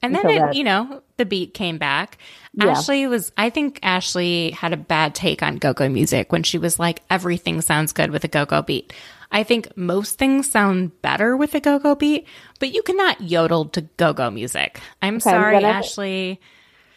And 0.00 0.14
then 0.14 0.28
it, 0.30 0.54
you 0.54 0.62
know, 0.62 1.02
the 1.16 1.24
beat 1.24 1.54
came 1.54 1.76
back. 1.76 2.18
Yeah. 2.54 2.66
Ashley 2.68 3.06
was 3.08 3.32
I 3.36 3.50
think 3.50 3.80
Ashley 3.82 4.52
had 4.52 4.72
a 4.72 4.76
bad 4.76 5.14
take 5.14 5.42
on 5.42 5.56
go-go 5.56 5.88
music 5.88 6.30
when 6.30 6.44
she 6.44 6.56
was 6.56 6.78
like 6.78 7.02
everything 7.10 7.60
sounds 7.60 7.92
good 7.92 8.12
with 8.12 8.22
a 8.22 8.28
go-go 8.28 8.62
beat. 8.62 8.92
I 9.32 9.42
think 9.42 9.76
most 9.76 10.16
things 10.16 10.48
sound 10.50 11.02
better 11.02 11.36
with 11.36 11.54
a 11.54 11.60
go-go 11.60 11.94
beat, 11.96 12.26
but 12.60 12.72
you 12.72 12.82
cannot 12.82 13.20
yodel 13.20 13.66
to 13.70 13.82
go-go 13.96 14.30
music. 14.30 14.80
I'm 15.02 15.14
I'm 15.14 15.20
sorry, 15.20 15.56
gonna- 15.56 15.66
Ashley. 15.68 16.40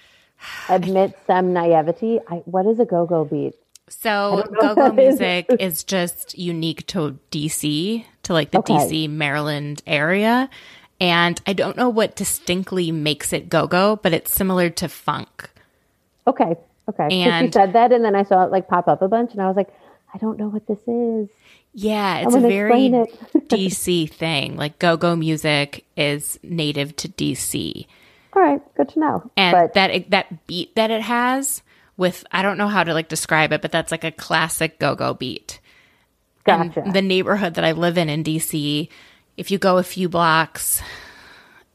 Admit 0.70 1.18
some 1.28 1.54
naivety. 1.54 2.20
I, 2.30 2.36
what 2.46 2.66
is 2.68 2.80
a 2.80 2.86
go 2.86 3.06
go 3.06 3.26
beat? 3.26 3.56
So 3.90 4.44
go-go 4.62 4.76
that 4.76 5.00
is. 5.00 5.20
music 5.20 5.46
is 5.60 5.84
just 5.84 6.38
unique 6.38 6.88
to 6.88 7.18
DC, 7.32 8.06
to 8.32 8.34
like 8.34 8.52
the 8.52 8.60
Okay. 8.60 8.74
DC 8.74 9.10
Maryland 9.10 9.84
area. 9.86 10.50
And 11.00 11.42
I 11.48 11.54
don't 11.54 11.78
know 11.78 11.90
what 11.90 12.16
distinctly 12.16 12.92
makes 12.92 13.34
it 13.34 13.50
go-go, 13.50 13.96
but 13.98 14.14
it's 14.14 14.32
similar 14.32 14.70
to 14.70 14.88
funk. 14.88 15.50
Okay. 16.28 16.56
Okay. 16.90 17.08
And- 17.24 17.54
said 17.54 17.74
that, 17.74 17.92
and 17.92 18.04
then 18.04 18.16
I 18.16 18.24
saw 18.24 18.44
it 18.46 18.52
like 18.52 18.68
pop 18.68 18.88
up 18.88 19.02
a 19.02 19.08
bunch, 19.08 19.32
and 19.32 19.42
I 19.42 19.48
was 19.48 19.56
like, 19.56 19.70
I 20.14 20.18
don't 20.18 20.38
know 20.38 20.48
what 20.50 20.68
this 20.68 20.80
is. 20.88 21.30
Yeah, 21.74 22.18
it's 22.20 22.36
a 22.36 22.40
very 22.40 22.88
it. 22.88 23.20
DC 23.48 24.12
thing. 24.12 24.58
Like 24.58 24.78
go-go 24.78 25.16
music 25.16 25.86
is 25.96 26.38
native 26.44 26.96
to 26.98 27.08
DC. 27.08 27.88
All 28.34 28.42
right, 28.42 28.62
good 28.76 28.90
to 28.90 29.00
know. 29.00 29.32
And 29.38 29.54
but 29.54 29.74
that 29.76 30.10
that 30.10 30.48
beat 30.48 30.76
that 30.76 30.92
it 30.92 31.02
has 31.02 31.62
with 31.96 32.26
I 32.32 32.42
don't 32.42 32.58
know 32.58 32.68
how 32.68 32.84
to 32.84 32.94
like 32.94 33.08
describe 33.08 33.54
it, 33.54 33.62
but 33.62 33.72
that's 33.72 33.92
like 33.92 34.04
a 34.04 34.12
classic 34.12 34.80
go-go 34.80 35.14
beat. 35.14 35.61
Gotcha. 36.46 36.84
the 36.92 37.02
neighborhood 37.02 37.56
that 37.56 37.66
I 37.66 37.72
live 37.74 37.98
in 37.98 38.10
in 38.10 38.24
DC, 38.24 38.90
if 39.38 39.52
you 39.52 39.58
go 39.58 39.78
a 39.78 39.84
few 39.84 40.10
blocks 40.10 40.82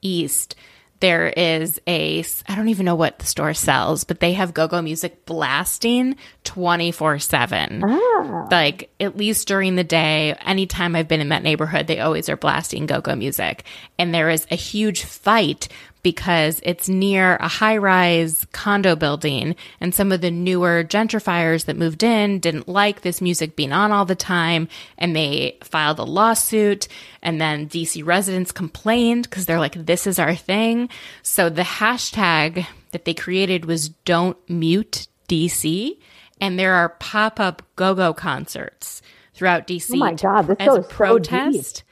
east, 0.03 0.55
there 1.01 1.29
is 1.29 1.79
a 1.87 2.25
I 2.49 2.57
don't 2.57 2.69
even 2.69 2.87
know 2.87 2.95
what 2.95 3.19
the 3.19 3.27
store 3.27 3.53
sells, 3.55 4.05
but 4.05 4.21
they 4.21 4.33
have 4.33 4.55
go-go 4.55 4.81
music 4.81 5.27
blasting 5.27 6.17
24/7. 6.45 7.83
ah, 7.87 8.47
Like 8.51 8.91
at 8.99 9.17
least 9.17 9.47
during 9.47 9.77
the 9.77 9.85
day, 9.85 10.35
anytime 10.45 10.97
I've 10.97 11.09
been 11.09 11.21
in 11.21 11.29
that 11.29 11.43
neighborhood, 11.43 11.87
they 11.87 12.01
always 12.01 12.29
are 12.29 12.37
blasting 12.37 12.87
go-go 12.87 13.15
music. 13.15 13.65
And 13.99 14.15
there 14.15 14.31
is 14.31 14.47
a 14.51 14.57
huge 14.57 15.05
fight 15.05 15.69
because 16.07 16.61
it's 16.63 16.89
near 16.89 17.35
a 17.39 17.49
high-rise 17.49 18.47
condo 18.53 18.95
building 18.95 19.57
and 19.81 19.93
some 19.93 20.13
of 20.13 20.21
the 20.21 20.31
newer 20.31 20.85
gentrifiers 20.85 21.65
that 21.65 21.77
moved 21.77 22.05
in 22.05 22.39
didn't 22.39 22.69
like 22.69 23.01
this 23.01 23.21
music 23.21 23.57
being 23.57 23.73
on 23.73 23.91
all 23.91 24.05
the 24.05 24.15
time 24.15 24.69
and 24.99 25.17
they 25.17 25.59
filed 25.65 25.99
a 25.99 26.05
lawsuit 26.05 26.87
and 27.23 27.41
then 27.41 27.69
DC 27.69 28.07
residents 28.07 28.53
complained 28.53 29.25
because 29.25 29.47
they're 29.47 29.59
like 29.59 29.75
this 29.75 30.07
is 30.07 30.21
our 30.21 30.37
thing. 30.37 30.89
So 31.25 31.49
the 31.49 31.63
hashtag 31.63 32.65
that 32.93 33.05
they 33.05 33.13
created 33.13 33.65
was 33.65 33.89
don't 33.89 34.39
mute 34.49 35.09
DC 35.29 35.99
and 36.41 36.57
there 36.57 36.75
are 36.75 36.91
pop-up 37.01 37.63
go-go 37.75 38.15
concerts 38.15 39.03
throughout 39.35 39.67
DC. 39.67 39.91
Oh 39.95 39.97
my 39.97 40.15
God, 40.15 40.47
this 40.47 40.57
as 40.61 40.67
a 40.69 40.71
goes 40.71 40.77
so 40.77 40.83
deep. 40.83 40.91
protest. 40.91 41.83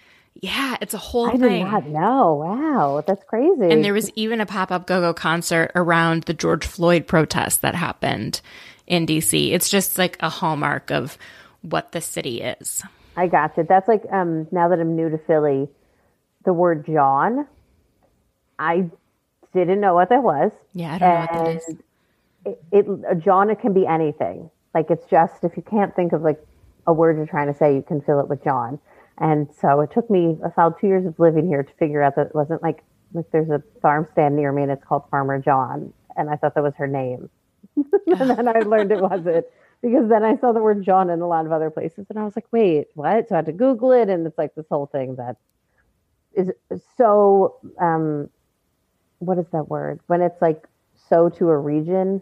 Yeah, 0.45 0.77
it's 0.83 0.93
a 0.93 0.99
whole 0.99 1.29
I 1.29 1.33
did 1.33 1.41
thing. 1.41 1.65
not 1.65 1.87
know. 1.87 2.35
Wow, 2.35 3.03
that's 3.07 3.25
crazy. 3.25 3.71
And 3.71 3.83
there 3.83 3.95
was 3.95 4.11
even 4.15 4.43
a 4.43 4.47
pop-up 4.47 4.87
go-go 4.87 5.15
concert 5.15 5.73
around 5.75 6.25
the 6.25 6.35
George 6.35 6.67
Floyd 6.67 7.07
protest 7.07 7.63
that 7.63 7.75
happened 7.75 8.43
in 8.87 9.07
DC. 9.07 9.53
It's 9.53 9.71
just 9.71 9.97
like 9.97 10.19
a 10.21 10.29
hallmark 10.29 10.91
of 10.91 11.17
what 11.63 11.93
the 11.93 12.03
city 12.03 12.43
is. 12.43 12.83
I 13.17 13.27
got 13.27 13.57
you. 13.57 13.63
That's 13.63 13.89
like 13.89 14.03
um 14.13 14.47
now 14.53 14.69
that 14.69 14.79
I'm 14.79 14.95
new 14.95 15.09
to 15.09 15.17
Philly, 15.17 15.67
the 16.45 16.53
word 16.53 16.85
John. 16.85 17.47
I 18.59 18.91
didn't 19.55 19.81
know 19.81 19.95
what 19.95 20.11
that 20.11 20.23
was. 20.23 20.53
Yeah, 20.75 20.95
I 20.95 20.99
don't 20.99 21.09
know 21.09 21.21
what 21.21 21.33
that 21.33 21.57
is. 21.57 21.77
It, 22.45 22.63
it 22.71 22.87
a 23.09 23.15
John 23.15 23.49
it 23.49 23.61
can 23.61 23.73
be 23.73 23.87
anything. 23.87 24.51
Like 24.75 24.91
it's 24.91 25.07
just 25.07 25.43
if 25.43 25.57
you 25.57 25.63
can't 25.63 25.97
think 25.97 26.13
of 26.13 26.21
like 26.21 26.45
a 26.87 26.93
word 26.93 27.17
you're 27.17 27.27
trying 27.27 27.51
to 27.51 27.59
say, 27.59 27.75
you 27.75 27.83
can 27.83 28.03
fill 28.03 28.21
it 28.21 28.29
with 28.29 28.45
John. 28.45 28.79
And 29.19 29.49
so 29.61 29.81
it 29.81 29.91
took 29.93 30.11
me 30.11 30.37
a 30.45 30.53
solid 30.55 30.75
two 30.81 30.89
years 30.89 31.07
of 31.07 31.19
living 31.19 31.47
here 31.47 31.63
to 31.63 31.73
figure 31.75 32.03
out 32.03 32.17
that 32.17 32.27
it 32.29 32.35
wasn't 32.35 32.63
like 32.63 32.83
like 33.13 33.31
there's 33.31 33.49
a 33.51 33.63
farm 33.81 34.09
stand 34.13 34.35
near 34.35 34.51
me 34.51 34.63
and 34.63 34.73
it's 34.73 34.83
called 34.85 35.05
Farmer 35.11 35.39
John, 35.39 35.93
and 36.17 36.29
I 36.29 36.37
thought 36.37 36.55
that 36.57 36.65
was 36.65 36.75
her 36.77 36.89
name. 36.89 37.31
and 37.77 38.31
then 38.31 38.49
I 38.49 38.61
learned 38.61 38.91
it 38.91 39.01
wasn't 39.01 39.47
because 39.83 40.09
then 40.09 40.25
I 40.25 40.37
saw 40.39 40.53
the 40.53 40.61
word 40.63 40.85
John 40.85 41.11
in 41.11 41.21
a 41.21 41.29
lot 41.29 41.47
of 41.47 41.53
other 41.53 41.71
places, 41.71 42.07
and 42.11 42.19
I 42.19 42.25
was 42.25 42.35
like, 42.35 42.47
wait, 42.51 42.89
what? 42.95 43.29
So 43.29 43.37
I 43.37 43.39
had 43.39 43.47
to 43.47 43.53
Google 43.53 43.93
it, 43.93 44.09
and 44.09 44.27
it's 44.27 44.37
like 44.37 44.55
this 44.57 44.67
whole 44.69 44.87
thing 44.87 45.15
that 45.17 45.37
is 46.35 46.51
so. 46.97 47.57
Um, 47.81 48.31
what 49.21 49.39
is 49.39 49.47
that 49.53 49.69
word? 49.69 50.01
When 50.09 50.21
it's 50.21 50.43
like 50.43 50.67
so 51.09 51.29
to 51.31 51.49
a 51.51 51.57
region. 51.57 52.21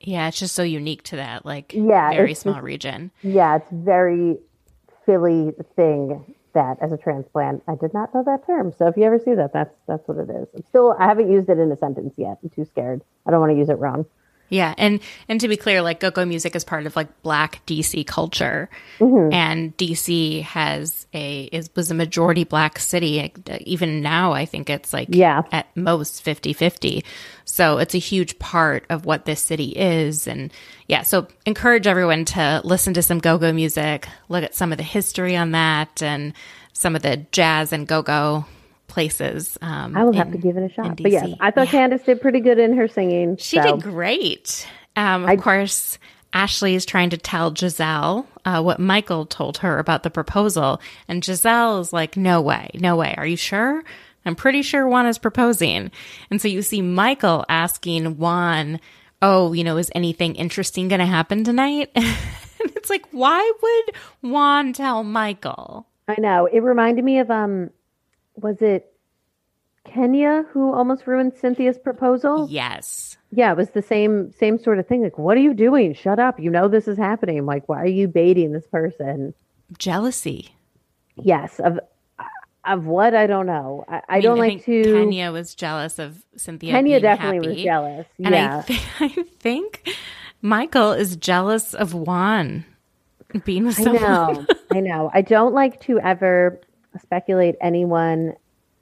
Yeah, 0.00 0.28
it's 0.28 0.38
just 0.38 0.54
so 0.54 0.62
unique 0.62 1.02
to 1.04 1.16
that 1.16 1.44
like 1.44 1.72
Yeah, 1.74 2.10
very 2.10 2.34
small 2.34 2.54
just- 2.56 2.64
region. 2.64 3.10
Yeah, 3.22 3.56
it's 3.56 3.70
very 3.72 4.38
Philly 5.08 5.52
thing 5.76 6.36
that 6.54 6.78
as 6.82 6.92
a 6.92 6.98
transplant, 6.98 7.64
I 7.66 7.76
did 7.76 7.94
not 7.94 8.14
know 8.14 8.24
that 8.24 8.46
term. 8.46 8.74
So 8.78 8.88
if 8.88 8.98
you 8.98 9.04
ever 9.04 9.18
see 9.18 9.34
that, 9.34 9.54
that's 9.54 9.74
that's 9.88 10.06
what 10.06 10.18
it 10.18 10.30
is. 10.30 10.48
I'm 10.54 10.64
still 10.68 10.94
I 11.00 11.06
haven't 11.06 11.32
used 11.32 11.48
it 11.48 11.58
in 11.58 11.72
a 11.72 11.78
sentence 11.78 12.14
yet. 12.18 12.38
I'm 12.44 12.50
too 12.50 12.66
scared. 12.66 13.02
I 13.26 13.32
don't 13.32 13.40
want 13.40 13.52
to 13.52 13.58
use 13.58 13.70
it 13.70 13.80
wrong. 13.80 14.06
Yeah, 14.50 14.74
and 14.78 15.00
and 15.28 15.40
to 15.42 15.48
be 15.48 15.56
clear, 15.56 15.82
like 15.82 16.00
go-go 16.00 16.24
music 16.24 16.56
is 16.56 16.64
part 16.64 16.86
of 16.86 16.96
like 16.96 17.22
Black 17.22 17.60
DC 17.66 18.06
culture, 18.06 18.70
Mm-hmm. 18.98 19.32
and 19.32 19.76
DC 19.76 20.42
has 20.42 21.06
a 21.12 21.44
is 21.44 21.68
was 21.76 21.90
a 21.90 21.94
majority 21.94 22.44
Black 22.44 22.78
city. 22.78 23.32
Even 23.60 24.00
now, 24.00 24.32
I 24.32 24.46
think 24.46 24.70
it's 24.70 24.92
like 24.92 25.08
Yeah. 25.10 25.42
at 25.52 25.66
most 25.76 26.24
50-50. 26.24 27.04
So 27.44 27.78
it's 27.78 27.94
a 27.94 27.98
huge 27.98 28.38
part 28.38 28.84
of 28.88 29.04
what 29.04 29.24
this 29.24 29.40
city 29.40 29.68
is, 29.70 30.26
and 30.26 30.52
yeah. 30.86 31.02
So 31.02 31.28
encourage 31.46 31.86
everyone 31.86 32.24
to 32.26 32.60
listen 32.64 32.94
to 32.94 33.02
some 33.02 33.18
go-go 33.18 33.52
music, 33.52 34.08
look 34.28 34.44
at 34.44 34.54
some 34.54 34.72
of 34.72 34.78
the 34.78 34.84
history 34.84 35.36
on 35.36 35.50
that, 35.52 36.02
and 36.02 36.32
some 36.72 36.94
of 36.96 37.02
the 37.02 37.26
jazz 37.32 37.72
and 37.72 37.86
go-go 37.86 38.46
places. 38.98 39.56
Um, 39.62 39.96
I 39.96 40.02
will 40.02 40.12
have 40.14 40.32
to 40.32 40.38
give 40.38 40.56
it 40.56 40.68
a 40.68 40.74
shot. 40.74 41.00
But 41.00 41.12
yes, 41.12 41.28
I 41.38 41.52
thought 41.52 41.72
Yeah. 41.72 41.88
Candiace 41.88 42.02
did 42.02 42.20
pretty 42.20 42.40
good 42.40 42.58
in 42.58 42.76
her 42.76 42.88
singing. 42.88 43.36
She 43.36 43.56
so. 43.56 43.76
did 43.76 43.82
great. 43.84 44.66
Um, 44.96 45.28
of 45.28 45.40
course, 45.40 46.00
Ashley 46.32 46.74
is 46.74 46.84
trying 46.84 47.10
to 47.10 47.16
tell 47.16 47.52
Gizelle 47.52 48.26
uh, 48.44 48.60
what 48.60 48.80
Michael 48.80 49.24
told 49.24 49.58
her 49.58 49.78
about 49.78 50.02
the 50.02 50.10
proposal. 50.10 50.80
And 51.06 51.22
Gizelle 51.22 51.80
is 51.80 51.92
like, 51.92 52.16
no 52.16 52.40
way, 52.40 52.70
no 52.74 52.96
way. 52.96 53.14
Are 53.16 53.26
you 53.26 53.36
sure? 53.36 53.84
I'm 54.26 54.34
pretty 54.34 54.62
sure 54.62 54.88
Juan 54.88 55.06
is 55.06 55.16
proposing. 55.16 55.92
And 56.28 56.42
so 56.42 56.48
you 56.48 56.60
see 56.62 56.82
Michael 56.82 57.44
asking 57.48 58.16
Juan, 58.16 58.80
Oh, 59.22 59.52
you 59.52 59.62
know, 59.62 59.76
is 59.76 59.92
anything 59.94 60.34
interesting 60.34 60.88
going 60.88 60.98
to 61.00 61.06
happen 61.06 61.44
tonight? 61.44 61.90
and 61.94 62.06
it's 62.74 62.90
like, 62.90 63.06
why 63.12 63.52
would 63.62 63.94
Juan 64.22 64.72
tell 64.72 65.04
Michael? 65.04 65.86
I 66.08 66.16
know. 66.18 66.46
It 66.46 66.64
reminded 66.64 67.04
me 67.04 67.20
of 67.20 67.30
um 67.30 67.70
was 68.42 68.62
it 68.62 68.92
Kenya 69.84 70.44
who 70.52 70.72
almost 70.72 71.06
ruined 71.06 71.34
Cynthia's 71.34 71.78
proposal? 71.78 72.46
Yes. 72.50 73.16
Yeah, 73.30 73.52
it 73.52 73.56
was 73.56 73.70
the 73.70 73.82
same 73.82 74.32
same 74.32 74.58
sort 74.58 74.78
of 74.78 74.86
thing. 74.86 75.02
Like, 75.02 75.18
what 75.18 75.36
are 75.36 75.40
you 75.40 75.54
doing? 75.54 75.94
Shut 75.94 76.18
up. 76.18 76.38
You 76.40 76.50
know 76.50 76.68
this 76.68 76.88
is 76.88 76.98
happening. 76.98 77.44
Like, 77.46 77.68
why 77.68 77.82
are 77.82 77.86
you 77.86 78.08
baiting 78.08 78.52
this 78.52 78.66
person? 78.66 79.34
Jealousy. 79.78 80.54
Yes, 81.16 81.60
of 81.60 81.78
of 82.64 82.86
what 82.86 83.14
I 83.14 83.26
don't 83.26 83.46
know. 83.46 83.84
I, 83.88 84.02
I, 84.08 84.14
mean, 84.14 84.22
don't 84.22 84.38
I 84.38 84.40
like 84.40 84.64
think 84.64 84.84
to. 84.84 84.92
Kenya 84.92 85.32
was 85.32 85.54
jealous 85.54 85.98
of 85.98 86.24
Cynthia. 86.36 86.72
Kenya 86.72 87.00
definitely 87.00 87.48
was 87.48 87.62
jealous. 87.62 88.06
And 88.22 88.34
yeah, 88.34 88.62
I, 88.64 88.66
th- 88.66 88.82
I 89.00 89.22
think 89.38 89.96
Michael 90.42 90.92
is 90.92 91.16
jealous 91.16 91.74
of 91.74 91.94
Juan 91.94 92.64
being 93.44 93.66
with 93.66 93.76
someone. 93.76 94.02
I 94.04 94.32
know. 94.32 94.46
I 94.72 94.80
know. 94.80 95.10
I 95.12 95.22
don't 95.22 95.54
like 95.54 95.80
to 95.82 95.98
ever 96.00 96.60
speculate 97.00 97.56
anyone 97.60 98.34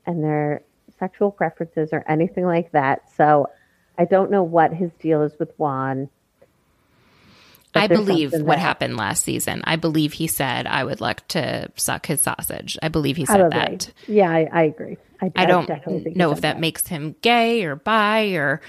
and 0.06 0.22
their 0.22 0.62
sexual 0.98 1.30
preferences 1.30 1.90
or 1.92 2.04
anything 2.08 2.44
like 2.44 2.72
that. 2.72 3.10
So 3.16 3.50
I 3.98 4.04
don't 4.04 4.30
know 4.30 4.42
what 4.42 4.72
his 4.72 4.90
deal 5.00 5.22
is 5.22 5.32
with 5.38 5.52
Juan. 5.58 6.08
I 7.74 7.88
believe 7.88 8.32
what 8.32 8.46
there. 8.46 8.56
happened 8.56 8.96
last 8.96 9.22
season. 9.22 9.60
I 9.64 9.76
believe 9.76 10.14
he 10.14 10.26
said, 10.26 10.66
I 10.66 10.82
would 10.82 11.02
like 11.02 11.28
to 11.28 11.70
suck 11.76 12.06
his 12.06 12.22
sausage. 12.22 12.78
I 12.82 12.88
believe 12.88 13.16
he 13.16 13.26
said 13.26 13.38
Probably. 13.38 13.58
that. 13.58 13.92
Yeah, 14.08 14.30
I, 14.30 14.48
I 14.50 14.62
agree. 14.62 14.96
I, 15.20 15.32
I 15.36 15.46
don't 15.46 15.66
think 15.66 16.16
know 16.16 16.30
if 16.32 16.40
that 16.42 16.58
makes 16.60 16.86
him 16.86 17.16
gay 17.22 17.64
or 17.64 17.76
bi 17.76 18.28
or 18.28 18.60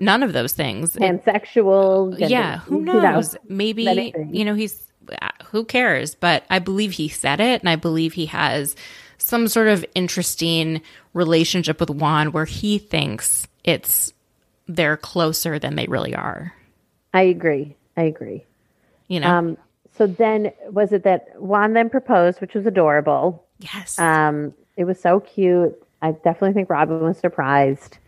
none 0.00 0.24
of 0.24 0.32
those 0.32 0.52
things. 0.52 0.94
Pansexual. 0.94 2.18
gender- 2.18 2.26
yeah, 2.26 2.58
who 2.58 2.80
knows? 2.80 3.02
knows? 3.02 3.36
Maybe, 3.48 4.12
you 4.30 4.44
know, 4.44 4.54
he's, 4.54 4.90
who 5.50 5.64
cares? 5.64 6.14
But 6.14 6.44
I 6.50 6.58
believe 6.58 6.92
he 6.92 7.08
said 7.08 7.40
it 7.40 7.60
and 7.60 7.68
I 7.68 7.76
believe 7.76 8.14
he 8.14 8.26
has 8.26 8.76
some 9.18 9.48
sort 9.48 9.68
of 9.68 9.84
interesting 9.94 10.80
relationship 11.12 11.80
with 11.80 11.90
Juan 11.90 12.32
where 12.32 12.44
he 12.44 12.78
thinks 12.78 13.46
it's, 13.64 14.12
they're 14.66 14.96
closer 14.96 15.58
than 15.58 15.76
they 15.76 15.86
really 15.86 16.14
are. 16.14 16.54
I 17.12 17.22
agree. 17.22 17.76
I 17.96 18.02
agree. 18.02 18.44
You 19.08 19.20
know? 19.20 19.28
Um, 19.28 19.58
so 19.96 20.06
then, 20.06 20.52
was 20.70 20.92
it 20.92 21.02
that 21.02 21.40
Juan 21.40 21.74
then 21.74 21.90
proposed, 21.90 22.40
which 22.40 22.54
was 22.54 22.64
adorable? 22.66 23.44
yes. 23.60 23.98
Um, 23.98 24.54
it 24.76 24.84
was 24.84 25.00
so 25.00 25.20
cute. 25.20 25.80
I 26.02 26.12
definitely 26.12 26.54
think 26.54 26.70
Robyn 26.70 27.00
was 27.00 27.18
surprised. 27.18 27.98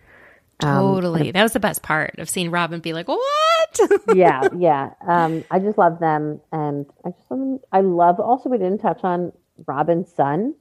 Um, 0.63 0.95
Totally. 0.95 1.31
that 1.33 1.43
was 1.43 1.53
the 1.53 1.61
best 1.61 1.83
part 1.83 2.19
of 2.19 2.29
seeing 2.29 2.51
Robyn 2.51 2.81
be 2.81 2.93
like, 2.93 3.09
"What?" 3.09 3.81
yeah, 4.15 4.49
yeah. 4.57 4.91
Um, 5.07 5.45
I 5.51 5.59
just 5.59 5.79
love 5.79 5.99
them, 5.99 6.41
and 6.53 6.87
I 7.05 7.11
just 7.11 7.31
love 7.31 7.41
them. 7.41 7.61
I 7.73 7.81
love. 7.81 8.21
Also, 8.21 8.49
we 8.49 8.59
didn't 8.59 8.79
touch 8.79 9.03
on 9.05 9.33
Robyn's 9.67 10.13
son, 10.13 10.55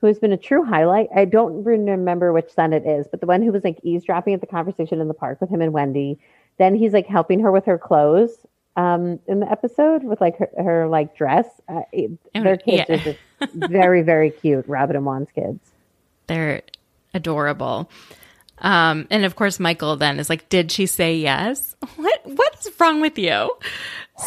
who 0.00 0.06
has 0.06 0.18
been 0.18 0.32
a 0.32 0.36
true 0.36 0.64
highlight. 0.64 1.08
I 1.14 1.24
don't 1.24 1.64
remember 1.64 2.32
which 2.32 2.50
son 2.52 2.72
it 2.72 2.86
is, 2.86 3.06
but 3.10 3.20
the 3.20 3.26
one 3.26 3.42
who 3.42 3.50
was 3.52 3.64
like 3.64 3.78
eavesdropping 3.82 4.34
at 4.34 4.40
the 4.40 4.46
conversation 4.46 5.00
in 5.00 5.08
the 5.08 5.14
park 5.14 5.40
with 5.40 5.50
him 5.50 5.60
and 5.62 5.72
Wendy. 5.72 6.18
Then 6.58 6.74
he's 6.74 6.92
like 6.92 7.06
helping 7.06 7.40
her 7.40 7.52
with 7.52 7.64
her 7.66 7.78
clothes 7.78 8.44
um, 8.76 9.20
in 9.28 9.38
the 9.40 9.48
episode 9.50 10.02
with 10.02 10.20
like 10.20 10.38
her, 10.38 10.50
her 10.58 10.88
like 10.88 11.16
dress. 11.16 11.46
Uh, 11.68 11.82
Oh, 11.94 12.42
their 12.42 12.56
kids 12.56 12.84
yeah. 12.88 12.94
are 12.94 12.98
just 12.98 13.18
very, 13.54 14.02
very 14.02 14.30
cute. 14.30 14.66
Robyn 14.68 14.96
and 14.96 15.04
Juan's 15.04 15.28
kids. 15.34 15.60
They're 16.26 16.62
adorable. 17.14 17.88
Um, 18.60 19.06
and 19.10 19.24
of 19.24 19.36
course, 19.36 19.60
Michael 19.60 19.96
then 19.96 20.18
is 20.18 20.28
like, 20.28 20.48
"Did 20.48 20.72
she 20.72 20.86
say 20.86 21.16
yes? 21.16 21.76
What 21.96 22.20
What 22.24 22.56
is 22.60 22.70
wrong 22.80 23.00
with 23.00 23.18
you?" 23.18 23.50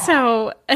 So 0.05 0.53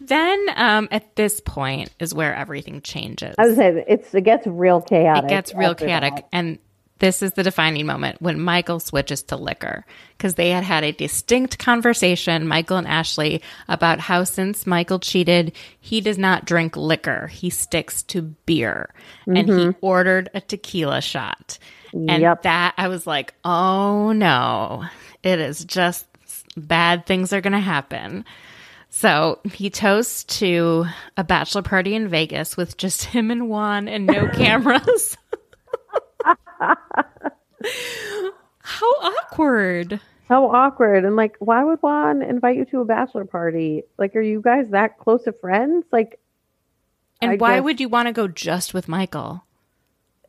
then, 0.00 0.46
um, 0.56 0.88
at 0.90 1.16
this 1.16 1.40
point, 1.40 1.90
is 1.98 2.14
where 2.14 2.34
everything 2.34 2.80
changes. 2.82 3.34
I 3.38 3.46
was 3.46 3.56
saying 3.56 3.84
it's 3.88 4.14
it 4.14 4.22
gets 4.22 4.46
real 4.46 4.80
chaotic. 4.80 5.24
it 5.24 5.28
gets 5.28 5.54
real 5.54 5.74
chaotic 5.74 6.16
that. 6.16 6.28
and 6.32 6.58
this 7.00 7.22
is 7.22 7.32
the 7.32 7.42
defining 7.42 7.84
moment 7.86 8.20
when 8.22 8.40
michael 8.40 8.80
switches 8.80 9.22
to 9.22 9.36
liquor 9.36 9.84
because 10.16 10.34
they 10.34 10.50
had 10.50 10.64
had 10.64 10.84
a 10.84 10.92
distinct 10.92 11.58
conversation 11.58 12.46
michael 12.46 12.76
and 12.76 12.86
ashley 12.86 13.42
about 13.68 14.00
how 14.00 14.24
since 14.24 14.66
michael 14.66 14.98
cheated 14.98 15.52
he 15.80 16.00
does 16.00 16.18
not 16.18 16.44
drink 16.44 16.76
liquor. 16.76 17.26
He 17.28 17.50
sticks 17.50 18.02
to 18.04 18.22
beer. 18.22 18.92
And 19.26 19.38
he 19.38 19.44
mm-hmm. 19.44 19.84
ordered 19.84 20.30
a 20.34 20.40
tequila 20.40 21.00
shot. 21.00 21.58
And 21.92 22.22
Yep. 22.22 22.42
that 22.42 22.74
i 22.76 22.88
was 22.88 23.06
like 23.06 23.34
oh 23.44 24.12
no. 24.12 24.84
It 25.22 25.38
is 25.40 25.64
just 25.64 26.06
bad 26.56 27.06
things 27.06 27.32
are 27.32 27.40
going 27.40 27.52
to 27.52 27.58
happen. 27.58 28.24
So 28.88 29.38
he 29.44 29.70
toasts 29.70 30.38
to 30.38 30.86
a 31.16 31.22
bachelor 31.22 31.62
party 31.62 31.94
in 31.94 32.08
Vegas 32.08 32.56
with 32.56 32.76
just 32.76 33.04
him 33.04 33.30
and 33.30 33.48
Juan 33.48 33.86
and 33.86 34.06
no 34.06 34.28
cameras. 34.34 35.16
How 38.62 38.86
awkward. 39.00 40.00
How 40.28 40.46
awkward. 40.46 41.04
And 41.04 41.16
like, 41.16 41.36
why 41.38 41.64
would 41.64 41.80
Juan 41.82 42.22
invite 42.22 42.56
you 42.56 42.64
to 42.66 42.80
a 42.80 42.84
bachelor 42.84 43.24
party? 43.24 43.82
Like, 43.98 44.14
are 44.14 44.20
you 44.20 44.40
guys 44.40 44.68
that 44.70 44.98
close 44.98 45.26
of 45.26 45.38
friends? 45.40 45.84
Like, 45.90 46.20
And 47.20 47.32
I 47.32 47.36
why 47.36 47.56
just- 47.56 47.64
would 47.64 47.80
you 47.80 47.88
want 47.88 48.06
to 48.08 48.12
go 48.12 48.28
just 48.28 48.72
with 48.74 48.88
Michael 48.88 49.44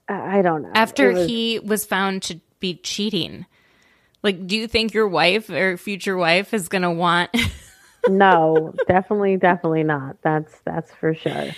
I 0.10 0.40
I 0.40 0.42
don't 0.42 0.64
know. 0.64 0.72
after 0.74 1.14
was- 1.14 1.28
he 1.28 1.60
was 1.60 1.86
found 1.86 2.24
to 2.24 2.40
be 2.60 2.76
cheating? 2.76 3.46
Like, 4.24 4.46
do 4.48 4.56
you 4.58 4.68
think 4.68 4.94
your 4.94 5.08
wife 5.08 5.50
or 5.50 5.78
future 5.78 6.18
wife 6.18 6.54
is 6.54 6.68
going 6.68 6.84
to 6.84 6.92
want 6.92 7.30
no, 8.10 8.74
definitely, 8.88 9.38
definitely 9.38 9.84
not. 9.84 10.18
That's 10.24 10.54
that's 10.66 10.92
for 10.94 11.14
sure. 11.16 11.50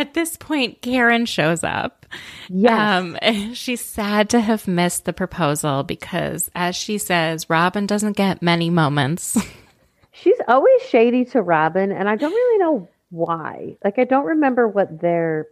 At 0.00 0.14
this 0.14 0.34
point, 0.38 0.80
Karen 0.80 1.26
shows 1.26 1.62
up. 1.62 2.06
Yes. 2.48 2.72
Um, 2.72 3.18
she's 3.52 3.82
sad 3.82 4.30
to 4.30 4.40
have 4.40 4.66
missed 4.66 5.04
the 5.04 5.12
proposal 5.12 5.82
because, 5.82 6.50
as 6.54 6.74
she 6.74 6.96
says, 6.96 7.50
Robyn 7.50 7.86
doesn't 7.86 8.16
get 8.16 8.40
many 8.40 8.70
moments. 8.70 9.36
She's 10.12 10.38
always 10.48 10.82
shady 10.88 11.26
to 11.26 11.42
Robyn, 11.42 11.92
and 11.92 12.08
I 12.08 12.16
don't 12.16 12.32
really 12.32 12.58
know 12.58 12.88
why. 13.10 13.76
Like, 13.84 13.98
I 13.98 14.04
don't 14.04 14.24
remember 14.24 14.66
what 14.66 15.02
their 15.02 15.48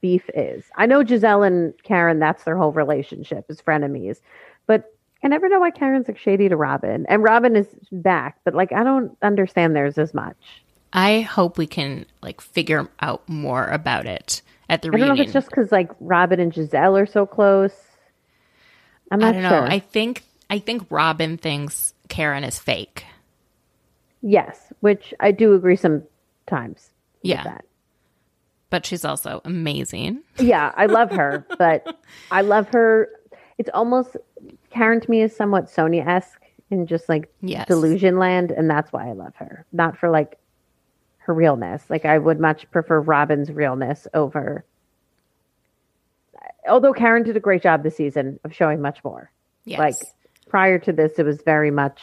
beef 0.00 0.28
is. 0.34 0.64
I 0.76 0.86
know 0.86 1.04
Gizelle 1.04 1.46
and 1.46 1.74
Karen, 1.82 2.18
that's 2.18 2.44
their 2.44 2.56
whole 2.56 2.72
relationship, 2.72 3.44
is 3.50 3.60
frenemies. 3.60 4.20
But 4.66 4.92
I 5.22 5.28
never 5.28 5.50
know 5.50 5.60
why 5.60 5.70
Karen's 5.70 6.08
like 6.08 6.18
shady 6.18 6.48
to 6.48 6.56
Robyn. 6.56 7.04
And 7.08 7.22
Robyn 7.22 7.56
is 7.56 7.68
back, 7.92 8.38
but 8.44 8.54
like, 8.54 8.72
I 8.72 8.84
don't 8.84 9.16
understand 9.22 9.76
theirs 9.76 9.98
as 9.98 10.14
much. 10.14 10.64
I 10.92 11.20
hope 11.20 11.56
we 11.58 11.66
can 11.66 12.06
like 12.22 12.40
figure 12.40 12.88
out 13.00 13.28
more 13.28 13.66
about 13.66 14.06
it 14.06 14.42
at 14.68 14.82
the 14.82 14.88
I 14.88 14.90
don't 14.98 15.08
know 15.08 15.14
if 15.14 15.20
it's 15.20 15.32
just 15.32 15.48
because 15.48 15.70
like 15.72 15.90
Robyn 16.00 16.40
and 16.40 16.52
Gizelle 16.52 17.00
are 17.00 17.06
so 17.06 17.26
close. 17.26 17.72
I'm 19.10 19.22
I 19.22 19.26
not 19.26 19.32
don't 19.32 19.42
sure. 19.50 19.60
know. 19.62 19.66
I 19.66 19.78
think 19.78 20.24
I 20.48 20.58
think 20.58 20.86
Robyn 20.90 21.36
thinks 21.38 21.94
Karen 22.08 22.44
is 22.44 22.58
fake. 22.58 23.04
yes, 24.22 24.72
which 24.80 25.14
I 25.20 25.30
do 25.32 25.54
agree 25.54 25.76
sometimes. 25.76 26.90
Yeah. 27.22 27.58
But 28.70 28.86
she's 28.86 29.04
also 29.04 29.40
amazing. 29.44 30.22
Yeah, 30.38 30.72
I 30.76 30.86
love 30.86 31.10
her, 31.12 31.44
but 31.58 31.98
I 32.30 32.42
love 32.42 32.68
her. 32.68 33.08
It's 33.58 33.70
almost 33.74 34.16
Karen 34.70 35.00
to 35.00 35.10
me 35.10 35.22
is 35.22 35.34
somewhat 35.36 35.66
Sonja 35.66 36.06
esque 36.06 36.40
in 36.70 36.86
just 36.86 37.08
like 37.08 37.28
Yes. 37.42 37.66
delusion 37.66 38.18
land, 38.18 38.50
and 38.52 38.70
that's 38.70 38.92
why 38.92 39.08
I 39.08 39.12
love 39.12 39.34
her. 39.36 39.66
Not 39.72 39.96
for 39.98 40.08
like 40.10 40.38
her 41.20 41.34
realness. 41.34 41.82
Like 41.88 42.04
I 42.04 42.18
would 42.18 42.40
much 42.40 42.70
prefer 42.70 43.00
Robyn's 43.00 43.50
realness 43.50 44.06
over. 44.14 44.64
Although 46.68 46.92
Karen 46.92 47.22
did 47.22 47.36
a 47.36 47.40
great 47.40 47.62
job 47.62 47.82
this 47.82 47.96
season 47.96 48.38
of 48.44 48.54
showing 48.54 48.80
much 48.80 49.02
more. 49.04 49.30
Yes. 49.64 49.78
Like 49.78 49.96
prior 50.48 50.78
to 50.80 50.92
this, 50.92 51.12
it 51.18 51.24
was 51.24 51.42
very 51.42 51.70
much 51.70 52.00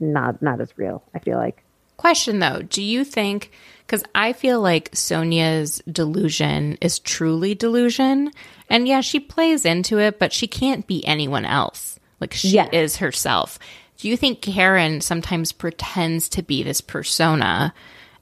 not 0.00 0.42
not 0.42 0.60
as 0.60 0.76
real. 0.76 1.02
I 1.14 1.18
feel 1.18 1.38
like. 1.38 1.64
Question 1.96 2.40
though, 2.40 2.62
do 2.62 2.82
you 2.82 3.04
think 3.04 3.52
cuz 3.86 4.02
I 4.14 4.32
feel 4.32 4.60
like 4.60 4.90
Sonja's 4.92 5.82
delusion 5.90 6.76
is 6.80 6.98
truly 6.98 7.54
delusion 7.54 8.30
and 8.68 8.88
yeah, 8.88 9.00
she 9.02 9.20
plays 9.20 9.64
into 9.64 9.98
it, 9.98 10.18
but 10.18 10.32
she 10.32 10.46
can't 10.46 10.86
be 10.86 11.06
anyone 11.06 11.44
else. 11.44 12.00
Like 12.20 12.32
she 12.32 12.48
Yes. 12.48 12.70
is 12.72 12.96
herself. 12.96 13.58
Do 13.98 14.08
you 14.08 14.16
think 14.16 14.40
Karen 14.42 15.00
sometimes 15.00 15.52
pretends 15.52 16.28
to 16.30 16.42
be 16.42 16.62
this 16.62 16.80
persona 16.80 17.72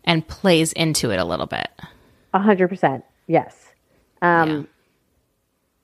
and 0.05 0.27
plays 0.27 0.73
into 0.73 1.11
it 1.11 1.19
a 1.19 1.25
little 1.25 1.47
bit? 1.47 1.69
A 2.33 2.39
hundred 2.39 2.69
percent. 2.69 3.05
Yes. 3.27 3.73
Um, 4.23 4.69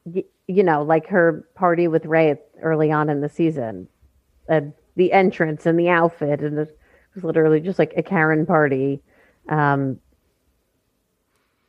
y- 0.04 0.24
you 0.46 0.62
know, 0.62 0.82
like 0.82 1.06
her 1.08 1.46
party 1.54 1.88
with 1.88 2.04
Ray 2.06 2.36
early 2.62 2.92
on 2.92 3.08
in 3.10 3.20
the 3.20 3.28
season, 3.28 3.88
uh, 4.48 4.60
the 4.94 5.12
entrance 5.12 5.66
and 5.66 5.78
the 5.78 5.88
outfit, 5.88 6.40
and 6.40 6.58
it 6.58 6.78
was 7.14 7.24
literally 7.24 7.60
just 7.60 7.78
like 7.78 7.94
a 7.96 8.02
Karen 8.02 8.46
party. 8.46 9.02
Um, 9.48 9.98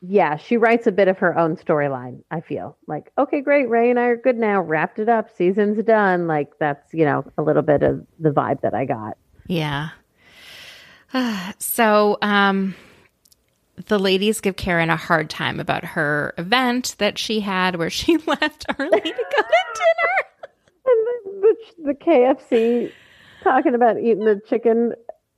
yeah, 0.01 0.37
she 0.37 0.57
writes 0.57 0.85
a 0.85 0.91
bit 0.91 1.07
of 1.07 1.17
her 1.17 1.37
own 1.37 1.57
storyline, 1.57 2.21
I 2.29 2.41
feel. 2.41 2.77
Like, 2.85 3.11
okay, 3.17 3.41
great, 3.41 3.67
Ray 3.67 3.89
and 3.89 3.99
I 3.99 4.03
are 4.03 4.17
good 4.17 4.37
now. 4.37 4.61
Wrapped 4.61 4.99
it 4.99 5.09
up. 5.09 5.35
Season's 5.35 5.83
done. 5.83 6.27
Like 6.27 6.51
that's, 6.59 6.93
you 6.93 7.03
know, 7.03 7.25
a 7.37 7.41
little 7.41 7.63
bit 7.63 7.81
of 7.81 8.05
the 8.19 8.29
vibe 8.29 8.61
that 8.61 8.75
I 8.75 8.85
got. 8.85 9.17
Yeah. 9.47 9.89
so, 11.59 12.17
um, 12.21 12.75
the 13.87 13.99
ladies 13.99 14.41
give 14.41 14.55
Karen 14.55 14.89
a 14.89 14.95
hard 14.95 15.29
time 15.29 15.59
about 15.59 15.83
her 15.83 16.33
event 16.37 16.95
that 16.97 17.17
she 17.17 17.39
had 17.39 17.75
where 17.75 17.89
she 17.89 18.17
left 18.27 18.65
early 18.79 18.89
to 18.89 18.99
go 19.01 19.41
to 19.41 19.55
dinner. 19.75 20.51
And 20.85 21.07
the, 21.07 21.41
the, 21.41 21.83
the 21.85 21.93
KFC 21.93 22.91
talking 23.43 23.75
about 23.75 23.99
eating 23.99 24.25
the 24.25 24.41
chicken. 24.47 24.93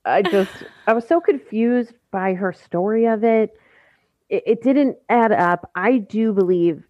I 0.06 0.22
just, 0.22 0.52
I 0.88 0.94
was 0.94 1.08
so 1.08 1.20
confused 1.20 1.94
by 2.12 2.34
her 2.34 2.54
story 2.54 3.06
of 3.06 3.24
it. 3.24 3.56
it. 4.30 4.44
It 4.46 4.64
didn't 4.64 4.98
add 5.10 5.32
up. 5.32 5.70
I 5.76 5.98
do 5.98 6.34
believe 6.34 6.84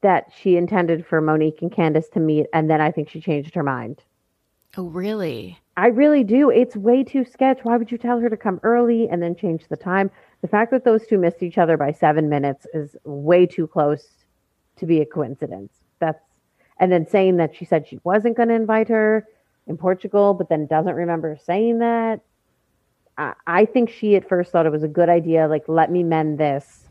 that 0.00 0.32
she 0.40 0.56
intended 0.56 1.04
for 1.06 1.20
Monique 1.20 1.60
and 1.60 1.72
Candiace 1.72 2.08
to 2.10 2.20
meet, 2.20 2.46
and 2.52 2.70
then 2.70 2.80
I 2.80 2.90
think 2.90 3.10
she 3.10 3.20
changed 3.20 3.54
her 3.54 3.62
mind. 3.62 4.02
Oh, 4.76 4.84
really? 4.84 5.58
I 5.78 5.86
really 5.86 6.24
do. 6.24 6.50
It's 6.50 6.74
way 6.74 7.04
too 7.04 7.24
sketch. 7.24 7.60
Why 7.62 7.76
would 7.76 7.92
you 7.92 7.98
tell 7.98 8.18
her 8.18 8.28
to 8.28 8.36
come 8.36 8.58
early 8.64 9.08
and 9.08 9.22
then 9.22 9.36
change 9.36 9.68
the 9.68 9.76
time? 9.76 10.10
The 10.42 10.48
fact 10.48 10.72
that 10.72 10.84
those 10.84 11.06
two 11.06 11.18
missed 11.18 11.40
each 11.40 11.56
other 11.56 11.76
by 11.76 11.92
seven 11.92 12.28
minutes 12.28 12.66
is 12.74 12.96
way 13.04 13.46
too 13.46 13.68
close 13.68 14.04
to 14.78 14.86
be 14.86 15.00
a 15.00 15.06
coincidence. 15.06 15.72
That's 16.00 16.18
and 16.80 16.90
then 16.90 17.06
saying 17.06 17.36
that 17.36 17.54
she 17.54 17.64
said 17.64 17.86
she 17.86 18.00
wasn't 18.02 18.36
going 18.36 18.48
to 18.48 18.56
invite 18.56 18.88
her 18.88 19.24
in 19.68 19.76
Portugal, 19.76 20.34
but 20.34 20.48
then 20.48 20.66
doesn't 20.66 20.96
remember 20.96 21.38
saying 21.40 21.78
that. 21.78 22.22
I, 23.16 23.34
I 23.46 23.64
think 23.64 23.88
she 23.88 24.16
at 24.16 24.28
first 24.28 24.50
thought 24.50 24.66
it 24.66 24.72
was 24.72 24.82
a 24.82 24.88
good 24.88 25.08
idea. 25.08 25.46
Like, 25.46 25.68
let 25.68 25.92
me 25.92 26.02
mend 26.02 26.38
this, 26.38 26.88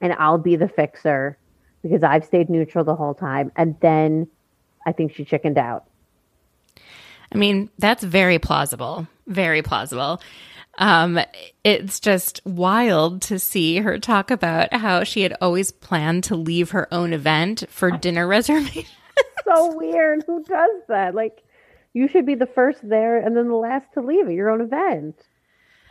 and 0.00 0.12
I'll 0.14 0.38
be 0.38 0.56
the 0.56 0.68
fixer 0.68 1.38
because 1.80 2.02
I've 2.02 2.24
stayed 2.24 2.50
neutral 2.50 2.82
the 2.82 2.96
whole 2.96 3.14
time. 3.14 3.52
And 3.54 3.78
then 3.78 4.26
I 4.84 4.90
think 4.90 5.14
she 5.14 5.24
chickened 5.24 5.58
out. 5.58 5.84
I 7.34 7.38
mean, 7.38 7.70
that's 7.78 8.04
very 8.04 8.38
plausible. 8.38 9.06
Very 9.26 9.62
plausible. 9.62 10.20
Um, 10.78 11.20
it's 11.62 12.00
just 12.00 12.40
wild 12.44 13.22
to 13.22 13.38
see 13.38 13.78
her 13.78 13.98
talk 13.98 14.30
about 14.30 14.72
how 14.72 15.04
she 15.04 15.22
had 15.22 15.36
always 15.40 15.70
planned 15.70 16.24
to 16.24 16.36
leave 16.36 16.70
her 16.70 16.92
own 16.92 17.12
event 17.12 17.64
for 17.68 17.90
dinner 17.90 18.26
reservations. 18.28 18.88
so 19.44 19.76
weird. 19.76 20.24
Who 20.26 20.42
does 20.44 20.82
that? 20.88 21.14
Like, 21.14 21.42
you 21.92 22.08
should 22.08 22.26
be 22.26 22.34
the 22.34 22.46
first 22.46 22.80
there 22.82 23.18
and 23.18 23.36
then 23.36 23.48
the 23.48 23.54
last 23.54 23.92
to 23.94 24.00
leave 24.00 24.26
at 24.26 24.32
your 24.32 24.50
own 24.50 24.60
event. 24.60 25.16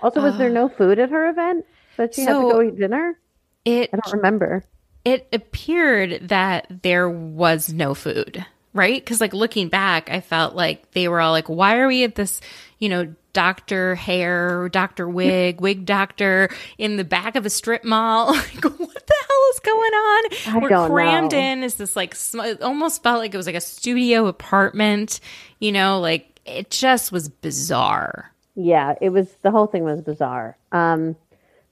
Also, 0.02 0.22
was 0.22 0.36
uh, 0.36 0.38
there 0.38 0.50
no 0.50 0.68
food 0.68 1.00
at 1.00 1.10
her 1.10 1.30
event 1.30 1.66
that 1.96 2.14
she 2.14 2.26
so 2.26 2.42
had 2.42 2.48
to 2.48 2.54
go 2.54 2.62
eat 2.62 2.78
dinner? 2.78 3.18
It 3.64 3.90
I 3.94 3.98
don't 3.98 4.14
remember. 4.18 4.64
It 5.06 5.28
appeared 5.32 6.28
that 6.30 6.68
there 6.84 7.10
was 7.10 7.72
no 7.72 7.94
food, 7.94 8.46
right? 8.74 9.04
Because 9.04 9.22
like 9.22 9.34
looking 9.34 9.70
back, 9.70 10.10
I 10.10 10.22
felt 10.22 10.56
like 10.56 10.92
they 10.92 11.08
were 11.08 11.22
all 11.22 11.32
like, 11.32 11.50
"Why 11.50 11.78
are 11.78 11.88
we 11.88 12.04
at 12.04 12.16
this, 12.16 12.42
you 12.80 12.90
know, 12.90 13.14
Doctor 13.34 13.96
Hair, 13.96 14.70
Doctor 14.70 15.10
Wig, 15.10 15.60
Wig 15.60 15.86
Doctor 15.86 16.50
in 16.78 16.98
the 16.98 17.04
back 17.04 17.36
of 17.36 17.46
a 17.46 17.50
strip 17.50 17.84
mall. 17.84 18.28
like, 18.34 18.64
what 18.64 19.08
the 19.08 19.16
hell 19.28 19.50
is 19.54 19.60
going 19.60 19.94
on? 19.94 20.24
I 20.48 20.58
We're 20.60 20.88
crammed 20.88 21.32
know. 21.34 21.40
in. 21.40 21.64
Is 21.64 21.76
this 21.76 21.96
like 21.96 22.16
it 22.36 22.62
almost 22.62 23.02
felt 23.04 23.20
like 23.20 23.34
it 23.34 23.38
was 23.38 23.48
like 23.48 23.56
a 23.56 23.62
studio 23.62 24.28
apartment? 24.28 25.20
You 25.60 25.72
know, 25.72 26.00
like 26.00 26.40
it 26.46 26.70
just 26.70 27.12
was 27.12 27.28
bizarre. 27.28 28.32
Yeah, 28.56 28.94
it 29.02 29.10
was. 29.10 29.28
The 29.42 29.52
whole 29.52 29.68
thing 29.68 29.84
was 29.84 30.02
bizarre. 30.02 30.56
Um, 30.72 31.16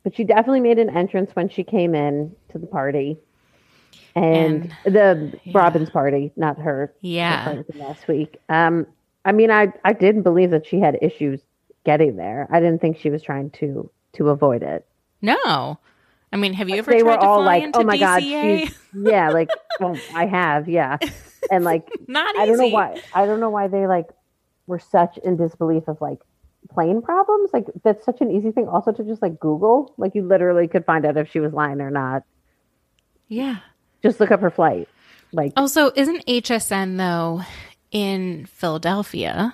but 0.03 0.15
she 0.15 0.23
definitely 0.23 0.61
made 0.61 0.79
an 0.79 0.89
entrance 0.89 1.29
when 1.35 1.47
she 1.47 1.63
came 1.63 1.93
in 1.93 2.35
to 2.51 2.57
the 2.57 2.65
party. 2.65 3.17
And, 4.15 4.75
and 4.85 4.95
the 4.95 5.39
yeah. 5.43 5.51
Robin's 5.53 5.89
party, 5.89 6.31
not 6.35 6.59
her. 6.59 6.93
Yeah. 7.01 7.55
Her 7.55 7.65
last 7.75 8.07
week. 8.07 8.39
Um, 8.49 8.85
I 9.23 9.31
mean, 9.31 9.51
I 9.51 9.71
I 9.85 9.93
didn't 9.93 10.23
believe 10.23 10.51
that 10.51 10.65
she 10.65 10.79
had 10.79 10.97
issues 11.01 11.41
getting 11.85 12.15
there. 12.15 12.47
I 12.51 12.59
didn't 12.59 12.81
think 12.81 12.97
she 12.97 13.09
was 13.09 13.21
trying 13.21 13.51
to 13.51 13.89
to 14.13 14.29
avoid 14.29 14.63
it. 14.63 14.85
No. 15.21 15.79
I 16.33 16.37
mean, 16.37 16.53
have 16.53 16.69
you 16.69 16.75
like 16.75 16.79
ever 16.79 16.91
they 16.91 17.03
were 17.03 17.17
all 17.17 17.43
like, 17.43 17.71
"Oh 17.73 17.83
my 17.83 17.97
DCA? 17.97 18.65
god, 18.65 18.75
yeah, 18.93 19.29
like 19.29 19.49
well, 19.79 19.97
I 20.15 20.25
have, 20.25 20.67
yeah." 20.69 20.97
And 21.49 21.65
like 21.65 21.89
not 22.07 22.35
Easy. 22.35 22.41
I 22.41 22.45
don't 22.45 22.57
know 22.59 22.67
why 22.67 23.01
I 23.15 23.25
don't 23.25 23.39
know 23.39 23.49
why 23.49 23.67
they 23.67 23.87
like 23.87 24.07
were 24.67 24.77
such 24.77 25.17
in 25.17 25.37
disbelief 25.37 25.87
of 25.87 25.99
like 25.99 26.19
plane 26.69 27.01
problems. 27.01 27.49
Like 27.51 27.65
that's 27.83 28.05
such 28.05 28.21
an 28.21 28.29
easy 28.29 28.51
thing 28.51 28.67
also 28.67 28.91
to 28.91 29.03
just 29.03 29.23
like 29.23 29.39
Google. 29.39 29.93
Like 29.97 30.13
you 30.13 30.21
literally 30.21 30.67
could 30.67 30.85
find 30.85 31.03
out 31.03 31.17
if 31.17 31.29
she 31.31 31.39
was 31.39 31.51
lying 31.51 31.81
or 31.81 31.89
not. 31.89 32.23
Yeah. 33.27 33.57
Just 34.01 34.19
look 34.19 34.31
up 34.31 34.41
her 34.41 34.49
flight. 34.49 34.87
Like 35.31 35.53
Also, 35.55 35.91
isn't 35.95 36.25
HSN 36.25 36.97
though 36.97 37.43
in 37.91 38.45
Philadelphia? 38.47 39.53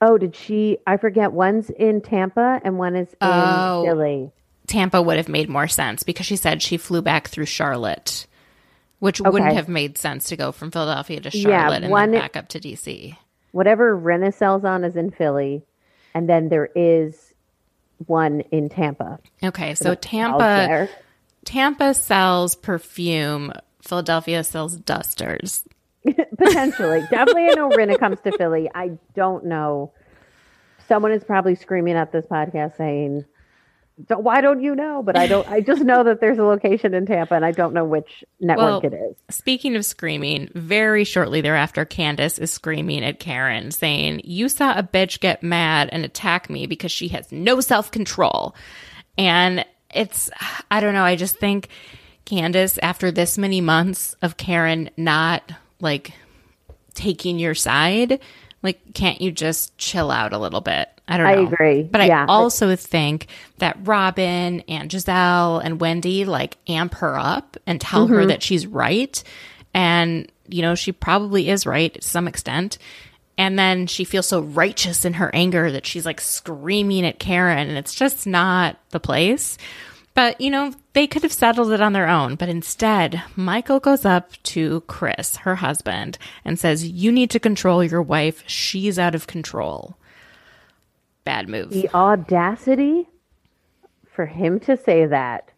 Oh, 0.00 0.18
did 0.18 0.34
she? 0.36 0.78
I 0.86 0.96
forget. 0.96 1.32
One's 1.32 1.70
in 1.70 2.00
Tampa 2.00 2.60
and 2.64 2.78
one 2.78 2.96
is 2.96 3.08
in 3.08 3.16
oh, 3.22 3.84
Philly. 3.86 4.30
Tampa 4.66 5.00
would 5.00 5.16
have 5.16 5.28
made 5.28 5.48
more 5.48 5.68
sense 5.68 6.02
because 6.02 6.26
she 6.26 6.36
said 6.36 6.60
she 6.60 6.76
flew 6.76 7.00
back 7.02 7.28
through 7.28 7.46
Charlotte, 7.46 8.26
which 8.98 9.20
okay. 9.20 9.30
wouldn't 9.30 9.54
have 9.54 9.68
made 9.68 9.96
sense 9.96 10.28
to 10.28 10.36
go 10.36 10.52
from 10.52 10.70
Philadelphia 10.70 11.20
to 11.20 11.30
Charlotte 11.30 11.82
yeah, 11.82 11.88
one, 11.88 12.04
and 12.04 12.14
then 12.14 12.20
back 12.20 12.36
up 12.36 12.48
to 12.48 12.60
DC. 12.60 13.16
Whatever 13.52 13.96
Rinna 13.96 14.34
sells 14.34 14.64
on 14.64 14.84
is 14.84 14.96
in 14.96 15.10
Philly, 15.12 15.62
and 16.14 16.28
then 16.28 16.48
there 16.48 16.68
is 16.74 17.32
one 18.06 18.40
in 18.50 18.68
Tampa. 18.68 19.18
Okay, 19.42 19.74
so 19.74 19.94
Tampa, 19.94 20.88
Tampa 21.44 21.94
sells 21.94 22.54
perfume. 22.54 23.52
Philadelphia 23.86 24.44
sells 24.44 24.76
dusters. 24.76 25.64
Potentially. 26.38 27.00
Definitely 27.10 27.48
I 27.50 27.54
know 27.54 27.70
Rinna 27.70 27.98
comes 27.98 28.20
to 28.22 28.32
Philly. 28.36 28.70
I 28.74 28.92
don't 29.14 29.46
know. 29.46 29.92
Someone 30.88 31.12
is 31.12 31.24
probably 31.24 31.56
screaming 31.56 31.96
at 31.96 32.12
this 32.12 32.26
podcast 32.26 32.76
saying, 32.76 33.24
why 34.08 34.40
don't 34.40 34.60
you 34.60 34.74
know? 34.74 35.02
But 35.02 35.16
I 35.16 35.26
don't. 35.26 35.48
I 35.48 35.60
just 35.60 35.82
know 35.82 36.04
that 36.04 36.20
there's 36.20 36.38
a 36.38 36.44
location 36.44 36.92
in 36.92 37.06
Tampa, 37.06 37.34
and 37.34 37.44
I 37.44 37.52
don't 37.52 37.72
know 37.72 37.84
which 37.84 38.24
network 38.40 38.82
well, 38.82 38.92
it 38.92 38.94
is. 38.94 39.16
Speaking 39.34 39.74
of 39.74 39.86
screaming, 39.86 40.50
very 40.54 41.04
shortly 41.04 41.40
thereafter, 41.40 41.84
Candiace 41.86 42.38
is 42.38 42.52
screaming 42.52 43.04
at 43.04 43.20
Karen, 43.20 43.70
saying, 43.70 44.20
"You 44.24 44.50
saw 44.50 44.78
a 44.78 44.82
bitch 44.82 45.20
get 45.20 45.42
mad 45.42 45.88
and 45.92 46.04
attack 46.04 46.50
me 46.50 46.66
because 46.66 46.92
she 46.92 47.08
has 47.08 47.32
no 47.32 47.60
self 47.60 47.90
control." 47.90 48.54
And 49.16 49.64
it's, 49.94 50.30
I 50.70 50.80
don't 50.80 50.92
know. 50.92 51.04
I 51.04 51.16
just 51.16 51.38
think 51.38 51.68
Candiace, 52.26 52.78
after 52.82 53.10
this 53.10 53.38
many 53.38 53.60
months 53.62 54.14
of 54.20 54.36
Karen 54.36 54.90
not 54.96 55.50
like 55.80 56.12
taking 56.94 57.38
your 57.38 57.54
side, 57.54 58.20
like 58.62 58.92
can't 58.92 59.20
you 59.20 59.32
just 59.32 59.76
chill 59.78 60.10
out 60.10 60.32
a 60.34 60.38
little 60.38 60.60
bit? 60.60 60.88
I 61.08 61.16
don't 61.16 61.26
know. 61.26 61.32
I 61.32 61.46
agree. 61.46 61.82
But 61.84 62.06
yeah. 62.06 62.24
I 62.24 62.26
also 62.26 62.74
think 62.74 63.28
that 63.58 63.78
Robyn 63.84 64.62
and 64.68 64.90
Gizelle 64.90 65.64
and 65.64 65.80
Wendy 65.80 66.24
like 66.24 66.56
amp 66.68 66.94
her 66.94 67.16
up 67.16 67.56
and 67.66 67.80
tell 67.80 68.06
mm-hmm. 68.06 68.14
her 68.14 68.26
that 68.26 68.42
she's 68.42 68.66
right. 68.66 69.22
And, 69.72 70.30
you 70.48 70.62
know, 70.62 70.74
she 70.74 70.90
probably 70.90 71.48
is 71.48 71.64
right 71.64 71.94
to 71.94 72.02
some 72.02 72.26
extent. 72.26 72.78
And 73.38 73.58
then 73.58 73.86
she 73.86 74.04
feels 74.04 74.26
so 74.26 74.40
righteous 74.40 75.04
in 75.04 75.12
her 75.14 75.32
anger 75.34 75.70
that 75.70 75.86
she's 75.86 76.06
like 76.06 76.20
screaming 76.20 77.04
at 77.04 77.18
Karen, 77.18 77.68
and 77.68 77.76
it's 77.76 77.94
just 77.94 78.26
not 78.26 78.78
the 78.90 79.00
place. 79.00 79.58
But, 80.16 80.40
you 80.40 80.50
know, 80.50 80.72
they 80.94 81.06
could 81.06 81.22
have 81.24 81.32
settled 81.32 81.70
it 81.72 81.82
on 81.82 81.92
their 81.92 82.08
own. 82.08 82.36
But 82.36 82.48
instead, 82.48 83.22
Michael 83.36 83.78
goes 83.78 84.06
up 84.06 84.32
to 84.44 84.80
Chris, 84.86 85.36
her 85.36 85.56
husband, 85.56 86.16
and 86.42 86.58
says, 86.58 86.88
You 86.88 87.12
need 87.12 87.30
to 87.30 87.38
control 87.38 87.84
your 87.84 88.00
wife. 88.00 88.42
She's 88.46 88.98
out 88.98 89.14
of 89.14 89.26
control. 89.26 89.98
Bad 91.24 91.50
move. 91.50 91.68
The 91.68 91.90
audacity 91.92 93.08
for 94.10 94.24
him 94.24 94.58
to 94.60 94.78
say 94.78 95.04
that 95.04 95.50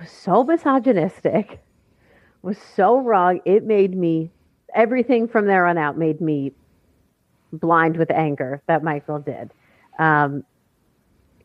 was 0.00 0.10
so 0.10 0.42
misogynistic, 0.44 1.60
was 2.40 2.56
so 2.74 2.98
wrong. 2.98 3.40
It 3.44 3.64
made 3.64 3.94
me, 3.94 4.30
everything 4.74 5.28
from 5.28 5.46
there 5.46 5.66
on 5.66 5.76
out 5.76 5.98
made 5.98 6.22
me 6.22 6.52
blind 7.52 7.98
with 7.98 8.10
anger 8.10 8.62
that 8.66 8.82
Michael 8.82 9.18
did. 9.18 9.52
Um, 9.98 10.44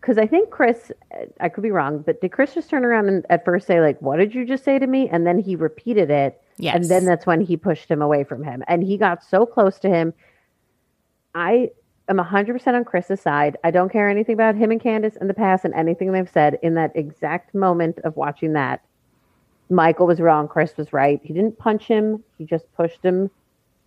because 0.04 0.18
I 0.18 0.28
think 0.28 0.50
Chris, 0.50 0.92
I 1.40 1.48
could 1.48 1.64
be 1.64 1.72
wrong, 1.72 2.00
but 2.00 2.20
did 2.20 2.34
Chris 2.34 2.54
just 2.54 2.70
turn 2.70 2.84
around 2.84 3.08
and 3.08 3.26
at 3.30 3.46
first 3.46 3.66
say 3.66 3.80
like, 3.80 4.02
"What 4.02 4.18
did 4.18 4.36
you 4.36 4.44
just 4.46 4.66
say 4.66 4.78
to 4.78 4.86
me?" 4.86 5.08
And 5.08 5.26
then 5.26 5.40
he 5.40 5.56
repeated 5.56 6.12
it, 6.12 6.42
yes. 6.58 6.76
and 6.76 6.84
then 6.86 7.06
that's 7.06 7.26
when 7.26 7.40
he 7.40 7.56
pushed 7.56 7.90
him 7.90 8.02
away 8.02 8.26
from 8.26 8.44
him, 8.44 8.64
and 8.68 8.84
he 8.84 8.98
got 8.98 9.24
so 9.24 9.46
close 9.46 9.80
to 9.80 9.88
him. 9.90 10.14
I 11.34 11.70
am 12.10 12.18
hundred 12.18 12.52
percent 12.52 12.76
on 12.76 12.84
Chris's 12.84 13.22
side. 13.22 13.56
I 13.64 13.72
don't 13.72 13.90
care 13.90 14.10
anything 14.10 14.34
about 14.34 14.56
him 14.56 14.72
and 14.72 14.82
Candiace 14.82 15.16
in 15.16 15.28
the 15.30 15.34
past 15.34 15.64
and 15.64 15.74
anything 15.74 16.12
they've 16.12 16.30
said 16.30 16.60
in 16.62 16.74
that 16.74 16.92
exact 16.96 17.56
moment 17.56 18.00
of 18.04 18.18
watching 18.18 18.52
that. 18.54 18.82
Michael 19.70 20.06
was 20.06 20.20
wrong. 20.20 20.50
Chris 20.50 20.76
was 20.76 20.92
right. 20.92 21.22
He 21.24 21.32
didn't 21.34 21.58
punch 21.58 21.86
him. 21.86 22.22
He 22.38 22.44
just 22.44 22.66
pushed 22.76 23.02
him. 23.04 23.32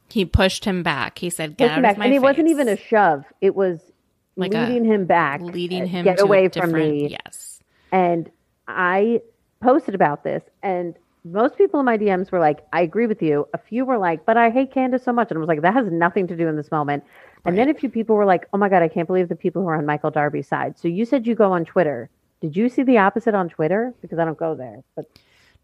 He 0.08 0.24
pushed 0.24 0.64
him 0.64 0.82
back. 0.82 1.18
He 1.18 1.28
said, 1.28 1.58
"Get 1.58 1.72
out 1.72 1.82
back. 1.82 1.92
of 1.92 1.98
my 1.98 2.06
And 2.06 2.12
face. 2.14 2.20
it 2.20 2.22
wasn't 2.22 2.48
even 2.48 2.68
a 2.68 2.76
shove. 2.78 3.24
It 3.42 3.54
was 3.54 3.92
like 4.36 4.52
leading 4.52 4.84
him 4.84 5.06
back, 5.06 5.40
leading 5.40 5.82
uh, 5.82 5.86
him 5.86 6.04
get 6.04 6.20
away 6.20 6.48
from 6.48 6.72
me. 6.72 7.08
Yes, 7.08 7.60
and 7.92 8.30
I 8.68 9.20
posted 9.60 9.94
about 9.94 10.24
this, 10.24 10.42
and 10.62 10.96
most 11.24 11.58
people 11.58 11.80
in 11.80 11.86
my 11.86 11.98
DMs 11.98 12.30
were 12.30 12.38
like, 12.38 12.64
I 12.72 12.82
agree 12.82 13.06
with 13.06 13.20
you. 13.20 13.48
A 13.52 13.58
few 13.58 13.84
were 13.84 13.98
like, 13.98 14.24
but 14.24 14.36
I 14.36 14.50
hate 14.50 14.72
Candiace 14.72 15.02
so 15.02 15.12
much. 15.12 15.30
And 15.30 15.38
I 15.38 15.40
was 15.40 15.48
like, 15.48 15.62
that 15.62 15.74
has 15.74 15.90
nothing 15.90 16.26
to 16.28 16.36
do 16.36 16.46
in 16.46 16.56
this 16.56 16.70
moment. 16.70 17.04
And 17.44 17.56
then 17.56 17.68
a 17.68 17.74
few 17.74 17.88
people 17.88 18.16
were 18.16 18.24
like, 18.24 18.46
oh 18.52 18.58
my 18.58 18.68
God, 18.68 18.82
I 18.82 18.88
can't 18.88 19.06
believe 19.06 19.28
the 19.28 19.36
people 19.36 19.62
who 19.62 19.68
are 19.68 19.76
on 19.76 19.86
Michael 19.86 20.10
Darby's 20.10 20.48
side. 20.48 20.78
So 20.78 20.88
you 20.88 21.04
said 21.04 21.26
you 21.26 21.34
go 21.34 21.52
on 21.52 21.64
Twitter. 21.64 22.10
Did 22.40 22.56
you 22.56 22.68
see 22.68 22.82
the 22.82 22.98
opposite 22.98 23.34
on 23.34 23.48
Twitter? 23.48 23.94
Because 24.02 24.18
I 24.18 24.24
don't 24.24 24.38
go 24.38 24.54
there. 24.54 24.82
But 24.96 25.06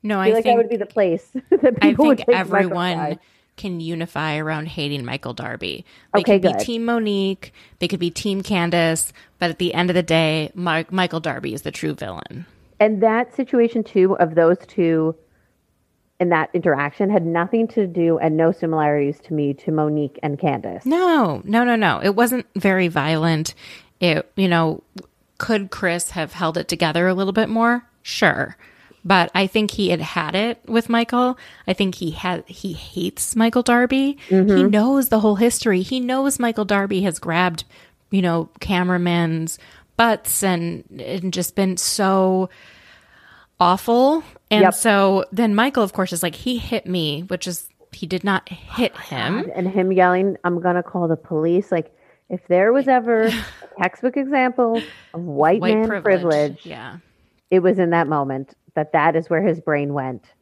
No, 0.03 0.19
I 0.20 0.23
I 0.23 0.27
feel 0.27 0.35
like 0.35 0.44
think 0.44 0.57
that 0.57 0.62
would 0.62 0.70
be 0.70 0.77
the 0.77 0.86
place 0.86 1.31
that 1.51 1.74
I 1.82 1.89
people 1.89 2.07
would 2.07 2.19
think 2.19 2.28
take 2.28 2.36
everyone. 2.36 3.19
Can 3.57 3.81
unify 3.81 4.37
around 4.39 4.69
hating 4.69 5.05
Michael 5.05 5.35
Darby. 5.35 5.85
They 6.15 6.20
Okay, 6.20 6.41
could 6.41 6.57
be. 6.59 6.65
Team 6.65 6.85
Monique, 6.87 7.53
they 7.79 7.89
could 7.89 8.01
be 8.01 8.11
Team 8.11 8.43
Candiace, 8.43 9.12
but 9.39 9.51
at 9.51 9.59
the 9.59 9.74
end 9.74 9.91
of 9.91 9.95
the 9.95 10.03
day, 10.03 10.51
Mi- 10.55 10.87
Michael 10.91 11.20
Darby 11.20 11.53
is 11.53 11.62
the 11.62 11.70
true 11.70 11.95
villain. 11.95 12.47
And 12.81 13.03
that 13.03 13.35
situation 13.37 13.85
too 13.85 14.16
of 14.16 14.35
those 14.35 14.57
two 14.66 15.15
in 16.19 16.31
that 16.31 16.51
interaction 16.55 17.11
had 17.11 17.27
nothing 17.27 17.69
to 17.69 17.87
do 17.87 18.19
and 18.19 18.37
no 18.37 18.53
similarities 18.53 19.20
to 19.20 19.35
me 19.35 19.53
to 19.55 19.70
Monique 19.70 20.19
and 20.23 20.39
Candiace. 20.39 20.87
No, 20.87 21.43
no, 21.45 21.62
no, 21.65 21.77
no. 21.77 22.01
It 22.03 22.15
wasn't 22.16 22.47
very 22.57 22.89
violent. 22.89 23.55
It, 24.01 24.31
you 24.37 24.49
know, 24.49 24.83
could 25.39 25.70
Chris 25.70 26.11
have 26.11 26.33
held 26.33 26.57
it 26.57 26.69
together 26.69 27.07
a 27.07 27.15
little 27.15 27.33
bit 27.33 27.49
more? 27.49 27.85
Sure. 28.03 28.57
But 29.05 29.31
I 29.35 29.47
think 29.49 29.73
he 29.73 29.89
had 29.91 30.01
had 30.01 30.35
it 30.35 30.61
with 30.66 30.89
Michael. 30.89 31.37
I 31.66 31.73
think 31.73 31.97
he 31.97 32.12
had 32.12 32.45
he 32.47 32.73
hates 32.73 33.35
Michael 33.35 33.62
Darby. 33.62 34.16
He 34.29 34.35
mm-hmm. 34.37 34.70
knows 34.70 35.09
the 35.09 35.20
whole 35.20 35.37
history. 35.37 35.83
He 35.83 35.99
knows 35.99 36.39
Michael 36.39 36.65
Darby 36.65 37.03
has 37.03 37.19
grabbed, 37.19 37.65
you 38.11 38.23
know, 38.23 38.49
cameramen's 38.61 39.59
butts 39.97 40.45
and 40.45 40.85
and 41.01 41.33
just 41.33 41.57
been 41.57 41.77
so 41.77 42.49
awful. 43.59 44.23
And 44.51 44.62
Yep. 44.62 44.74
so 44.74 45.24
then 45.33 45.55
Michael, 45.55 45.83
of 45.83 45.93
course, 45.93 46.12
is 46.12 46.23
like, 46.23 46.35
he 46.35 46.59
hit 46.59 46.87
me, 46.87 47.23
which 47.23 47.47
is 47.47 47.69
he 47.93 48.07
did 48.07 48.24
not 48.24 48.49
hit 48.49 48.93
oh 48.95 48.99
him. 48.99 49.51
and 49.55 49.69
him 49.69 49.93
yelling, 49.93 50.37
I'm 50.45 50.61
going 50.61 50.77
to 50.77 50.83
call 50.83 51.09
the 51.09 51.16
police. 51.16 51.70
Like, 51.70 51.93
if 52.29 52.47
there 52.49 52.73
was 52.73 52.89
ever 52.89 53.23
a 53.27 53.45
textbook 53.81 54.16
example 54.16 54.81
of 55.15 55.20
white, 55.20 55.61
man 55.61 56.03
privilege, 56.03 56.65
Yeah. 56.65 56.99
it 57.51 57.61
was 57.61 57.79
in 57.79 57.91
that 57.91 58.09
moment 58.09 58.55
that 58.74 58.93
that 58.93 59.16
is 59.16 59.28
where 59.28 59.43
his 59.43 59.61
brain 59.61 59.93
went 59.93 60.32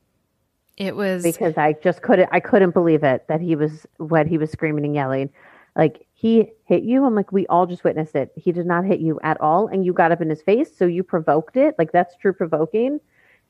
It 0.77 0.97
was 0.97 1.23
because 1.23 1.57
I 1.57 1.75
just 1.75 2.03
couldn't, 2.03 2.29
I 2.33 2.41
couldn't 2.41 2.73
believe 2.73 3.03
it 3.05 3.27
that 3.29 3.41
he 3.41 3.57
was, 3.57 3.87
what 3.99 4.27
he 4.27 4.39
was 4.39 4.51
screaming 4.51 4.85
and 4.85 4.95
yelling. 4.95 5.31
Like, 5.77 6.07
he 6.15 6.51
hit 6.65 6.83
you. 6.83 7.05
I'm 7.05 7.15
like, 7.15 7.33
we 7.33 7.47
all 7.47 7.67
just 7.67 7.85
witnessed 7.85 8.15
it. 8.17 8.33
He 8.35 8.53
did 8.53 8.67
not 8.67 8.85
hit 8.85 9.01
you 9.01 9.21
at 9.23 9.41
all. 9.41 9.69
And 9.69 9.85
you 9.85 9.93
got 9.93 10.13
up 10.13 10.21
in 10.21 10.29
his 10.29 10.43
face. 10.43 10.77
So 10.77 10.87
you 10.87 11.03
provoked 11.03 11.57
it. 11.57 11.75
Like, 11.79 11.93
that's 11.93 12.17
true 12.17 12.33
provoking. 12.33 13.01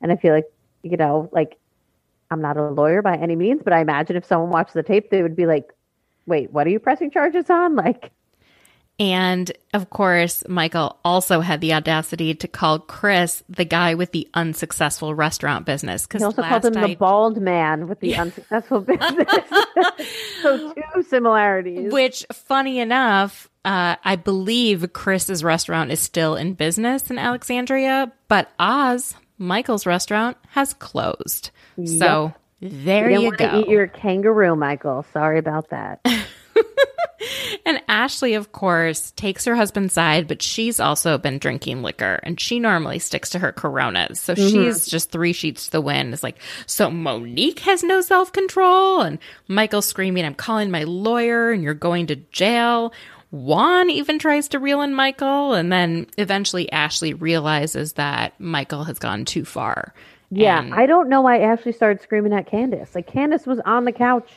And 0.01 0.11
I 0.11 0.15
feel 0.15 0.33
like, 0.33 0.45
you 0.83 0.97
know, 0.97 1.29
like, 1.31 1.57
I'm 2.29 2.41
not 2.41 2.57
a 2.57 2.69
lawyer 2.69 3.01
by 3.01 3.17
any 3.17 3.35
means, 3.35 3.61
but 3.63 3.73
I 3.73 3.81
imagine 3.81 4.15
if 4.15 4.25
someone 4.25 4.51
watched 4.51 4.73
the 4.73 4.83
tape, 4.83 5.09
they 5.09 5.21
would 5.21 5.35
be 5.35 5.45
like, 5.45 5.73
wait, 6.27 6.51
what 6.51 6.65
are 6.67 6.69
you 6.69 6.79
pressing 6.79 7.11
charges 7.11 7.49
on? 7.49 7.75
Like, 7.81 8.11
and 9.01 9.51
of 9.73 9.89
course 9.89 10.43
Michael 10.47 10.99
also 11.03 11.39
had 11.39 11.59
the 11.59 11.73
audacity 11.73 12.35
to 12.35 12.47
call 12.47 12.77
Chris 12.77 13.43
the 13.49 13.65
guy 13.65 13.95
with 13.95 14.11
the 14.11 14.29
unsuccessful 14.35 15.15
restaurant 15.15 15.65
business 15.65 16.05
because 16.05 16.21
he 16.21 16.25
also 16.25 16.43
called 16.43 16.65
him 16.65 16.73
the 16.73 16.95
bald 16.95 17.41
man 17.41 17.87
with 17.87 17.99
the 17.99 18.15
unsuccessful 18.17 18.81
business. 18.81 19.27
so 20.43 20.73
two 20.73 21.03
similarities. 21.03 21.91
which 21.91 22.25
funny 22.31 22.77
enough 22.79 23.49
uh, 23.65 23.95
I 24.03 24.15
believe 24.17 24.93
Chris's 24.93 25.43
restaurant 25.43 25.91
is 25.91 25.99
still 25.99 26.35
in 26.35 26.53
business 26.53 27.11
in 27.11 27.19
Alexandria, 27.19 28.11
but 28.27 28.49
Oz, 28.57 29.13
Michael's 29.37 29.85
restaurant, 29.85 30.35
has 30.49 30.73
closed. 30.73 31.51
So 31.85 32.33
there 32.59 33.11
you 33.11 33.21
you 33.21 33.31
go. 33.33 33.59
eat 33.59 33.67
your 33.67 33.85
kangaroo, 33.85 34.55
Michael. 34.55 35.05
Sorry 35.13 35.37
about 35.37 35.69
that. 35.69 36.03
And 37.65 37.81
Ashley, 37.87 38.33
of 38.33 38.51
course, 38.51 39.11
takes 39.11 39.45
her 39.45 39.55
husband's 39.55 39.93
side, 39.93 40.27
but 40.27 40.41
she's 40.41 40.79
also 40.79 41.17
been 41.17 41.37
drinking 41.37 41.83
liquor 41.83 42.19
and 42.23 42.39
she 42.39 42.59
normally 42.59 42.99
sticks 42.99 43.29
to 43.31 43.39
her 43.39 43.51
coronas. 43.51 44.19
So 44.19 44.35
she's 44.35 44.53
mm-hmm. 44.53 44.89
just 44.89 45.11
three 45.11 45.33
sheets 45.33 45.65
to 45.65 45.71
the 45.71 45.81
wind. 45.81 46.13
It's 46.13 46.23
like, 46.23 46.37
so 46.65 46.89
Monique 46.89 47.59
has 47.59 47.83
no 47.83 48.01
self 48.01 48.31
control. 48.31 49.01
And 49.01 49.19
Michael 49.47 49.81
screaming, 49.81 50.25
I'm 50.25 50.35
calling 50.35 50.71
my 50.71 50.83
lawyer 50.83 51.51
and 51.51 51.63
you're 51.63 51.73
going 51.73 52.07
to 52.07 52.15
jail. 52.15 52.93
Juan 53.31 53.89
even 53.89 54.19
tries 54.19 54.49
to 54.49 54.59
reel 54.59 54.81
in 54.81 54.93
Michael. 54.93 55.53
And 55.53 55.71
then 55.71 56.07
eventually 56.17 56.71
Ashley 56.71 57.13
realizes 57.13 57.93
that 57.93 58.39
Michael 58.39 58.83
has 58.85 58.99
gone 58.99 59.25
too 59.25 59.45
far. 59.45 59.93
Yeah, 60.31 60.59
And 60.59 60.73
I 60.73 60.85
don't 60.85 61.09
know 61.09 61.21
why 61.21 61.39
Ashley 61.39 61.73
started 61.73 62.01
screaming 62.01 62.33
at 62.33 62.47
Candiace. 62.47 62.95
Like 62.95 63.07
Candiace 63.07 63.45
was 63.45 63.59
on 63.65 63.85
the 63.85 63.91
couch 63.91 64.29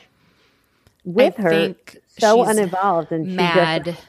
with 1.05 1.39
I 1.39 1.43
her, 1.43 1.49
think 1.49 1.97
so 2.19 2.43
uninvolved, 2.43 3.11
and 3.11 3.35
mad 3.35 3.85
just 3.85 4.01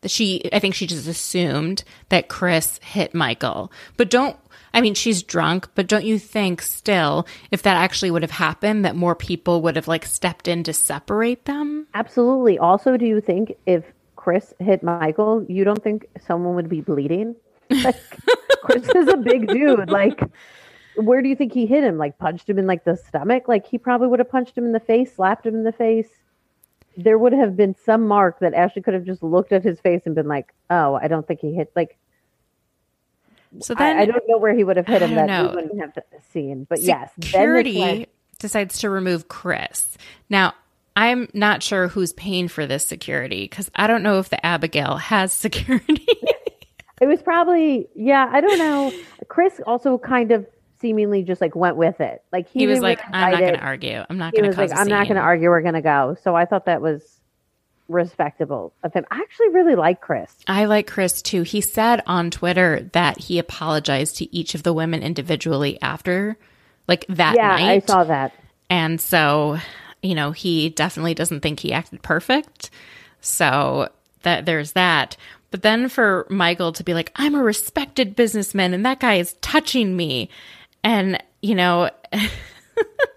that 0.00 0.10
she 0.10 0.42
i 0.52 0.58
think 0.58 0.74
she 0.74 0.86
just 0.86 1.06
assumed 1.06 1.84
that 2.08 2.28
chris 2.28 2.80
hit 2.82 3.14
michael 3.14 3.70
but 3.96 4.10
don't 4.10 4.36
i 4.74 4.80
mean 4.80 4.94
she's 4.94 5.22
drunk 5.22 5.68
but 5.76 5.86
don't 5.86 6.04
you 6.04 6.18
think 6.18 6.60
still 6.60 7.24
if 7.52 7.62
that 7.62 7.76
actually 7.76 8.10
would 8.10 8.22
have 8.22 8.32
happened 8.32 8.84
that 8.84 8.96
more 8.96 9.14
people 9.14 9.62
would 9.62 9.76
have 9.76 9.86
like 9.86 10.04
stepped 10.04 10.48
in 10.48 10.64
to 10.64 10.72
separate 10.72 11.44
them 11.44 11.86
absolutely. 11.94 12.58
Also, 12.58 12.96
do 12.96 13.06
you 13.06 13.20
think 13.20 13.54
if 13.66 13.84
Chris 14.16 14.54
hit 14.58 14.82
Michael, 14.82 15.44
you 15.48 15.64
don't 15.64 15.82
think 15.82 16.06
someone 16.26 16.54
would 16.54 16.68
be 16.68 16.80
bleeding? 16.80 17.36
Like, 17.84 17.96
Chris 18.62 18.88
is 18.90 19.08
a 19.08 19.16
big 19.16 19.48
dude. 19.48 19.90
Like, 19.90 20.20
where 20.96 21.22
do 21.22 21.28
you 21.28 21.34
think 21.34 21.52
he 21.52 21.66
hit 21.66 21.82
him? 21.82 21.96
Like, 21.98 22.18
punched 22.18 22.48
him 22.48 22.58
in 22.58 22.66
like 22.66 22.84
the 22.84 22.96
stomach? 22.96 23.48
Like, 23.48 23.66
he 23.66 23.78
probably 23.78 24.08
would 24.08 24.18
have 24.18 24.30
punched 24.30 24.56
him 24.56 24.66
in 24.66 24.72
the 24.72 24.80
face, 24.80 25.14
slapped 25.14 25.46
him 25.46 25.54
in 25.54 25.64
the 25.64 25.72
face. 25.72 26.08
There 26.96 27.18
would 27.18 27.32
have 27.32 27.56
been 27.56 27.74
some 27.84 28.06
mark 28.06 28.40
that 28.40 28.54
Ashley 28.54 28.82
could 28.82 28.94
have 28.94 29.04
just 29.04 29.22
looked 29.22 29.52
at 29.52 29.62
his 29.62 29.80
face 29.80 30.02
and 30.04 30.14
been 30.14 30.28
like, 30.28 30.52
"Oh, 30.70 30.94
I 30.94 31.08
don't 31.08 31.26
think 31.26 31.40
he 31.40 31.54
hit." 31.54 31.72
Like, 31.74 31.96
so 33.60 33.74
then 33.74 33.96
I, 33.96 34.02
I 34.02 34.04
don't 34.04 34.24
know 34.28 34.38
where 34.38 34.54
he 34.54 34.64
would 34.64 34.76
have 34.76 34.86
hit 34.86 35.02
him 35.02 35.14
that 35.14 35.26
know. 35.26 35.48
we 35.48 35.54
wouldn't 35.56 35.80
have 35.80 35.92
seen. 36.32 36.64
But 36.68 36.80
yes, 36.80 37.10
then 37.16 37.28
security 37.28 38.06
decides 38.38 38.78
to 38.78 38.90
remove 38.90 39.28
chris 39.28 39.96
now 40.28 40.52
i'm 40.96 41.28
not 41.32 41.62
sure 41.62 41.86
who's 41.86 42.12
paying 42.12 42.48
for 42.48 42.66
this 42.66 42.84
security 42.84 43.44
because 43.44 43.70
i 43.76 43.86
don't 43.86 44.02
know 44.02 44.18
if 44.18 44.30
the 44.30 44.44
abigail 44.44 44.96
has 44.96 45.32
security 45.32 46.08
It 47.02 47.08
was 47.08 47.20
probably 47.20 47.88
yeah. 47.96 48.30
I 48.32 48.40
don't 48.40 48.58
know. 48.58 48.92
Chris 49.26 49.60
also 49.66 49.98
kind 49.98 50.30
of 50.30 50.46
seemingly 50.82 51.22
just 51.22 51.40
like 51.40 51.56
went 51.56 51.76
with 51.76 52.00
it. 52.00 52.22
Like 52.30 52.50
he, 52.50 52.60
he 52.60 52.66
was 52.66 52.80
like 52.80 53.00
i'm 53.10 53.30
not 53.30 53.40
going 53.40 53.54
to 53.54 53.60
argue 53.60 54.04
i'm 54.10 54.18
not 54.18 54.34
He 54.34 54.40
going 54.40 54.48
was 54.48 54.56
to 54.56 54.62
cause 54.62 54.70
like, 54.70 54.78
a 54.78 54.80
I'm 54.82 54.88
not 54.88 55.06
going 55.06 55.16
to 55.16 55.22
argue. 55.22 55.48
We're 55.48 55.62
going 55.62 55.74
to 55.74 55.80
go. 55.80 56.18
So 56.22 56.36
I 56.36 56.44
thought 56.44 56.66
that 56.66 56.82
was 56.82 57.20
respectable 57.88 58.72
of 58.82 58.92
him. 58.92 59.04
I 59.10 59.20
actually 59.20 59.50
really 59.50 59.74
like 59.74 60.00
Chris. 60.00 60.34
I 60.46 60.64
like 60.64 60.86
Chris 60.86 61.22
too. 61.22 61.42
He 61.42 61.60
said 61.60 62.02
on 62.06 62.30
Twitter 62.30 62.88
that 62.92 63.18
he 63.18 63.38
apologized 63.38 64.16
to 64.18 64.34
each 64.34 64.54
of 64.54 64.62
the 64.62 64.72
women 64.72 65.02
individually 65.02 65.80
after, 65.80 66.36
like 66.88 67.06
that 67.08 67.36
yeah, 67.36 67.48
night. 67.48 67.84
I 67.84 67.86
saw 67.86 68.04
that. 68.04 68.32
And 68.70 69.00
so, 69.00 69.58
you 70.02 70.14
know, 70.14 70.32
he 70.32 70.70
definitely 70.70 71.14
doesn't 71.14 71.40
think 71.40 71.60
he 71.60 71.72
acted 71.72 72.02
perfect. 72.02 72.70
So 73.20 73.88
that 74.22 74.46
there's 74.46 74.72
that. 74.72 75.16
But 75.50 75.62
then 75.62 75.88
for 75.88 76.26
Michael 76.30 76.72
to 76.72 76.82
be 76.82 76.94
like, 76.94 77.12
I'm 77.16 77.34
a 77.34 77.42
respected 77.42 78.16
businessman 78.16 78.72
and 78.72 78.86
that 78.86 79.00
guy 79.00 79.16
is 79.16 79.34
touching 79.42 79.96
me. 79.96 80.30
And, 80.84 81.22
you 81.42 81.54
know, 81.54 81.90
The 82.10 82.28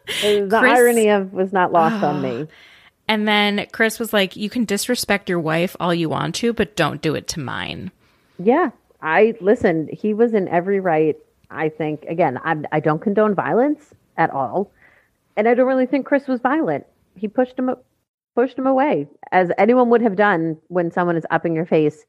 Chris- 0.50 0.52
irony 0.52 1.10
of 1.10 1.34
was 1.34 1.52
not 1.54 1.72
lost 1.72 2.04
on 2.04 2.22
me. 2.22 2.48
and 3.08 3.28
then 3.28 3.66
Chris 3.72 4.00
was 4.00 4.14
like, 4.14 4.36
You 4.36 4.50
can 4.50 4.66
disrespect 4.66 5.30
your 5.30 5.40
wife 5.40 5.76
all 5.80 5.94
you 5.94 6.10
want 6.10 6.36
to, 6.36 6.54
but 6.54 6.76
don't 6.76 7.02
do 7.02 7.16
it 7.16 7.28
to 7.30 7.40
mine. 7.40 7.92
Yeah, 8.38 8.72
I 9.02 9.36
listened. 9.42 9.90
He 9.92 10.14
was 10.14 10.34
in 10.34 10.48
every 10.48 10.80
right. 10.80 11.16
I 11.50 11.70
think 11.70 12.04
again, 12.06 12.38
I, 12.44 12.56
I 12.72 12.80
don't 12.80 13.02
condone 13.02 13.34
violence 13.36 13.94
at 14.18 14.30
all, 14.32 14.72
and 15.38 15.48
I 15.48 15.54
don't 15.54 15.68
really 15.68 15.86
think 15.86 16.06
Chris 16.06 16.28
was 16.28 16.42
violent. 16.42 16.86
He 17.16 17.28
pushed 17.28 17.58
him 17.58 17.70
pushed 18.36 18.58
him 18.58 18.68
away, 18.68 19.08
as 19.32 19.50
anyone 19.58 19.90
would 19.90 20.02
have 20.02 20.16
done 20.18 20.58
when 20.68 20.92
someone 20.92 21.16
is 21.16 21.26
up 21.32 21.46
in 21.46 21.54
your 21.56 21.66
face, 21.66 22.04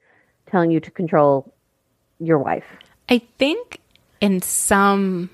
telling 0.51 0.71
you 0.73 0.81
to 0.81 0.91
control 0.91 1.53
your 2.19 2.39
wife. 2.39 2.65
I 3.09 3.21
think 3.39 3.79
in 4.21 4.43
some 4.43 5.31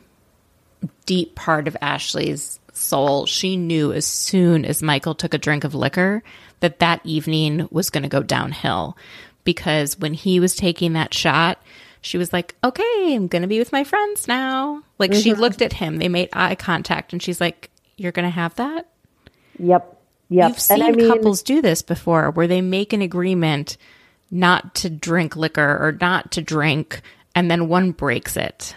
deep 1.07 1.35
part 1.35 1.69
of 1.69 1.77
Ashley's 1.81 2.59
soul, 2.73 3.27
she 3.27 3.57
knew 3.57 3.93
as 3.93 4.07
soon 4.07 4.65
as 4.65 4.83
Michael 4.83 5.15
took 5.15 5.35
a 5.35 5.39
drink 5.39 5.65
of 5.65 5.75
liquor 5.75 6.23
that 6.61 6.79
that 6.79 7.01
evening 7.05 7.69
was 7.71 7.91
going 7.91 8.03
to 8.03 8.09
go 8.09 8.23
downhill. 8.23 8.97
Because 9.45 9.99
when 9.99 10.15
he 10.15 10.41
was 10.41 10.55
taking 10.55 10.93
that 10.93 11.13
shot, 11.13 11.61
she 12.01 12.19
was 12.19 12.33
like, 12.33 12.55
okay, 12.63 13.15
I'm 13.15 13.29
going 13.29 13.43
to 13.43 13.49
be 13.49 13.59
with 13.59 13.73
my 13.73 13.85
friends 13.85 14.29
now. 14.29 14.83
Like 14.99 15.15
she 15.15 15.33
mm-hmm. 15.33 15.41
looked 15.41 15.63
at 15.63 15.73
him, 15.73 15.99
they 15.99 16.09
made 16.09 16.29
eye 16.33 16.55
contact, 16.55 17.13
and 17.13 17.23
she's 17.23 17.41
like, 17.41 17.71
you're 17.97 18.13
going 18.13 18.25
to 18.25 18.31
have 18.31 18.55
that? 18.57 18.89
Yep, 19.59 20.01
yep. 20.29 20.49
You've 20.49 20.61
seen 20.61 20.83
and 20.83 20.85
I 20.85 20.97
mean, 20.97 21.09
couples 21.09 21.43
do 21.43 21.63
this 21.63 21.83
before 21.83 22.31
where 22.31 22.47
they 22.47 22.61
make 22.61 22.93
an 22.93 23.03
agreement 23.03 23.77
not 24.31 24.75
to 24.77 24.91
drink 24.91 25.37
liquor 25.37 25.79
or 25.81 25.97
not 26.01 26.33
to 26.33 26.43
drink, 26.43 27.03
and 27.35 27.51
then 27.51 27.69
one 27.69 27.93
breaks 27.93 28.37
it. 28.37 28.75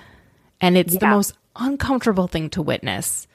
And 0.62 0.78
it's 0.78 0.98
the 0.98 1.08
most 1.08 1.34
uncomfortable 1.56 2.28
thing 2.28 2.50
to 2.52 2.62
witness. 2.62 3.28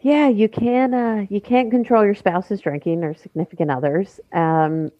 Yeah, 0.00 0.28
you 0.28 0.48
can 0.48 0.94
uh 0.94 1.26
you 1.28 1.40
can't 1.40 1.70
control 1.70 2.04
your 2.04 2.14
spouse's 2.14 2.60
drinking 2.60 3.02
or 3.02 3.14
significant 3.14 3.70
others. 3.70 4.20
Um 4.32 4.92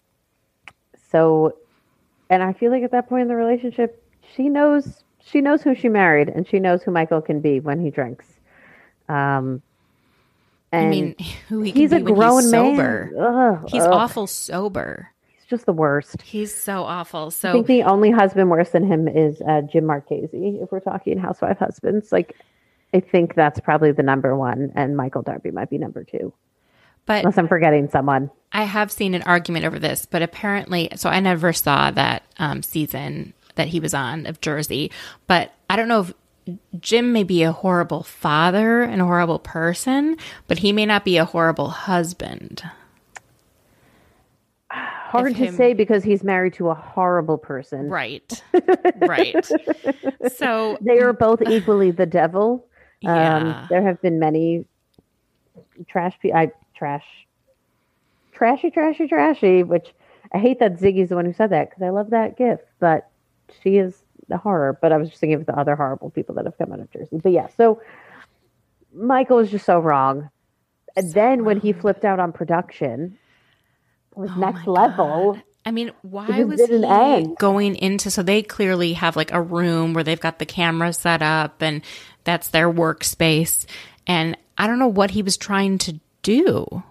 so 1.10 1.56
and 2.30 2.42
I 2.42 2.52
feel 2.54 2.72
like 2.72 2.82
at 2.82 2.90
that 2.92 3.08
point 3.08 3.22
in 3.22 3.28
the 3.28 3.36
relationship, 3.36 4.02
she 4.34 4.48
knows 4.48 5.02
she 5.20 5.40
knows 5.40 5.62
who 5.62 5.74
she 5.74 5.88
married 5.88 6.28
and 6.28 6.46
she 6.48 6.58
knows 6.58 6.82
who 6.82 6.90
Michael 6.90 7.20
can 7.20 7.40
be 7.40 7.60
when 7.60 7.80
he 7.80 7.90
drinks. 7.90 8.26
Um 9.08 9.62
and 10.72 10.86
I 10.86 10.90
mean, 10.90 11.14
who 11.48 11.62
he 11.62 11.70
he's 11.72 11.90
can 11.90 12.02
a 12.02 12.04
be 12.04 12.12
when 12.12 12.14
grown 12.14 12.42
he's 12.42 12.50
man. 12.50 12.76
sober. 12.76 13.12
Ugh, 13.62 13.68
He's 13.70 13.84
ugh. 13.84 13.92
awful 13.92 14.26
sober. 14.26 15.10
Just 15.48 15.66
the 15.66 15.72
worst. 15.72 16.22
He's 16.22 16.54
so 16.54 16.82
awful. 16.82 17.30
I 17.50 17.52
think 17.52 17.66
the 17.66 17.84
only 17.84 18.10
husband 18.10 18.50
worse 18.50 18.70
than 18.70 18.84
him 18.84 19.06
is 19.06 19.40
uh, 19.42 19.62
Jim 19.62 19.86
Marchese. 19.86 20.58
If 20.60 20.72
we're 20.72 20.80
talking 20.80 21.18
housewife 21.18 21.58
husbands, 21.58 22.10
like 22.10 22.34
I 22.92 23.00
think 23.00 23.34
that's 23.34 23.60
probably 23.60 23.92
the 23.92 24.02
number 24.02 24.34
one, 24.36 24.72
and 24.74 24.96
Michael 24.96 25.22
Darby 25.22 25.50
might 25.50 25.70
be 25.70 25.78
number 25.78 26.02
two, 26.02 26.32
but 27.04 27.20
unless 27.20 27.38
I'm 27.38 27.48
forgetting 27.48 27.88
someone. 27.90 28.30
I 28.52 28.64
have 28.64 28.90
seen 28.90 29.14
an 29.14 29.22
argument 29.22 29.66
over 29.66 29.78
this, 29.78 30.06
but 30.06 30.22
apparently, 30.22 30.88
so 30.96 31.10
I 31.10 31.20
never 31.20 31.52
saw 31.52 31.90
that 31.90 32.22
um, 32.38 32.62
season 32.62 33.34
that 33.56 33.68
he 33.68 33.80
was 33.80 33.94
on 33.94 34.26
of 34.26 34.40
Jersey, 34.40 34.90
but 35.26 35.52
I 35.68 35.76
don't 35.76 35.88
know 35.88 36.00
if 36.00 36.14
Jim 36.80 37.12
may 37.12 37.24
be 37.24 37.42
a 37.42 37.52
horrible 37.52 38.02
father 38.02 38.82
and 38.82 39.00
a 39.00 39.04
horrible 39.04 39.38
person, 39.38 40.16
but 40.46 40.58
he 40.58 40.72
may 40.72 40.86
not 40.86 41.04
be 41.04 41.16
a 41.16 41.24
horrible 41.24 41.68
husband. 41.68 42.62
Hard 45.10 45.36
to 45.36 45.44
him- 45.46 45.54
say 45.56 45.72
because 45.72 46.02
he's 46.04 46.22
married 46.24 46.54
to 46.54 46.68
a 46.70 46.74
horrible 46.74 47.38
person. 47.38 47.88
Right. 47.88 48.42
right. 48.96 49.46
So, 50.36 50.78
They 50.80 50.98
are 50.98 51.12
both 51.12 51.42
equally 51.42 51.90
the 51.90 52.06
devil. 52.06 52.66
Yeah. 53.00 53.36
Um, 53.36 53.66
there 53.68 53.82
have 53.82 54.00
been 54.02 54.18
many 54.18 54.64
trash. 55.88 56.18
Pe- 56.20 56.32
I 56.32 56.50
trash, 56.74 57.04
trashy, 58.32 58.70
trashy, 58.70 59.06
trashy. 59.06 59.62
Which 59.62 59.94
I 60.32 60.38
hate 60.38 60.58
that 60.60 60.78
Ziggy's 60.78 61.10
the 61.10 61.14
one 61.16 61.24
who 61.24 61.32
said 61.32 61.50
that 61.50 61.70
because 61.70 61.82
I 61.82 61.90
love 61.90 62.10
that 62.10 62.36
gif, 62.36 62.60
but 62.80 63.08
she 63.62 63.76
is 63.76 64.02
the 64.28 64.38
horror. 64.38 64.78
But 64.80 64.92
I 64.92 64.96
was 64.96 65.08
just 65.08 65.20
thinking 65.20 65.38
of 65.38 65.46
the 65.46 65.58
other 65.58 65.76
horrible 65.76 66.10
people 66.10 66.34
that 66.36 66.44
have 66.46 66.58
come 66.58 66.72
out 66.72 66.80
of 66.80 66.90
Jersey. 66.90 67.18
But 67.22 67.32
yeah, 67.32 67.48
so 67.56 67.80
Michael 68.94 69.36
was 69.36 69.50
just 69.50 69.66
so 69.66 69.78
wrong. 69.78 70.30
And 70.96 71.12
then 71.12 71.44
when 71.44 71.60
he 71.60 71.72
flipped 71.74 72.04
out 72.06 72.18
on 72.18 72.32
production, 72.32 73.18
was 74.16 74.30
Oh 74.34 74.40
next 74.40 74.66
level. 74.66 75.34
God. 75.34 75.42
I 75.64 75.72
mean, 75.72 75.90
why 76.02 76.44
was 76.44 76.64
he 76.64 76.84
end. 76.84 77.36
going 77.38 77.74
into? 77.74 78.10
So 78.10 78.22
they 78.22 78.42
clearly 78.42 78.92
have 78.92 79.16
like 79.16 79.32
a 79.32 79.42
room 79.42 79.94
where 79.94 80.04
they've 80.04 80.20
got 80.20 80.38
the 80.38 80.46
camera 80.46 80.92
set 80.92 81.22
up, 81.22 81.60
and 81.60 81.82
that's 82.24 82.48
their 82.48 82.72
workspace. 82.72 83.66
And 84.06 84.36
I 84.56 84.66
don't 84.68 84.78
know 84.78 84.86
what 84.86 85.10
he 85.10 85.22
was 85.22 85.36
trying 85.36 85.78
to 85.78 85.98
do. 86.22 86.82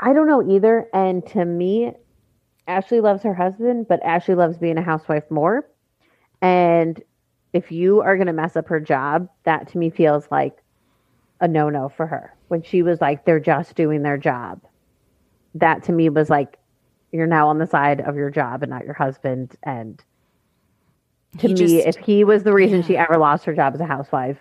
I 0.00 0.12
don't 0.12 0.26
know 0.26 0.50
either. 0.50 0.88
And 0.92 1.24
to 1.28 1.44
me, 1.44 1.92
Ashley 2.66 3.00
loves 3.00 3.22
her 3.22 3.34
husband, 3.34 3.86
but 3.88 4.02
Ashley 4.02 4.34
loves 4.34 4.56
being 4.56 4.78
a 4.78 4.82
housewife 4.82 5.30
more. 5.30 5.64
And 6.40 7.00
if 7.52 7.70
you 7.70 8.00
are 8.00 8.16
going 8.16 8.26
to 8.26 8.32
mess 8.32 8.56
up 8.56 8.66
her 8.68 8.80
job, 8.80 9.28
that 9.44 9.68
to 9.68 9.78
me 9.78 9.90
feels 9.90 10.26
like 10.30 10.56
a 11.40 11.46
no 11.46 11.70
no 11.70 11.88
for 11.88 12.06
her. 12.06 12.34
When 12.48 12.62
she 12.62 12.82
was 12.82 13.00
like, 13.00 13.24
they're 13.24 13.40
just 13.40 13.76
doing 13.76 14.02
their 14.02 14.18
job, 14.18 14.60
that 15.54 15.84
to 15.84 15.92
me 15.92 16.08
was 16.08 16.30
like, 16.30 16.58
you're 17.10 17.26
now 17.26 17.48
on 17.48 17.58
the 17.58 17.66
side 17.66 18.00
of 18.00 18.16
your 18.16 18.30
job 18.30 18.62
and 18.62 18.70
not 18.70 18.84
your 18.84 18.94
husband. 18.94 19.54
And 19.62 20.02
to 21.38 21.48
He 21.48 21.54
me, 21.54 21.54
just- 21.54 21.86
if 21.86 21.96
he 21.96 22.24
was 22.24 22.42
the 22.42 22.52
reason 22.52 22.82
she 22.82 22.96
ever 22.96 23.16
lost 23.18 23.44
her 23.44 23.54
job 23.54 23.74
as 23.74 23.80
a 23.80 23.86
housewife, 23.86 24.38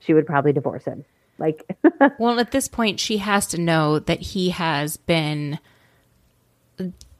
she 0.00 0.14
would 0.14 0.26
probably 0.26 0.52
divorce 0.52 0.84
him. 0.84 1.04
Like, 1.38 1.64
Well, 2.18 2.38
at 2.38 2.50
this 2.50 2.68
point, 2.68 3.00
she 3.00 3.18
has 3.18 3.46
to 3.48 3.60
know 3.60 3.98
that 3.98 4.20
he 4.20 4.50
has 4.50 4.96
been 4.98 5.58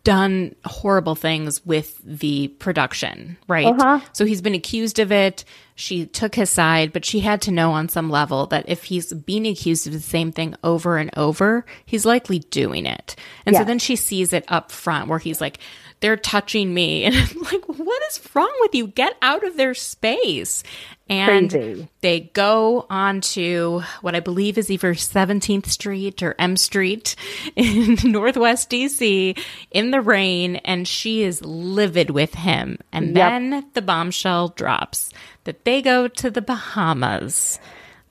done 0.02 0.54
horrible 0.64 1.14
things 1.14 1.64
with 1.66 2.00
the 2.04 2.48
production, 2.58 3.36
right? 3.48 3.66
Uh-huh. 3.66 4.00
So 4.12 4.24
he's 4.24 4.40
been 4.40 4.54
accused 4.54 4.98
of 4.98 5.12
it. 5.12 5.44
She 5.74 6.06
took 6.06 6.34
his 6.34 6.50
side, 6.50 6.92
but 6.92 7.04
she 7.04 7.20
had 7.20 7.42
to 7.42 7.50
know 7.50 7.72
on 7.72 7.88
some 7.88 8.10
level 8.10 8.46
that 8.46 8.68
if 8.68 8.84
he's 8.84 9.12
being 9.12 9.46
accused 9.46 9.86
of 9.86 9.92
the 9.92 10.00
same 10.00 10.32
thing 10.32 10.54
over 10.64 10.96
and 10.96 11.10
over, 11.16 11.64
he's 11.84 12.06
likely 12.06 12.38
doing 12.38 12.86
it. 12.86 13.16
And 13.44 13.56
so 13.56 13.64
then 13.64 13.78
she 13.78 13.96
sees 13.96 14.32
it 14.32 14.44
up 14.48 14.72
front 14.72 15.08
where 15.08 15.18
he's 15.18 15.40
like, 15.40 15.58
they're 16.00 16.16
touching 16.16 16.72
me. 16.74 17.04
And 17.10 17.14
I'm 17.14 17.40
like, 17.42 17.64
what 17.66 18.02
is 18.10 18.20
wrong 18.34 18.52
with 18.60 18.74
you? 18.74 18.86
Get 18.88 19.16
out 19.22 19.44
of 19.46 19.56
their 19.56 19.74
space. 19.74 20.62
And 21.08 21.50
Crazy. 21.50 21.88
they 22.02 22.20
go 22.20 22.86
on 22.88 23.20
to 23.34 23.82
what 24.00 24.14
I 24.14 24.20
believe 24.20 24.56
is 24.58 24.70
either 24.70 24.94
17th 24.94 25.66
Street 25.66 26.22
or 26.22 26.36
M 26.38 26.56
Street 26.56 27.16
in 27.56 27.96
Northwest 28.04 28.70
DC 28.70 29.36
in 29.72 29.90
the 29.90 30.00
rain, 30.00 30.56
and 30.56 30.86
she 30.86 31.22
is 31.24 31.44
livid 31.44 32.10
with 32.10 32.34
him. 32.34 32.78
And 32.92 33.08
Yep. 33.08 33.14
then 33.16 33.66
the 33.74 33.82
bombshell 33.82 34.48
drops 34.50 35.10
that 35.44 35.64
they 35.64 35.82
go 35.82 36.06
to 36.06 36.30
the 36.30 36.42
Bahamas 36.42 37.58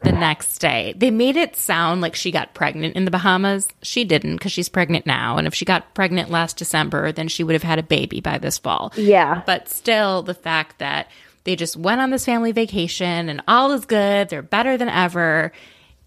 the 0.02 0.12
next 0.14 0.60
day. 0.60 0.94
They 0.96 1.12
made 1.12 1.36
it 1.36 1.56
sound 1.58 2.00
like 2.02 2.16
she 2.16 2.32
got 2.32 2.54
pregnant 2.54 2.96
in 2.96 3.04
the 3.06 3.12
Bahamas. 3.12 3.68
She 3.82 4.06
didn't 4.06 4.38
because 4.38 4.52
she's 4.54 4.70
pregnant 4.70 5.06
now. 5.06 5.38
And 5.38 5.46
if 5.46 5.54
she 5.54 5.66
got 5.66 5.94
pregnant 5.94 6.30
last 6.30 6.56
December, 6.58 7.12
then 7.12 7.28
she 7.28 7.44
would 7.44 7.54
have 7.54 7.64
had 7.64 7.80
a 7.80 7.84
baby 7.84 8.22
by 8.22 8.38
this 8.38 8.58
fall. 8.58 8.94
yeah. 8.96 9.44
But 9.46 9.68
still, 9.68 10.24
the 10.24 10.34
fact 10.34 10.80
that 10.80 11.10
they 11.44 11.56
just 11.58 11.76
went 11.76 12.00
on 12.02 12.12
this 12.12 12.26
family 12.26 12.52
vacation 12.54 13.28
and 13.30 13.42
all 13.48 13.72
is 13.72 13.86
good, 13.86 14.30
they're 14.30 14.42
better 14.42 14.78
than 14.78 14.88
ever. 14.90 15.52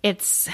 It's 0.03 0.49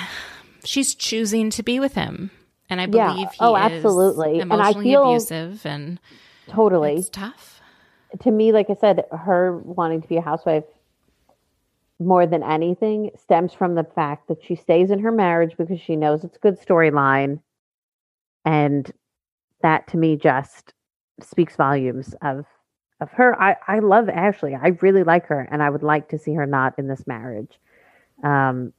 she's 0.65 0.95
choosing 0.95 1.51
to 1.51 1.63
be 1.63 1.79
with 1.81 1.95
him, 1.95 2.31
and 2.69 2.81
I 2.81 2.85
Yeah. 2.91 3.13
believe 3.13 3.29
he 3.31 3.37
Oh, 3.41 3.55
is 3.55 3.63
absolutely. 3.73 4.41
And 4.41 4.53
I 4.53 4.57
emotionally 4.57 4.85
feel- 4.91 5.11
abusive, 5.11 5.65
and 5.65 6.01
Totally. 6.49 6.97
it's 6.97 7.09
tough. 7.09 7.61
to 8.21 8.31
me, 8.31 8.53
like 8.53 8.71
I 8.71 8.75
said, 8.81 9.05
her 9.13 9.59
wanting 9.59 10.01
to 10.03 10.09
be 10.09 10.17
a 10.17 10.23
housewife 10.23 10.65
more 12.01 12.27
than 12.27 12.43
anything 12.43 13.11
stems 13.17 13.53
from 13.53 13.75
the 13.75 13.85
fact 13.85 14.29
that 14.29 14.43
she 14.43 14.55
stays 14.55 14.91
in 14.91 15.01
her 15.01 15.11
marriage 15.11 15.57
because 15.57 15.81
she 15.81 15.97
knows 15.97 16.23
it's 16.25 16.37
a 16.37 16.41
good 16.41 16.61
storyline. 16.61 17.41
And 18.45 18.91
that 19.63 19.89
to 19.89 19.97
me 19.97 20.17
just 20.17 20.75
speaks 21.21 21.57
volumes 21.57 22.15
of 22.23 22.47
of 23.01 23.11
her. 23.13 23.41
I, 23.41 23.57
I 23.69 23.79
love 23.79 24.09
Ashley. 24.09 24.57
I 24.57 24.77
really 24.81 25.05
like 25.05 25.27
her 25.27 25.47
and 25.53 25.63
I 25.63 25.71
would 25.71 25.85
like 25.85 26.09
to 26.09 26.19
see 26.19 26.35
her 26.35 26.47
not 26.47 26.77
in 26.79 26.89
this 26.89 27.07
marriage. 27.07 27.59
Um 28.23 28.73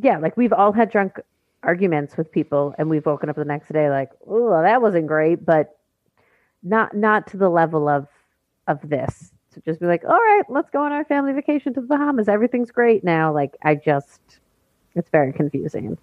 yeah, 0.00 0.18
like 0.18 0.36
we've 0.36 0.52
all 0.52 0.72
had 0.72 0.90
drunk 0.90 1.20
arguments 1.62 2.16
with 2.16 2.30
people 2.30 2.74
and 2.78 2.88
we've 2.88 3.04
woken 3.04 3.28
up 3.28 3.36
the 3.36 3.44
next 3.44 3.72
day 3.72 3.90
like, 3.90 4.10
oh, 4.26 4.62
that 4.62 4.80
wasn't 4.80 5.06
great, 5.06 5.44
but 5.44 5.76
not 6.62 6.96
not 6.96 7.26
to 7.28 7.36
the 7.36 7.50
level 7.50 7.88
of 7.88 8.06
of 8.66 8.80
this 8.88 9.32
to 9.58 9.70
just 9.70 9.80
be 9.80 9.86
like 9.86 10.04
all 10.04 10.10
right 10.10 10.42
let's 10.48 10.70
go 10.70 10.82
on 10.82 10.92
our 10.92 11.04
family 11.04 11.32
vacation 11.32 11.74
to 11.74 11.80
the 11.80 11.86
bahamas. 11.86 12.28
Everything's 12.28 12.70
great 12.70 13.04
now. 13.04 13.32
Like 13.32 13.56
i 13.62 13.74
just 13.74 14.20
it's 14.94 15.10
very 15.10 15.32
confusing. 15.32 15.98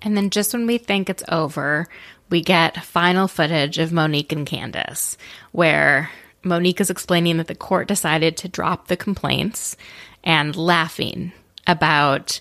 And 0.00 0.16
then 0.16 0.30
just 0.30 0.52
when 0.52 0.66
we 0.66 0.78
think 0.78 1.08
it's 1.08 1.22
over, 1.28 1.86
we 2.30 2.40
get 2.40 2.82
final 2.82 3.28
footage 3.28 3.78
of 3.78 3.92
Monique 3.92 4.32
and 4.32 4.46
Candiace, 4.46 5.16
where 5.52 6.10
Monique 6.42 6.80
is 6.80 6.90
explaining 6.90 7.36
that 7.36 7.46
the 7.46 7.54
court 7.54 7.86
decided 7.86 8.36
to 8.38 8.48
drop 8.48 8.88
the 8.88 8.96
complaints 8.96 9.76
and 10.24 10.56
laughing 10.56 11.32
about 11.66 12.40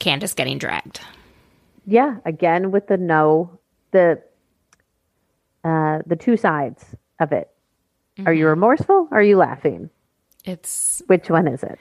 Candiace 0.00 0.34
getting 0.34 0.58
dragged. 0.58 1.00
yeah 1.86 2.16
again 2.24 2.70
with 2.70 2.86
the 2.88 2.96
no 2.96 3.50
the 3.90 4.20
uh 5.64 5.98
the 6.06 6.16
two 6.16 6.36
sides 6.36 6.84
of 7.20 7.32
it 7.32 7.50
are 8.26 8.32
you 8.32 8.46
remorseful 8.46 9.08
or 9.10 9.18
are 9.18 9.22
you 9.22 9.36
laughing 9.36 9.90
It's 10.44 11.02
which 11.06 11.28
one 11.30 11.48
is 11.48 11.62
it 11.62 11.78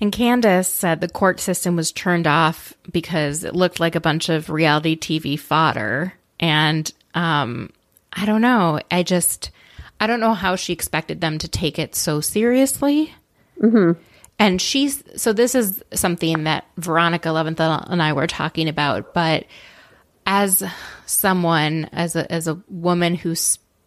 And 0.00 0.12
Candiace 0.12 0.68
said 0.68 1.00
the 1.00 1.08
court 1.08 1.40
system 1.40 1.76
was 1.76 1.92
turned 1.92 2.26
off 2.26 2.74
because 2.92 3.44
it 3.44 3.56
looked 3.56 3.80
like 3.80 3.94
a 3.94 4.00
bunch 4.00 4.28
of 4.28 4.50
reality 4.50 4.96
TV 4.96 5.38
fodder. 5.38 6.12
And 6.38 6.92
um, 7.14 7.70
I 8.12 8.26
don't 8.26 8.42
know. 8.42 8.80
I 8.90 9.02
just, 9.02 9.50
I 9.98 10.06
don't 10.06 10.20
know 10.20 10.34
how 10.34 10.56
she 10.56 10.72
expected 10.72 11.20
them 11.20 11.38
to 11.38 11.48
take 11.48 11.78
it 11.78 11.94
so 11.94 12.20
seriously. 12.20 13.14
Mm-hmm. 13.62 13.98
And 14.38 14.60
she's, 14.60 15.02
so 15.16 15.32
this 15.32 15.54
is 15.54 15.82
something 15.94 16.44
that 16.44 16.66
Veronica 16.76 17.30
Leventhal 17.30 17.90
and 17.90 18.02
I 18.02 18.12
were 18.12 18.26
talking 18.26 18.68
about, 18.68 19.14
but 19.14 19.46
as 20.26 20.62
someone, 21.06 21.88
as 21.92 22.16
a, 22.16 22.30
as 22.30 22.48
a 22.48 22.60
woman 22.68 23.14
who 23.14 23.34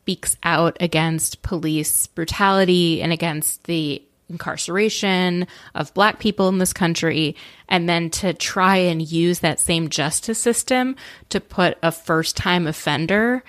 speaks 0.10 0.38
out 0.41 0.76
against 0.80 1.44
police 1.44 2.07
brutality 2.07 2.99
and 2.99 3.14
against 3.14 3.65
the 3.65 4.02
incarceration 4.27 5.45
of 5.76 5.94
black 5.94 6.18
people 6.18 6.49
in 6.49 6.57
this 6.57 6.73
country, 6.73 7.36
and 7.68 7.88
then 7.88 8.10
to 8.10 8.34
try 8.34 8.76
and 8.76 9.07
use 9.07 9.41
that 9.41 9.60
same 9.60 9.88
justice 9.88 10.40
system 10.40 10.95
to 11.30 11.40
put 11.40 11.77
a 11.84 11.91
first 11.91 12.36
time 12.36 12.65
offender 12.65 13.44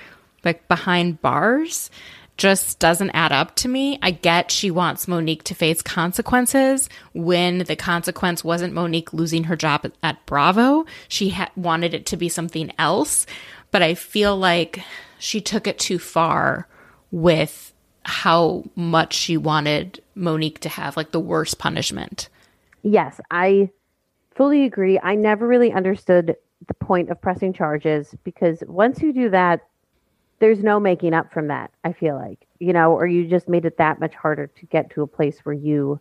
like 0.44 0.68
behind 0.68 1.22
bars 1.22 1.88
just 2.36 2.78
doesn't 2.78 3.10
add 3.12 3.32
up 3.32 3.56
to 3.56 3.66
me. 3.66 3.98
I 4.02 4.10
get 4.10 4.50
she 4.50 4.70
wants 4.70 5.08
Monique 5.08 5.44
to 5.44 5.54
face 5.54 5.80
consequences 5.80 6.90
when 7.14 7.60
the 7.60 7.76
consequence 7.76 8.44
wasn't 8.44 8.74
Monique 8.74 9.14
losing 9.14 9.44
her 9.44 9.56
job 9.56 9.90
at, 10.02 10.26
Bravo. 10.26 10.84
She 11.08 11.30
ha- 11.30 11.52
wanted 11.56 11.94
it 11.94 12.04
to 12.06 12.18
be 12.18 12.28
something 12.28 12.70
else, 12.78 13.24
but 13.70 13.80
I 13.80 13.94
feel 13.94 14.36
like 14.36 14.84
she 15.20 15.40
took 15.40 15.66
it 15.66 15.78
too 15.78 15.98
far 15.98 16.66
with 17.10 17.72
how 18.04 18.64
much 18.74 19.12
she 19.12 19.36
wanted 19.36 20.02
Monique 20.14 20.60
to 20.60 20.68
have 20.68 20.96
like 20.96 21.12
the 21.12 21.20
worst 21.20 21.58
punishment. 21.58 22.28
Yes, 22.82 23.20
I 23.30 23.70
fully 24.34 24.64
agree. 24.64 24.98
I 25.02 25.14
never 25.14 25.46
really 25.46 25.72
understood 25.72 26.36
the 26.66 26.74
point 26.74 27.10
of 27.10 27.20
pressing 27.20 27.52
charges 27.52 28.14
because 28.24 28.62
once 28.66 29.00
you 29.02 29.12
do 29.12 29.28
that, 29.30 29.60
there's 30.38 30.62
no 30.62 30.80
making 30.80 31.12
up 31.12 31.32
from 31.32 31.48
that, 31.48 31.70
I 31.84 31.92
feel 31.92 32.16
like, 32.16 32.46
you 32.58 32.72
know, 32.72 32.92
or 32.92 33.06
you 33.06 33.28
just 33.28 33.48
made 33.48 33.66
it 33.66 33.76
that 33.76 34.00
much 34.00 34.14
harder 34.14 34.46
to 34.46 34.66
get 34.66 34.90
to 34.92 35.02
a 35.02 35.06
place 35.06 35.40
where 35.42 35.54
you 35.54 36.00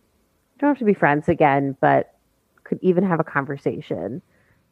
don't 0.58 0.68
have 0.68 0.78
to 0.78 0.84
be 0.84 0.94
friends 0.94 1.28
again, 1.28 1.76
but 1.80 2.14
could 2.64 2.78
even 2.80 3.04
have 3.04 3.20
a 3.20 3.24
conversation. 3.24 4.22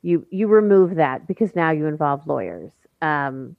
You 0.00 0.26
you 0.30 0.46
remove 0.46 0.94
that 0.94 1.26
because 1.26 1.54
now 1.54 1.70
you 1.70 1.86
involve 1.86 2.26
lawyers. 2.26 2.72
Um, 3.02 3.56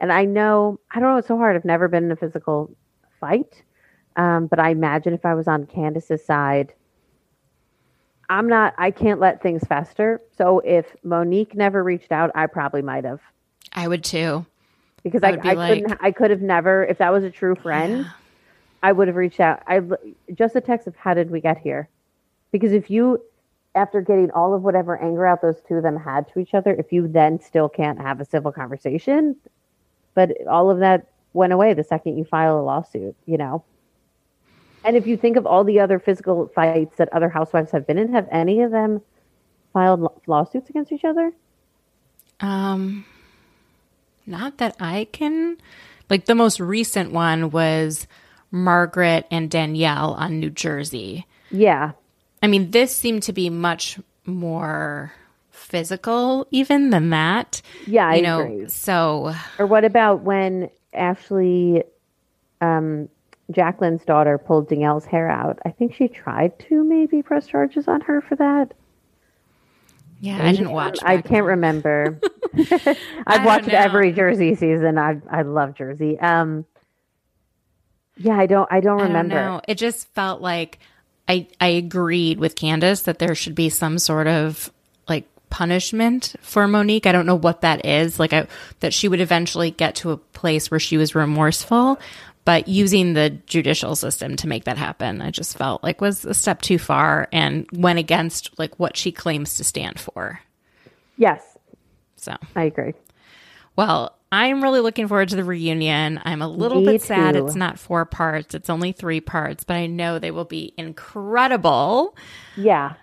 and 0.00 0.12
I 0.12 0.24
know 0.24 0.80
I 0.90 1.00
don't 1.00 1.10
know. 1.10 1.18
It's 1.18 1.28
so 1.28 1.36
hard. 1.36 1.56
I've 1.56 1.64
never 1.64 1.88
been 1.88 2.04
in 2.04 2.10
a 2.12 2.16
physical 2.16 2.74
fight, 3.20 3.62
um, 4.16 4.46
but 4.46 4.58
I 4.58 4.70
imagine 4.70 5.12
if 5.14 5.24
I 5.24 5.34
was 5.34 5.46
on 5.46 5.66
Candiace's 5.66 6.24
side, 6.24 6.72
I'm 8.28 8.48
not. 8.48 8.74
I 8.78 8.90
can't 8.90 9.20
let 9.20 9.42
things 9.42 9.62
fester. 9.68 10.20
So 10.36 10.60
if 10.60 10.86
Monique 11.02 11.54
never 11.54 11.82
reached 11.82 12.12
out, 12.12 12.30
I 12.34 12.46
probably 12.46 12.82
might 12.82 13.04
have 13.04 13.20
I 13.72 13.88
would 13.88 14.04
too. 14.04 14.46
because 15.02 15.22
I 15.22 15.32
I, 15.32 15.38
I 15.44 15.52
like- 15.54 15.82
couldn't. 15.82 15.98
I 16.00 16.10
could 16.12 16.30
have 16.30 16.42
never. 16.42 16.84
If 16.84 16.98
that 16.98 17.12
was 17.12 17.24
a 17.24 17.30
true 17.30 17.54
friend, 17.54 18.06
I 18.82 18.92
would 18.92 19.08
have 19.08 19.16
reached 19.16 19.40
out. 19.40 19.62
I 19.66 19.80
just 20.34 20.56
a 20.56 20.60
text 20.60 20.86
of 20.86 20.96
how 20.96 21.14
did 21.14 21.30
we 21.30 21.40
get 21.40 21.58
here? 21.58 21.88
Because 22.52 22.72
if 22.72 22.90
you, 22.90 23.22
after 23.76 24.00
getting 24.00 24.30
all 24.32 24.54
of 24.54 24.62
whatever 24.62 25.00
anger 25.00 25.24
out 25.26 25.40
those 25.42 25.60
two 25.68 25.74
of 25.74 25.82
them 25.84 25.96
had 25.96 26.26
to 26.32 26.40
each 26.40 26.54
other, 26.54 26.74
if 26.74 26.90
you 26.92 27.06
then 27.06 27.40
still 27.40 27.68
can't 27.68 28.00
have 28.00 28.20
a 28.20 28.24
civil 28.24 28.50
conversation, 28.50 29.36
but 30.14 30.30
all 30.46 30.70
of 30.70 30.78
that 30.80 31.06
went 31.32 31.52
away 31.52 31.74
the 31.74 31.84
second 31.84 32.18
you 32.18 32.24
file 32.24 32.58
a 32.58 32.62
lawsuit. 32.62 33.16
You 33.26 33.38
know. 33.38 33.64
And 34.84 34.96
if 34.96 35.06
you 35.06 35.16
think 35.16 35.36
of 35.36 35.46
all 35.46 35.62
the 35.62 35.80
other 35.80 35.98
physical 35.98 36.50
fights 36.54 36.96
that 36.96 37.12
other 37.12 37.28
housewives 37.28 37.70
have 37.72 37.86
been 37.86 37.98
in, 37.98 38.12
have 38.14 38.26
any 38.30 38.62
of 38.62 38.70
them 38.70 39.02
filed 39.72 40.00
law- 40.00 40.20
lawsuits 40.26 40.70
against 40.70 40.90
each 40.90 41.04
other? 41.04 41.32
Um, 42.40 43.04
not 44.26 44.58
that 44.58 44.76
I 44.80 45.06
can. 45.12 45.58
Like 46.08 46.24
the 46.24 46.34
most 46.34 46.60
recent 46.60 47.12
one 47.12 47.50
was 47.50 48.06
Margaret 48.50 49.26
and 49.30 49.50
Danielle 49.50 50.14
on 50.14 50.40
New 50.40 50.50
Jersey. 50.50 51.26
Yeah. 51.50 51.92
I 52.42 52.46
mean, 52.46 52.70
this 52.70 52.96
seemed 52.96 53.22
to 53.24 53.32
be 53.32 53.50
much 53.50 53.98
more 54.24 55.12
physical 55.70 56.46
even 56.50 56.90
than 56.90 57.10
that. 57.10 57.62
Yeah, 57.86 58.06
I 58.06 58.20
know, 58.20 58.40
agree. 58.42 58.68
so 58.68 59.34
Or 59.58 59.66
what 59.66 59.84
about 59.84 60.20
when 60.22 60.68
Ashley, 60.92 61.84
um, 62.60 63.08
Jacqueline's 63.50 64.04
daughter, 64.04 64.36
pulled 64.38 64.68
Danielle's 64.68 65.04
hair 65.06 65.30
out? 65.30 65.58
I 65.64 65.70
think 65.70 65.94
she 65.94 66.08
tried 66.08 66.58
to 66.68 66.84
maybe 66.84 67.22
press 67.22 67.46
charges 67.46 67.88
on 67.88 68.00
her 68.02 68.20
for 68.20 68.36
that. 68.36 68.74
yeah, 70.20 70.44
I 70.46 70.52
didn't 70.52 70.72
watch. 70.72 70.98
It 70.98 71.04
I 71.04 71.14
can't 71.22 71.28
then. 71.30 71.44
remember. 71.44 72.20
I've 73.26 73.44
watched 73.46 73.68
every 73.68 74.12
Jersey 74.12 74.54
season. 74.56 74.98
I 74.98 75.20
I 75.30 75.42
love 75.42 75.74
Jersey. 75.76 76.18
Um, 76.18 76.64
yeah, 78.16 78.36
I 78.38 78.46
don't. 78.46 78.70
I 78.70 78.80
don't 78.80 79.00
I 79.00 79.04
don't 79.04 79.08
remember. 79.08 79.60
It 79.68 79.76
just 79.76 80.08
felt 80.14 80.40
like 80.42 80.78
I 81.28 81.46
I 81.60 81.68
agreed 81.68 82.38
with 82.38 82.54
Candiace 82.56 83.02
that 83.02 83.18
there 83.18 83.34
should 83.34 83.54
be 83.54 83.68
some 83.68 83.98
sort 83.98 84.26
of 84.26 84.70
like 85.08 85.26
punishment 85.50 86.34
for 86.40 86.66
Monique. 86.68 87.06
I 87.06 87.12
don't 87.12 87.26
know 87.26 87.34
what 87.38 87.60
that 87.62 87.84
is. 87.84 88.18
Like 88.18 88.32
I, 88.32 88.46
that 88.80 88.94
she 88.94 89.08
would 89.08 89.20
eventually 89.20 89.70
get 89.70 89.96
to 89.96 90.12
a 90.12 90.16
place 90.16 90.70
where 90.70 90.80
she 90.80 90.96
was 90.96 91.14
remorseful, 91.14 91.98
but 92.44 92.68
using 92.68 93.12
the 93.12 93.30
judicial 93.30 93.94
system 93.96 94.36
to 94.36 94.48
make 94.48 94.64
that 94.64 94.78
happen, 94.78 95.20
I 95.20 95.30
just 95.30 95.56
felt 95.58 95.82
like 95.82 96.00
was 96.00 96.24
a 96.24 96.34
step 96.34 96.62
too 96.62 96.78
far 96.78 97.28
and 97.32 97.66
went 97.72 97.98
against 97.98 98.58
like 98.58 98.78
what 98.78 98.96
she 98.96 99.12
claims 99.12 99.54
to 99.56 99.64
stand 99.64 100.00
for. 100.00 100.40
Yes, 101.16 101.42
So, 102.16 102.34
I 102.56 102.62
agree. 102.64 102.94
well, 103.76 104.16
I'm 104.32 104.62
really 104.62 104.80
looking 104.80 105.08
forward 105.08 105.28
to 105.30 105.36
the 105.36 105.44
reunion. 105.44 106.20
I'm 106.24 106.40
a 106.40 106.48
little 106.48 106.80
Me 106.80 106.86
bit 106.86 107.02
sad 107.02 107.34
too. 107.34 107.44
it's 107.44 107.56
not 107.56 107.78
four 107.78 108.04
parts, 108.06 108.54
it's 108.54 108.70
only 108.70 108.92
three 108.92 109.20
parts, 109.20 109.64
but 109.64 109.74
I 109.74 109.86
know 109.86 110.18
they 110.18 110.30
will 110.30 110.44
be 110.44 110.72
incredible. 110.78 112.16
Yeah. 112.56 112.94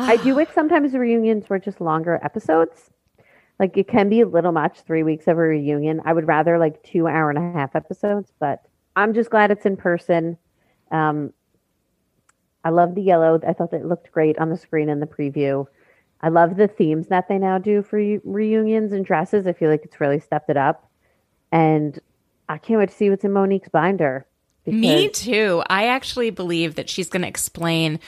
I 0.00 0.16
do 0.16 0.34
wish 0.34 0.48
sometimes 0.54 0.94
reunions 0.94 1.48
were 1.48 1.58
just 1.58 1.80
longer 1.80 2.18
episodes. 2.22 2.90
Like 3.58 3.76
it 3.76 3.88
can 3.88 4.08
be 4.08 4.22
a 4.22 4.26
little 4.26 4.52
much, 4.52 4.80
three 4.80 5.02
weeks 5.02 5.28
of 5.28 5.36
a 5.36 5.40
reunion. 5.40 6.00
I 6.04 6.12
would 6.12 6.26
rather 6.26 6.58
like 6.58 6.82
two 6.82 7.06
hour 7.06 7.28
and 7.28 7.38
a 7.38 7.58
half 7.58 7.76
episodes, 7.76 8.32
but 8.40 8.64
I'm 8.96 9.12
just 9.12 9.30
glad 9.30 9.50
it's 9.50 9.66
in 9.66 9.76
person. 9.76 10.38
Um, 10.90 11.32
I 12.64 12.70
love 12.70 12.94
the 12.94 13.02
yellow. 13.02 13.38
I 13.46 13.52
thought 13.52 13.72
it 13.72 13.84
looked 13.84 14.12
great 14.12 14.38
on 14.38 14.50
the 14.50 14.56
screen 14.56 14.88
in 14.88 15.00
the 15.00 15.06
preview. 15.06 15.66
I 16.22 16.28
love 16.28 16.56
the 16.56 16.68
themes 16.68 17.08
that 17.08 17.28
they 17.28 17.38
now 17.38 17.58
do 17.58 17.82
for 17.82 17.96
reunions 18.24 18.92
and 18.92 19.04
dresses. 19.04 19.46
I 19.46 19.52
feel 19.52 19.70
like 19.70 19.84
it's 19.84 20.00
really 20.00 20.20
stepped 20.20 20.50
it 20.50 20.56
up. 20.56 20.90
And 21.52 21.98
I 22.48 22.58
can't 22.58 22.78
wait 22.78 22.90
to 22.90 22.94
see 22.94 23.10
what's 23.10 23.24
in 23.24 23.32
Monique's 23.32 23.68
binder. 23.68 24.26
Me 24.66 25.08
too. 25.08 25.62
I 25.68 25.88
actually 25.88 26.30
believe 26.30 26.74
that 26.74 26.88
she's 26.88 27.08
going 27.08 27.22
to 27.22 27.28
explain 27.28 27.98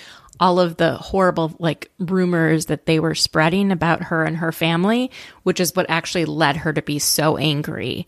all 0.40 0.58
of 0.58 0.76
the 0.76 0.94
horrible 0.94 1.54
like 1.58 1.90
rumors 1.98 2.66
that 2.66 2.86
they 2.86 2.98
were 2.98 3.14
spreading 3.14 3.70
about 3.70 4.04
her 4.04 4.24
and 4.24 4.36
her 4.38 4.52
family, 4.52 5.10
which 5.44 5.60
is 5.60 5.74
what 5.76 5.86
actually 5.88 6.24
led 6.24 6.56
her 6.58 6.72
to 6.72 6.82
be 6.82 6.98
so 6.98 7.36
angry. 7.36 8.06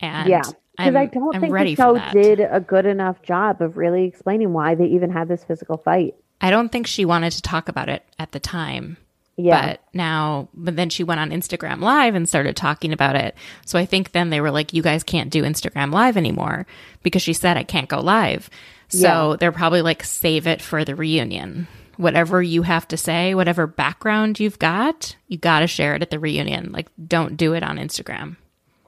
And 0.00 0.28
Yeah, 0.28 0.42
because 0.76 0.94
I'm, 0.94 1.08
don't 1.08 1.34
I'm 1.34 1.40
think 1.40 1.54
the 1.54 1.74
show 1.74 1.98
did 2.12 2.40
a 2.40 2.60
good 2.60 2.86
enough 2.86 3.22
job 3.22 3.62
of 3.62 3.76
really 3.76 4.04
explaining 4.04 4.52
why 4.52 4.74
they 4.74 4.86
even 4.86 5.10
had 5.10 5.28
this 5.28 5.44
physical 5.44 5.76
fight. 5.78 6.14
I 6.40 6.50
don't 6.50 6.70
think 6.70 6.86
she 6.86 7.04
wanted 7.04 7.32
to 7.32 7.42
talk 7.42 7.68
about 7.68 7.88
it 7.88 8.04
at 8.18 8.32
the 8.32 8.40
time. 8.40 8.98
Yeah, 9.38 9.66
But 9.68 9.80
now, 9.92 10.48
but 10.54 10.76
then 10.76 10.88
she 10.88 11.04
went 11.04 11.20
on 11.20 11.30
Instagram 11.30 11.80
Live 11.80 12.14
and 12.14 12.26
started 12.26 12.56
talking 12.56 12.92
about 12.94 13.16
it. 13.16 13.34
So 13.66 13.78
I 13.78 13.84
think 13.84 14.12
then 14.12 14.30
they 14.30 14.40
were 14.40 14.50
like, 14.50 14.72
you 14.72 14.80
guys 14.82 15.02
can't 15.02 15.28
do 15.30 15.42
Instagram 15.42 15.92
Live 15.92 16.16
anymore 16.16 16.66
because 17.02 17.20
she 17.20 17.34
said, 17.34 17.58
I 17.58 17.62
can't 17.62 17.88
go 17.88 18.00
live. 18.00 18.48
So 18.88 19.32
Yeah. 19.32 19.36
they're 19.38 19.52
probably 19.52 19.82
like, 19.82 20.02
save 20.04 20.46
it 20.46 20.62
for 20.62 20.84
the 20.86 20.94
reunion. 20.94 21.68
Whatever 21.98 22.42
you 22.42 22.62
have 22.62 22.88
to 22.88 22.96
say, 22.96 23.34
whatever 23.34 23.66
background 23.66 24.40
you've 24.40 24.58
got, 24.58 25.16
you 25.28 25.36
got 25.38 25.60
to 25.60 25.66
share 25.66 25.94
it 25.94 26.02
at 26.02 26.10
the 26.10 26.18
reunion. 26.18 26.72
Like, 26.72 26.88
don't 27.06 27.36
do 27.36 27.52
it 27.54 27.62
on 27.62 27.76
Instagram. 27.76 28.36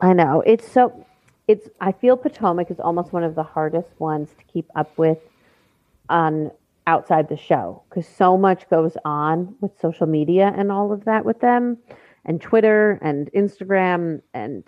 I 0.01 0.13
know 0.15 0.43
it's 0.47 0.71
so. 0.71 1.05
It's 1.47 1.69
I 1.81 1.93
feel 1.93 2.17
Potomac 2.17 2.71
is 2.71 2.79
almost 2.79 3.13
one 3.13 3.25
of 3.25 3.35
the 3.35 3.43
hardest 3.43 3.89
ones 3.99 4.29
to 4.39 4.45
keep 4.53 4.67
up 4.77 4.97
with 4.99 5.19
on 6.09 6.51
outside 6.89 7.29
the 7.29 7.37
show 7.37 7.83
because 7.89 8.07
so 8.09 8.37
much 8.37 8.69
goes 8.71 8.97
on 9.05 9.55
with 9.61 9.71
social 9.81 10.07
media 10.07 10.53
and 10.57 10.73
all 10.73 10.93
of 10.93 11.05
that 11.05 11.25
with 11.25 11.41
them, 11.41 11.77
and 12.25 12.41
Twitter 12.41 12.99
and 13.03 13.31
Instagram 13.33 14.21
and 14.35 14.65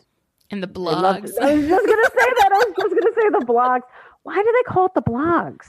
And 0.50 0.62
the 0.62 0.68
I 0.68 0.72
blogs. 0.72 1.32
I 1.40 1.54
was 1.54 1.66
just 1.68 1.86
gonna 1.86 2.10
say 2.20 2.30
that. 2.40 2.50
I 2.52 2.58
was 2.66 2.74
just 2.78 2.94
gonna 2.94 3.14
say 3.14 3.28
the 3.40 3.44
blogs. 3.46 3.82
Why 4.22 4.34
do 4.36 4.52
they 4.56 4.72
call 4.72 4.86
it 4.86 4.94
the 4.94 5.02
blogs? 5.02 5.68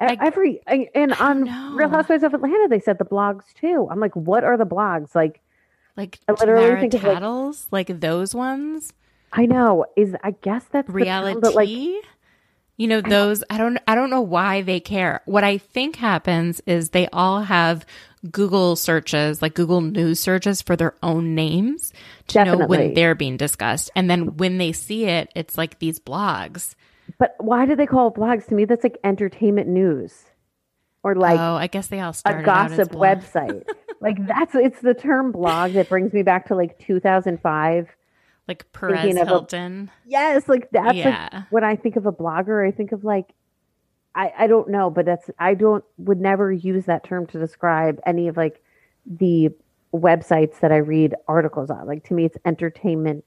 I- 0.00 0.16
Every 0.20 0.60
I- 0.66 0.88
and 0.94 1.12
on 1.14 1.44
know. 1.44 1.74
Real 1.76 1.88
Housewives 1.90 2.24
of 2.24 2.34
Atlanta, 2.34 2.66
they 2.68 2.80
said 2.80 2.98
the 2.98 3.04
blogs 3.04 3.52
too. 3.54 3.86
I'm 3.90 4.00
like, 4.00 4.14
what 4.16 4.42
are 4.42 4.56
the 4.56 4.66
blogs? 4.66 5.14
Like, 5.14 5.40
Like, 5.96 6.18
I 6.26 6.32
literally 6.32 6.64
Tamara 6.64 6.80
think 6.80 6.94
of, 6.94 7.04
like- 7.04 7.12
Tattles, 7.14 7.66
like, 7.70 8.00
those 8.00 8.34
ones. 8.34 8.92
I 9.32 9.46
know 9.46 9.84
is 9.96 10.16
I 10.24 10.30
guess 10.42 10.64
that's 10.70 10.86
the 10.88 10.92
reality 10.92 11.40
but 11.40 11.54
like 11.54 11.68
you 12.76 12.86
know 12.86 13.00
those 13.00 13.44
i 13.50 13.58
don't 13.58 13.78
i 13.86 13.94
don't 13.94 14.10
know 14.10 14.20
why 14.20 14.62
they 14.62 14.80
care 14.80 15.20
what 15.26 15.44
i 15.44 15.58
think 15.58 15.96
happens 15.96 16.60
is 16.66 16.90
they 16.90 17.06
all 17.12 17.42
have 17.42 17.86
google 18.30 18.74
searches 18.74 19.42
like 19.42 19.54
google 19.54 19.80
news 19.80 20.18
searches 20.18 20.62
for 20.62 20.76
their 20.76 20.94
own 21.02 21.34
names 21.34 21.92
to 22.26 22.44
know 22.44 22.66
when 22.66 22.94
they're 22.94 23.14
being 23.14 23.36
discussed 23.36 23.90
and 23.94 24.08
then 24.10 24.36
when 24.36 24.58
they 24.58 24.72
see 24.72 25.04
it 25.04 25.30
it's 25.34 25.56
like 25.58 25.78
these 25.78 25.98
blogs 26.00 26.74
But 27.18 27.36
why 27.38 27.66
do 27.66 27.76
they 27.76 27.86
call 27.86 28.08
it 28.08 28.14
blogs? 28.14 28.46
To 28.48 28.54
me, 28.54 28.64
that's 28.64 28.82
like 28.82 28.98
entertainment 29.04 29.68
news 29.68 30.24
or 31.02 31.14
like 31.14 31.38
oh 31.38 31.54
i 31.56 31.66
guess 31.66 31.88
they 31.88 32.00
all 32.00 32.10
a 32.10 32.14
started 32.14 32.40
as 32.40 32.46
gossip 32.46 32.92
website. 32.92 33.62
like 34.00 34.16
that's 34.26 34.54
it's 34.54 34.80
the 34.80 34.94
term 34.94 35.30
blog 35.30 35.72
that 35.72 35.88
brings 35.90 36.12
me 36.14 36.22
back 36.22 36.46
to 36.46 36.54
like 36.54 36.78
2005. 36.78 37.88
Like 38.48 38.70
perez 38.72 39.16
of 39.16 39.22
a- 39.22 39.24
hilton 39.26 39.90
Yes, 40.04 40.48
like 40.48 40.68
that's 40.70 40.96
Yeah. 40.96 41.28
like 41.32 41.44
when 41.50 41.64
I 41.64 41.76
think 41.76 41.96
of 41.96 42.06
a 42.06 42.12
blogger, 42.12 42.66
I 42.66 42.70
think 42.70 42.92
of 42.92 43.04
like 43.04 43.32
I 44.14 44.32
I 44.38 44.46
don't 44.46 44.68
know, 44.70 44.90
but 44.90 45.06
that's 45.06 45.30
I 45.38 45.54
don't 45.54 45.84
would 45.98 46.20
never 46.20 46.52
use 46.52 46.84
that 46.86 47.04
term 47.04 47.26
to 47.28 47.38
describe 47.38 48.00
any 48.06 48.28
of 48.28 48.36
like 48.36 48.62
the 49.06 49.50
websites 49.92 50.60
that 50.60 50.72
I 50.72 50.76
read 50.78 51.14
articles 51.28 51.70
on. 51.70 51.86
Like 51.86 52.04
to 52.04 52.14
me, 52.14 52.24
it's 52.24 52.36
entertainment 52.44 53.24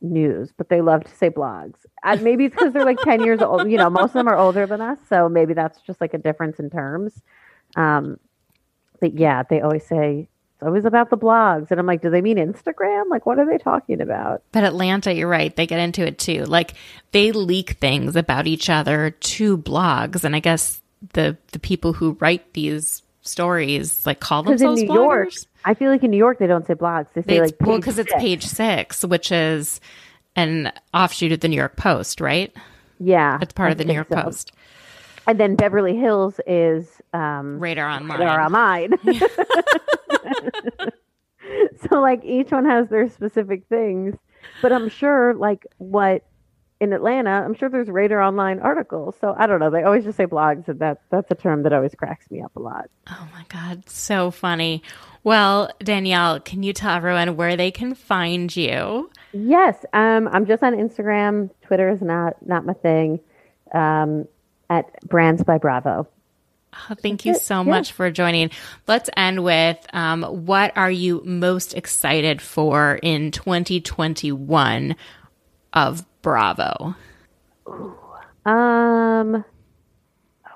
news, 0.00 0.52
but 0.56 0.68
they 0.68 0.80
love 0.80 1.04
to 1.04 1.10
say 1.14 1.30
blogs. 1.30 1.76
Uh, 2.02 2.16
maybe 2.20 2.44
it's 2.44 2.54
because 2.54 2.72
they're 2.72 2.84
like 2.84 2.98
10 3.02 3.22
years 3.24 3.40
old. 3.40 3.70
You 3.70 3.78
know, 3.78 3.88
most 3.88 4.08
of 4.10 4.14
them 4.14 4.28
are 4.28 4.36
older 4.36 4.66
than 4.66 4.80
us. 4.80 4.98
So 5.08 5.28
maybe 5.28 5.54
that's 5.54 5.80
just 5.80 6.00
like 6.00 6.12
a 6.12 6.18
difference 6.18 6.58
in 6.58 6.68
terms. 6.70 7.22
Um, 7.76 8.18
but 9.00 9.18
yeah, 9.18 9.42
they 9.48 9.60
always 9.60 9.86
say 9.86 10.28
always 10.64 10.84
about 10.84 11.10
the 11.10 11.16
blogs. 11.16 11.70
And 11.70 11.78
I'm 11.78 11.86
like, 11.86 12.02
do 12.02 12.10
they 12.10 12.20
mean 12.20 12.36
Instagram? 12.36 13.04
Like, 13.10 13.26
what 13.26 13.38
are 13.38 13.46
they 13.46 13.58
talking 13.58 14.00
about? 14.00 14.42
But 14.52 14.64
Atlanta, 14.64 15.12
you're 15.12 15.28
right. 15.28 15.54
They 15.54 15.66
get 15.66 15.78
into 15.78 16.06
it 16.06 16.18
too. 16.18 16.44
Like 16.44 16.74
they 17.12 17.32
leak 17.32 17.72
things 17.72 18.16
about 18.16 18.46
each 18.46 18.68
other 18.70 19.10
to 19.10 19.58
blogs. 19.58 20.24
And 20.24 20.34
I 20.34 20.40
guess 20.40 20.80
the, 21.12 21.36
the 21.52 21.58
people 21.58 21.92
who 21.92 22.16
write 22.20 22.52
these 22.54 23.02
stories 23.22 24.04
like 24.04 24.20
call 24.20 24.42
Because 24.42 24.62
in 24.62 24.74
New 24.74 24.84
bloggers. 24.84 24.94
York, 24.94 25.32
I 25.64 25.74
feel 25.74 25.90
like 25.90 26.02
in 26.02 26.10
New 26.10 26.18
York, 26.18 26.38
they 26.38 26.46
don't 26.46 26.66
say 26.66 26.74
blogs. 26.74 27.06
They 27.14 27.22
say 27.22 27.36
It's, 27.38 27.52
like, 27.52 27.66
well, 27.66 27.78
because 27.78 27.98
it's 27.98 28.12
page 28.14 28.44
six, 28.44 29.04
which 29.04 29.32
is 29.32 29.80
an 30.36 30.72
offshoot 30.92 31.32
of 31.32 31.40
the 31.40 31.48
New 31.48 31.56
York 31.56 31.76
Post, 31.76 32.20
right? 32.20 32.54
Yeah. 32.98 33.38
It's 33.40 33.52
part 33.52 33.68
I 33.68 33.72
of 33.72 33.78
the 33.78 33.84
New 33.84 33.94
York 33.94 34.08
so. 34.10 34.22
Post. 34.22 34.52
And 35.26 35.40
then 35.40 35.56
Beverly 35.56 35.96
Hills 35.96 36.38
is 36.46 37.00
um, 37.12 37.58
Radar 37.58 37.88
Online. 37.88 38.18
Radar 38.18 38.40
Online. 38.42 38.92
so 41.88 42.00
like 42.00 42.24
each 42.24 42.50
one 42.50 42.64
has 42.64 42.88
their 42.88 43.08
specific 43.08 43.64
things, 43.68 44.14
but 44.62 44.72
I'm 44.72 44.88
sure 44.88 45.34
like 45.34 45.66
what 45.78 46.24
in 46.80 46.92
Atlanta, 46.92 47.30
I'm 47.30 47.54
sure 47.54 47.68
there's 47.68 47.88
Radar 47.88 48.20
Online 48.20 48.58
articles. 48.60 49.16
So 49.20 49.34
I 49.38 49.46
don't 49.46 49.60
know. 49.60 49.70
They 49.70 49.82
always 49.82 50.04
just 50.04 50.16
say 50.16 50.26
blogs, 50.26 50.68
and 50.68 50.78
that 50.80 51.02
that's 51.10 51.30
a 51.30 51.34
term 51.34 51.62
that 51.62 51.72
always 51.72 51.94
cracks 51.94 52.30
me 52.30 52.42
up 52.42 52.54
a 52.56 52.60
lot. 52.60 52.90
Oh 53.08 53.28
my 53.32 53.44
God, 53.48 53.88
so 53.88 54.30
funny. 54.30 54.82
Well, 55.22 55.70
Danielle, 55.78 56.40
can 56.40 56.62
you 56.62 56.72
tell 56.72 56.94
everyone 56.94 57.36
where 57.36 57.56
they 57.56 57.70
can 57.70 57.94
find 57.94 58.54
you? 58.54 59.10
Yes, 59.32 59.84
um, 59.94 60.28
I'm 60.28 60.46
just 60.46 60.62
on 60.62 60.74
Instagram. 60.74 61.50
Twitter 61.62 61.88
is 61.88 62.02
not 62.02 62.34
not 62.46 62.66
my 62.66 62.74
thing. 62.74 63.20
Um, 63.72 64.28
at 64.70 65.00
Brands 65.08 65.42
by 65.42 65.58
Bravo. 65.58 66.06
Oh, 66.90 66.94
thank 67.02 67.24
you 67.24 67.34
so 67.34 67.64
much 67.64 67.92
for 67.92 68.10
joining. 68.10 68.50
Let's 68.86 69.10
end 69.16 69.44
with 69.44 69.78
um, 69.92 70.22
what 70.22 70.76
are 70.76 70.90
you 70.90 71.22
most 71.24 71.74
excited 71.74 72.40
for 72.42 72.98
in 73.02 73.30
2021 73.30 74.96
of 75.72 76.22
Bravo? 76.22 76.94
Um, 78.46 79.44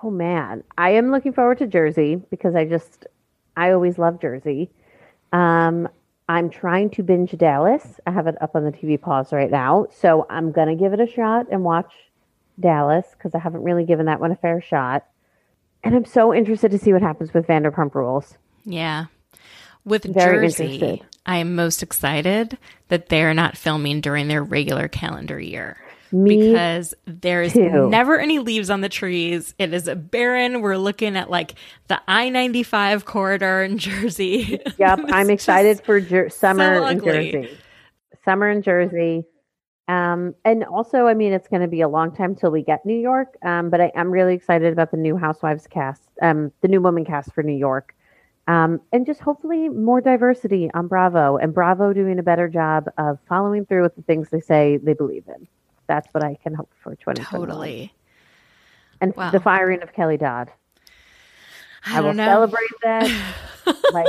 oh 0.02 0.10
man, 0.10 0.64
I 0.76 0.90
am 0.90 1.10
looking 1.10 1.32
forward 1.32 1.58
to 1.58 1.66
Jersey 1.66 2.16
because 2.30 2.54
I 2.54 2.64
just 2.64 3.06
I 3.56 3.72
always 3.72 3.98
love 3.98 4.20
Jersey. 4.20 4.70
Um, 5.32 5.88
I'm 6.28 6.50
trying 6.50 6.90
to 6.90 7.02
binge 7.02 7.36
Dallas. 7.38 8.00
I 8.06 8.10
have 8.10 8.26
it 8.26 8.40
up 8.42 8.54
on 8.54 8.64
the 8.64 8.72
TV 8.72 9.00
pause 9.00 9.32
right 9.32 9.50
now, 9.50 9.86
so 9.90 10.26
I'm 10.28 10.52
gonna 10.52 10.76
give 10.76 10.92
it 10.92 11.00
a 11.00 11.06
shot 11.06 11.46
and 11.50 11.64
watch 11.64 11.92
Dallas 12.60 13.06
because 13.12 13.34
I 13.34 13.38
haven't 13.38 13.62
really 13.62 13.84
given 13.84 14.06
that 14.06 14.20
one 14.20 14.32
a 14.32 14.36
fair 14.36 14.60
shot. 14.60 15.06
And 15.84 15.94
I'm 15.94 16.04
so 16.04 16.34
interested 16.34 16.70
to 16.72 16.78
see 16.78 16.92
what 16.92 17.02
happens 17.02 17.32
with 17.32 17.46
Vanderpump 17.46 17.94
Rules. 17.94 18.36
Yeah. 18.64 19.06
With 19.84 20.04
Very 20.04 20.48
Jersey, 20.48 20.74
interested. 20.74 21.06
I 21.24 21.36
am 21.38 21.54
most 21.54 21.82
excited 21.82 22.58
that 22.88 23.08
they're 23.08 23.34
not 23.34 23.56
filming 23.56 24.00
during 24.00 24.28
their 24.28 24.42
regular 24.42 24.88
calendar 24.88 25.38
year. 25.40 25.76
Me 26.10 26.38
because 26.52 26.94
there's 27.06 27.52
too. 27.52 27.88
never 27.90 28.18
any 28.18 28.38
leaves 28.38 28.70
on 28.70 28.80
the 28.80 28.88
trees. 28.88 29.54
It 29.58 29.74
is 29.74 29.90
barren. 29.94 30.62
We're 30.62 30.78
looking 30.78 31.16
at 31.16 31.28
like 31.30 31.54
the 31.88 32.00
I 32.08 32.30
95 32.30 33.04
corridor 33.04 33.62
in 33.62 33.76
Jersey. 33.76 34.58
Yep, 34.78 35.00
I'm 35.08 35.28
excited 35.28 35.82
for 35.82 36.00
Jer- 36.00 36.30
summer 36.30 36.88
in. 36.90 37.00
Jersey. 37.04 37.58
Summer 38.24 38.48
in 38.50 38.62
Jersey. 38.62 39.24
Um, 39.88 40.34
and 40.44 40.64
also, 40.64 41.06
I 41.06 41.14
mean, 41.14 41.32
it's 41.32 41.48
going 41.48 41.62
to 41.62 41.68
be 41.68 41.80
a 41.80 41.88
long 41.88 42.14
time 42.14 42.34
till 42.34 42.50
we 42.50 42.62
get 42.62 42.84
New 42.84 42.98
York. 42.98 43.36
Um, 43.42 43.70
but 43.70 43.80
I, 43.80 43.90
I'm 43.96 44.10
really 44.10 44.34
excited 44.34 44.70
about 44.72 44.90
the 44.90 44.98
new 44.98 45.16
Housewives 45.16 45.66
cast, 45.66 46.02
um, 46.20 46.52
the 46.60 46.68
new 46.68 46.80
woman 46.82 47.04
cast 47.06 47.32
for 47.32 47.42
New 47.42 47.56
York. 47.56 47.94
Um, 48.48 48.80
and 48.92 49.04
just 49.04 49.20
hopefully 49.20 49.68
more 49.68 50.00
diversity 50.00 50.70
on 50.74 50.88
Bravo 50.88 51.36
and 51.36 51.52
Bravo 51.52 51.92
doing 51.92 52.18
a 52.18 52.22
better 52.22 52.48
job 52.48 52.88
of 52.96 53.18
following 53.28 53.66
through 53.66 53.82
with 53.82 53.96
the 53.96 54.02
things 54.02 54.28
they 54.30 54.40
say 54.40 54.78
they 54.78 54.94
believe 54.94 55.24
in. 55.28 55.46
That's 55.86 56.08
what 56.12 56.22
I 56.24 56.34
can 56.42 56.54
hope 56.54 56.70
for 56.82 56.94
2021. 56.96 57.46
Totally. 57.48 57.94
And 59.00 59.14
Wow. 59.16 59.30
the 59.30 59.40
firing 59.40 59.82
of 59.82 59.92
Kelly 59.92 60.16
Dodd. 60.16 60.50
I, 61.86 61.98
I, 61.98 62.00
will 62.00 62.08
don't 62.08 62.16
know. 62.16 62.24
celebrate 62.26 62.70
that 62.82 63.34
like 63.92 64.06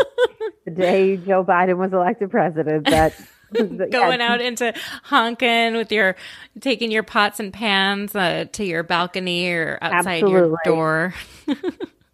the 0.66 0.72
day 0.72 1.18
Joe 1.18 1.44
Biden 1.44 1.78
was 1.78 1.94
elected 1.94 2.32
president. 2.32 2.86
That- 2.90 3.14
Going 3.54 3.92
yeah, 3.92 4.32
out 4.32 4.42
into 4.42 4.74
honking 5.04 5.76
with 5.76 5.92
your, 5.92 6.16
taking 6.60 6.92
your 6.92 7.04
pots 7.04 7.40
and 7.40 7.52
pans 7.54 8.16
uh, 8.16 8.46
to 8.54 8.64
your 8.64 8.84
balcony 8.84 9.50
or 9.50 9.78
outside 9.82 10.28
your 10.28 10.58
door. 10.64 11.14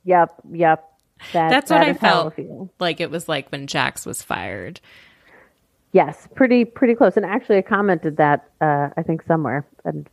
Yep, 0.06 0.36
yep. 0.52 0.92
That, 1.34 1.50
That's 1.50 1.72
what 1.72 1.80
that 1.80 1.88
I 1.88 1.94
felt 1.94 2.36
like 2.80 3.02
it 3.02 3.10
was 3.10 3.28
like 3.28 3.50
when 3.50 3.68
Jax 3.68 4.06
was 4.06 4.22
fired. 4.22 4.80
Yes, 5.92 6.28
pretty 6.36 6.66
pretty 6.66 6.94
close. 6.94 7.18
And 7.18 7.26
actually, 7.26 7.58
I 7.58 7.62
commented 7.62 8.18
that 8.18 8.50
uh, 8.62 8.90
I 8.96 9.02
think 9.02 9.24
somewhere 9.24 9.66
and 9.84 10.08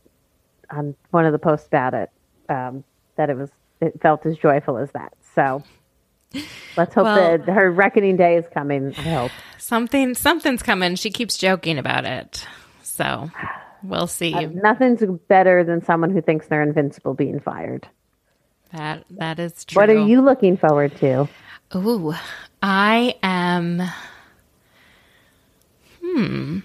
on 0.71 0.95
one 1.11 1.25
of 1.25 1.31
the 1.31 1.39
posts 1.39 1.67
about 1.67 1.93
it 1.93 2.09
um, 2.49 2.83
that 3.15 3.29
it 3.29 3.37
was 3.37 3.49
it 3.81 4.01
felt 4.01 4.25
as 4.25 4.37
joyful 4.37 4.77
as 4.77 4.91
that. 4.91 5.13
So 5.35 5.61
let's 6.77 6.93
hope 6.93 7.05
Well- 7.05 7.37
that 7.37 7.47
her 7.47 7.71
reckoning 7.71 8.15
day 8.17 8.35
is 8.37 8.45
coming. 8.53 8.93
I 8.97 9.01
hope. 9.01 9.31
Something, 9.57 10.13
something's 10.15 10.63
coming. 10.63 10.95
She 10.95 11.09
keeps 11.11 11.37
joking 11.37 11.77
about 11.77 12.05
it. 12.05 12.45
So 12.81 13.29
we'll 13.83 14.07
see. 14.07 14.33
Nothing's 14.45 15.03
better 15.27 15.63
than 15.63 15.83
someone 15.83 16.11
who 16.11 16.21
thinks 16.21 16.47
they're 16.47 16.61
invincible 16.63 17.13
being 17.13 17.39
fired. 17.39 17.87
that, 18.71 19.05
that 19.11 19.39
is 19.39 19.63
true. 19.65 19.79
What 19.81 19.89
are 19.89 20.05
you 20.05 20.21
looking 20.21 20.57
forward 20.57 20.95
to? 20.97 21.27
Ooh, 21.75 22.13
I 22.61 23.15
am. 23.23 23.81
Hmm. 26.03 26.59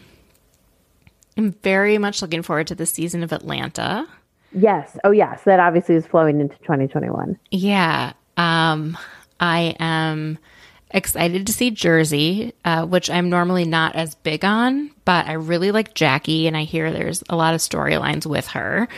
I'm 1.37 1.53
very 1.63 1.99
much 1.99 2.21
looking 2.21 2.43
forward 2.43 2.67
to 2.69 2.75
the 2.75 2.87
season 2.87 3.23
of 3.23 3.33
Atlanta. 3.33 4.07
Yes. 4.53 4.99
Oh, 5.05 5.13
yes. 5.13 5.43
That 5.45 5.61
obviously 5.61 5.95
is 5.95 6.07
flowing 6.07 6.41
into 6.41 6.57
2021. 6.59 7.39
Yeah. 7.51 8.13
Um, 8.37 8.99
I 9.41 9.77
am 9.79 10.39
excited 10.91 11.47
to 11.47 11.53
see 11.53 11.71
Jersey, 11.71 12.55
uh, 12.65 12.87
which 12.87 13.11
I'm 13.11 13.29
normally 13.29 13.65
not 13.65 13.95
as 13.95 14.15
big 14.15 14.45
on, 14.45 14.91
but 15.05 15.27
I 15.27 15.35
really 15.35 15.71
like 15.71 15.95
Jackie, 15.95 16.47
and 16.47 16.57
I 16.57 16.65
hear 16.65 16.91
there's 16.91 17.23
a 17.29 17.37
lot 17.37 17.55
of 17.55 17.61
storylines 17.61 18.27
with 18.27 18.47
her. 18.49 18.89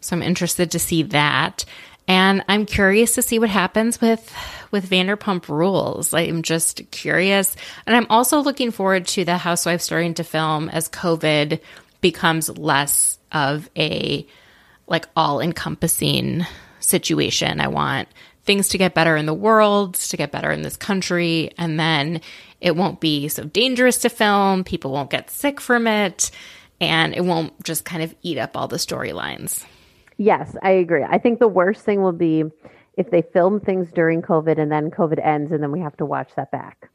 So 0.00 0.16
I'm 0.16 0.22
interested 0.22 0.72
to 0.72 0.78
see 0.78 1.04
that. 1.04 1.64
And 2.06 2.42
I'm 2.48 2.64
curious 2.64 3.14
to 3.16 3.22
see 3.22 3.38
what 3.38 3.50
happens 3.50 4.00
with 4.00 4.34
with 4.70 4.88
Vanderpump 4.88 5.48
Rules. 5.48 6.14
I'm 6.14 6.42
just 6.42 6.90
curious, 6.90 7.54
and 7.86 7.94
I'm 7.94 8.06
also 8.08 8.40
looking 8.40 8.70
forward 8.70 9.06
to 9.08 9.24
the 9.24 9.36
Housewives 9.36 9.84
starting 9.84 10.14
to 10.14 10.24
film 10.24 10.70
as 10.70 10.88
COVID 10.88 11.60
becomes 12.00 12.48
less 12.56 13.18
of 13.30 13.68
a 13.76 14.26
like 14.86 15.06
all 15.16 15.40
encompassing 15.40 16.46
situation. 16.80 17.60
I 17.60 17.68
want 17.68 18.08
things 18.48 18.70
to 18.70 18.78
get 18.78 18.94
better 18.94 19.14
in 19.14 19.26
the 19.26 19.34
world, 19.34 19.94
to 19.94 20.16
get 20.16 20.32
better 20.32 20.50
in 20.50 20.62
this 20.62 20.78
country, 20.78 21.52
and 21.58 21.78
then 21.78 22.22
it 22.62 22.74
won't 22.74 22.98
be 22.98 23.28
so 23.28 23.44
dangerous 23.44 23.98
to 23.98 24.08
film. 24.08 24.64
People 24.64 24.90
won't 24.90 25.10
get 25.10 25.30
sick 25.30 25.60
from 25.60 25.86
it, 25.86 26.30
and 26.80 27.14
it 27.14 27.26
won't 27.26 27.62
just 27.62 27.84
kind 27.84 28.02
of 28.02 28.14
eat 28.22 28.38
up 28.38 28.56
all 28.56 28.66
the 28.66 28.78
storylines. 28.78 29.66
Yes, 30.16 30.56
I 30.62 30.70
agree. 30.70 31.04
I 31.04 31.18
think 31.18 31.40
the 31.40 31.46
worst 31.46 31.84
thing 31.84 32.00
will 32.00 32.12
be 32.12 32.44
if 32.96 33.10
they 33.10 33.20
film 33.20 33.60
things 33.60 33.92
during 33.94 34.22
COVID 34.22 34.58
and 34.58 34.72
then 34.72 34.90
COVID 34.90 35.24
ends 35.24 35.52
and 35.52 35.62
then 35.62 35.70
we 35.70 35.80
have 35.80 35.96
to 35.98 36.06
watch 36.06 36.30
that 36.36 36.50
back. 36.50 36.88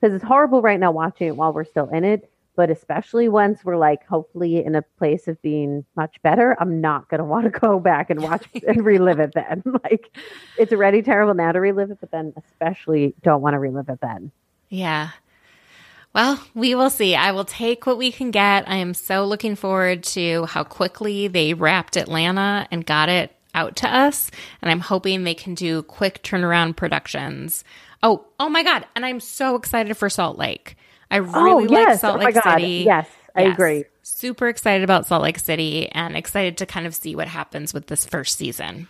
Because 0.00 0.14
it's 0.14 0.24
horrible 0.24 0.62
right 0.62 0.80
now 0.80 0.92
watching 0.92 1.28
it 1.28 1.36
while 1.36 1.52
we're 1.52 1.64
still 1.64 1.90
in 1.90 2.04
it. 2.04 2.30
But 2.56 2.70
especially 2.70 3.28
once 3.28 3.64
we're 3.64 3.76
like 3.76 4.06
hopefully 4.06 4.64
in 4.64 4.74
a 4.74 4.82
place 4.98 5.28
of 5.28 5.40
being 5.42 5.84
much 5.94 6.20
better, 6.22 6.56
I'm 6.58 6.80
not 6.80 7.08
going 7.08 7.18
to 7.22 7.24
want 7.24 7.44
to 7.44 7.60
go 7.60 7.78
back 7.78 8.10
and 8.10 8.22
watch 8.22 8.46
and 8.66 8.84
relive 8.84 9.20
it 9.20 9.32
then. 9.34 9.62
Like 9.84 10.16
it's 10.58 10.72
already 10.72 11.02
terrible 11.02 11.34
now 11.34 11.52
to 11.52 11.60
relive 11.60 11.90
it, 11.90 11.98
but 12.00 12.10
then 12.10 12.32
especially 12.36 13.14
don't 13.22 13.42
want 13.42 13.54
to 13.54 13.58
relive 13.58 13.88
it 13.88 14.00
then. 14.00 14.32
Yeah. 14.68 15.10
Well, 16.14 16.42
we 16.54 16.74
will 16.74 16.88
see. 16.88 17.14
I 17.14 17.32
will 17.32 17.44
take 17.44 17.86
what 17.86 17.98
we 17.98 18.10
can 18.10 18.30
get. 18.30 18.66
I 18.66 18.76
am 18.76 18.94
so 18.94 19.26
looking 19.26 19.54
forward 19.54 20.02
to 20.04 20.46
how 20.46 20.64
quickly 20.64 21.28
they 21.28 21.52
wrapped 21.52 21.96
Atlanta 21.96 22.66
and 22.70 22.86
got 22.86 23.10
it 23.10 23.36
out 23.54 23.76
to 23.76 23.94
us. 23.94 24.30
And 24.62 24.70
I'm 24.70 24.80
hoping 24.80 25.24
they 25.24 25.34
can 25.34 25.54
do 25.54 25.82
quick 25.82 26.22
turnaround 26.22 26.76
productions. 26.76 27.64
Oh, 28.02 28.24
oh 28.40 28.48
my 28.48 28.62
God. 28.62 28.86
And 28.94 29.04
I'm 29.04 29.20
so 29.20 29.56
excited 29.56 29.94
for 29.96 30.08
Salt 30.08 30.38
Lake. 30.38 30.76
I 31.10 31.16
really 31.16 31.66
like 31.66 31.86
yes. 31.86 32.00
Salt 32.00 32.20
Oh 32.20 32.24
Lake 32.24 32.34
God. 32.34 32.58
City. 32.58 32.84
Yes, 32.86 33.08
I 33.34 33.42
agree. 33.42 33.84
Super 34.02 34.48
excited 34.48 34.84
about 34.84 35.06
Salt 35.06 35.22
Lake 35.22 35.38
City 35.38 35.88
and 35.90 36.16
excited 36.16 36.56
to 36.58 36.66
kind 36.66 36.86
of 36.86 36.94
see 36.94 37.14
what 37.14 37.28
happens 37.28 37.74
with 37.74 37.86
this 37.86 38.04
first 38.04 38.38
season. 38.38 38.88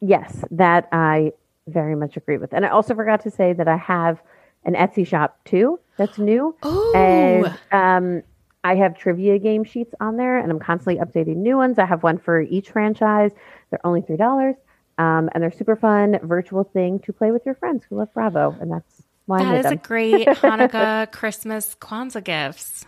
Yes, 0.00 0.44
that 0.50 0.88
I 0.92 1.32
very 1.66 1.94
much 1.94 2.16
agree 2.16 2.38
with. 2.38 2.52
And 2.52 2.64
I 2.64 2.68
also 2.68 2.94
forgot 2.94 3.22
to 3.22 3.30
say 3.30 3.52
that 3.52 3.68
I 3.68 3.76
have 3.76 4.20
an 4.64 4.74
Etsy 4.74 5.06
shop 5.06 5.38
too 5.44 5.78
that's 5.96 6.18
new. 6.18 6.54
Ooh. 6.64 6.92
And 6.94 7.58
um, 7.72 8.22
I 8.64 8.74
have 8.76 8.98
trivia 8.98 9.38
game 9.38 9.64
sheets 9.64 9.94
on 10.00 10.16
there, 10.16 10.38
and 10.38 10.50
I'm 10.50 10.58
constantly 10.58 11.02
updating 11.02 11.36
new 11.36 11.56
ones. 11.56 11.78
I 11.78 11.86
have 11.86 12.02
one 12.02 12.18
for 12.18 12.42
each 12.42 12.70
franchise. 12.70 13.30
They're 13.70 13.84
only 13.84 14.02
three 14.02 14.16
dollars, 14.16 14.56
um, 14.98 15.30
and 15.32 15.42
they're 15.42 15.52
super 15.52 15.76
fun 15.76 16.18
virtual 16.22 16.64
thing 16.64 16.98
to 17.00 17.12
play 17.12 17.30
with 17.30 17.44
your 17.46 17.54
friends 17.54 17.84
who 17.88 17.96
love 17.96 18.12
Bravo, 18.12 18.56
and 18.60 18.70
that's 18.70 19.02
That 19.28 19.64
is 19.64 19.66
a 19.66 19.76
great 19.76 20.26
Hanukkah, 20.28 21.10
Christmas, 21.12 21.74
Kwanzaa 21.80 22.22
gifts. 22.22 22.84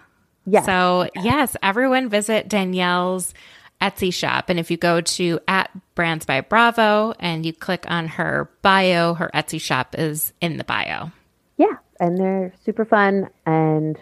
Yes. 0.46 0.64
So, 0.64 1.08
yes, 1.16 1.56
everyone 1.62 2.08
visit 2.08 2.48
Danielle's 2.48 3.34
Etsy 3.80 4.12
shop. 4.12 4.48
And 4.48 4.58
if 4.58 4.70
you 4.70 4.76
go 4.76 5.00
to 5.00 5.40
at 5.46 5.70
Brands 5.94 6.26
by 6.26 6.40
Bravo 6.40 7.14
and 7.18 7.44
you 7.44 7.52
click 7.52 7.84
on 7.88 8.08
her 8.08 8.50
bio, 8.62 9.14
her 9.14 9.30
Etsy 9.34 9.60
shop 9.60 9.94
is 9.98 10.32
in 10.40 10.56
the 10.56 10.64
bio. 10.64 11.10
Yeah, 11.56 11.74
and 12.00 12.18
they're 12.18 12.52
super 12.64 12.84
fun. 12.84 13.28
And 13.46 13.98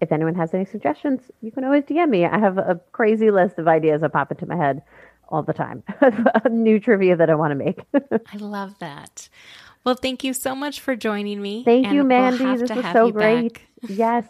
if 0.00 0.12
anyone 0.12 0.34
has 0.34 0.54
any 0.54 0.64
suggestions, 0.64 1.20
you 1.40 1.50
can 1.50 1.64
always 1.64 1.84
DM 1.84 2.08
me. 2.08 2.24
I 2.24 2.38
have 2.38 2.58
a 2.58 2.80
crazy 2.92 3.30
list 3.30 3.58
of 3.58 3.68
ideas 3.68 4.00
that 4.00 4.12
pop 4.12 4.30
into 4.30 4.46
my 4.46 4.56
head 4.56 4.82
all 5.28 5.42
the 5.42 5.52
time. 5.52 5.82
New 6.50 6.78
trivia 6.80 7.16
that 7.16 7.30
I 7.30 7.34
want 7.34 7.52
to 7.52 7.54
make. 7.56 7.80
I 8.32 8.36
love 8.36 8.78
that. 8.78 9.28
Well, 9.86 9.94
thank 9.94 10.24
you 10.24 10.34
so 10.34 10.56
much 10.56 10.80
for 10.80 10.96
joining 10.96 11.40
me. 11.40 11.62
Thank 11.62 11.86
and 11.86 11.94
you, 11.94 12.00
we'll 12.00 12.08
Mandy. 12.08 12.44
this 12.44 12.68
to 12.70 12.74
was 12.74 12.92
so 12.92 13.12
great. 13.12 13.52
back. 13.52 13.62
Yes. 13.88 14.24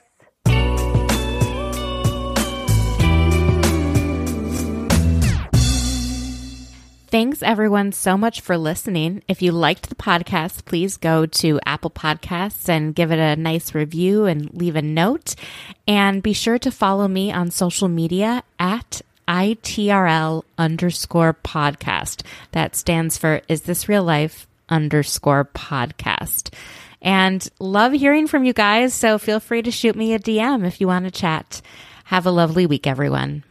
Thanks 7.08 7.42
everyone 7.42 7.92
so 7.92 8.18
much 8.18 8.42
for 8.42 8.58
listening. 8.58 9.22
If 9.28 9.40
you 9.40 9.50
liked 9.50 9.88
the 9.88 9.94
podcast, 9.94 10.66
please 10.66 10.98
go 10.98 11.24
to 11.24 11.58
Apple 11.64 11.88
Podcasts 11.88 12.68
and 12.68 12.94
give 12.94 13.10
it 13.10 13.18
a 13.18 13.40
nice 13.40 13.74
review 13.74 14.26
and 14.26 14.52
leave 14.52 14.76
a 14.76 14.82
note. 14.82 15.34
And 15.88 16.22
be 16.22 16.34
sure 16.34 16.58
to 16.58 16.70
follow 16.70 17.08
me 17.08 17.32
on 17.32 17.50
social 17.50 17.88
media 17.88 18.42
at 18.58 19.00
ITRL 19.26 20.42
underscore 20.58 21.32
podcast. 21.32 22.24
That 22.52 22.76
stands 22.76 23.16
for 23.16 23.40
Is 23.48 23.62
This 23.62 23.88
Real 23.88 24.04
Life 24.04 24.46
underscore 24.68 25.44
podcast. 25.44 26.52
And 27.02 27.46
love 27.58 27.92
hearing 27.92 28.26
from 28.26 28.44
you 28.44 28.52
guys. 28.52 28.94
So 28.94 29.18
feel 29.18 29.40
free 29.40 29.62
to 29.62 29.70
shoot 29.70 29.96
me 29.96 30.14
a 30.14 30.18
DM 30.18 30.66
if 30.66 30.80
you 30.80 30.86
want 30.86 31.04
to 31.04 31.10
chat. 31.10 31.62
Have 32.04 32.26
a 32.26 32.30
lovely 32.30 32.66
week, 32.66 32.86
everyone. 32.86 33.44